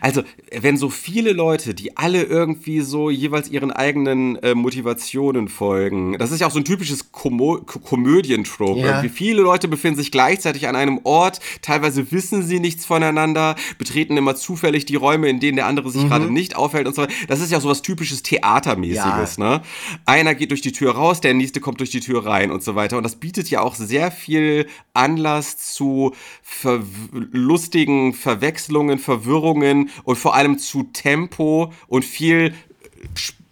Also, 0.00 0.22
wenn 0.52 0.76
so 0.76 0.90
viele 0.90 1.32
Leute, 1.32 1.74
die 1.74 1.96
alle 1.96 2.22
irgendwie 2.22 2.80
so 2.80 3.10
jeweils 3.10 3.48
ihren 3.48 3.70
eigenen 3.70 4.36
äh, 4.36 4.54
Motivationen 4.54 5.48
folgen, 5.48 6.18
das 6.18 6.30
ist 6.30 6.40
ja 6.40 6.46
auch 6.46 6.52
so 6.52 6.58
ein 6.58 6.64
typisches 6.64 7.12
Komo 7.12 7.58
Komödientrope. 7.58 8.80
Ja. 8.80 8.86
Irgendwie 8.86 9.08
viele 9.08 9.42
Leute 9.42 9.68
befinden 9.68 9.96
sich 9.96 10.10
gleichzeitig 10.10 10.68
an 10.68 10.76
einem 10.76 11.00
Ort, 11.04 11.40
teilweise 11.62 12.10
wissen 12.12 12.42
sie 12.42 12.60
nichts 12.60 12.84
voneinander, 12.84 13.56
betreten 13.78 14.16
immer 14.16 14.34
zufällig 14.34 14.86
die 14.86 14.96
Räume, 14.96 15.28
in 15.28 15.40
denen 15.40 15.56
der 15.56 15.66
andere 15.66 15.90
sich 15.90 16.02
mhm. 16.02 16.08
gerade 16.08 16.32
nicht 16.32 16.56
aufhält 16.56 16.86
und 16.86 16.94
so 16.94 17.02
weiter. 17.02 17.12
Das 17.28 17.40
ist 17.40 17.50
ja 17.50 17.58
auch 17.58 17.62
so 17.62 17.68
was 17.68 17.82
typisches 17.82 18.22
Theatermäßiges, 18.22 19.36
ja. 19.36 19.58
ne? 19.58 19.62
Einer 20.06 20.34
geht 20.34 20.50
durch 20.50 20.60
die 20.60 20.72
Tür 20.72 20.92
raus, 20.92 21.20
der 21.20 21.34
nächste 21.34 21.60
kommt 21.60 21.80
durch 21.80 21.90
die 21.90 22.00
Tür 22.00 22.26
rein 22.26 22.50
und 22.50 22.62
so 22.62 22.74
weiter. 22.74 22.96
Und 22.96 23.02
das 23.02 23.16
bietet 23.16 23.50
ja 23.50 23.60
auch 23.60 23.74
sehr 23.74 24.10
viel 24.10 24.66
Anlass 24.92 25.58
zu 25.58 26.12
ver 26.42 26.82
lustigen 27.10 28.14
Verwechslungen, 28.14 28.98
Verwirrungen 28.98 29.83
und 30.04 30.16
vor 30.16 30.34
allem 30.34 30.58
zu 30.58 30.84
Tempo 30.84 31.72
und 31.86 32.04
viel 32.04 32.54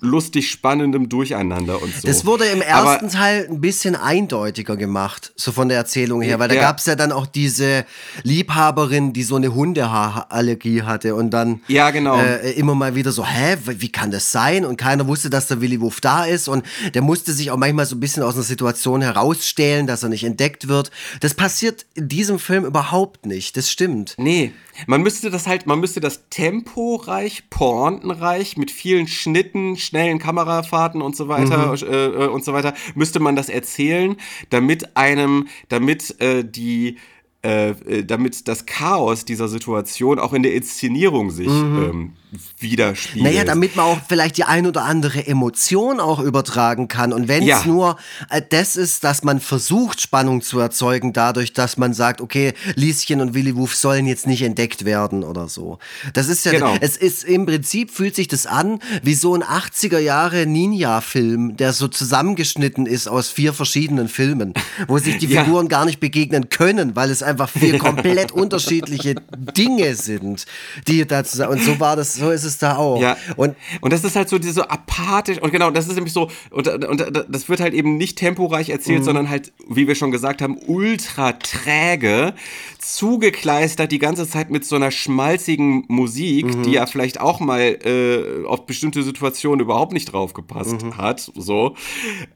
lustig 0.02 0.50
spannendem 0.50 1.08
Durcheinander 1.08 1.80
und 1.80 1.94
so. 1.94 2.06
Das 2.06 2.26
wurde 2.26 2.44
im 2.46 2.60
ersten 2.60 3.06
Aber, 3.06 3.08
Teil 3.08 3.46
ein 3.48 3.60
bisschen 3.60 3.94
eindeutiger 3.94 4.76
gemacht, 4.76 5.32
so 5.36 5.52
von 5.52 5.68
der 5.68 5.78
Erzählung 5.78 6.20
her, 6.20 6.40
weil 6.40 6.48
da 6.48 6.56
ja. 6.56 6.60
gab 6.60 6.78
es 6.78 6.86
ja 6.86 6.96
dann 6.96 7.12
auch 7.12 7.24
diese 7.24 7.86
Liebhaberin, 8.24 9.12
die 9.12 9.22
so 9.22 9.36
eine 9.36 9.54
Hundehaarallergie 9.54 10.82
hatte 10.82 11.14
und 11.14 11.30
dann 11.30 11.60
ja, 11.68 11.90
genau. 11.90 12.18
äh, 12.18 12.50
immer 12.52 12.74
mal 12.74 12.96
wieder 12.96 13.12
so, 13.12 13.24
hä, 13.24 13.56
wie 13.64 13.92
kann 13.92 14.10
das 14.10 14.32
sein? 14.32 14.64
Und 14.64 14.76
keiner 14.76 15.06
wusste, 15.06 15.30
dass 15.30 15.46
der 15.46 15.60
Willy 15.60 15.80
Wuff 15.80 16.00
da 16.00 16.24
ist 16.24 16.48
und 16.48 16.64
der 16.94 17.02
musste 17.02 17.32
sich 17.32 17.52
auch 17.52 17.56
manchmal 17.56 17.86
so 17.86 17.94
ein 17.94 18.00
bisschen 18.00 18.24
aus 18.24 18.34
einer 18.34 18.42
Situation 18.42 19.02
herausstehlen, 19.02 19.86
dass 19.86 20.02
er 20.02 20.08
nicht 20.08 20.24
entdeckt 20.24 20.66
wird. 20.66 20.90
Das 21.20 21.34
passiert 21.34 21.86
in 21.94 22.08
diesem 22.08 22.40
Film 22.40 22.64
überhaupt 22.64 23.24
nicht, 23.24 23.56
das 23.56 23.70
stimmt. 23.70 24.14
Nee, 24.18 24.52
man 24.86 25.02
müsste 25.02 25.30
das 25.30 25.46
halt, 25.46 25.66
man 25.66 25.80
müsste 25.80 26.00
das 26.00 26.28
temporeich, 26.30 27.50
pointenreich 27.50 28.56
mit 28.56 28.70
vielen 28.70 29.06
Schnitten, 29.06 29.76
schnellen 29.92 30.18
Kamerafahrten 30.18 31.02
und 31.02 31.14
so 31.14 31.28
weiter 31.28 31.76
mhm. 31.76 31.92
äh, 31.92 32.24
äh, 32.24 32.28
und 32.28 32.44
so 32.44 32.54
weiter, 32.54 32.72
müsste 32.94 33.20
man 33.20 33.36
das 33.36 33.50
erzählen, 33.50 34.16
damit 34.48 34.96
einem, 34.96 35.48
damit 35.68 36.18
äh, 36.18 36.44
die 36.44 36.96
äh, 37.44 37.70
äh, 37.70 38.04
damit 38.04 38.48
das 38.48 38.64
Chaos 38.64 39.26
dieser 39.26 39.48
Situation 39.48 40.18
auch 40.18 40.32
in 40.32 40.42
der 40.42 40.54
Inszenierung 40.54 41.30
sich 41.30 41.48
mhm. 41.48 41.82
ähm, 41.82 42.12
widerspiegelt. 42.58 43.24
Naja, 43.24 43.44
damit 43.44 43.76
man 43.76 43.86
auch 43.86 43.98
vielleicht 44.08 44.38
die 44.38 44.44
ein 44.44 44.66
oder 44.66 44.84
andere 44.84 45.26
Emotion 45.26 46.00
auch 46.00 46.18
übertragen 46.18 46.88
kann. 46.88 47.12
Und 47.12 47.28
wenn 47.28 47.42
es 47.42 47.48
ja. 47.48 47.62
nur 47.66 47.96
äh, 48.30 48.40
das 48.48 48.76
ist, 48.76 49.04
dass 49.04 49.22
man 49.22 49.40
versucht, 49.40 50.00
Spannung 50.00 50.40
zu 50.40 50.58
erzeugen, 50.58 51.12
dadurch, 51.12 51.52
dass 51.52 51.76
man 51.76 51.92
sagt, 51.92 52.20
okay, 52.20 52.54
Lieschen 52.74 53.20
und 53.20 53.34
Willy 53.34 53.56
Woof 53.56 53.74
sollen 53.74 54.06
jetzt 54.06 54.26
nicht 54.26 54.42
entdeckt 54.42 54.84
werden 54.84 55.24
oder 55.24 55.48
so. 55.48 55.78
Das 56.14 56.28
ist 56.28 56.46
ja, 56.46 56.52
genau. 56.52 56.76
es 56.80 56.96
ist 56.96 57.24
im 57.24 57.44
Prinzip 57.44 57.90
fühlt 57.90 58.16
sich 58.16 58.28
das 58.28 58.46
an 58.46 58.78
wie 59.02 59.14
so 59.14 59.34
ein 59.34 59.42
80er 59.42 59.98
Jahre 59.98 60.46
Ninja-Film, 60.46 61.56
der 61.56 61.72
so 61.72 61.88
zusammengeschnitten 61.88 62.86
ist 62.86 63.08
aus 63.08 63.28
vier 63.28 63.52
verschiedenen 63.52 64.08
Filmen, 64.08 64.54
wo 64.88 64.98
sich 64.98 65.18
die 65.18 65.26
ja. 65.28 65.44
Figuren 65.44 65.68
gar 65.68 65.84
nicht 65.84 66.00
begegnen 66.00 66.48
können, 66.48 66.96
weil 66.96 67.10
es 67.10 67.22
einfach 67.22 67.50
vier 67.50 67.78
komplett 67.82 68.32
unterschiedliche 68.32 69.16
Dinge 69.56 69.94
sind, 69.94 70.46
die 70.88 71.06
dazu, 71.06 71.46
und 71.46 71.62
so 71.62 71.78
war 71.78 71.96
das 71.96 72.21
so 72.22 72.30
ist 72.30 72.44
es 72.44 72.58
da 72.58 72.76
auch. 72.76 73.00
Ja. 73.00 73.16
Und 73.36 73.56
Und 73.80 73.92
das 73.92 74.04
ist 74.04 74.14
halt 74.16 74.28
so 74.28 74.38
diese 74.38 74.70
apathisch 74.70 75.38
und 75.38 75.50
genau, 75.52 75.70
das 75.70 75.88
ist 75.88 75.94
nämlich 75.96 76.12
so 76.12 76.30
und, 76.50 76.68
und 76.68 76.98
das 77.28 77.48
wird 77.48 77.60
halt 77.60 77.74
eben 77.74 77.96
nicht 77.96 78.16
temporeich 78.18 78.70
erzählt, 78.70 79.00
Mhm. 79.00 79.04
sondern 79.04 79.28
halt, 79.28 79.52
wie 79.68 79.86
wir 79.88 79.94
schon 79.94 80.10
gesagt 80.10 80.40
haben, 80.42 80.56
ultra 80.66 81.32
träge, 81.32 82.34
zugekleistert 82.78 83.90
die 83.90 83.98
ganze 83.98 84.28
Zeit 84.28 84.50
mit 84.50 84.64
so 84.64 84.76
einer 84.76 84.90
schmalzigen 84.90 85.84
Musik, 85.88 86.46
Mhm. 86.46 86.62
die 86.62 86.72
ja 86.72 86.86
vielleicht 86.86 87.20
auch 87.20 87.40
mal 87.40 87.60
äh, 87.84 88.46
auf 88.46 88.66
bestimmte 88.66 89.02
Situationen 89.02 89.60
überhaupt 89.60 89.92
nicht 89.92 90.12
draufgepasst 90.12 90.82
Mhm. 90.82 90.96
hat, 90.98 91.20
so 91.34 91.74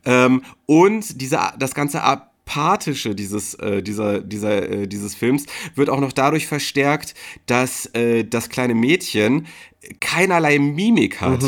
ähm, 0.05 0.43
und 0.67 1.21
dieser 1.21 1.55
das 1.59 1.75
ganze 1.75 2.03
apathische 2.47 3.15
dieses 3.15 3.55
äh, 3.55 3.83
dieser 3.83 4.21
dieser 4.21 4.69
äh, 4.71 4.87
dieses 4.87 5.15
Films 5.15 5.47
wird 5.75 5.91
auch 5.91 6.01
noch 6.01 6.13
dadurch 6.13 6.47
verstärkt, 6.47 7.15
dass 7.47 7.87
äh, 7.95 8.25
das 8.25 8.49
kleine 8.49 8.75
Mädchen 8.75 9.47
keinerlei 10.01 10.59
Mimik 10.59 11.21
hat. 11.21 11.43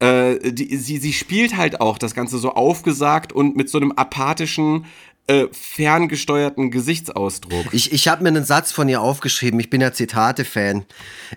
Äh, 0.00 0.52
die, 0.52 0.76
sie, 0.76 0.98
sie 0.98 1.12
spielt 1.12 1.56
halt 1.56 1.80
auch 1.80 1.98
das 1.98 2.14
Ganze 2.14 2.38
so 2.38 2.52
aufgesagt 2.52 3.32
und 3.32 3.56
mit 3.56 3.70
so 3.70 3.78
einem 3.78 3.92
apathischen, 3.92 4.86
äh, 5.28 5.46
ferngesteuerten 5.52 6.70
Gesichtsausdruck. 6.70 7.66
Ich, 7.72 7.92
ich 7.92 8.08
habe 8.08 8.22
mir 8.22 8.30
einen 8.30 8.44
Satz 8.44 8.72
von 8.72 8.88
ihr 8.88 9.00
aufgeschrieben. 9.00 9.60
Ich 9.60 9.70
bin 9.70 9.80
ja 9.80 9.92
Zitate-Fan. 9.92 10.84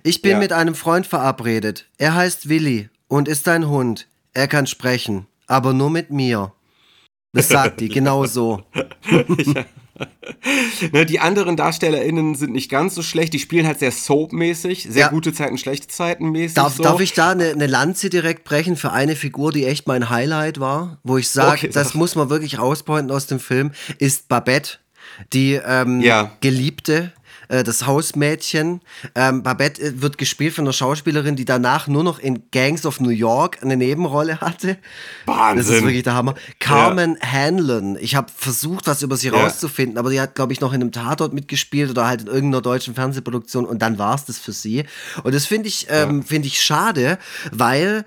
Ich 0.04 0.22
bin 0.22 0.32
Ja. 0.32 0.40
mit 0.40 0.52
einem 0.54 0.76
Freund 0.76 1.06
verabredet. 1.06 1.88
Er 1.98 2.16
heißt 2.16 2.50
Willi 2.50 2.90
und 3.08 3.28
ist 3.28 3.48
ein 3.48 3.70
Hund. 3.70 4.08
Er 4.34 4.48
kann 4.48 4.66
sprechen, 4.66 5.28
aber 5.46 5.74
nur 5.74 5.90
mit 5.92 6.10
mir. 6.10 6.52
Das 7.38 7.48
sagt 7.50 7.80
die, 7.80 7.90
genau 7.90 8.26
so. 8.26 8.64
Ne, 10.92 11.08
die 11.08 11.20
anderen 11.20 11.56
DarstellerInnen 11.58 12.36
sind 12.36 12.52
nicht 12.54 12.70
ganz 12.70 12.94
so 12.94 13.02
schlecht, 13.02 13.34
die 13.34 13.40
spielen 13.40 13.66
halt 13.66 13.80
sehr 13.80 13.92
soapmäßig, 13.92 14.84
sehr 14.90 15.06
Ja. 15.06 15.08
gute 15.10 15.34
Zeiten, 15.34 15.58
schlechte 15.58 15.88
Zeiten 15.88 16.30
mäßig. 16.30 16.54
Darf, 16.54 16.76
so. 16.76 16.84
darf 16.84 17.00
ich 17.00 17.14
da 17.14 17.32
eine, 17.32 17.50
eine 17.50 17.66
Lanze 17.66 18.12
direkt 18.12 18.44
brechen 18.44 18.76
für 18.76 18.92
eine 18.92 19.16
Figur, 19.16 19.52
die 19.52 19.66
echt 19.66 19.88
mein 19.88 20.12
Highlight 20.12 20.60
war? 20.60 21.00
Wo 21.04 21.18
ich 21.18 21.30
sage, 21.30 21.58
Okay, 21.58 21.70
das 21.74 21.90
sag. 21.90 21.96
muss 21.96 22.14
man 22.16 22.30
wirklich 22.30 22.60
rauspointen 22.60 23.10
aus 23.16 23.26
dem 23.26 23.40
Film, 23.40 23.72
ist 23.98 24.28
Babette, 24.28 24.74
die 25.34 25.54
ähm, 25.66 26.02
Ja. 26.02 26.32
Geliebte, 26.42 27.12
äh, 27.50 27.64
das 27.64 27.86
Hausmädchen. 27.86 28.82
Ähm, 29.16 29.44
Babette 29.44 29.82
äh, 29.82 30.02
wird 30.02 30.18
gespielt 30.18 30.54
von 30.54 30.66
einer 30.66 30.74
Schauspielerin, 30.74 31.36
die 31.36 31.46
danach 31.46 31.88
nur 31.88 32.04
noch 32.04 32.20
in 32.20 32.44
Gangs 32.52 32.86
of 32.86 33.00
New 33.00 33.10
York 33.10 33.60
eine 33.62 33.78
Nebenrolle 33.78 34.42
hatte. 34.42 34.78
Wahnsinn. 35.26 35.58
Das 35.58 35.68
ist 35.76 35.84
wirklich 35.84 36.04
der 36.04 36.14
Hammer. 36.16 36.36
Carmen 36.60 37.18
Hanlon. 37.22 37.98
Ich 38.00 38.16
habe 38.16 38.28
versucht, 38.36 38.88
was 38.88 39.02
über 39.02 39.18
sie 39.18 39.28
Ja. 39.30 39.34
rauszufinden, 39.34 39.98
aber 39.98 40.10
die 40.10 40.20
hat, 40.22 40.36
glaube 40.36 40.54
ich, 40.54 40.62
noch 40.62 40.74
in 40.74 40.82
einem 40.82 40.92
Tatort 40.92 41.34
mitgespielt 41.34 41.90
oder 41.90 42.08
halt 42.08 42.22
in 42.22 42.28
irgendeiner 42.28 42.62
deutschen 42.62 42.96
Fernsehproduktion 42.96 43.66
und 43.66 43.82
dann 43.82 43.98
war 43.98 44.16
es 44.16 44.26
das 44.26 44.38
für 44.38 44.52
sie. 44.52 44.86
Und 45.24 45.34
das 45.36 45.46
finde 45.46 45.68
ich, 45.68 45.88
ähm, 45.90 46.24
finde 46.24 46.48
ich 46.48 46.62
schade, 46.62 47.18
weil 47.52 48.06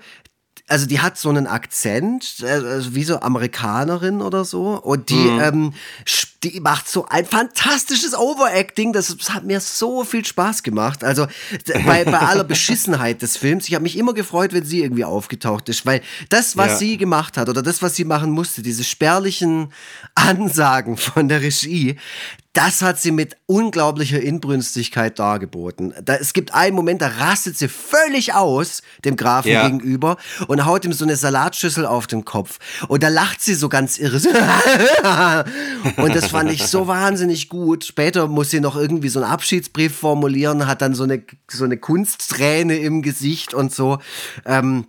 also 0.71 0.85
die 0.85 1.01
hat 1.01 1.17
so 1.17 1.29
einen 1.29 1.47
Akzent, 1.47 2.37
äh, 2.41 2.45
also 2.47 2.95
wie 2.95 3.03
so 3.03 3.19
Amerikanerin 3.19 4.21
oder 4.21 4.45
so. 4.45 4.79
Und 4.81 5.09
die, 5.09 5.27
ähm, 5.27 5.73
sch- 6.05 6.27
die 6.43 6.59
macht 6.61 6.87
so 6.87 7.05
ein 7.07 7.25
fantastisches 7.25 8.15
Overacting. 8.17 8.93
Das, 8.93 9.15
das 9.15 9.29
hat 9.31 9.43
mir 9.43 9.59
so 9.59 10.03
viel 10.03 10.23
Spaß 10.25 10.63
gemacht. 10.63 11.03
Also 11.03 11.27
bei, 11.85 12.05
bei 12.05 12.17
aller 12.19 12.43
Beschissenheit 12.45 13.21
des 13.21 13.37
Films, 13.37 13.67
ich 13.67 13.75
habe 13.75 13.83
mich 13.83 13.97
immer 13.97 14.13
gefreut, 14.13 14.53
wenn 14.53 14.65
sie 14.65 14.81
irgendwie 14.81 15.05
aufgetaucht 15.05 15.67
ist, 15.69 15.85
weil 15.85 16.01
das, 16.29 16.55
was 16.57 16.71
Ja. 16.71 16.77
sie 16.77 16.97
gemacht 16.97 17.37
hat 17.37 17.49
oder 17.49 17.61
das, 17.61 17.81
was 17.81 17.95
sie 17.95 18.05
machen 18.05 18.31
musste, 18.31 18.61
diese 18.61 18.83
spärlichen 18.83 19.71
Ansagen 20.15 20.97
von 20.97 21.27
der 21.27 21.41
Regie, 21.41 21.97
das 22.53 22.81
hat 22.81 22.99
sie 22.99 23.11
mit 23.11 23.37
unglaublicher 23.45 24.19
Inbrünstigkeit 24.21 25.17
dargeboten. 25.19 25.93
Da, 26.03 26.15
es 26.15 26.33
gibt 26.33 26.53
einen 26.53 26.75
Moment, 26.75 27.01
da 27.01 27.07
rastet 27.07 27.57
sie 27.57 27.69
völlig 27.69 28.33
aus, 28.33 28.81
dem 29.05 29.15
Grafen 29.15 29.51
Ja. 29.51 29.63
gegenüber, 29.69 30.17
und 30.47 30.65
haut 30.65 30.83
ihm 30.83 30.91
so 30.91 31.05
eine 31.05 31.15
Salatschüssel 31.15 31.85
auf 31.85 32.07
den 32.07 32.25
Kopf. 32.25 32.59
Und 32.89 33.03
da 33.03 33.07
lacht 33.07 33.41
sie 33.41 33.53
so 33.53 33.69
ganz 33.69 33.97
irre. 33.99 34.17
und 35.97 36.15
das 36.15 36.27
fand 36.27 36.51
ich 36.51 36.63
so 36.67 36.87
wahnsinnig 36.87 37.49
gut. 37.49 37.85
Später 37.85 38.27
muss 38.27 38.49
sie 38.49 38.59
noch 38.59 38.75
irgendwie 38.75 39.09
so 39.09 39.21
einen 39.21 39.31
Abschiedsbrief 39.31 39.95
formulieren, 39.95 40.67
hat 40.67 40.81
dann 40.81 40.93
so 40.93 41.03
eine, 41.03 41.23
so 41.49 41.63
eine 41.63 41.77
Kunstträne 41.77 42.77
im 42.79 43.01
Gesicht 43.01 43.53
und 43.53 43.73
so. 43.73 43.99
Ähm, 44.45 44.87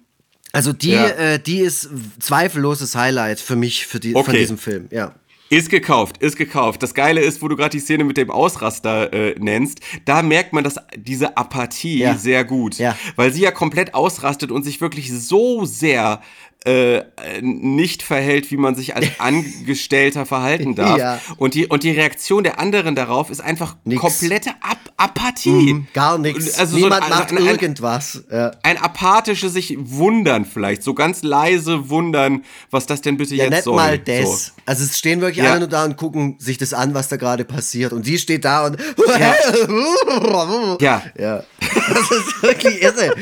also 0.53 0.73
die, 0.73 0.91
Ja. 0.91 1.07
äh, 1.07 1.39
die 1.39 1.61
ist 1.61 1.89
zweifelloses 2.21 2.95
Highlight 2.95 3.41
für 3.41 3.57
mich 3.57 3.87
für 3.87 4.01
die, 4.01 4.13
von 4.13 4.21
Okay. 4.23 4.39
diesem 4.39 4.59
Film. 4.59 4.89
Ja. 4.91 5.15
Ist 5.53 5.69
gekauft, 5.69 6.17
ist 6.17 6.37
gekauft. 6.39 6.83
Das 6.83 6.95
Geile 6.95 7.21
ist, 7.21 7.43
wo 7.43 7.49
du 7.49 7.57
gerade 7.57 7.69
die 7.77 7.81
Szene 7.81 8.05
mit 8.05 8.17
dem 8.17 8.31
Ausraster 8.31 9.13
äh, 9.13 9.35
nennst, 9.39 9.81
da 10.07 10.23
merkt 10.23 10.55
man 10.55 10.65
das, 10.65 10.77
diese 10.97 11.37
Apathie 11.37 11.99
Ja. 11.99 12.15
sehr 12.17 12.43
gut. 12.45 12.79
Ja. 12.79 12.97
Weil 13.17 13.33
sie 13.35 13.43
ja 13.43 13.51
komplett 13.51 13.93
ausrastet 13.95 14.51
und 14.51 14.63
sich 14.63 14.81
wirklich 14.81 15.13
so 15.13 15.67
sehr 15.67 16.23
äh, 16.65 17.03
nicht 17.41 18.03
verhält, 18.03 18.51
wie 18.51 18.57
man 18.57 18.75
sich 18.75 18.95
als 18.97 19.07
Angestellter 19.19 20.27
verhalten 20.27 20.75
darf. 20.77 20.99
Ja. 20.99 21.21
Und, 21.37 21.55
die, 21.55 21.67
und 21.67 21.83
die 21.83 21.91
Reaktion 21.91 22.45
der 22.45 22.59
anderen 22.61 22.95
darauf 22.95 23.31
ist 23.31 23.41
einfach 23.41 23.77
Nix. 23.85 24.01
komplette 24.01 24.51
Ap 24.61 24.79
Apathie. 24.99 25.51
Mhm, 25.51 25.87
Gar 25.95 26.19
nichts. 26.19 26.57
Also 26.61 26.77
so 26.77 26.85
Niemand 26.85 27.03
ein- 27.03 27.11
macht 27.11 27.33
ein- 27.33 27.39
ein- 27.39 27.47
irgendwas. 27.47 28.23
Ja. 28.31 28.53
Ein 28.63 28.77
apathisches 28.79 29.53
sich 29.53 29.77
wundern 29.81 30.45
vielleicht, 30.45 30.85
so 30.85 30.95
ganz 30.95 31.25
leise 31.25 31.89
wundern, 31.91 32.45
was 32.71 32.87
das 32.87 33.01
denn 33.03 33.17
bitte 33.17 33.35
Ja, 33.35 33.45
jetzt 33.45 33.51
nicht 33.53 33.65
soll. 33.65 33.75
mal 33.75 33.99
das. 33.99 34.47
So. 34.47 34.53
Also 34.65 34.85
es 34.85 34.97
stehen 34.97 35.21
wirklich 35.21 35.45
alle 35.45 35.59
nur 35.61 35.69
da 35.69 35.85
und 35.85 35.97
gucken 35.97 36.37
sich 36.39 36.57
das 36.57 36.73
an, 36.73 36.95
was 36.95 37.09
da 37.09 37.17
gerade 37.17 37.45
passiert. 37.45 37.93
Und 37.93 38.05
sie 38.05 38.17
steht 38.17 38.45
da 38.45 38.67
und 38.67 38.77
Ja. 40.81 41.03
ja. 41.19 41.43
Das 41.61 42.11
ist 42.11 42.43
wirklich 42.43 42.83
irre. 42.83 43.15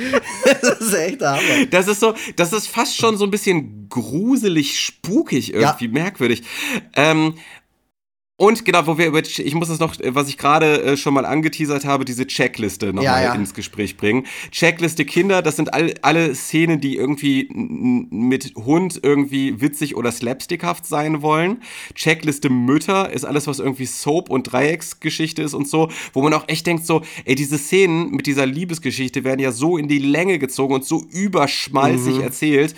Das 0.61 0.80
ist 0.80 0.95
echt 0.95 1.22
Hammer. 1.22 1.41
Das 1.70 1.88
ist 1.88 2.01
so, 2.01 2.14
das 2.36 2.53
ist 2.53 2.68
fast 2.68 2.97
schon 2.97 3.16
so 3.16 3.24
ein 3.31 3.33
bisschen 3.33 3.89
gruselig, 3.89 4.78
spukig, 4.81 5.55
irgendwie 5.55 5.89
merkwürdig. 5.89 6.43
Ähm, 6.95 7.35
und 8.37 8.64
genau, 8.64 8.87
wo 8.87 8.97
wir 8.97 9.07
über, 9.09 9.18
ich 9.22 9.55
muss 9.55 9.68
das 9.68 9.81
noch, 9.81 9.97
was 10.03 10.31
ich 10.31 10.39
gerade 10.39 10.81
äh, 10.83 10.97
schon 10.97 11.12
mal 11.12 11.26
angeteasert 11.26 11.85
habe, 11.85 12.07
diese 12.07 12.26
Checkliste 12.26 12.87
nochmal 12.87 13.05
Ja, 13.05 13.22
ja. 13.22 13.35
ins 13.35 13.53
Gespräch 13.53 13.99
bringen. 13.99 14.24
Checkliste 14.51 15.05
Kinder, 15.05 15.43
das 15.43 15.57
sind 15.57 15.74
all, 15.74 15.93
alle 16.01 16.35
Szenen, 16.35 16.81
die 16.81 16.97
irgendwie 16.97 17.51
mit 17.53 18.55
Hund 18.57 18.99
irgendwie 19.03 19.61
witzig 19.61 19.95
oder 19.95 20.11
slapstickhaft 20.11 20.87
sein 20.87 21.20
wollen. 21.20 21.61
Checkliste 21.95 22.49
Mütter 22.49 23.12
ist 23.12 23.26
alles, 23.26 23.47
was 23.47 23.59
irgendwie 23.59 23.85
Soap 23.85 24.31
und 24.31 24.45
Dreiecksgeschichte 24.45 25.43
ist 25.43 25.53
und 25.53 25.68
so, 25.68 25.91
wo 26.14 26.22
man 26.22 26.33
auch 26.33 26.49
echt 26.49 26.66
denkt 26.66 26.87
so, 26.87 27.03
ey, 27.26 27.35
diese 27.35 27.59
Szenen 27.59 28.11
mit 28.11 28.24
dieser 28.26 28.47
Liebesgeschichte 28.47 29.22
werden 29.22 29.41
ja 29.41 29.53
so 29.53 29.76
in 29.76 29.87
die 29.87 29.99
Länge 29.99 30.39
gezogen 30.39 30.72
und 30.72 30.87
so 30.87 31.05
überschmalzig 31.11 32.14
Mhm. 32.14 32.22
erzählt. 32.22 32.74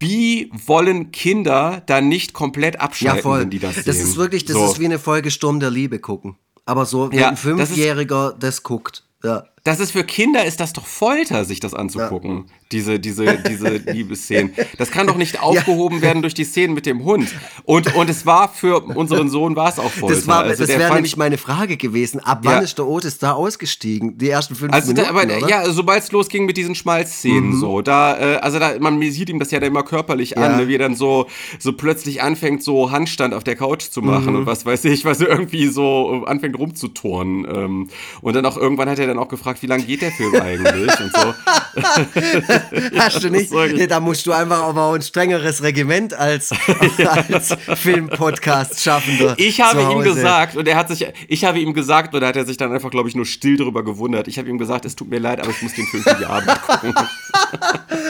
Wie 0.00 0.50
wollen 0.66 1.10
Kinder 1.10 1.82
da 1.86 2.00
nicht 2.00 2.32
komplett 2.32 2.74
Ja, 2.74 2.80
abschalten, 2.80 3.22
voll. 3.22 3.40
wenn 3.40 3.50
die 3.50 3.58
das 3.58 3.74
sehen? 3.76 3.84
Das 3.86 3.96
ist 3.96 4.16
wirklich, 4.16 4.44
das 4.44 4.56
So. 4.56 4.64
ist 4.64 4.78
wie 4.80 4.84
eine 4.84 4.98
Folge 4.98 5.30
Sturm 5.30 5.58
der 5.60 5.70
Liebe 5.70 5.98
gucken. 5.98 6.36
Aber 6.66 6.86
so, 6.86 7.10
wenn 7.10 7.18
Ja, 7.18 7.28
ein 7.28 7.34
das 7.34 7.40
ist- 7.40 7.44
Fünfjähriger 7.68 8.34
das, 8.38 8.62
guckt. 8.62 9.04
Ja. 9.24 9.44
Das 9.64 9.80
ist 9.80 9.90
für 9.92 10.04
Kinder 10.04 10.44
ist 10.44 10.60
das 10.60 10.72
doch 10.72 10.86
Folter, 10.86 11.44
sich 11.44 11.60
das 11.60 11.74
anzugucken. 11.74 12.44
Diese, 12.72 12.98
diese, 13.00 13.38
diese 13.38 13.68
Liebesszenen. 13.92 14.52
Das 14.76 14.90
kann 14.90 15.06
doch 15.06 15.16
nicht 15.16 15.40
aufgehoben 15.42 16.02
werden 16.02 16.20
durch 16.22 16.34
die 16.34 16.44
Szenen 16.44 16.74
mit 16.74 16.84
dem 16.86 17.02
Hund. 17.04 17.28
Und, 17.64 17.94
und 17.94 18.10
es 18.10 18.26
war 18.26 18.48
für 18.52 18.80
unseren 18.80 19.30
Sohn 19.30 19.56
war 19.56 19.68
es 19.70 19.78
auch 19.78 19.90
Folter. 19.90 20.14
Das, 20.16 20.26
war, 20.26 20.42
Also 20.44 20.66
das 20.66 20.76
wäre 20.78 20.92
nämlich 20.94 21.16
meine 21.16 21.38
Frage 21.38 21.76
gewesen. 21.78 22.20
Ab 22.20 22.40
wann 22.42 22.54
Ja. 22.56 22.58
ist 22.60 22.76
der 22.78 22.86
Otis 22.86 23.18
da 23.18 23.32
ausgestiegen? 23.32 24.18
Die 24.18 24.28
ersten 24.28 24.54
fünf 24.54 24.72
Also 24.72 24.92
da, 24.92 25.02
Minuten, 25.12 25.30
aber 25.32 25.36
oder? 25.38 25.48
ja, 25.48 25.70
sobald 25.72 26.02
es 26.02 26.12
losging 26.12 26.44
mit 26.44 26.56
diesen 26.58 26.74
Schmalzszenen 26.74 27.56
so, 27.58 27.80
da 27.80 28.16
äh, 28.18 28.36
also 28.36 28.58
da 28.58 28.78
man 28.78 29.00
sieht 29.10 29.30
ihm 29.30 29.38
das 29.38 29.50
ja 29.50 29.60
dann 29.60 29.68
immer 29.70 29.82
körperlich 29.82 30.30
Ja. 30.32 30.42
an, 30.42 30.56
ne, 30.58 30.68
wie 30.68 30.74
er 30.74 30.78
dann 30.80 30.94
so 30.94 31.26
so 31.58 31.72
plötzlich 31.72 32.20
anfängt 32.22 32.62
so 32.62 32.90
Handstand 32.90 33.32
auf 33.32 33.44
der 33.44 33.56
Couch 33.56 33.84
zu 33.90 34.02
machen 34.02 34.32
Mhm. 34.34 34.40
und 34.40 34.46
was 34.46 34.66
weiß 34.66 34.84
ich, 34.84 35.04
was 35.06 35.20
er 35.22 35.28
irgendwie 35.28 35.68
so 35.68 36.22
äh, 36.26 36.28
anfängt 36.30 36.58
rumzuturnen 36.58 37.46
ähm, 37.50 37.88
und 38.20 38.34
dann 38.36 38.44
auch 38.44 38.56
irgendwann 38.58 38.90
hat 38.90 38.98
er 38.98 39.06
dann 39.06 39.18
auch 39.18 39.28
gefragt, 39.28 39.47
wie 39.60 39.66
lange 39.66 39.84
geht 39.84 40.02
der 40.02 40.10
Film 40.12 40.34
eigentlich 40.34 41.00
und 41.00 41.12
so. 41.12 41.34
Hast 42.98 43.22
du 43.22 43.30
nicht? 43.30 43.52
Nee, 43.52 43.86
da 43.86 44.00
musst 44.00 44.26
du 44.26 44.32
einfach 44.32 44.62
aber 44.62 44.82
auch 44.82 44.94
ein 44.94 45.02
strengeres 45.02 45.62
Regiment 45.62 46.14
als, 46.14 46.50
als 47.28 47.56
Film-Podcast-Schaffender. 47.80 49.34
Ich 49.38 49.60
habe 49.60 49.82
ihm 49.82 50.02
gesagt 50.02 50.56
und 50.56 50.66
er 50.68 50.76
hat 50.76 50.88
sich 50.88 51.06
ich 51.28 51.44
habe 51.44 51.58
ihm 51.60 51.72
gesagt 51.72 52.14
und 52.14 52.20
da 52.20 52.28
hat 52.28 52.36
er 52.36 52.44
sich 52.44 52.56
dann 52.56 52.72
einfach 52.72 52.90
glaube 52.90 53.08
ich 53.08 53.14
nur 53.14 53.26
still 53.26 53.56
darüber 53.56 53.84
gewundert. 53.84 54.28
Ich 54.28 54.38
habe 54.38 54.48
ihm 54.48 54.58
gesagt, 54.58 54.84
es 54.84 54.96
tut 54.96 55.08
mir 55.08 55.18
leid, 55.18 55.40
aber 55.40 55.50
ich 55.50 55.62
muss 55.62 55.74
den 55.74 55.86
Film 55.86 56.02
für 56.02 56.14
die 56.14 56.26
Arbeit 56.26 56.62
gucken. 56.66 56.94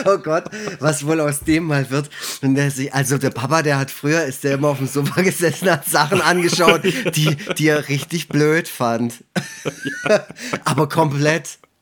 Oh 0.07 0.19
Gott, 0.19 0.45
was 0.81 1.07
wohl 1.07 1.21
aus 1.21 1.41
dem 1.41 1.65
mal 1.65 1.89
wird. 1.91 2.11
Der 2.43 2.71
sich, 2.71 2.93
also 2.93 3.19
der 3.19 3.31
Papa, 3.31 3.63
der 3.63 3.79
hat 3.79 3.91
früher, 3.91 4.25
ist 4.25 4.45
der 4.45 4.55
immer 4.55 4.69
auf 4.69 4.79
dem 4.79 4.87
Sofa 4.87 5.23
gesessen, 5.23 5.71
hat 5.71 5.85
Sachen 5.85 6.21
angeschaut, 6.21 6.83
die, 6.85 7.37
die 7.57 7.69
er 7.69 7.89
richtig 7.89 8.29
blöd 8.29 8.69
fand. 8.69 9.15
Aber 10.65 10.89
komplett. 10.89 11.28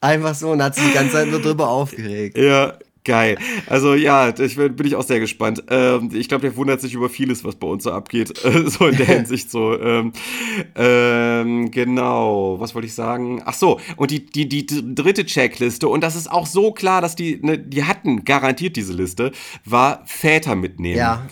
Einfach 0.00 0.34
so 0.34 0.50
und 0.50 0.62
hat 0.62 0.74
sich 0.74 0.84
die 0.84 0.92
ganze 0.92 1.12
Zeit 1.14 1.28
nur 1.28 1.40
drüber 1.40 1.68
aufgeregt. 1.68 2.36
Ja, 2.46 2.74
Geil. 3.06 3.38
Also 3.68 3.94
ja, 3.94 4.36
ich 4.36 4.56
bin, 4.56 4.74
bin 4.74 4.84
ich 4.84 4.96
auch 4.96 5.04
sehr 5.04 5.20
gespannt. 5.20 5.62
Ähm, 5.70 6.10
ich 6.12 6.28
glaube, 6.28 6.42
der 6.42 6.56
wundert 6.56 6.80
sich 6.80 6.92
über 6.92 7.08
vieles, 7.08 7.44
was 7.44 7.54
bei 7.54 7.68
uns 7.68 7.84
so 7.84 7.92
abgeht. 7.92 8.44
Äh, 8.44 8.66
so 8.68 8.88
in 8.88 8.96
der 8.96 9.06
Hinsicht 9.18 9.48
so. 9.48 9.80
Ähm, 9.80 10.12
ähm, 10.74 11.70
genau. 11.70 12.58
Was 12.58 12.74
wollte 12.74 12.86
ich 12.86 12.94
sagen? 12.94 13.42
Ach 13.44 13.54
so. 13.54 13.78
Und 13.94 14.10
die, 14.10 14.26
die, 14.26 14.48
die 14.48 14.66
dritte 14.66 15.24
Checkliste, 15.24 15.86
und 15.86 16.00
das 16.00 16.16
ist 16.16 16.28
auch 16.28 16.48
so 16.48 16.72
klar, 16.72 17.00
dass 17.00 17.14
die, 17.14 17.38
ne, 17.40 17.58
die 17.58 17.84
hatten 17.84 18.24
garantiert 18.24 18.74
diese 18.74 18.92
Liste, 18.92 19.30
war 19.64 20.02
Väter 20.06 20.56
mitnehmen. 20.56 20.98
Ja. 20.98 21.26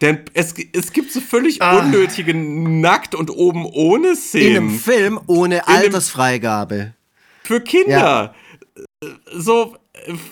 Denn 0.00 0.20
es, 0.32 0.54
es 0.72 0.92
gibt 0.92 1.12
so 1.12 1.20
völlig 1.20 1.60
unnötige 1.60 2.32
Nackt- 2.32 3.14
und 3.14 3.30
oben 3.30 3.66
ohne 3.66 4.16
Szenen. 4.16 4.48
In 4.48 4.56
einem 4.56 4.70
Film 4.70 5.20
ohne 5.26 5.68
Altersfreigabe. 5.68 6.94
Für 7.48 7.62
Kinder. 7.62 8.34
So, 9.34 9.74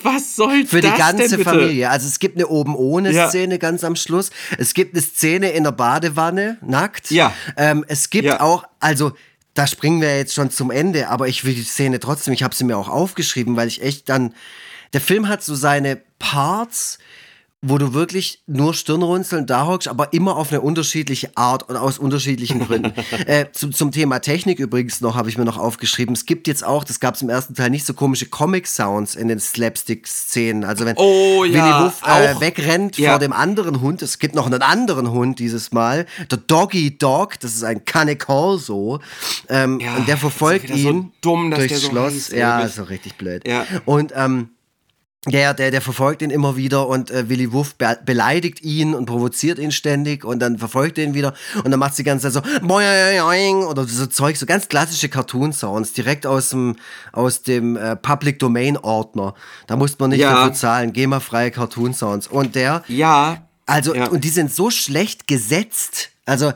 was 0.03 0.35
soll 0.35 0.65
Für 0.67 0.81
das 0.81 0.91
die 0.93 0.97
ganze? 0.99 1.39
Familie. 1.39 1.89
Also 1.89 2.07
es 2.07 2.19
gibt 2.19 2.35
eine 2.37 2.45
oben 2.47 2.75
ohne 2.75 3.11
Ja. 3.11 3.27
Szene 3.29 3.57
ganz 3.57 3.83
am 3.83 3.95
Schluss. 3.95 4.29
Es 4.59 4.75
gibt 4.75 4.93
eine 4.93 5.01
Szene 5.01 5.49
in 5.49 5.63
der 5.63 5.71
Badewanne, 5.71 6.59
nackt. 6.61 7.09
Ja. 7.09 7.33
Ähm, 7.57 7.83
es 7.87 8.11
gibt 8.11 8.25
Ja. 8.27 8.41
auch, 8.41 8.65
also 8.79 9.13
da 9.55 9.65
springen 9.65 9.99
wir 9.99 10.15
jetzt 10.15 10.35
schon 10.35 10.51
zum 10.51 10.69
Ende, 10.69 11.07
aber 11.09 11.27
ich 11.27 11.43
will 11.43 11.55
die 11.55 11.63
Szene 11.63 11.99
trotzdem, 11.99 12.35
ich 12.35 12.43
habe 12.43 12.53
sie 12.53 12.65
mir 12.65 12.77
auch 12.77 12.87
aufgeschrieben, 12.89 13.55
weil 13.55 13.67
ich 13.67 13.81
echt 13.81 14.07
dann, 14.09 14.35
der 14.93 15.01
Film 15.01 15.27
hat 15.27 15.41
so 15.43 15.55
seine 15.55 15.99
Parts, 16.19 16.99
wo 17.63 17.79
du 17.79 17.93
wirklich 17.93 18.43
nur 18.45 18.75
Stirnrunzeln 18.75 19.47
da 19.47 19.65
hockst, 19.65 19.87
aber 19.87 20.13
immer 20.13 20.35
auf 20.37 20.51
eine 20.51 20.61
unterschiedliche 20.61 21.31
Art 21.35 21.67
und 21.67 21.75
aus 21.75 21.97
unterschiedlichen 21.97 22.59
Gründen. 22.59 22.93
äh, 23.25 23.47
zum, 23.51 23.73
zum 23.73 23.91
Thema 23.91 24.19
Technik 24.19 24.59
übrigens 24.59 25.01
noch, 25.01 25.15
habe 25.15 25.29
ich 25.29 25.39
mir 25.39 25.45
noch 25.45 25.57
aufgeschrieben. 25.57 26.13
Es 26.13 26.27
gibt 26.27 26.47
jetzt 26.47 26.63
auch, 26.63 26.83
das 26.83 26.99
gab 26.99 27.15
es 27.15 27.23
im 27.23 27.29
ersten 27.29 27.55
Teil 27.55 27.71
nicht, 27.71 27.83
so 27.85 27.95
komische 27.95 28.27
Comic-Sounds 28.27 29.15
in 29.15 29.27
den 29.27 29.39
Slapstick-Szenen. 29.39 30.65
Also 30.65 30.85
wenn 30.85 30.95
Oh, 30.97 31.43
ja, 31.45 31.53
Willy 31.53 31.85
Wuff 31.85 32.01
äh, 32.05 32.39
wegrennt 32.39 32.99
Ja. 32.99 33.11
vor 33.11 33.19
dem 33.19 33.33
anderen 33.33 33.81
Hund, 33.81 34.03
es 34.03 34.19
gibt 34.19 34.35
noch 34.35 34.45
einen 34.45 34.61
anderen 34.61 35.09
Hund 35.09 35.39
dieses 35.39 35.71
Mal, 35.71 36.05
der 36.29 36.37
Doggy 36.37 36.95
Dog, 36.99 37.39
das 37.39 37.55
ist 37.55 37.63
ein 37.63 37.81
Corso, 38.19 38.99
ähm, 39.49 39.79
Ja, 39.79 39.95
und 39.95 40.07
der 40.07 40.17
verfolgt 40.17 40.65
wieder 40.65 40.77
so 40.77 40.89
ihn 40.89 41.11
dumm, 41.21 41.49
durchs 41.49 41.81
so 41.81 41.89
Schloss. 41.89 42.13
heißt, 42.13 42.33
ja, 42.33 42.59
ist 42.59 42.77
doch 42.77 42.91
richtig 42.91 43.15
blöd. 43.17 43.47
Ja. 43.47 43.65
Und 43.85 44.13
ähm, 44.15 44.49
der, 45.25 45.53
der, 45.53 45.71
der 45.71 45.81
verfolgt 45.81 46.21
ihn 46.21 46.29
immer 46.29 46.55
wieder 46.55 46.87
und 46.87 47.11
äh, 47.11 47.27
Willy 47.27 47.51
Wuff 47.51 47.75
be 47.75 47.97
beleidigt 48.05 48.61
ihn 48.61 48.93
und 48.93 49.07
provoziert 49.07 49.59
ihn 49.59 49.71
ständig 49.71 50.23
und 50.23 50.39
dann 50.39 50.57
verfolgt 50.57 50.97
er 50.97 51.03
ihn 51.03 51.13
wieder 51.15 51.33
und 51.63 51.71
dann 51.71 51.79
macht 51.79 51.95
sie 51.95 52.03
die 52.03 52.07
ganze 52.07 52.31
Zeit 52.31 52.45
so 52.45 52.65
boing 52.65 53.63
oder 53.65 53.83
so 53.85 54.05
Zeug, 54.05 54.37
so 54.37 54.45
ganz 54.45 54.69
klassische 54.69 55.09
Cartoon-Sounds, 55.09 55.91
direkt 55.93 56.25
aus 56.25 56.49
dem, 56.49 56.75
aus 57.11 57.41
dem 57.41 57.75
äh, 57.75 57.95
Public 57.97 58.39
Domain-Ordner. 58.39 59.33
Da 59.65 59.75
musste 59.75 59.97
man 60.01 60.11
nicht 60.11 60.19
Ja. 60.21 60.33
dafür 60.33 60.53
zahlen, 60.53 60.93
GEMA-freie 60.93 61.51
Cartoon-Sounds. 61.51 62.27
Und 62.27 62.55
der, 62.55 62.83
Ja. 62.87 63.47
also, 63.65 63.95
Ja. 63.95 64.07
und 64.07 64.23
die 64.23 64.29
sind 64.29 64.53
so 64.53 64.69
schlecht 64.69 65.27
gesetzt. 65.27 66.09
Also, 66.25 66.53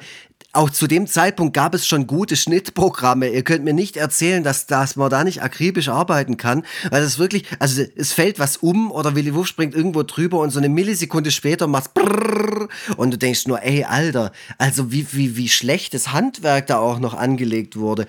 auch 0.53 0.69
zu 0.69 0.88
dem 0.88 1.07
Zeitpunkt 1.07 1.53
gab 1.53 1.73
es 1.73 1.88
schon 1.88 2.07
gute 2.07 2.36
Schnittprogramme. 2.36 3.30
Ihr 3.30 3.44
könnt 3.44 3.64
mir 3.64 3.73
nicht 3.73 3.95
erzählen, 3.95 4.44
dass, 4.44 4.65
dass 4.68 4.95
man 4.98 5.10
da 5.10 5.23
nicht 5.23 5.41
akribisch 5.41 5.88
arbeiten 5.90 6.36
kann, 6.38 6.64
weil 6.90 7.02
das 7.02 7.19
wirklich, 7.19 7.45
also 7.60 7.84
es 7.95 8.11
fällt 8.11 8.38
was 8.40 8.57
um 8.57 8.91
oder 8.91 9.15
Willy 9.15 9.34
Wuff 9.34 9.48
springt 9.48 9.73
irgendwo 9.73 10.03
drüber 10.03 10.40
und 10.40 10.49
so 10.49 10.60
eine 10.60 10.68
Millisekunde 10.69 11.32
später 11.32 11.68
macht's 11.68 11.90
brrrr 11.94 12.68
und 12.98 13.11
du 13.11 13.18
denkst 13.18 13.48
nur, 13.48 13.61
ey, 13.64 13.84
Alter, 13.86 14.32
also 14.57 14.91
wie, 14.91 15.07
wie, 15.14 15.38
wie 15.38 15.48
schlechtes 15.49 16.11
Handwerk 16.11 16.68
da 16.68 16.80
auch 16.80 16.99
noch 16.99 17.14
angelegt 17.14 17.78
wurde. 17.78 18.07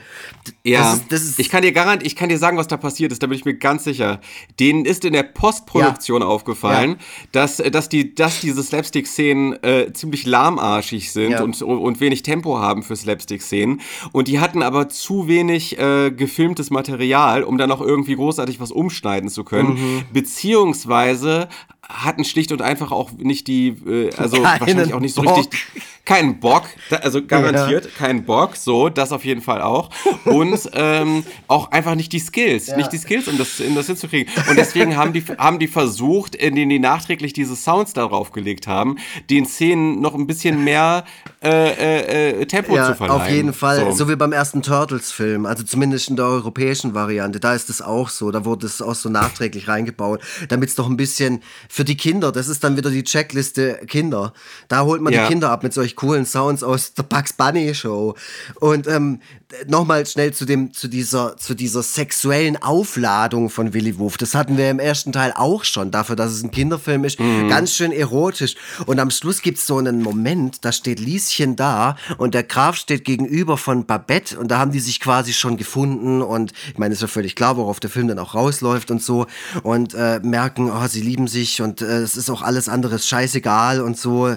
D- 0.64 0.70
Ja, 0.72 0.80
das 0.80 0.94
ist, 0.94 1.12
das 1.12 1.22
ist, 1.22 1.38
ich 1.38 1.48
kann 1.48 1.62
dir 1.62 1.72
garant, 1.72 2.04
ich 2.04 2.16
kann 2.16 2.28
dir 2.28 2.38
sagen, 2.38 2.56
was 2.56 2.66
da 2.68 2.76
passiert 2.76 3.12
ist, 3.12 3.22
da 3.22 3.28
bin 3.28 3.38
ich 3.38 3.44
mir 3.44 3.54
ganz 3.54 3.84
sicher. 3.84 4.20
Denen 4.58 4.84
ist 4.84 5.04
in 5.04 5.12
der 5.12 5.22
Postproduktion 5.22 6.22
aufgefallen, 6.22 6.96
dass, 7.30 7.60
äh, 7.60 7.70
dass, 7.70 7.88
die, 7.88 8.14
dass 8.14 8.40
diese 8.40 8.62
Slapstick-Szenen 8.62 9.62
äh, 9.62 9.92
ziemlich 9.92 10.26
lahmarschig 10.26 11.12
sind 11.12 11.32
Ja. 11.32 11.42
und, 11.42 11.60
und 11.62 12.00
wenig 12.00 12.22
Tempo 12.32 12.58
haben 12.58 12.82
für 12.82 12.96
Slapstick-Szenen. 12.96 13.82
Und 14.12 14.28
die 14.28 14.40
hatten 14.40 14.62
aber 14.62 14.88
zu 14.88 15.28
wenig 15.28 15.78
äh, 15.78 16.10
gefilmtes 16.10 16.70
Material, 16.70 17.44
um 17.44 17.58
dann 17.58 17.68
noch 17.68 17.82
irgendwie 17.82 18.16
großartig 18.16 18.58
was 18.58 18.72
umschneiden 18.72 19.28
zu 19.28 19.44
können. 19.44 19.74
Mhm. 19.74 20.02
Beziehungsweise 20.12 21.48
hatten 21.86 22.24
schlicht 22.24 22.52
und 22.52 22.62
einfach 22.62 22.90
auch 22.90 23.10
nicht 23.12 23.48
die, 23.48 23.68
äh, 23.86 24.14
also 24.16 24.36
Keinen 24.36 24.60
wahrscheinlich 24.60 24.94
auch 24.94 25.00
nicht 25.00 25.14
so 25.14 25.22
Bock. 25.22 25.36
richtig, 25.36 25.66
keinen 26.04 26.40
Bock, 26.40 26.64
also 26.90 27.24
garantiert 27.24 27.94
keinen 27.96 28.24
Bock, 28.24 28.56
so, 28.56 28.88
das 28.88 29.12
auf 29.12 29.24
jeden 29.24 29.40
Fall 29.40 29.62
auch. 29.62 29.90
Und 30.24 30.58
ähm, 30.72 31.24
auch 31.46 31.70
einfach 31.70 31.94
nicht 31.94 32.12
die 32.12 32.18
Skills, 32.18 32.74
nicht 32.76 32.92
die 32.92 32.98
Skills, 32.98 33.28
um 33.28 33.38
das, 33.38 33.60
um 33.60 33.74
das 33.76 33.86
hinzukriegen. 33.86 34.32
Und 34.48 34.56
deswegen 34.58 34.96
haben 34.96 35.12
die, 35.12 35.22
haben 35.38 35.58
die 35.60 35.68
versucht, 35.68 36.34
indem 36.34 36.68
die 36.70 36.80
nachträglich 36.80 37.32
diese 37.32 37.54
Sounds 37.54 37.92
darauf 37.92 38.32
gelegt 38.32 38.66
haben, 38.66 38.96
den 39.30 39.46
Szenen 39.46 40.00
noch 40.00 40.14
ein 40.14 40.26
bisschen 40.26 40.64
mehr 40.64 41.04
äh, 41.40 41.50
äh, 41.50 42.40
äh, 42.40 42.46
Tempo 42.46 42.74
ja, 42.74 42.88
zu 42.88 42.94
verleihen. 42.96 43.20
auf 43.20 43.28
jeden 43.30 43.52
Fall. 43.52 43.78
So. 43.92 43.92
So. 43.92 44.08
wie 44.08 44.16
beim 44.16 44.32
ersten 44.32 44.62
Turtles-Film, 44.62 45.46
also 45.46 45.62
zumindest 45.62 46.10
in 46.10 46.16
der 46.16 46.26
europäischen 46.26 46.94
Variante. 46.94 47.38
Da 47.38 47.54
ist 47.54 47.70
es 47.70 47.80
auch 47.80 48.08
so. 48.08 48.30
Da 48.32 48.44
wurde 48.44 48.66
es 48.66 48.82
auch 48.82 48.94
so 48.94 49.08
nachträglich 49.08 49.68
reingebaut, 49.68 50.20
damit 50.48 50.68
es 50.70 50.74
doch 50.74 50.88
ein 50.88 50.96
bisschen 50.96 51.42
für 51.68 51.84
die 51.84 51.96
Kinder, 51.96 52.32
das 52.32 52.48
ist 52.48 52.64
dann 52.64 52.76
wieder 52.76 52.90
die 52.90 53.04
Checkliste 53.04 53.80
Kinder. 53.86 54.32
Da 54.68 54.82
holt 54.82 55.00
man 55.00 55.12
Ja. 55.12 55.22
die 55.22 55.28
Kinder 55.28 55.50
ab 55.50 55.62
mit 55.62 55.72
solch 55.72 55.91
coolen 55.96 56.26
Sounds 56.26 56.62
aus 56.62 56.94
der 56.94 57.02
Bugs 57.04 57.32
Bunny 57.32 57.74
Show. 57.74 58.14
Und 58.60 58.86
ähm, 58.86 59.20
nochmal 59.66 60.06
schnell 60.06 60.32
zu 60.32 60.44
dem, 60.44 60.72
zu 60.72 60.88
dieser, 60.88 61.36
zu 61.36 61.54
dieser 61.54 61.82
sexuellen 61.82 62.62
Aufladung 62.62 63.50
von 63.50 63.74
Willy 63.74 63.98
Wuff. 63.98 64.16
Das 64.16 64.34
hatten 64.34 64.56
wir 64.56 64.70
im 64.70 64.78
ersten 64.78 65.12
Teil 65.12 65.32
auch 65.34 65.64
schon, 65.64 65.90
dafür, 65.90 66.16
dass 66.16 66.32
es 66.32 66.42
ein 66.42 66.50
Kinderfilm 66.50 67.04
ist. 67.04 67.18
Ganz 67.18 67.74
schön 67.74 67.92
erotisch. 67.92 68.54
Und 68.86 68.98
am 68.98 69.10
Schluss 69.10 69.42
gibt's 69.42 69.66
so 69.66 69.78
einen 69.78 70.02
Moment, 70.02 70.64
da 70.64 70.72
steht 70.72 71.00
Lieschen 71.00 71.56
da 71.56 71.96
und 72.18 72.34
der 72.34 72.42
Graf 72.42 72.76
steht 72.76 73.04
gegenüber 73.04 73.56
von 73.56 73.86
Babette 73.86 74.38
und 74.38 74.50
da 74.50 74.58
haben 74.58 74.72
die 74.72 74.80
sich 74.80 75.00
quasi 75.00 75.32
schon 75.32 75.56
gefunden 75.56 76.22
und 76.22 76.52
ich 76.68 76.78
meine, 76.78 76.94
ist 76.94 77.02
ja 77.02 77.08
völlig 77.08 77.36
klar, 77.36 77.56
worauf 77.56 77.80
der 77.80 77.90
Film 77.90 78.08
dann 78.08 78.18
auch 78.18 78.34
rausläuft 78.34 78.90
und 78.90 79.02
so 79.02 79.26
und 79.62 79.94
äh, 79.94 80.20
merken, 80.22 80.70
oh, 80.70 80.86
sie 80.88 81.00
lieben 81.00 81.28
sich 81.28 81.60
und 81.60 81.82
äh, 81.82 81.98
es 81.98 82.16
ist 82.16 82.30
auch 82.30 82.42
alles 82.42 82.68
anderes 82.68 83.06
scheißegal 83.06 83.80
und 83.80 83.98
so. 83.98 84.28
Äh, 84.28 84.36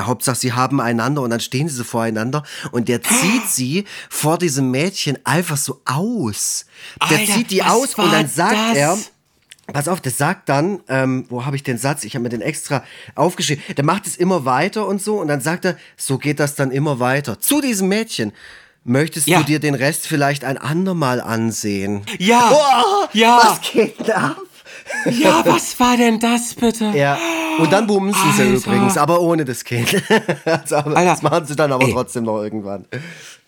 Hauptsache, 0.00 0.36
sie 0.36 0.52
haben 0.52 0.80
einander 0.80 1.22
und 1.22 1.30
dann 1.30 1.40
stehen 1.40 1.68
sie 1.68 1.76
so 1.76 1.84
voreinander 1.84 2.42
und 2.72 2.88
der 2.88 3.02
zieht 3.02 3.48
sie 3.48 3.84
vor 4.08 4.38
diesem 4.56 4.70
Mädchen 4.70 5.18
einfach 5.24 5.56
so 5.56 5.80
aus. 5.84 6.66
Der 7.10 7.18
Alter, 7.18 7.32
zieht 7.34 7.50
die 7.50 7.62
aus 7.62 7.94
und 7.94 8.12
dann 8.12 8.28
sagt 8.28 8.52
das? 8.70 8.76
er, 8.76 8.98
Pass 9.72 9.88
auf, 9.88 10.00
das 10.00 10.16
sagt 10.16 10.48
dann, 10.48 10.78
ähm, 10.88 11.26
wo 11.28 11.44
habe 11.44 11.56
ich 11.56 11.64
den 11.64 11.76
Satz? 11.76 12.04
Ich 12.04 12.14
habe 12.14 12.22
mir 12.22 12.28
den 12.28 12.40
extra 12.40 12.84
aufgeschrieben. 13.16 13.64
Der 13.76 13.84
macht 13.84 14.06
es 14.06 14.16
immer 14.16 14.44
weiter 14.44 14.86
und 14.86 15.02
so 15.02 15.16
und 15.20 15.26
dann 15.26 15.40
sagt 15.40 15.64
er, 15.64 15.76
so 15.96 16.18
geht 16.18 16.38
das 16.38 16.54
dann 16.54 16.70
immer 16.70 17.00
weiter. 17.00 17.40
Zu 17.40 17.60
diesem 17.60 17.88
Mädchen. 17.88 18.32
Möchtest 18.84 19.26
Ja. 19.26 19.38
du 19.40 19.44
dir 19.44 19.58
den 19.58 19.74
Rest 19.74 20.06
vielleicht 20.06 20.44
ein 20.44 20.56
andermal 20.56 21.20
ansehen? 21.20 22.02
Ja, 22.20 22.48
Oh, 22.52 23.06
ja, 23.12 23.40
Was 23.42 23.60
geht 23.72 24.08
da 24.08 24.14
ab? 24.14 24.36
ja, 25.10 25.42
was 25.44 25.80
war 25.80 25.96
denn 25.96 26.20
das 26.20 26.54
bitte? 26.54 26.92
Ja. 26.94 27.18
Und 27.58 27.72
dann 27.72 27.88
bumsen 27.88 28.32
sie 28.36 28.44
übrigens, 28.54 28.96
aber 28.96 29.20
ohne 29.20 29.44
das 29.44 29.64
Kind. 29.64 30.00
also, 30.44 30.76
aber 30.76 30.94
das 31.04 31.22
machen 31.22 31.44
sie 31.46 31.56
dann 31.56 31.72
aber 31.72 31.84
Ey. 31.86 31.92
trotzdem 31.92 32.22
noch 32.22 32.40
irgendwann. 32.40 32.84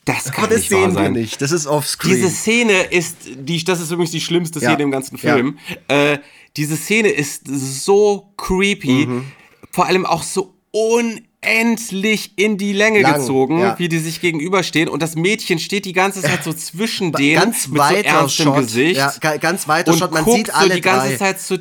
Das 0.09 0.25
kann 0.33 0.45
Aber 0.45 0.55
das 0.55 0.59
nicht 0.63 0.69
sehen 0.71 0.81
wir 0.89 0.93
sein. 0.95 1.13
nicht. 1.13 1.41
Das 1.43 1.53
ist 1.53 1.67
offscreen. 1.67 2.15
Diese 2.17 2.31
Szene 2.31 2.83
ist, 2.85 3.17
die, 3.37 3.63
das 3.63 3.81
ist 3.81 3.91
übrigens 3.91 4.11
die 4.11 4.21
schlimmste 4.21 4.59
Ja. 4.59 4.71
Szene 4.71 4.83
im 4.85 4.91
ganzen 4.91 5.17
Ja. 5.23 5.35
Film. 5.35 5.59
Äh, 5.89 6.19
diese 6.57 6.77
Szene 6.77 7.09
ist 7.11 7.43
so 7.47 8.33
creepy, 8.37 9.07
Mhm. 9.07 9.25
vor 9.71 9.87
allem 9.87 10.07
auch 10.07 10.23
so 10.23 10.55
unendlich 10.73 12.33
in 12.37 12.57
die 12.59 12.73
Länge 12.73 13.01
Lang, 13.03 13.21
gezogen, 13.21 13.59
ja. 13.61 13.79
wie 13.79 13.89
die 13.89 13.99
sich 13.99 14.21
gegenüberstehen. 14.21 14.89
Und 14.89 15.03
das 15.03 15.15
Mädchen 15.15 15.59
steht 15.59 15.85
die 15.85 15.93
ganze 15.93 16.23
Zeit 16.23 16.43
so 16.45 16.53
zwischen 16.53 17.13
denen 17.13 17.41
ganz 17.41 17.69
mit 17.69 17.81
so 17.83 17.95
ernstem 17.95 18.45
Shot. 18.47 18.57
Gesicht. 18.63 18.97
Ja, 18.97 19.13
ga- 19.21 19.37
ganz 19.37 19.69
weiter 19.69 19.93
und 19.93 19.99
Shot. 19.99 20.13
Man 20.13 20.25
guckt 20.25 20.37
sieht 20.39 20.47
so 20.49 20.53
alle 20.55 20.75
die 20.75 20.81
ganze 20.81 21.09
drei. 21.11 21.17
Zeit 21.17 21.41
zu. 21.41 21.55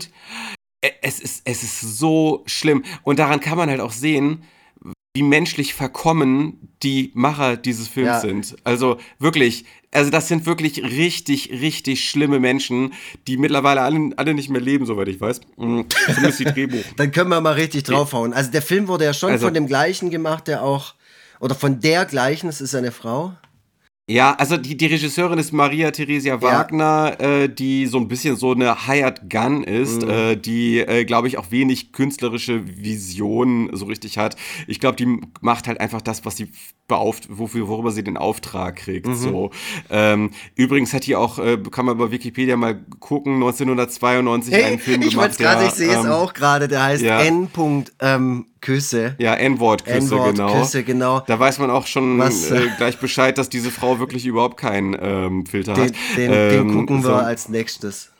Äh, 0.81 0.89
Es 1.01 1.19
ist, 1.19 1.41
es 1.45 1.63
ist 1.63 1.81
so 1.97 2.43
schlimm. 2.45 2.83
Und 3.03 3.19
daran 3.19 3.39
kann 3.39 3.57
man 3.57 3.69
halt 3.69 3.81
auch 3.81 3.91
sehen, 3.91 4.43
wie 5.17 5.23
menschlich 5.23 5.73
verkommen 5.73 6.69
die 6.83 7.09
Macher 7.15 7.57
dieses 7.57 7.87
Films 7.87 8.07
Ja. 8.07 8.19
sind. 8.19 8.55
Also 8.63 8.97
wirklich, 9.17 9.65
also 9.91 10.11
das 10.11 10.27
sind 10.27 10.45
wirklich 10.45 10.83
richtig, 10.83 11.49
richtig 11.49 12.07
schlimme 12.07 12.39
Menschen, 12.39 12.93
die 13.27 13.37
mittlerweile 13.37 13.81
alle, 13.81 14.11
alle 14.15 14.35
nicht 14.35 14.49
mehr 14.51 14.61
leben, 14.61 14.85
soweit 14.85 15.07
ich 15.07 15.19
weiß. 15.19 15.41
Mm, 15.55 15.81
Zumindest 16.05 16.39
die 16.39 16.43
Drehbuch. 16.53 16.83
Dann 16.97 17.11
können 17.11 17.31
wir 17.31 17.41
mal 17.41 17.53
richtig 17.53 17.81
draufhauen. 17.83 18.31
Also 18.31 18.51
der 18.51 18.61
Film 18.61 18.87
wurde 18.87 19.05
ja 19.05 19.13
schon 19.15 19.31
Also- 19.31 19.47
von 19.47 19.55
dem 19.55 19.65
gleichen 19.65 20.11
gemacht, 20.11 20.47
der 20.47 20.61
auch, 20.61 20.93
oder 21.39 21.55
von 21.55 21.79
der 21.79 22.05
gleichen, 22.05 22.47
es 22.47 22.61
ist 22.61 22.75
eine 22.75 22.91
Frau. 22.91 23.33
Ja, 24.09 24.35
also 24.35 24.55
die, 24.55 24.77
die 24.77 24.85
Regisseurin 24.85 25.37
ist 25.37 25.51
Maria 25.51 25.91
Theresia 25.91 26.41
Wagner, 26.41 27.19
äh, 27.19 27.49
die 27.49 27.87
so 27.87 27.97
ein 27.97 28.07
bisschen 28.07 28.37
so 28.37 28.53
eine 28.53 28.87
Hired 28.87 29.29
Gun 29.29 29.65
ist, 29.65 30.03
Mhm. 30.03 30.09
äh, 30.09 30.35
die, 30.37 30.79
äh, 30.79 31.03
glaube 31.03 31.27
ich, 31.27 31.37
auch 31.37 31.51
wenig 31.51 31.91
künstlerische 31.91 32.65
Vision 32.65 33.69
so 33.73 33.85
richtig 33.85 34.17
hat. 34.17 34.37
Ich 34.65 34.79
glaube, 34.79 34.95
die 34.95 35.19
macht 35.41 35.67
halt 35.67 35.81
einfach 35.81 36.01
das, 36.01 36.23
was 36.23 36.37
sie 36.37 36.49
beauft, 36.87 37.27
wofür, 37.29 37.67
worüber 37.67 37.91
sie 37.91 38.01
den 38.01 38.15
Auftrag 38.15 38.77
kriegt. 38.77 39.07
Mhm. 39.07 39.15
So. 39.15 39.51
Ähm, 39.89 40.31
übrigens 40.55 40.93
hat 40.93 41.05
die 41.05 41.17
auch, 41.17 41.37
äh, 41.37 41.57
kann 41.69 41.85
man 41.85 41.97
bei 41.97 42.09
Wikipedia 42.09 42.55
mal 42.55 42.79
gucken, 43.01 43.33
1992 43.39 44.53
einen 44.53 44.63
Hey, 44.63 44.77
Film 44.77 45.01
ich 45.01 45.17
wollte 45.17 45.17
gemacht. 45.17 45.31
es 45.31 45.37
gerade, 45.37 45.59
der, 45.59 45.67
ich 45.67 45.73
sehe 45.73 45.91
es 45.99 46.05
ähm, 46.05 46.11
auch 46.11 46.33
gerade, 46.33 46.69
der 46.69 46.81
heißt 46.81 47.03
ja. 47.03 47.19
N. 47.23 47.49
Ähm, 47.99 48.45
Küsse. 48.61 49.15
Ja, 49.19 49.33
N-Wort-Küsse, 49.35 50.09
genau. 50.09 50.27
N-Wort-Küsse, 50.29 50.83
genau. 50.83 51.21
Da 51.27 51.39
weiß 51.39 51.59
man 51.59 51.69
auch 51.69 51.85
schon 51.87 52.17
Was, 52.19 52.49
äh, 52.51 52.65
äh, 52.65 52.69
gleich 52.77 52.97
Bescheid, 52.99 53.37
dass 53.37 53.49
diese 53.49 53.71
Frau 53.71 53.99
wirklich 53.99 54.25
überhaupt 54.25 54.57
keinen 54.57 54.95
ähm, 54.99 55.45
Filter 55.45 55.73
Den, 55.73 55.83
hat. 55.85 55.93
den, 56.17 56.31
Ähm, 56.33 56.67
den 56.67 56.77
gucken 56.77 56.97
wir 57.03 57.09
so- 57.09 57.13
als 57.15 57.49
nächstes. 57.49 58.11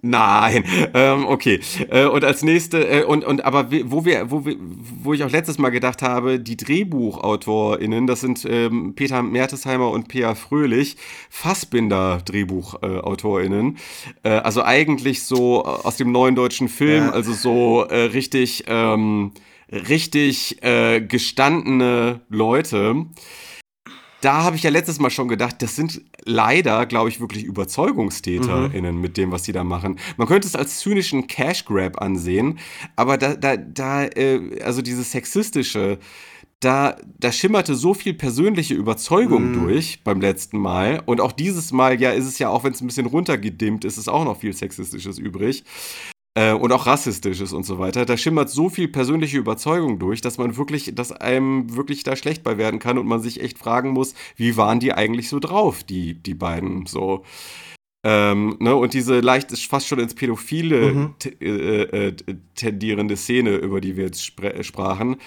Nein, 0.00 0.64
ähm, 0.94 1.26
okay. 1.26 1.58
Äh, 1.90 2.06
und 2.06 2.24
als 2.24 2.44
nächste, 2.44 2.86
äh, 2.88 3.02
und, 3.04 3.24
und 3.24 3.44
aber 3.44 3.66
wo 3.86 4.04
wir, 4.04 4.30
wo 4.30 4.46
wir, 4.46 4.54
wo 5.02 5.12
ich 5.12 5.24
auch 5.24 5.30
letztes 5.30 5.58
Mal 5.58 5.70
gedacht 5.70 6.02
habe, 6.02 6.38
die 6.38 6.56
DrehbuchautorInnen, 6.56 8.06
das 8.06 8.20
sind 8.20 8.46
ähm, 8.48 8.94
Peter 8.94 9.22
Mertesheimer 9.24 9.90
und 9.90 10.06
Pia 10.06 10.36
Fröhlich, 10.36 10.96
Fassbinder-DrehbuchautorInnen. 11.30 13.76
Äh, 14.22 14.30
also 14.30 14.62
eigentlich 14.62 15.24
so 15.24 15.64
aus 15.64 15.96
dem 15.96 16.12
neuen 16.12 16.34
deutschen 16.34 16.68
Film, 16.68 17.04
Ja. 17.06 17.10
also 17.10 17.32
so 17.32 17.84
äh, 17.84 18.02
richtig, 18.04 18.64
ähm, 18.68 19.32
richtig 19.72 20.62
äh, 20.62 21.00
gestandene 21.00 22.20
Leute 22.28 23.06
da 24.22 24.44
habe 24.44 24.56
ich 24.56 24.62
ja 24.62 24.70
letztes 24.70 25.00
Mal 25.00 25.10
schon 25.10 25.28
gedacht, 25.28 25.56
das 25.60 25.76
sind 25.76 26.00
leider, 26.24 26.86
glaube 26.86 27.08
ich, 27.08 27.20
wirklich 27.20 27.48
UberzeugungstäterInnen 27.48 29.00
mit 29.00 29.16
dem, 29.16 29.32
was 29.32 29.44
sie 29.44 29.52
da 29.52 29.64
machen. 29.64 29.98
Man 30.16 30.28
könnte 30.28 30.46
es 30.46 30.54
als 30.54 30.78
zynischen 30.78 31.26
Cash 31.26 31.64
Grab 31.64 32.00
ansehen, 32.00 32.58
aber 32.94 33.18
da, 33.18 33.34
da, 33.34 33.56
da, 33.56 34.04
äh, 34.04 34.62
also 34.62 34.80
dieses 34.80 35.10
sexistische, 35.10 35.98
da, 36.60 36.96
da 37.18 37.32
schimmerte 37.32 37.74
so 37.74 37.92
viel 37.92 38.14
persönliche 38.14 38.74
Überzeugung 38.74 39.52
durch 39.64 40.04
beim 40.04 40.20
letzten 40.20 40.58
Mal. 40.58 41.02
Und 41.06 41.20
auch 41.20 41.32
dieses 41.32 41.72
Mal, 41.72 42.00
ja, 42.00 42.12
ist 42.12 42.26
es 42.26 42.38
ja, 42.38 42.48
auch 42.48 42.62
wenn 42.62 42.72
es 42.72 42.80
ein 42.80 42.86
bisschen 42.86 43.06
runtergedimmt 43.06 43.84
ist, 43.84 43.98
ist 43.98 44.08
auch 44.08 44.24
noch 44.24 44.38
viel 44.38 44.52
Sexistisches 44.52 45.18
übrig 45.18 45.64
äh, 46.34 46.52
und 46.52 46.72
auch 46.72 46.86
rassistisches 46.86 47.52
und 47.52 47.64
so 47.64 47.78
weiter. 47.78 48.04
Da 48.06 48.16
schimmert 48.16 48.50
so 48.50 48.68
viel 48.68 48.88
persönliche 48.88 49.38
Überzeugung 49.38 49.98
durch, 49.98 50.20
dass 50.20 50.38
man 50.38 50.56
wirklich, 50.56 50.94
dass 50.94 51.12
einem 51.12 51.76
wirklich 51.76 52.04
da 52.04 52.16
schlecht 52.16 52.42
bei 52.42 52.58
werden 52.58 52.80
kann 52.80 52.98
und 52.98 53.06
man 53.06 53.20
sich 53.20 53.40
echt 53.40 53.58
fragen 53.58 53.90
muss, 53.90 54.14
wie 54.36 54.56
waren 54.56 54.80
die 54.80 54.92
eigentlich 54.92 55.28
so 55.28 55.38
drauf, 55.38 55.84
die, 55.84 56.14
die 56.14 56.34
beiden 56.34 56.86
so. 56.86 57.24
Ähm, 58.04 58.56
ne, 58.58 58.74
und 58.74 58.94
diese 58.94 59.20
leicht 59.20 59.56
fast 59.68 59.86
schon 59.86 60.00
ins 60.00 60.14
Pädophile 60.14 61.12
te- 61.20 61.36
äh, 61.40 62.08
äh, 62.08 62.14
tendierende 62.56 63.16
Szene, 63.16 63.54
über 63.54 63.80
die 63.80 63.96
wir 63.96 64.06
jetzt 64.06 64.42
äh, 64.42 64.64
sprachen, 64.64 65.18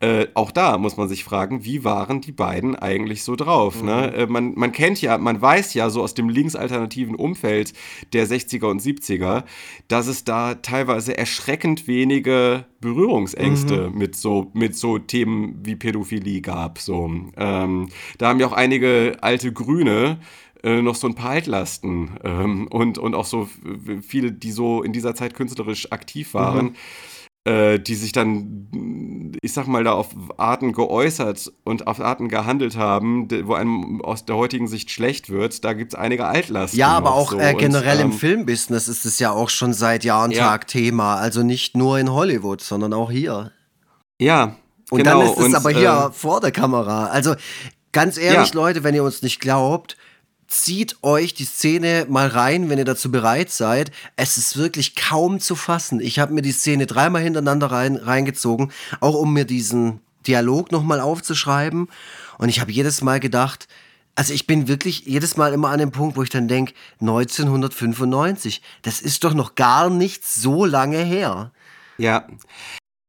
äh, 0.00 0.28
auch 0.32 0.50
da 0.50 0.78
muss 0.78 0.96
man 0.96 1.08
sich 1.10 1.24
fragen, 1.24 1.64
wie 1.64 1.84
waren 1.84 2.22
die 2.22 2.32
beiden 2.32 2.74
eigentlich 2.74 3.22
so 3.22 3.36
drauf? 3.36 3.82
Ne? 3.82 4.14
Äh, 4.14 4.26
man, 4.26 4.54
man 4.54 4.72
kennt 4.72 5.02
ja, 5.02 5.18
man 5.18 5.40
weiß 5.42 5.74
ja 5.74 5.90
so 5.90 6.02
aus 6.02 6.14
dem 6.14 6.30
linksalternativen 6.30 7.14
Umfeld 7.14 7.74
der 8.14 8.26
60er 8.26 8.66
und 8.70 8.80
70er, 8.80 9.44
dass 9.88 10.06
es 10.06 10.24
da 10.24 10.54
teilweise 10.54 11.18
erschreckend 11.18 11.86
wenige 11.86 12.64
Berührungsängste 12.80 13.90
mit, 13.90 14.16
so, 14.16 14.50
mit 14.54 14.74
so 14.74 14.98
Themen 14.98 15.60
wie 15.64 15.76
Pädophilie 15.76 16.40
gab. 16.40 16.78
So. 16.78 17.10
Ähm, 17.36 17.90
da 18.16 18.28
haben 18.28 18.40
ja 18.40 18.46
auch 18.46 18.52
einige 18.52 19.18
alte 19.20 19.52
Grüne 19.52 20.18
äh, 20.62 20.80
noch 20.80 20.94
so 20.94 21.08
ein 21.08 21.14
paar 21.14 21.30
Altlasten 21.30 22.12
ähm, 22.24 22.68
und, 22.68 22.96
und 22.96 23.14
auch 23.14 23.26
so 23.26 23.50
viele, 24.00 24.32
die 24.32 24.52
so 24.52 24.82
in 24.82 24.92
dieser 24.94 25.14
Zeit 25.14 25.34
künstlerisch 25.34 25.92
aktiv 25.92 26.32
waren, 26.32 26.68
äh, 26.70 26.72
die 27.48 27.94
sich 27.94 28.12
dann, 28.12 29.32
ich 29.40 29.54
sag 29.54 29.66
mal, 29.66 29.82
da 29.82 29.92
auf 29.92 30.08
Arten 30.36 30.72
geäußert 30.72 31.50
und 31.64 31.86
auf 31.86 31.98
Arten 31.98 32.28
gehandelt 32.28 32.76
haben, 32.76 33.28
wo 33.46 33.54
einem 33.54 34.02
aus 34.02 34.26
der 34.26 34.36
heutigen 34.36 34.68
Sicht 34.68 34.90
schlecht 34.90 35.30
wird. 35.30 35.64
Da 35.64 35.72
gibt 35.72 35.94
es 35.94 35.98
einige 35.98 36.26
Altlasten. 36.26 36.78
Ja, 36.78 36.88
aber 36.88 37.14
auch 37.14 37.30
so. 37.30 37.38
äh, 37.38 37.52
Und, 37.54 37.58
generell 37.58 38.00
im 38.00 38.10
ähm, 38.10 38.12
Filmbusiness 38.12 38.88
ist 38.88 39.06
es 39.06 39.18
ja 39.18 39.30
auch 39.32 39.48
schon 39.48 39.72
seit 39.72 40.04
Jahr 40.04 40.24
und 40.24 40.32
Ja. 40.32 40.48
Tag 40.48 40.66
Thema. 40.66 41.16
Also 41.16 41.42
nicht 41.42 41.76
nur 41.76 41.98
in 41.98 42.12
Hollywood, 42.12 42.60
sondern 42.60 42.92
auch 42.92 43.10
hier. 43.10 43.52
Ja. 44.20 44.56
Und 44.90 44.98
genau. 45.02 45.20
dann 45.20 45.30
ist 45.30 45.38
es 45.38 45.44
und, 45.46 45.54
aber 45.54 45.70
hier 45.70 46.08
äh, 46.10 46.12
vor 46.12 46.40
der 46.42 46.52
Kamera. 46.52 47.06
Also 47.06 47.36
ganz 47.92 48.18
ehrlich, 48.18 48.50
Ja. 48.50 48.54
Leute, 48.54 48.84
wenn 48.84 48.94
ihr 48.94 49.02
uns 49.02 49.22
nicht 49.22 49.40
glaubt, 49.40 49.96
zieht 50.50 50.96
euch 51.02 51.32
die 51.32 51.44
Szene 51.44 52.06
mal 52.08 52.26
rein, 52.26 52.68
wenn 52.68 52.78
ihr 52.78 52.84
dazu 52.84 53.10
bereit 53.10 53.50
seid. 53.50 53.92
Es 54.16 54.36
ist 54.36 54.56
wirklich 54.56 54.96
kaum 54.96 55.40
zu 55.40 55.54
fassen. 55.54 56.00
Ich 56.00 56.18
habe 56.18 56.34
mir 56.34 56.42
die 56.42 56.52
Szene 56.52 56.86
dreimal 56.86 57.22
hintereinander 57.22 57.68
rein, 57.68 57.96
reingezogen, 57.96 58.72
auch 59.00 59.14
um 59.14 59.32
mir 59.32 59.44
diesen 59.44 60.00
Dialog 60.26 60.72
nochmal 60.72 61.00
aufzuschreiben. 61.00 61.88
Und 62.36 62.48
ich 62.48 62.60
habe 62.60 62.72
jedes 62.72 63.00
Mal 63.00 63.20
gedacht, 63.20 63.68
also 64.16 64.34
ich 64.34 64.46
bin 64.46 64.68
wirklich 64.68 65.06
jedes 65.06 65.36
Mal 65.36 65.52
immer 65.52 65.70
an 65.70 65.78
dem 65.78 65.92
Punkt, 65.92 66.16
wo 66.16 66.22
ich 66.22 66.30
dann 66.30 66.48
denke, 66.48 66.74
1995, 67.00 68.60
das 68.82 69.00
ist 69.00 69.24
doch 69.24 69.34
noch 69.34 69.54
gar 69.54 69.88
nicht 69.88 70.26
so 70.26 70.64
lange 70.64 70.98
her. 70.98 71.52
Ja. 71.96 72.26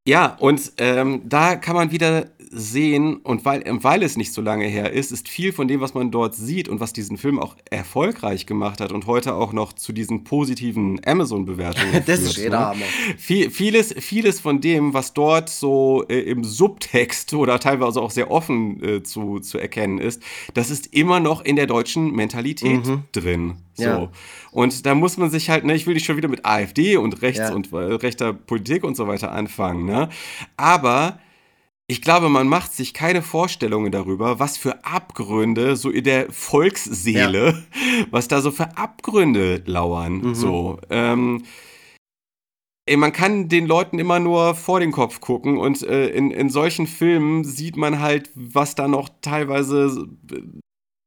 Ja, 0.08 0.36
und 0.40 0.74
ähm, 0.78 1.22
da 1.26 1.56
kann 1.56 1.76
man 1.76 1.92
wieder 1.92 2.26
sehen, 2.54 3.18
und 3.18 3.46
weil, 3.46 3.64
weil 3.66 4.04
es 4.04 4.18
nicht 4.18 4.34
so 4.34 4.42
lange 4.42 4.66
her 4.66 4.92
ist, 4.92 5.12
ist 5.12 5.30
viel 5.30 5.54
von 5.54 5.68
dem, 5.68 5.80
was 5.80 5.94
man 5.94 6.12
dort 6.12 6.36
sieht 6.36 6.68
und 6.68 6.80
was 6.80 6.92
diesen 6.92 7.18
Film 7.18 7.40
auch 7.40 7.56
erfolgreich 7.70 8.46
gemacht 8.46 8.82
hat 8.82 8.92
und 8.92 9.06
heute 9.06 9.36
auch 9.36 9.54
noch 9.54 9.74
zu 9.74 9.94
diesen 9.94 10.26
positiven 10.26 11.00
Amazon-Bewertungen 11.06 12.04
Das 12.06 12.20
ist 12.20 12.36
führt, 12.36 12.48
eh 12.48 12.50
der 12.50 12.60
ne? 12.60 12.66
Hammer. 12.66 12.86
Viel, 13.18 13.52
vieles, 13.52 13.94
vieles 14.00 14.42
von 14.42 14.60
dem, 14.60 14.94
was 14.94 15.14
dort 15.14 15.50
so 15.50 16.04
äh, 16.10 16.20
im 16.20 16.44
Subtext 16.44 17.34
oder 17.36 17.60
teilweise 17.60 18.02
auch 18.02 18.12
sehr 18.12 18.32
offen 18.32 18.84
äh, 18.84 19.04
zu, 19.04 19.40
zu 19.40 19.58
erkennen 19.58 20.00
ist, 20.00 20.22
das 20.54 20.72
ist 20.72 20.94
immer 20.94 21.20
noch 21.20 21.46
in 21.46 21.56
der 21.56 21.68
deutschen 21.68 22.12
Mentalität 22.12 22.82
drin. 23.14 23.54
So. 23.82 23.90
Mhm. 23.90 24.04
Ja. 24.04 24.10
Und 24.52 24.86
da 24.86 24.96
muss 24.96 25.18
man 25.18 25.30
sich 25.30 25.50
halt, 25.50 25.64
ne, 25.64 25.74
ich 25.76 25.88
will 25.88 25.94
nicht 25.94 26.06
schon 26.06 26.18
wieder 26.18 26.28
mit 26.30 26.46
AfD 26.46 26.98
und 26.98 27.22
rechts 27.22 27.40
Ja. 27.40 27.54
und 27.54 27.72
äh, 27.74 27.78
rechter 27.78 28.34
Politik 28.34 28.84
und 28.84 28.96
so 28.96 29.08
weiter 29.08 29.32
anfangen, 29.32 29.86
ne? 29.86 30.10
Aber 30.58 31.20
ich 31.88 32.02
glaube, 32.02 32.30
man 32.30 32.48
macht 32.48 32.72
sich 32.74 32.94
keine 32.94 33.22
Vorstellungen 33.22 33.92
darüber, 33.92 34.40
was 34.40 34.58
für 34.58 34.86
Abgründe 34.86 35.76
so 35.76 35.90
in 35.90 36.06
der 36.06 36.32
Volksseele, 36.32 37.64
was 38.12 38.28
da 38.30 38.40
so 38.42 38.52
für 38.52 38.78
Abgründe 38.78 39.62
lauern. 39.66 40.34
So. 40.34 40.80
Ähm, 40.90 41.44
ey, 42.86 42.96
man 42.96 43.12
kann 43.12 43.50
den 43.50 43.68
Leuten 43.68 44.00
immer 44.00 44.20
nur 44.20 44.56
vor 44.56 44.80
den 44.80 44.92
Kopf 44.94 45.20
gucken 45.20 45.58
und 45.58 45.84
äh, 45.84 46.08
in, 46.10 46.32
in 46.32 46.50
solchen 46.50 46.88
Filmen 46.88 47.44
sieht 47.44 47.76
man 47.76 48.00
halt, 48.00 48.30
was 48.36 48.76
da 48.76 48.88
noch 48.88 49.10
teilweise 49.22 50.08
äh, 50.32 50.42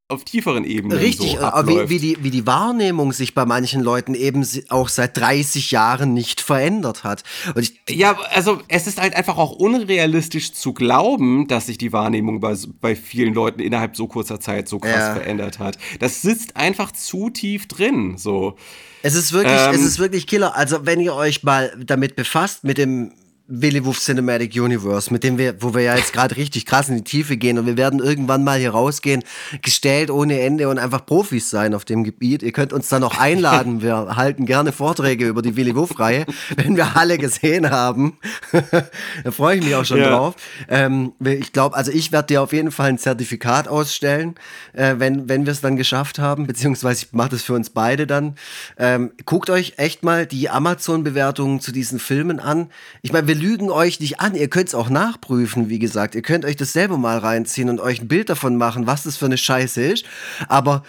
auf 0.08 0.22
tieferen 0.24 0.64
Ebenen 0.64 0.98
Richtig, 0.98 1.38
so 1.40 1.46
äh, 1.46 1.66
wie, 1.66 1.88
wie, 1.88 1.98
die, 1.98 2.18
wie 2.22 2.30
die 2.30 2.46
Wahrnehmung 2.46 3.14
sich 3.14 3.32
bei 3.32 3.46
manchen 3.46 3.80
Leuten 3.82 4.14
eben 4.14 4.46
auch 4.68 4.90
seit 4.90 5.16
30 5.16 5.70
Jahren 5.70 6.12
nicht 6.12 6.42
verändert 6.42 7.04
hat. 7.04 7.22
Und 7.54 7.62
ich, 7.62 7.80
Ja, 7.96 8.18
also 8.34 8.60
es 8.68 8.86
ist 8.86 9.00
halt 9.00 9.14
einfach 9.16 9.38
auch 9.38 9.52
unrealistisch 9.52 10.52
zu 10.52 10.74
glauben, 10.74 11.48
dass 11.48 11.66
sich 11.66 11.78
die 11.78 11.92
Wahrnehmung 11.94 12.40
bei, 12.40 12.54
bei 12.82 12.94
vielen 12.94 13.32
Leuten 13.32 13.60
innerhalb 13.60 13.96
so 13.96 14.06
kurzer 14.06 14.40
Zeit 14.40 14.68
so 14.68 14.78
krass 14.78 14.92
Ja. 14.92 15.14
verändert 15.14 15.58
hat. 15.58 15.78
Das 16.00 16.20
sitzt 16.20 16.56
einfach 16.56 16.92
zu 16.92 17.30
tief 17.30 17.66
drin. 17.66 18.18
So. 18.18 18.56
es 19.02 19.14
ist 19.14 19.32
wirklich, 19.32 19.58
Ähm. 19.58 19.74
es 19.74 19.80
ist 19.82 19.98
wirklich 19.98 20.26
Killer. 20.26 20.54
Also 20.54 20.84
wenn 20.84 21.00
ihr 21.00 21.14
euch 21.14 21.42
mal 21.44 21.74
damit 21.82 22.14
befasst, 22.14 22.62
mit 22.62 22.76
dem 22.76 23.12
Willy 23.46 23.84
Woof 23.84 24.00
Cinematic 24.00 24.54
Universe, 24.54 25.12
mit 25.12 25.22
dem 25.22 25.36
wir, 25.36 25.60
wo 25.60 25.74
wir 25.74 25.82
ja 25.82 25.96
jetzt 25.96 26.14
gerade 26.14 26.34
richtig 26.36 26.64
krass 26.64 26.88
in 26.88 26.96
die 26.96 27.04
Tiefe 27.04 27.36
gehen 27.36 27.58
und 27.58 27.66
wir 27.66 27.76
werden 27.76 28.00
irgendwann 28.00 28.42
mal 28.42 28.58
hier 28.58 28.70
rausgehen, 28.70 29.22
gestellt 29.60 30.10
ohne 30.10 30.40
Ende 30.40 30.68
und 30.70 30.78
einfach 30.78 31.04
Profis 31.04 31.50
sein 31.50 31.74
auf 31.74 31.84
dem 31.84 32.04
Gebiet. 32.04 32.42
Ihr 32.42 32.52
könnt 32.52 32.72
uns 32.72 32.88
dann 32.88 33.02
noch 33.02 33.18
einladen. 33.18 33.82
Wir 33.82 33.96
halten 34.16 34.46
gerne 34.46 34.72
Vorträge 34.72 35.26
über 35.28 35.42
die 35.42 35.56
Willy 35.56 35.76
Woof 35.76 35.98
Reihe, 35.98 36.24
wenn 36.56 36.76
wir 36.78 36.96
alle 36.96 37.18
gesehen 37.18 37.70
haben. 37.70 38.16
da 39.24 39.30
freue 39.30 39.58
ich 39.58 39.64
mich 39.64 39.74
auch 39.74 39.84
schon 39.84 39.98
Ja. 39.98 40.08
drauf. 40.08 40.36
Ähm, 40.70 41.12
ich 41.22 41.52
glaube, 41.52 41.76
also 41.76 41.90
ich 41.92 42.12
werde 42.12 42.28
dir 42.28 42.42
auf 42.42 42.52
jeden 42.54 42.70
Fall 42.70 42.88
ein 42.88 42.98
Zertifikat 42.98 43.68
ausstellen, 43.68 44.36
äh, 44.72 44.94
wenn, 44.96 45.28
wenn 45.28 45.44
wir 45.44 45.52
es 45.52 45.60
dann 45.60 45.76
geschafft 45.76 46.18
haben, 46.18 46.46
beziehungsweise 46.46 47.04
ich 47.04 47.12
mache 47.12 47.28
das 47.30 47.42
für 47.42 47.52
uns 47.52 47.68
beide 47.68 48.06
dann. 48.06 48.36
Ähm, 48.78 49.12
guckt 49.26 49.50
euch 49.50 49.74
echt 49.76 50.02
mal 50.02 50.24
die 50.24 50.48
Amazon-Bewertungen 50.48 51.60
zu 51.60 51.72
diesen 51.72 51.98
Filmen 51.98 52.40
an. 52.40 52.70
Ich 53.02 53.12
meine, 53.12 53.33
wir 53.34 53.40
lügen 53.40 53.70
euch 53.70 53.98
nicht 54.00 54.20
an, 54.20 54.34
ihr 54.34 54.48
könnt 54.48 54.68
es 54.68 54.74
auch 54.74 54.88
nachprüfen, 54.88 55.68
wie 55.68 55.78
gesagt. 55.80 56.14
Ihr 56.14 56.22
könnt 56.22 56.44
euch 56.44 56.56
das 56.56 56.72
selber 56.72 56.98
mal 56.98 57.18
reinziehen 57.18 57.68
und 57.68 57.80
euch 57.80 58.00
ein 58.00 58.08
Bild 58.08 58.28
davon 58.28 58.56
machen, 58.56 58.86
was 58.86 59.02
das 59.02 59.16
für 59.16 59.26
eine 59.26 59.38
Scheiße 59.38 59.82
ist. 59.82 60.04
Aber 60.48 60.84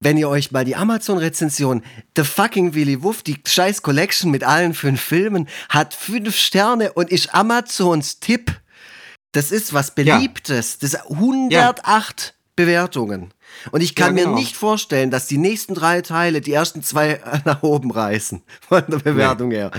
wenn 0.00 0.16
ihr 0.18 0.28
euch 0.28 0.52
mal 0.52 0.64
die 0.64 0.76
Amazon-Rezension, 0.76 1.82
The 2.16 2.24
fucking 2.24 2.74
Willy 2.74 3.02
Wuff, 3.02 3.22
die 3.22 3.38
scheiß 3.44 3.82
Collection 3.82 4.30
mit 4.30 4.44
allen 4.44 4.74
fünf 4.74 5.00
Filmen, 5.00 5.48
hat 5.70 5.94
fünf 5.94 6.36
Sterne 6.36 6.92
und 6.92 7.10
ist 7.10 7.34
Amazons 7.34 8.20
Tipp. 8.20 8.52
Das 9.32 9.50
ist 9.50 9.72
was 9.72 9.94
Beliebtes. 9.94 10.78
Das 10.78 10.92
ist 10.92 11.10
108 11.10 12.34
Bewertungen. 12.54 13.32
Und 13.70 13.80
ich 13.80 13.94
kann 13.94 14.16
Ja, 14.16 14.24
genau. 14.24 14.34
mir 14.34 14.40
nicht 14.40 14.56
vorstellen, 14.56 15.10
dass 15.10 15.26
die 15.26 15.38
nächsten 15.38 15.74
drei 15.74 16.02
Teile 16.02 16.42
die 16.42 16.52
ersten 16.52 16.82
zwei 16.82 17.20
nach 17.44 17.62
oben 17.62 17.90
reißen. 17.90 18.42
Von 18.68 18.84
der 18.88 18.98
Bewertung 18.98 19.52
her. 19.52 19.70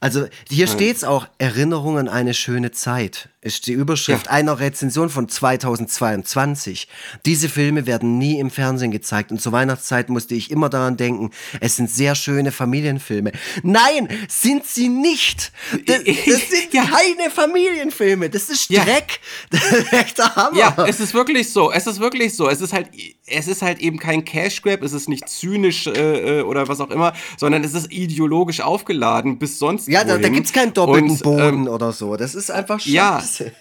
Also 0.00 0.26
hier 0.48 0.66
steht's 0.66 1.04
auch, 1.04 1.26
Erinnerung 1.38 1.98
an 1.98 2.08
eine 2.08 2.34
schöne 2.34 2.70
Zeit, 2.70 3.28
ist 3.46 3.66
die 3.66 3.72
Überschrift 3.72 4.26
Ja. 4.26 4.32
einer 4.32 4.58
Rezension 4.58 5.08
von 5.08 5.28
2022. 5.28 6.88
Diese 7.24 7.48
Filme 7.48 7.86
werden 7.86 8.18
nie 8.18 8.38
im 8.38 8.50
Fernsehen 8.50 8.90
gezeigt 8.90 9.30
und 9.30 9.40
zur 9.40 9.52
Weihnachtszeit 9.52 10.08
musste 10.08 10.34
ich 10.34 10.50
immer 10.50 10.68
daran 10.68 10.96
denken, 10.96 11.30
es 11.60 11.76
sind 11.76 11.90
sehr 11.90 12.14
schöne 12.14 12.52
Familienfilme. 12.52 13.32
Nein, 13.62 14.08
sind 14.28 14.66
sie 14.66 14.88
nicht! 14.88 15.52
Das, 15.86 15.98
das 16.04 16.14
sind 16.50 16.72
Ja. 16.74 16.84
keine 16.84 17.30
Familienfilme, 17.30 18.28
das 18.30 18.48
ist 18.50 18.68
Ja. 18.70 18.84
Dreck! 18.84 19.20
Das 19.50 19.70
ist 19.72 19.92
echter 19.92 20.34
Hammer! 20.34 20.58
Ja, 20.58 20.74
es 20.88 20.98
ist 21.00 21.14
wirklich 21.14 21.50
so. 21.52 21.70
Es 21.70 21.86
ist 21.86 22.00
wirklich 22.00 22.34
so. 22.34 22.48
Es 22.48 22.60
ist 22.60 22.72
halt, 22.72 22.88
es 23.26 23.46
ist 23.48 23.62
halt 23.62 23.78
eben 23.78 23.98
kein 23.98 24.24
Cash 24.24 24.60
Grab. 24.62 24.82
Es 24.82 24.92
ist 24.92 25.08
nicht 25.08 25.28
zynisch 25.28 25.86
äh, 25.86 26.40
äh, 26.40 26.42
oder 26.42 26.66
was 26.68 26.80
auch 26.80 26.90
immer, 26.90 27.12
sondern 27.36 27.62
es 27.64 27.74
ist 27.74 27.92
ideologisch 27.92 28.60
aufgeladen 28.60 29.38
bis 29.38 29.58
sonst. 29.58 29.86
Ja, 29.88 30.02
da, 30.04 30.14
da 30.16 30.22
wohin. 30.22 30.32
gibt's 30.34 30.52
keinen 30.52 30.74
doppelten 30.74 31.10
Und, 31.10 31.22
Boden 31.22 31.66
ähm, 31.66 31.68
oder 31.68 31.92
so. 31.92 32.16
Das 32.16 32.34
ist 32.34 32.50
einfach 32.50 32.80
ja. 32.86 33.18
Scheiße. 33.36 33.52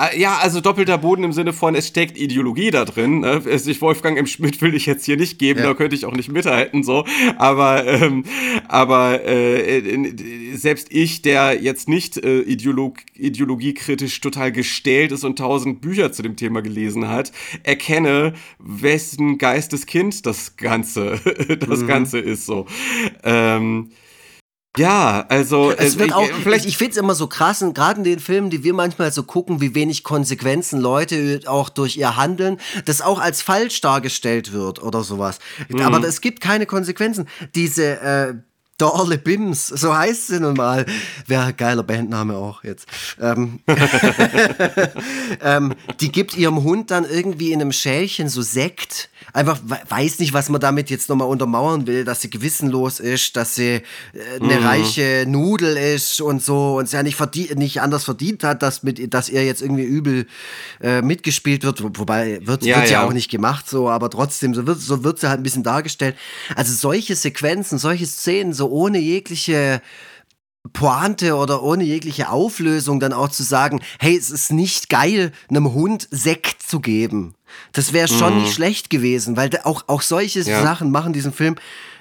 Ah, 0.00 0.10
Ja, 0.16 0.36
also 0.38 0.60
doppelter 0.60 0.96
Boden 0.96 1.24
im 1.24 1.32
Sinne 1.32 1.52
von, 1.52 1.74
es 1.74 1.88
steckt 1.88 2.16
Ideologie 2.16 2.70
da 2.70 2.84
drin. 2.84 3.18
ne? 3.18 3.42
Ich 3.48 3.80
Wolfgang 3.82 4.16
M. 4.16 4.28
Schmidt 4.28 4.62
will 4.62 4.76
ich 4.76 4.86
jetzt 4.86 5.04
hier 5.04 5.16
nicht 5.16 5.40
geben, 5.40 5.58
Ja. 5.58 5.66
da 5.66 5.74
könnte 5.74 5.96
ich 5.96 6.04
auch 6.04 6.12
nicht 6.14 6.30
mithalten, 6.30 6.84
so. 6.84 7.04
Aber, 7.36 7.84
ähm, 7.84 8.22
aber 8.68 9.24
äh, 9.24 9.78
äh, 9.78 10.54
selbst 10.54 10.86
ich, 10.92 11.22
der 11.22 11.60
jetzt 11.60 11.88
nicht 11.88 12.16
äh, 12.16 12.42
ideolog 12.42 12.98
ideologiekritisch 13.16 14.20
total 14.20 14.52
gestählt 14.52 15.10
ist 15.10 15.24
und 15.24 15.36
tausend 15.40 15.80
Bücher 15.80 16.12
zu 16.12 16.22
dem 16.22 16.36
Thema 16.36 16.62
gelesen 16.62 17.08
hat, 17.08 17.32
erkenne, 17.64 18.34
wessen 18.60 19.36
Geisteskind 19.38 20.24
das 20.26 20.56
Ganze, 20.56 21.18
das 21.58 21.80
Mhm. 21.80 21.86
Ganze 21.88 22.20
ist 22.20 22.46
so. 22.46 22.66
Ähm, 23.24 23.90
ja, 24.76 25.24
also 25.28 25.72
Es 25.72 25.96
äh, 25.96 25.98
wird 26.00 26.08
ich- 26.10 26.14
auch, 26.14 26.28
vielleicht 26.42 26.66
ich 26.66 26.76
finde 26.76 26.92
es 26.92 26.96
immer 26.98 27.14
so 27.14 27.26
krass, 27.26 27.64
gerade 27.74 27.98
in 27.98 28.04
den 28.04 28.20
Filmen, 28.20 28.50
die 28.50 28.62
wir 28.62 28.74
manchmal 28.74 29.12
so 29.12 29.22
gucken, 29.22 29.60
wie 29.60 29.74
wenig 29.74 30.04
Konsequenzen 30.04 30.80
Leute 30.80 31.40
auch 31.46 31.68
durch 31.68 31.96
ihr 31.96 32.16
Handeln, 32.16 32.58
das 32.84 33.00
auch 33.00 33.18
als 33.20 33.42
falsch 33.42 33.80
dargestellt 33.80 34.52
wird 34.52 34.82
oder 34.82 35.02
sowas. 35.02 35.38
Mhm. 35.68 35.80
Aber 35.82 36.06
es 36.06 36.20
gibt 36.20 36.40
keine 36.40 36.66
Konsequenzen. 36.66 37.28
Diese 37.54 38.00
äh, 38.00 38.34
Dorle 38.78 39.18
Bims, 39.18 39.66
so 39.66 39.96
heißt 39.96 40.28
sie 40.28 40.38
nun 40.38 40.54
mal. 40.54 40.86
Wäre 41.26 41.52
geiler 41.52 41.82
Bandname 41.82 42.36
auch 42.36 42.62
jetzt. 42.62 42.86
Ähm, 43.20 43.58
ähm, 45.42 45.74
die 46.00 46.12
gibt 46.12 46.36
ihrem 46.36 46.62
Hund 46.62 46.92
dann 46.92 47.04
irgendwie 47.04 47.52
in 47.52 47.60
einem 47.60 47.72
Schälchen 47.72 48.28
so 48.28 48.42
Sekt. 48.42 49.10
Einfach 49.32 49.58
we- 49.64 49.78
weiß 49.88 50.18
nicht, 50.20 50.32
was 50.32 50.48
man 50.48 50.60
damit 50.60 50.90
jetzt 50.90 51.08
nochmal 51.08 51.28
untermauern 51.28 51.86
will, 51.86 52.04
dass 52.04 52.20
sie 52.22 52.30
gewissenlos 52.30 52.98
ist, 53.00 53.36
dass 53.36 53.54
sie 53.54 53.74
äh, 53.74 53.82
eine 54.40 54.62
reiche 54.64 55.24
Nudel 55.28 55.76
ist 55.76 56.20
und 56.20 56.42
so 56.42 56.78
und 56.78 56.88
sie 56.88 56.96
ja 56.96 57.02
nicht, 57.02 57.16
verdient, 57.16 57.56
nicht 57.56 57.80
anders 57.80 58.04
verdient 58.04 58.42
hat, 58.44 58.62
dass, 58.62 58.82
mit, 58.82 59.12
dass 59.12 59.28
ihr 59.28 59.44
jetzt 59.44 59.62
irgendwie 59.62 59.84
übel 59.84 60.26
äh, 60.80 61.02
mitgespielt 61.02 61.64
wird. 61.64 61.82
Wo- 61.82 61.90
Wobei 61.94 62.40
wird, 62.46 62.64
Ja, 62.64 62.76
wird 62.76 62.86
ja 62.90 63.00
ja. 63.02 63.06
auch 63.06 63.12
nicht 63.12 63.30
gemacht, 63.30 63.68
so, 63.68 63.88
aber 63.88 64.08
trotzdem, 64.10 64.54
so 64.54 64.66
wird, 64.66 64.80
so 64.80 65.04
wird 65.04 65.18
sie 65.18 65.28
halt 65.28 65.40
ein 65.40 65.42
bisschen 65.42 65.62
dargestellt. 65.62 66.16
Also 66.56 66.72
solche 66.72 67.14
Sequenzen, 67.16 67.78
solche 67.78 68.06
Szenen, 68.06 68.52
so 68.52 68.68
ohne 68.70 68.98
jegliche 68.98 69.82
Pointe 70.72 71.36
oder 71.36 71.62
ohne 71.62 71.84
jegliche 71.84 72.30
Auflösung 72.30 73.00
dann 73.00 73.12
auch 73.12 73.28
zu 73.28 73.42
sagen, 73.42 73.80
hey, 73.98 74.16
es 74.16 74.30
ist 74.30 74.52
nicht 74.52 74.88
geil, 74.88 75.32
einem 75.48 75.72
Hund 75.72 76.08
Sekt 76.10 76.62
zu 76.62 76.80
geben. 76.80 77.34
Das 77.72 77.92
wäre 77.92 78.08
schon 78.08 78.42
nicht 78.42 78.52
schlecht 78.54 78.90
gewesen, 78.90 79.36
weil 79.36 79.50
auch, 79.64 79.84
auch 79.88 80.02
solche 80.02 80.40
Ja. 80.40 80.62
Sachen 80.62 80.90
machen 80.90 81.12
diesen 81.12 81.32
Film 81.32 81.56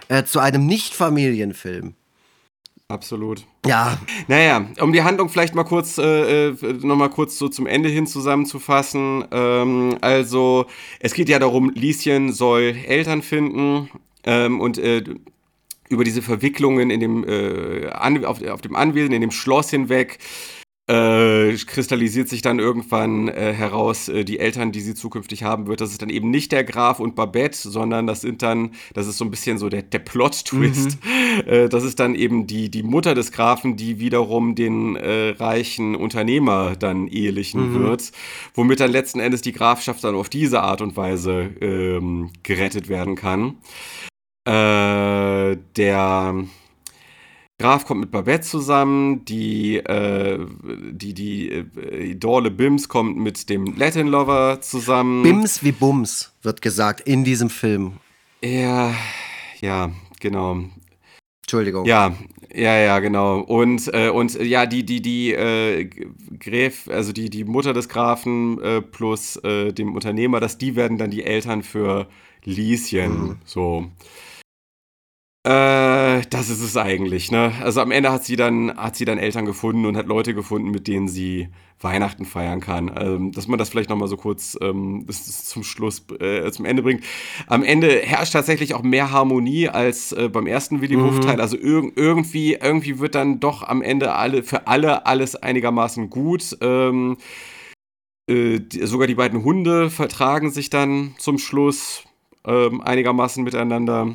äh, 0.10 0.23
zu 0.23 0.39
einem 0.39 0.65
Nicht-Familienfilm. 0.65 1.94
absolut. 2.89 3.44
Ja, 3.65 3.98
Naja, 4.27 4.65
um 4.80 4.94
die 4.94 5.03
Handlung 5.03 5.30
vielleicht 5.30 5.56
mal 5.56 5.64
kurz, 5.65 5.98
äh, 5.98 6.49
äh, 6.49 6.73
nochmal 6.84 7.10
kurz 7.10 7.38
so 7.38 7.49
zum 7.49 7.68
Ende 7.68 7.89
hin 7.89 8.07
zusammenzufassen. 8.07 9.26
Ähm, 9.31 9.98
also, 10.02 10.68
es 11.02 11.14
geht 11.14 11.27
ja 11.30 11.39
darum, 11.39 11.72
Lieschen 11.72 12.31
soll 12.31 12.76
Eltern 12.85 13.22
finden 13.22 13.89
ähm, 14.23 14.61
und 14.61 14.77
äh, 14.77 15.03
über 15.89 16.03
diese 16.03 16.22
Verwicklungen 16.22 16.89
in 16.89 16.99
dem, 16.99 17.23
äh, 17.27 17.88
an, 17.88 18.23
auf, 18.26 18.41
auf 18.43 18.61
dem 18.61 18.76
Anwesen, 18.76 19.14
in 19.14 19.22
dem 19.22 19.31
Schloss 19.31 19.69
hinweg, 19.69 20.19
äh, 20.88 21.53
kristallisiert 21.65 22.30
sich 22.30 22.41
dann 22.41 22.59
irgendwann 22.59 23.27
äh, 23.27 23.53
heraus, 23.53 24.07
äh, 24.07 24.23
die 24.23 24.39
Eltern, 24.39 24.72
die 24.72 24.80
sie 24.80 24.95
zukünftig 24.95 25.43
haben 25.43 25.68
wird, 25.68 25.81
das 25.81 25.91
ist 25.91 26.01
dann 26.01 26.09
eben 26.09 26.30
nicht 26.30 26.53
der 26.53 26.64
Graf 26.64 27.01
und 27.01 27.14
Babette, 27.14 27.69
sondern 27.69 28.07
das 28.07 28.22
sind 28.22 28.41
dann, 28.41 28.72
das 28.93 29.05
ist 29.05 29.18
so 29.18 29.26
ein 29.26 29.31
bisschen 29.31 29.57
so 29.57 29.68
der, 29.68 29.81
der 29.81 29.99
Plot-Twist, 29.99 30.97
äh, 31.45 31.68
das 31.68 31.84
ist 31.84 31.99
dann 31.99 32.15
eben 32.15 32.47
die, 32.47 32.72
die 32.72 32.84
Mutter 32.84 33.15
des 33.15 33.34
Grafen, 33.34 33.76
die 33.76 33.99
wiederum 33.99 34.55
den 34.55 34.95
äh, 34.95 35.31
reichen 35.38 35.93
Unternehmer 35.93 36.77
dann 36.77 37.07
ehelichen 37.07 37.73
wird, 37.73 38.14
womit 38.53 38.80
dann 38.80 38.91
letzten 38.91 39.19
Endes 39.19 39.41
die 39.41 39.51
Grafschaft 39.51 40.05
dann 40.05 40.15
auf 40.15 40.30
diese 40.30 40.61
Art 40.61 40.80
und 40.80 40.95
Weise 40.95 41.49
ähm, 41.59 42.31
gerettet 42.43 42.88
werden 42.88 43.15
kann. 43.15 43.57
Äh, 44.47 44.51
der 45.56 46.36
Graf 47.60 47.86
kommt 47.86 48.02
mit 48.02 48.11
Babette 48.11 48.48
zusammen, 48.48 49.26
die, 49.26 49.78
äh, 49.78 50.38
die, 50.91 51.14
die 51.15 51.49
äh, 51.49 52.15
Dorle 52.15 52.52
Bims 52.52 52.88
kommt 52.88 53.18
mit 53.18 53.49
dem 53.49 53.76
Latin 53.76 54.07
Lover 54.07 54.61
zusammen. 54.61 55.24
Bims 55.24 55.64
wie 55.64 55.72
Bums 55.72 56.34
wird 56.44 56.61
gesagt 56.61 57.02
in 57.02 57.24
diesem 57.24 57.49
Film. 57.49 57.94
Ja, 58.44 58.94
ja, 59.60 59.91
genau. 60.19 60.65
Entschuldigung. 61.41 61.86
Ja, 61.86 62.14
ja, 62.53 62.78
ja, 62.78 62.99
genau. 62.99 63.40
Und, 63.40 63.91
äh, 63.91 64.10
und 64.10 64.40
äh, 64.40 64.44
ja, 64.44 64.68
die, 64.68 64.86
die, 64.86 65.02
die 65.02 65.34
äh, 65.34 65.90
Gräf, 66.40 66.88
also 66.90 67.11
die, 67.11 67.32
die 67.32 67.44
Mutter 67.44 67.74
des 67.74 67.90
Grafen 67.90 68.61
äh, 68.61 68.82
plus 68.82 69.38
äh, 69.38 69.74
dem 69.74 69.95
Unternehmer, 69.95 70.40
dass 70.40 70.60
die 70.60 70.76
werden 70.76 70.99
dann 70.99 71.10
die 71.10 71.24
Eltern 71.24 71.64
für 71.64 72.07
Lieschen. 72.44 73.40
So. 73.45 73.88
Äh, 75.48 76.24
das 76.30 76.49
ist 76.49 76.61
es 76.61 76.76
eigentlich, 76.76 77.32
ne? 77.32 77.53
Also 77.64 77.80
am 77.80 77.91
Ende 77.91 78.11
hat 78.11 78.26
sie 78.26 78.36
dann, 78.36 78.76
hat 78.76 78.98
sie 78.98 79.06
dann 79.06 79.18
Eltern 79.18 79.45
gefunden 79.45 79.86
und 79.86 79.95
hat 79.95 80.06
Leute 80.06 80.34
gefunden, 80.34 80.72
mit 80.72 80.90
denen 80.90 81.07
sie 81.07 81.48
Weihnachten 81.80 82.26
feiern 82.26 82.60
kann. 82.60 82.91
Ähm, 82.99 83.32
dass 83.32 83.48
man 83.48 83.57
das 83.57 83.69
vielleicht 83.69 83.90
nochmal 83.90 84.10
so 84.10 84.18
kurz 84.18 84.57
ähm, 84.61 85.06
zum 85.10 85.64
Schluss, 85.64 86.03
äh, 86.19 86.52
zum 86.52 86.65
Ende 86.65 86.84
bringt. 86.84 87.06
Am 87.48 87.64
Ende 87.64 87.88
herrscht 87.88 88.34
tatsächlich 88.34 88.74
auch 88.74 88.84
mehr 88.84 89.11
Harmonie 89.11 89.69
als 89.69 90.11
äh, 90.11 90.28
beim 90.28 90.48
ersten 90.48 90.82
Willy 90.82 90.99
Wuff-Teil. 90.99 91.40
Also 91.40 91.56
irg 91.56 91.94
irgendwie, 91.95 92.56
irgendwie 92.56 92.99
wird 92.99 93.15
dann 93.15 93.40
doch 93.40 93.64
am 93.64 93.82
Ende 93.82 94.15
alle, 94.15 94.44
für 94.44 94.68
alle 94.68 95.06
alles 95.06 95.38
einigermaßen 95.38 96.10
gut. 96.10 96.57
Ähm, 96.60 97.15
äh, 98.30 98.60
die, 98.60 98.86
sogar 98.86 99.07
die 99.07 99.15
beiden 99.15 99.45
Hunde 99.45 99.90
vertragen 99.91 100.52
sich 100.52 100.69
dann 100.69 101.15
zum 101.19 101.38
Schluss 101.38 102.03
ähm, 102.45 102.82
einigermaßen 102.82 103.45
miteinander. 103.45 104.14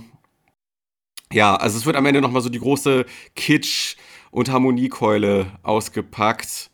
Ja, 1.32 1.56
also 1.56 1.78
es 1.78 1.86
wird 1.86 1.96
am 1.96 2.06
Ende 2.06 2.20
nochmal 2.20 2.42
so 2.42 2.48
die 2.48 2.58
große 2.58 3.06
Kitsch- 3.36 3.96
und 4.30 4.50
Harmoniekeule 4.50 5.46
ausgepackt, 5.62 6.70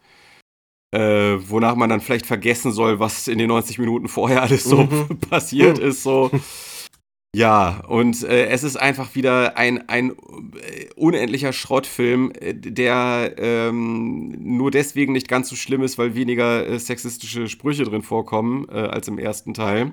äh, 0.93 0.99
wonach 0.99 1.77
man 1.77 1.91
dann 1.91 2.01
vielleicht 2.01 2.27
vergessen 2.27 2.73
soll, 2.73 2.99
was 2.99 3.29
in 3.29 3.39
den 3.39 3.49
90 3.49 3.79
Minuten 3.79 4.09
vorher 4.09 4.43
alles 4.43 4.65
so 4.65 4.89
passiert 5.31 5.79
ist. 5.79 6.03
So. 6.03 6.31
Ja, 7.37 7.85
und 7.87 8.25
äh, 8.25 8.47
es 8.47 8.65
ist 8.65 8.77
einfach 8.77 9.15
wieder 9.15 9.59
ein, 9.59 9.89
ein 9.89 10.13
äh, 10.13 10.89
unendlicher 10.97 11.53
Schrottfilm, 11.53 12.33
äh, 12.41 12.55
der 12.55 13.35
ähm, 13.37 14.35
nur 14.39 14.71
deswegen 14.71 15.13
nicht 15.13 15.29
ganz 15.29 15.51
so 15.51 15.57
schlimm 15.57 15.83
ist, 15.83 15.99
weil 15.99 16.15
weniger 16.15 16.67
äh, 16.67 16.79
sexistische 16.79 17.49
Sprüche 17.49 17.85
drin 17.85 18.03
vorkommen 18.03 18.67
äh, 18.71 18.79
als 18.79 19.09
im 19.09 19.19
ersten 19.19 19.53
Teil. 19.53 19.93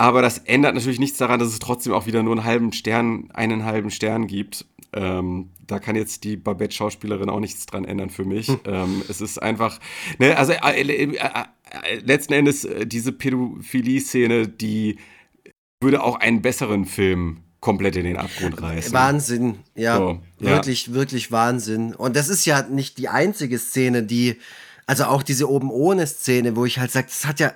Aber 0.00 0.22
das 0.22 0.38
ändert 0.38 0.74
natürlich 0.74 0.98
nichts 0.98 1.18
daran, 1.18 1.40
dass 1.40 1.50
es 1.50 1.58
trotzdem 1.58 1.92
auch 1.92 2.06
wieder 2.06 2.22
nur 2.22 2.32
einen 2.32 2.44
halben 2.44 2.72
Stern, 2.72 3.30
einen 3.34 3.66
halben 3.66 3.90
Stern 3.90 4.26
gibt. 4.26 4.64
Ähm, 4.94 5.50
da 5.66 5.78
kann 5.78 5.94
jetzt 5.94 6.24
die 6.24 6.38
Babette-Schauspielerin 6.38 7.28
auch 7.28 7.38
nichts 7.38 7.66
dran 7.66 7.84
ändern 7.84 8.08
für 8.08 8.24
mich. 8.24 8.48
ähm, 8.64 9.02
es 9.10 9.20
ist 9.20 9.36
einfach, 9.42 9.78
ne, 10.18 10.38
also 10.38 10.52
äh, 10.52 10.80
äh, 10.80 11.12
äh, 11.12 11.96
letzten 12.02 12.32
Endes 12.32 12.64
äh, 12.64 12.86
diese 12.86 13.12
Pädophilie-Szene, 13.12 14.48
die 14.48 14.96
würde 15.82 16.02
auch 16.02 16.18
einen 16.18 16.40
besseren 16.40 16.86
Film 16.86 17.42
komplett 17.60 17.96
in 17.96 18.04
den 18.04 18.16
Abgrund 18.16 18.62
reißen. 18.62 18.94
Wahnsinn, 18.94 19.58
ja, 19.74 19.98
So, 19.98 20.18
ja. 20.38 20.52
wirklich, 20.52 20.94
wirklich 20.94 21.30
Wahnsinn. 21.30 21.94
Und 21.94 22.16
das 22.16 22.30
ist 22.30 22.46
ja 22.46 22.62
nicht 22.62 22.96
die 22.96 23.08
einzige 23.10 23.58
Szene, 23.58 24.02
die, 24.02 24.38
also 24.90 25.04
auch 25.04 25.22
diese 25.22 25.48
oben 25.48 25.70
ohne 25.70 26.04
Szene, 26.04 26.56
wo 26.56 26.64
ich 26.64 26.80
halt 26.80 26.90
sage, 26.90 27.06
es 27.08 27.24
hat 27.24 27.38
ja, 27.38 27.52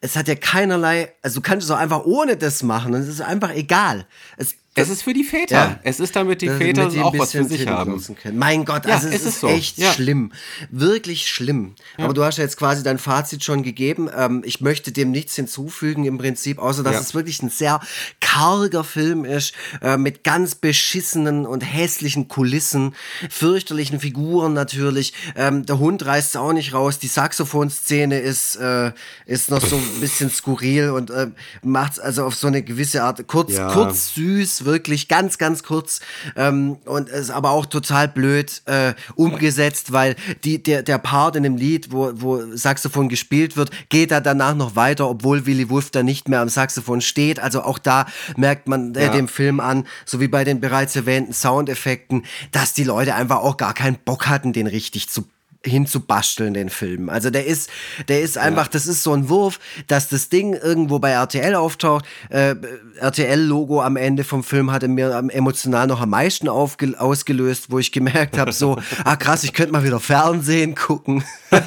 es 0.00 0.16
hat 0.16 0.26
ja 0.26 0.34
keinerlei, 0.34 1.12
also 1.22 1.38
du 1.38 1.40
kannst 1.40 1.64
es 1.64 1.70
auch 1.70 1.78
einfach 1.78 2.04
ohne 2.06 2.36
das 2.36 2.64
machen 2.64 2.92
und 2.92 3.02
es 3.02 3.06
ist 3.06 3.20
einfach 3.20 3.54
egal. 3.54 4.04
Es 4.36 4.56
Es 4.74 4.88
ist 4.88 5.02
für 5.02 5.12
die 5.12 5.22
Väter. 5.24 5.54
Ja. 5.54 5.80
Es 5.82 6.00
ist 6.00 6.16
damit 6.16 6.40
die 6.40 6.46
Damit 6.46 6.62
Väter 6.62 6.88
die 6.88 7.00
auch 7.00 7.16
was 7.18 7.32
für 7.32 7.44
sich 7.44 7.66
haben. 7.66 8.02
Können. 8.22 8.38
Mein 8.38 8.64
Gott, 8.64 8.86
Ja, 8.86 8.94
also 8.94 9.08
es 9.08 9.16
es 9.16 9.24
ist, 9.26 9.40
so. 9.40 9.48
echt 9.48 9.76
Ja. 9.76 9.92
schlimm. 9.92 10.32
Wirklich 10.70 11.28
schlimm. 11.28 11.74
Aber 11.98 12.14
du 12.14 12.24
hast 12.24 12.38
ja 12.38 12.44
jetzt 12.44 12.56
quasi 12.56 12.82
dein 12.82 12.98
Fazit 12.98 13.44
schon 13.44 13.62
gegeben. 13.62 14.08
Ähm, 14.16 14.42
ich 14.46 14.62
möchte 14.62 14.90
dem 14.90 15.10
nichts 15.10 15.36
hinzufügen 15.36 16.06
im 16.06 16.16
Prinzip, 16.16 16.58
außer 16.58 16.82
dass 16.82 16.98
es 17.00 17.14
wirklich 17.14 17.42
ein 17.42 17.50
sehr 17.50 17.80
karger 18.20 18.82
Film 18.82 19.26
ist, 19.26 19.52
äh, 19.82 19.98
mit 19.98 20.24
ganz 20.24 20.54
beschissenen 20.54 21.44
und 21.44 21.60
hässlichen 21.60 22.28
Kulissen, 22.28 22.94
fürchterlichen 23.28 24.00
Figuren 24.00 24.54
natürlich. 24.54 25.12
Ähm, 25.36 25.66
der 25.66 25.78
Hund 25.80 26.06
reißt 26.06 26.30
es 26.30 26.36
auch 26.36 26.54
nicht 26.54 26.72
raus. 26.72 26.98
Die 26.98 27.08
Saxophonszene 27.08 28.18
ist, 28.20 28.56
äh, 28.56 28.92
ist 29.26 29.50
noch 29.50 29.60
so 29.64 29.76
ein 29.76 30.00
bisschen 30.00 30.30
skurril 30.30 30.90
und 30.90 31.10
äh, 31.10 31.28
macht 31.62 31.92
es 31.92 31.98
also 31.98 32.24
auf 32.24 32.34
so 32.34 32.46
eine 32.46 32.62
gewisse 32.62 33.02
Art 33.02 33.26
kurz, 33.26 33.52
kurz 33.72 34.14
süß, 34.14 34.61
wirklich 34.64 35.08
ganz, 35.08 35.38
ganz 35.38 35.62
kurz 35.62 36.00
ähm, 36.36 36.78
und 36.84 37.08
ist 37.08 37.30
aber 37.30 37.50
auch 37.50 37.66
total 37.66 38.08
blöd 38.08 38.62
äh, 38.66 38.94
umgesetzt, 39.14 39.92
weil 39.92 40.16
die, 40.44 40.62
der, 40.62 40.82
der 40.82 40.98
Part 40.98 41.36
in 41.36 41.42
dem 41.42 41.56
Lied, 41.56 41.92
wo, 41.92 42.12
wo 42.14 42.56
Saxophon 42.56 43.08
gespielt 43.08 43.56
wird, 43.56 43.70
geht 43.88 44.10
da 44.10 44.20
danach 44.20 44.54
noch 44.54 44.76
weiter, 44.76 45.08
obwohl 45.08 45.46
Willy 45.46 45.68
Wolf 45.70 45.90
da 45.90 46.02
nicht 46.02 46.28
mehr 46.28 46.40
am 46.40 46.48
Saxophon 46.48 47.00
steht. 47.00 47.40
Also 47.40 47.62
auch 47.62 47.78
da 47.78 48.06
merkt 48.36 48.68
man 48.68 48.94
äh, 48.94 49.04
Ja. 49.06 49.12
dem 49.12 49.28
Film 49.28 49.60
an, 49.60 49.86
so 50.04 50.20
wie 50.20 50.28
bei 50.28 50.44
den 50.44 50.60
bereits 50.60 50.94
erwähnten 50.96 51.32
Soundeffekten, 51.32 52.24
dass 52.52 52.72
die 52.72 52.84
Leute 52.84 53.14
einfach 53.14 53.38
auch 53.38 53.56
gar 53.56 53.74
keinen 53.74 53.96
Bock 54.04 54.26
hatten, 54.28 54.52
den 54.52 54.66
richtig 54.66 55.08
zu 55.08 55.24
hinzubasteln, 55.64 56.54
den 56.54 56.70
Film. 56.70 57.08
Also 57.08 57.30
der 57.30 57.46
ist, 57.46 57.70
der 58.08 58.20
ist 58.22 58.36
einfach, 58.38 58.68
das 58.68 58.86
ist 58.86 59.02
so 59.02 59.12
ein 59.12 59.28
Wurf, 59.28 59.60
dass 59.86 60.08
das 60.08 60.28
Ding 60.28 60.54
irgendwo 60.54 60.98
bei 60.98 61.10
RTL 61.10 61.54
auftaucht. 61.54 62.04
Äh, 62.30 62.56
RTL-Logo 62.98 63.80
am 63.82 63.96
Ende 63.96 64.24
vom 64.24 64.42
Film 64.44 64.70
hatte 64.72 64.88
mir 64.88 65.22
emotional 65.30 65.86
noch 65.86 66.00
am 66.00 66.10
meisten 66.10 66.48
ausgelöst, 66.48 67.66
wo 67.70 67.78
ich 67.78 67.92
gemerkt 67.92 68.38
habe, 68.38 68.52
so, 68.52 68.78
ah 69.04 69.16
krass, 69.16 69.44
ich 69.44 69.52
könnte 69.52 69.72
mal 69.72 69.84
wieder 69.84 70.00
Fernsehen 70.00 70.74
gucken. 70.74 71.22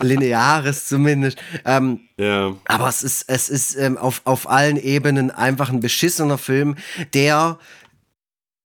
Lineares 0.00 0.86
zumindest. 0.86 1.38
Ähm, 1.64 2.00
Ja. 2.18 2.54
aber 2.66 2.88
es 2.88 3.02
ist, 3.02 3.24
es 3.28 3.48
ist 3.48 3.76
ähm, 3.76 3.96
auf, 3.96 4.22
auf 4.24 4.48
allen 4.48 4.76
Ebenen 4.76 5.30
einfach 5.30 5.70
ein 5.70 5.80
beschissener 5.80 6.38
Film, 6.38 6.76
der 7.14 7.58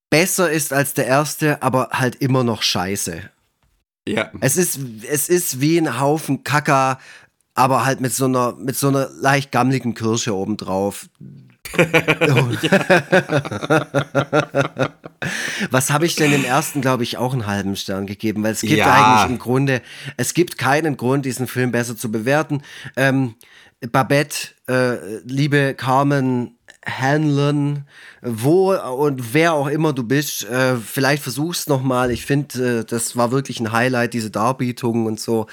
besser 0.09 0.49
ist 0.49 0.73
als 0.73 0.93
der 0.93 1.05
erste, 1.07 1.61
aber 1.61 1.89
halt 1.93 2.15
immer 2.15 2.43
noch 2.43 2.61
scheiße. 2.63 3.21
Ja. 4.07 4.31
Es 4.41 4.57
ist, 4.57 4.79
es 5.09 5.29
ist 5.29 5.61
wie 5.61 5.77
ein 5.77 5.99
Haufen 5.99 6.43
Kacker, 6.43 6.99
aber 7.53 7.85
halt 7.85 8.01
mit 8.01 8.13
so 8.13 8.25
einer, 8.25 8.53
mit 8.55 8.75
so 8.75 8.87
einer 8.87 9.09
leicht 9.21 9.51
gammeligen 9.51 9.93
Kirsche 9.93 10.35
obendrauf. 10.35 11.07
Was 15.71 15.91
habe 15.91 16.05
ich 16.05 16.15
denn 16.15 16.31
dem 16.31 16.45
ersten, 16.45 16.81
glaube 16.81 17.03
ich, 17.03 17.17
auch 17.17 17.33
einen 17.33 17.45
halben 17.45 17.75
Stern 17.75 18.07
gegeben? 18.07 18.43
Weil 18.43 18.53
es 18.53 18.61
gibt 18.61 18.73
Ja. 18.73 18.91
eigentlich 19.19 19.31
im 19.31 19.39
Grunde, 19.39 19.81
es 20.17 20.33
gibt 20.33 20.57
keinen 20.57 20.97
Grund, 20.97 21.25
diesen 21.25 21.47
Film 21.47 21.71
besser 21.71 21.95
zu 21.97 22.11
bewerten. 22.11 22.61
Ähm, 22.95 23.35
Babette, 23.91 24.49
äh, 24.67 25.17
liebe 25.25 25.73
Carmen 25.75 26.57
Hanlon, 26.85 27.83
wo 28.21 28.73
und 28.73 29.33
wer 29.33 29.53
auch 29.53 29.67
immer 29.67 29.93
du 29.93 30.03
bist, 30.03 30.45
äh, 30.45 30.75
vielleicht 30.77 31.21
versuch's 31.23 31.67
noch 31.67 31.81
mal. 31.83 32.09
Ich 32.11 32.25
finde, 32.25 32.79
äh, 32.79 32.85
das 32.85 33.15
war 33.15 33.31
wirklich 33.31 33.59
ein 33.59 33.71
Highlight, 33.71 34.13
diese 34.13 34.31
Darbietung 34.31 35.05
und 35.05 35.19
so. 35.19 35.47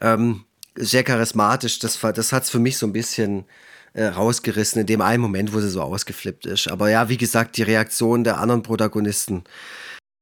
Ähm, 0.00 0.44
sehr 0.76 1.02
charismatisch. 1.04 1.78
Das, 1.78 2.02
war- 2.02 2.12
das 2.12 2.32
hat's 2.32 2.50
für 2.50 2.58
mich 2.58 2.76
so 2.78 2.86
ein 2.86 2.92
bisschen 2.92 3.44
äh, 3.94 4.04
rausgerissen 4.04 4.80
in 4.82 4.86
dem 4.86 5.00
einen 5.00 5.22
Moment, 5.22 5.54
wo 5.54 5.60
sie 5.60 5.70
so 5.70 5.80
ausgeflippt 5.80 6.44
ist. 6.44 6.68
Aber 6.68 6.90
ja, 6.90 7.08
wie 7.08 7.16
gesagt, 7.16 7.56
die 7.56 7.62
Reaktion 7.62 8.24
der 8.24 8.38
anderen 8.38 8.62
Protagonisten 8.62 9.44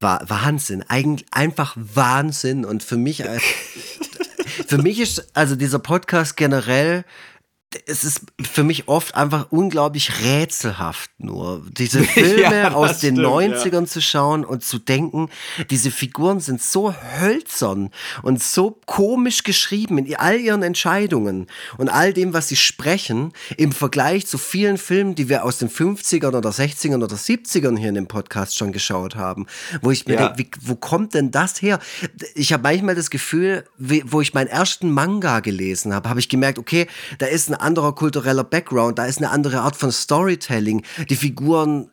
war 0.00 0.22
Wahnsinn. 0.28 0.84
Eigentlich 0.88 1.26
einfach 1.32 1.76
Wahnsinn. 1.76 2.64
Und 2.64 2.84
für 2.84 2.96
mich, 2.96 3.20
äh, 3.24 3.40
für 4.68 4.78
mich 4.78 5.00
ist 5.00 5.36
also 5.36 5.56
dieser 5.56 5.80
Podcast 5.80 6.36
generell, 6.36 7.04
es 7.86 8.04
ist 8.04 8.22
für 8.40 8.64
mich 8.64 8.88
oft 8.88 9.14
einfach 9.14 9.46
unglaublich 9.50 10.22
rätselhaft 10.24 11.10
nur. 11.18 11.62
Diese 11.70 12.02
Filme 12.02 12.42
Ja, 12.62 12.72
aus 12.72 12.98
den 13.00 13.16
stimmt, 13.16 13.26
90ern 13.28 13.86
zu 13.86 14.00
schauen 14.00 14.44
und 14.44 14.64
zu 14.64 14.78
denken, 14.78 15.28
diese 15.70 15.90
Figuren 15.90 16.40
sind 16.40 16.62
so 16.62 16.94
hölzern 16.94 17.90
und 18.22 18.42
so 18.42 18.78
komisch 18.86 19.42
geschrieben 19.42 19.98
in 19.98 20.14
all 20.16 20.38
ihren 20.40 20.62
Entscheidungen 20.62 21.46
und 21.78 21.88
all 21.88 22.12
dem, 22.12 22.32
was 22.34 22.48
sie 22.48 22.56
sprechen, 22.56 23.32
im 23.56 23.72
Vergleich 23.72 24.26
zu 24.26 24.38
vielen 24.38 24.78
Filmen, 24.78 25.14
die 25.14 25.28
wir 25.28 25.44
aus 25.44 25.58
den 25.58 25.68
50ern 25.70 26.36
oder 26.36 26.50
60ern 26.50 27.02
oder 27.02 27.16
70ern 27.16 27.78
hier 27.78 27.88
in 27.88 27.94
dem 27.94 28.06
Podcast 28.08 28.56
schon 28.56 28.72
geschaut 28.72 29.16
haben, 29.16 29.46
wo 29.82 29.90
ich 29.90 30.06
mir 30.06 30.14
Ja. 30.14 30.28
denke, 30.28 30.58
wo 30.62 30.76
kommt 30.76 31.14
denn 31.14 31.30
das 31.30 31.60
her? 31.62 31.78
Ich 32.34 32.52
habe 32.52 32.62
manchmal 32.62 32.94
das 32.94 33.10
Gefühl, 33.10 33.64
wo 33.78 34.20
ich 34.20 34.34
meinen 34.34 34.48
ersten 34.48 34.90
Manga 34.90 35.40
gelesen 35.40 35.92
habe, 35.94 36.08
habe 36.08 36.20
ich 36.20 36.28
gemerkt, 36.28 36.58
okay, 36.58 36.86
da 37.18 37.26
ist 37.26 37.48
ein 37.48 37.54
anderer 37.64 37.94
kultureller 37.94 38.44
Background, 38.44 38.98
da 38.98 39.06
ist 39.06 39.18
eine 39.18 39.30
andere 39.30 39.60
Art 39.60 39.76
von 39.76 39.90
Storytelling. 39.90 40.84
Die 41.08 41.16
Figuren 41.16 41.90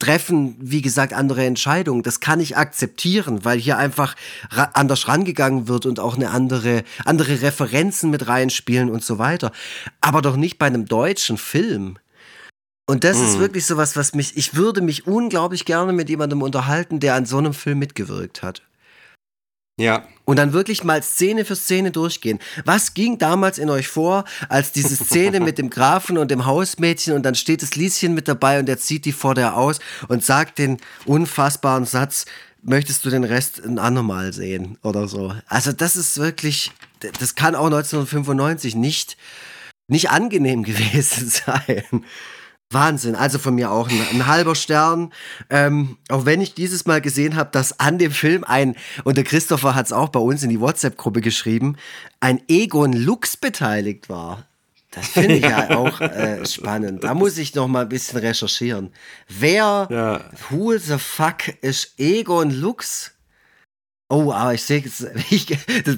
treffen, 0.00 0.56
wie 0.58 0.82
gesagt, 0.82 1.12
andere 1.12 1.44
Entscheidungen. 1.44 2.02
Das 2.02 2.20
kann 2.20 2.40
ich 2.40 2.56
akzeptieren, 2.56 3.44
weil 3.44 3.58
hier 3.58 3.78
einfach 3.78 4.16
ra 4.50 4.70
anders 4.74 5.06
rangegangen 5.06 5.68
wird 5.68 5.86
und 5.86 6.00
auch 6.00 6.16
eine 6.16 6.30
andere, 6.30 6.82
andere 7.04 7.42
Referenzen 7.42 8.10
mit 8.10 8.26
reinspielen 8.26 8.90
und 8.90 9.04
so 9.04 9.18
weiter. 9.18 9.52
Aber 10.00 10.22
doch 10.22 10.36
nicht 10.36 10.58
bei 10.58 10.66
einem 10.66 10.86
deutschen 10.86 11.36
Film. 11.36 11.98
Und 12.86 13.04
das 13.04 13.20
ist 13.20 13.38
wirklich 13.38 13.66
sowas, 13.66 13.94
was 13.94 14.14
mich, 14.14 14.36
ich 14.36 14.54
würde 14.54 14.80
mich 14.80 15.06
unglaublich 15.06 15.64
gerne 15.64 15.92
mit 15.92 16.08
jemandem 16.08 16.42
unterhalten, 16.42 16.98
der 16.98 17.14
an 17.14 17.24
so 17.24 17.38
einem 17.38 17.54
Film 17.54 17.78
mitgewirkt 17.78 18.42
hat. 18.42 18.62
Ja. 19.80 20.04
Und 20.26 20.36
dann 20.36 20.52
wirklich 20.52 20.84
mal 20.84 21.02
Szene 21.02 21.44
für 21.44 21.56
Szene 21.56 21.90
durchgehen. 21.90 22.38
Was 22.64 22.94
ging 22.94 23.18
damals 23.18 23.58
in 23.58 23.70
euch 23.70 23.88
vor, 23.88 24.24
als 24.48 24.70
diese 24.70 24.94
Szene 24.94 25.40
mit 25.40 25.58
dem 25.58 25.70
Grafen 25.70 26.18
und 26.18 26.30
dem 26.30 26.46
Hausmädchen 26.46 27.14
und 27.14 27.24
dann 27.24 27.34
steht 27.34 27.62
das 27.62 27.74
Lieschen 27.74 28.14
mit 28.14 28.28
dabei 28.28 28.60
und 28.60 28.68
er 28.68 28.78
zieht 28.78 29.06
die 29.06 29.12
vor 29.12 29.34
der 29.34 29.56
aus 29.56 29.80
und 30.08 30.24
sagt 30.24 30.58
den 30.58 30.76
unfassbaren 31.06 31.86
Satz, 31.86 32.26
möchtest 32.62 33.04
du 33.04 33.10
den 33.10 33.24
Rest 33.24 33.64
ein 33.64 33.78
andermal 33.78 34.32
sehen 34.32 34.78
oder 34.82 35.08
so. 35.08 35.34
Also 35.48 35.72
das 35.72 35.96
ist 35.96 36.18
wirklich, 36.18 36.70
das 37.18 37.34
kann 37.34 37.54
auch 37.54 37.66
1995 37.66 38.76
nicht, 38.76 39.16
nicht 39.88 40.10
angenehm 40.10 40.62
gewesen 40.64 41.28
sein. 41.28 42.04
Wahnsinn, 42.72 43.16
also 43.16 43.38
von 43.38 43.54
mir 43.56 43.70
auch 43.72 43.88
ein, 43.88 44.00
ein 44.12 44.26
halber 44.26 44.54
Stern. 44.54 45.12
Ähm, 45.50 45.96
auch 46.08 46.24
wenn 46.24 46.40
ich 46.40 46.54
dieses 46.54 46.86
Mal 46.86 47.00
gesehen 47.00 47.34
habe, 47.36 47.50
dass 47.52 47.80
an 47.80 47.98
dem 47.98 48.12
Film 48.12 48.44
ein, 48.44 48.76
und 49.04 49.16
der 49.16 49.24
Christopher 49.24 49.74
hat 49.74 49.86
es 49.86 49.92
auch 49.92 50.08
bei 50.10 50.20
uns 50.20 50.42
in 50.42 50.50
die 50.50 50.60
WhatsApp-Gruppe 50.60 51.20
geschrieben, 51.20 51.76
ein 52.20 52.40
Egon 52.48 52.92
Lux 52.92 53.36
beteiligt 53.36 54.08
war. 54.08 54.46
Das 54.92 55.06
finde 55.08 55.34
ich 55.36 55.42
ja, 55.42 55.70
auch 55.76 56.00
äh, 56.00 56.44
spannend. 56.46 57.04
Da 57.04 57.14
muss 57.14 57.38
ich 57.38 57.54
noch 57.54 57.68
mal 57.68 57.82
ein 57.82 57.88
bisschen 57.88 58.18
recherchieren. 58.18 58.92
Wer, 59.28 59.86
Ja. 59.90 60.20
who 60.48 60.76
the 60.76 60.98
fuck 60.98 61.48
ist 61.62 61.94
Egon 61.98 62.50
Lux? 62.50 63.12
Oh, 64.08 64.32
aber 64.32 64.54
ich 64.54 64.64
sehe 64.64 64.82
das- 64.82 65.06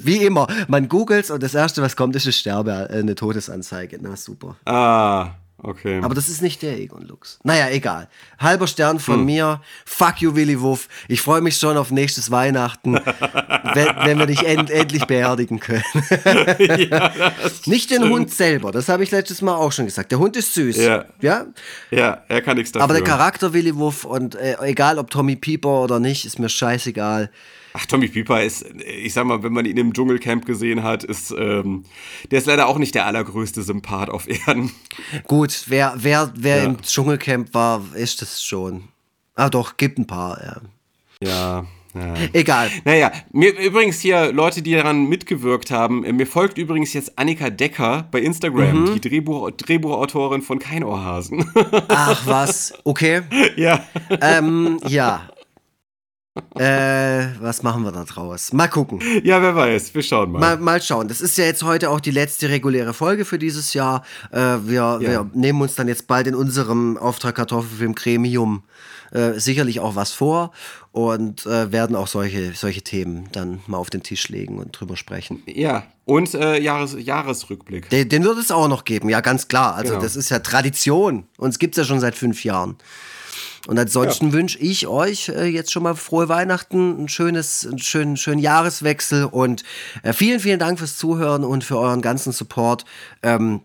wie 0.05 0.17
immer, 0.25 0.45
man 0.67 0.87
googelt 0.89 1.31
und 1.31 1.41
das 1.41 1.55
erste, 1.55 1.81
was 1.81 1.95
kommt, 1.95 2.15
ist 2.15 2.25
eine 2.27 2.33
Sterbe, 2.33 2.87
äh, 2.91 2.99
eine 2.99 3.15
Todesanzeige. 3.15 3.97
Na 3.99 4.15
super. 4.15 4.55
Ah, 4.65 5.31
okay. 5.63 5.99
Aber 6.03 6.13
das 6.13 6.29
ist 6.29 6.41
nicht 6.41 6.61
der 6.61 6.79
Egon 6.79 7.03
Lux. 7.07 7.39
Naja, 7.43 7.69
egal. 7.69 8.09
Halber 8.39 8.67
Stern 8.67 8.99
von 8.99 9.25
mir. 9.25 9.61
Fuck 9.85 10.21
you, 10.21 10.35
Willy 10.35 10.61
Wuff. 10.61 10.87
Ich 11.07 11.21
freue 11.21 11.41
mich 11.41 11.57
schon 11.57 11.77
auf 11.77 11.91
nächstes 11.91 12.31
Weihnachten, 12.31 12.93
wenn, 13.73 13.87
wenn 14.03 14.19
wir 14.19 14.25
dich 14.25 14.45
end, 14.45 14.69
endlich 14.69 15.05
beerdigen 15.05 15.59
können. 15.59 15.83
nicht 17.65 17.91
den 17.91 18.09
Hund 18.09 18.31
selber, 18.31 18.71
das 18.71 18.89
habe 18.89 19.03
ich 19.03 19.11
letztes 19.11 19.41
Mal 19.41 19.55
auch 19.55 19.71
schon 19.71 19.85
gesagt. 19.85 20.11
Der 20.11 20.19
Hund 20.19 20.35
ist 20.35 20.53
süß. 20.53 20.77
Ja. 20.77 21.05
ja? 21.21 21.45
ja, 21.91 22.23
er 22.27 22.41
kann 22.41 22.57
nichts 22.57 22.71
dafür. 22.71 22.83
Aber 22.83 22.93
der 22.93 23.03
Charakter 23.03 23.53
Willy 23.53 23.75
Wuff 23.75 24.05
und 24.05 24.35
äh, 24.35 24.55
egal 24.61 24.99
ob 24.99 25.09
Tommy 25.09 25.35
Pieper 25.35 25.81
oder 25.81 25.99
nicht, 25.99 26.25
ist 26.25 26.39
mir 26.39 26.49
scheißegal. 26.49 27.29
Ach, 27.75 27.85
Tommy 27.87 28.07
Pieper 28.07 28.43
ist, 28.43 28.65
ich 28.85 29.13
sag 29.13 29.25
mal, 29.25 29.41
wenn 29.43 29.51
man 29.53 29.65
ihn 29.65 29.77
im 29.77 29.93
Dschungelcamp 29.93 30.45
gesehen 30.45 30.83
hat, 30.83 31.03
ist, 31.03 31.33
ähm, 31.37 31.83
der 32.29 32.39
ist 32.39 32.45
leider 32.45 32.67
auch 32.67 32.77
nicht 32.77 32.93
der 32.93 33.05
allergrößte 33.07 33.63
Sympath 33.63 34.09
auf 34.09 34.27
Erden. 34.27 34.71
Gut, 35.27 35.63
wer, 35.67 35.93
wer, 35.97 36.31
wer 36.35 36.57
Ja. 36.57 36.63
im 36.65 36.81
Dschungelcamp 36.81 37.53
war, 37.53 37.81
ist 37.95 38.21
das 38.21 38.43
schon. 38.43 38.83
Ah 39.35 39.49
doch, 39.49 39.77
gibt 39.77 39.97
ein 39.97 40.05
paar, 40.05 40.39
ja. 40.43 40.61
Ja, 41.27 41.65
ja. 41.95 42.13
Egal. 42.33 42.69
Naja, 42.85 43.11
mir 43.31 43.57
übrigens 43.57 43.99
hier 43.99 44.31
Leute, 44.33 44.61
die 44.61 44.73
daran 44.73 45.07
mitgewirkt 45.09 45.71
haben. 45.71 46.03
äh, 46.03 46.11
Mir 46.11 46.25
folgt 46.27 46.57
übrigens 46.57 46.93
jetzt 46.93 47.17
Annika 47.17 47.49
Decker 47.49 48.07
bei 48.11 48.19
Instagram, 48.19 48.81
Mhm. 48.85 48.93
die 48.95 49.01
Drehbuch, 49.09 49.51
Drehbuchautorin 49.51 50.41
von 50.41 50.59
Kein 50.59 50.83
Ohrhasen. 50.83 51.45
Ach 51.87 52.25
was, 52.27 52.73
okay. 52.83 53.21
ja. 53.57 53.83
ähm, 54.21 54.79
ja. 54.87 55.29
Äh, 56.55 57.27
was 57.41 57.61
machen 57.61 57.83
wir 57.83 57.91
da 57.91 58.03
draus? 58.05 58.53
Mal 58.53 58.67
gucken. 58.67 58.99
Ja, 59.23 59.41
wer 59.41 59.55
weiß. 59.55 59.93
Wir 59.93 60.01
schauen 60.01 60.31
mal. 60.31 60.39
Mal, 60.39 60.57
mal 60.57 60.81
schauen. 60.81 61.07
Das 61.07 61.21
ist 61.21 61.37
ja 61.37 61.45
jetzt 61.45 61.63
heute 61.63 61.89
auch 61.91 61.99
die 61.99 62.11
letzte 62.11 62.49
reguläre 62.49 62.93
Folge 62.93 63.23
für 63.25 63.37
dieses 63.37 63.73
Jahr. 63.73 64.03
Äh, 64.31 64.37
wir, 64.65 64.97
wir 64.99 65.29
nehmen 65.33 65.61
uns 65.61 65.75
dann 65.75 65.87
jetzt 65.87 66.07
bald 66.07 66.25
in 66.27 66.35
unserem 66.35 66.97
Auftrag 66.97 67.35
Kartoffelfilm 67.35 67.93
Gremium 67.93 68.63
äh, 69.11 69.39
sicherlich 69.39 69.79
auch 69.79 69.95
was 69.95 70.11
vor 70.11 70.51
und 70.91 71.45
äh, 71.45 71.71
werden 71.71 71.95
auch 71.95 72.07
solche, 72.07 72.53
solche 72.53 72.81
Themen 72.81 73.29
dann 73.31 73.59
mal 73.67 73.77
auf 73.77 73.91
den 73.91 74.01
Tisch 74.01 74.27
legen 74.29 74.57
und 74.57 74.71
drüber 74.71 74.97
sprechen. 74.97 75.43
Ja, 75.45 75.83
und 76.05 76.33
äh, 76.33 76.59
Jahres 76.59 76.95
Jahresrückblick. 76.99 77.89
Den, 77.91 78.09
den 78.09 78.23
wird 78.23 78.39
es 78.39 78.49
auch 78.49 78.67
noch 78.67 78.85
geben, 78.85 79.09
ja, 79.09 79.21
ganz 79.21 79.47
klar. 79.47 79.75
Also, 79.75 79.91
Genau. 79.93 80.03
das 80.03 80.15
ist 80.15 80.29
ja 80.29 80.39
Tradition. 80.39 81.25
Uns 81.37 81.59
gibt 81.59 81.75
es 81.77 81.83
ja 81.83 81.87
schon 81.87 81.99
seit 81.99 82.15
fünf 82.15 82.43
Jahren. 82.43 82.75
Und 83.67 83.79
ansonsten 83.79 84.33
wünsche 84.33 84.59
ich 84.59 84.87
euch 84.87 85.29
äh, 85.29 85.45
jetzt 85.45 85.71
schon 85.71 85.83
mal 85.83 85.95
frohe 85.95 86.27
Weihnachten, 86.27 87.03
ein 87.03 87.07
schönes, 87.07 87.65
einen 87.65 87.79
schönen, 87.79 88.17
schönen 88.17 88.39
Jahreswechsel 88.39 89.25
und 89.25 89.63
äh, 90.03 90.11
vielen, 90.11 90.41
vielen 90.41 90.59
Dank 90.59 90.79
fürs 90.79 90.97
Zuhören 90.97 91.45
und 91.45 91.63
für 91.63 91.77
euren 91.77 92.01
ganzen 92.01 92.33
Support. 92.33 92.83
Ähm, 93.21 93.61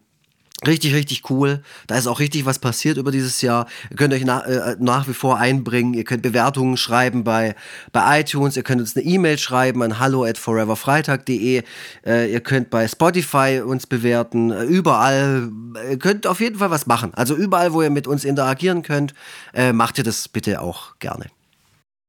Richtig, 0.67 0.93
richtig 0.93 1.31
cool. 1.31 1.63
Da 1.87 1.97
ist 1.97 2.09
auch 2.09 2.19
richtig 2.19 2.45
was 2.45 2.59
passiert 2.59 2.97
über 2.97 3.13
dieses 3.13 3.43
Jahr. 3.43 3.67
Ihr 3.91 3.97
könnt 3.97 4.13
euch 4.13 4.25
nach, 4.25 4.45
äh, 4.45 4.75
nach 4.81 5.07
wie 5.07 5.15
vor 5.15 5.39
einbringen. 5.39 5.95
Ihr 5.95 6.03
könnt 6.03 6.23
Bewertungen 6.23 6.77
schreiben 6.77 7.23
bei, 7.23 7.55
bei 7.93 8.21
iTunes. 8.21 8.57
Ihr 8.57 8.65
könnt 8.65 8.81
uns 8.81 8.97
eine 8.97 9.05
E-Mail 9.05 9.39
schreiben 9.39 9.83
an 9.85 10.01
hallo 10.01 10.25
at 10.25 10.37
foreverfreitag.de. 10.37 11.63
Äh, 12.05 12.33
ihr 12.33 12.41
könnt 12.41 12.71
bei 12.71 12.89
Spotify 12.89 13.63
uns 13.65 13.87
bewerten. 13.87 14.51
Äh, 14.51 14.65
überall. 14.65 15.49
Ihr 15.89 15.99
könnt 15.99 16.27
auf 16.27 16.41
jeden 16.41 16.59
Fall 16.59 16.73
was 16.73 16.87
machen. 16.87 17.15
Also 17.15 17.37
überall, 17.37 17.73
wo 17.73 17.81
ihr 17.83 17.91
mit 17.91 18.09
uns 18.09 18.25
interagieren 18.25 18.83
könnt, 18.83 19.15
äh, 19.55 19.73
macht 19.73 19.99
ihr 19.99 20.05
das 20.05 20.27
bitte 20.27 20.61
auch 20.61 20.99
gerne. 20.99 21.27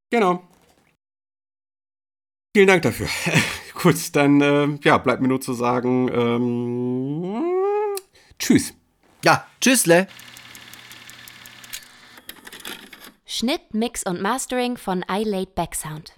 Genau. 0.10 0.42
Vielen 2.56 2.68
Dank 2.68 2.82
dafür. 2.82 3.08
Gut, 3.76 4.16
dann 4.16 4.42
ähm, 4.42 4.80
ja, 4.84 4.98
bleibt 4.98 5.22
mir 5.22 5.28
nur 5.28 5.40
zu 5.40 5.54
sagen, 5.54 6.10
ähm, 6.12 7.59
tschüss. 8.40 8.74
Ja, 9.24 9.46
tschüssle. 9.62 10.08
Schnitt, 13.26 13.74
Mix 13.74 14.04
und 14.04 14.22
Mastering 14.22 14.78
von 14.78 15.06
iLaid 15.08 15.54
Backsound. 15.56 16.14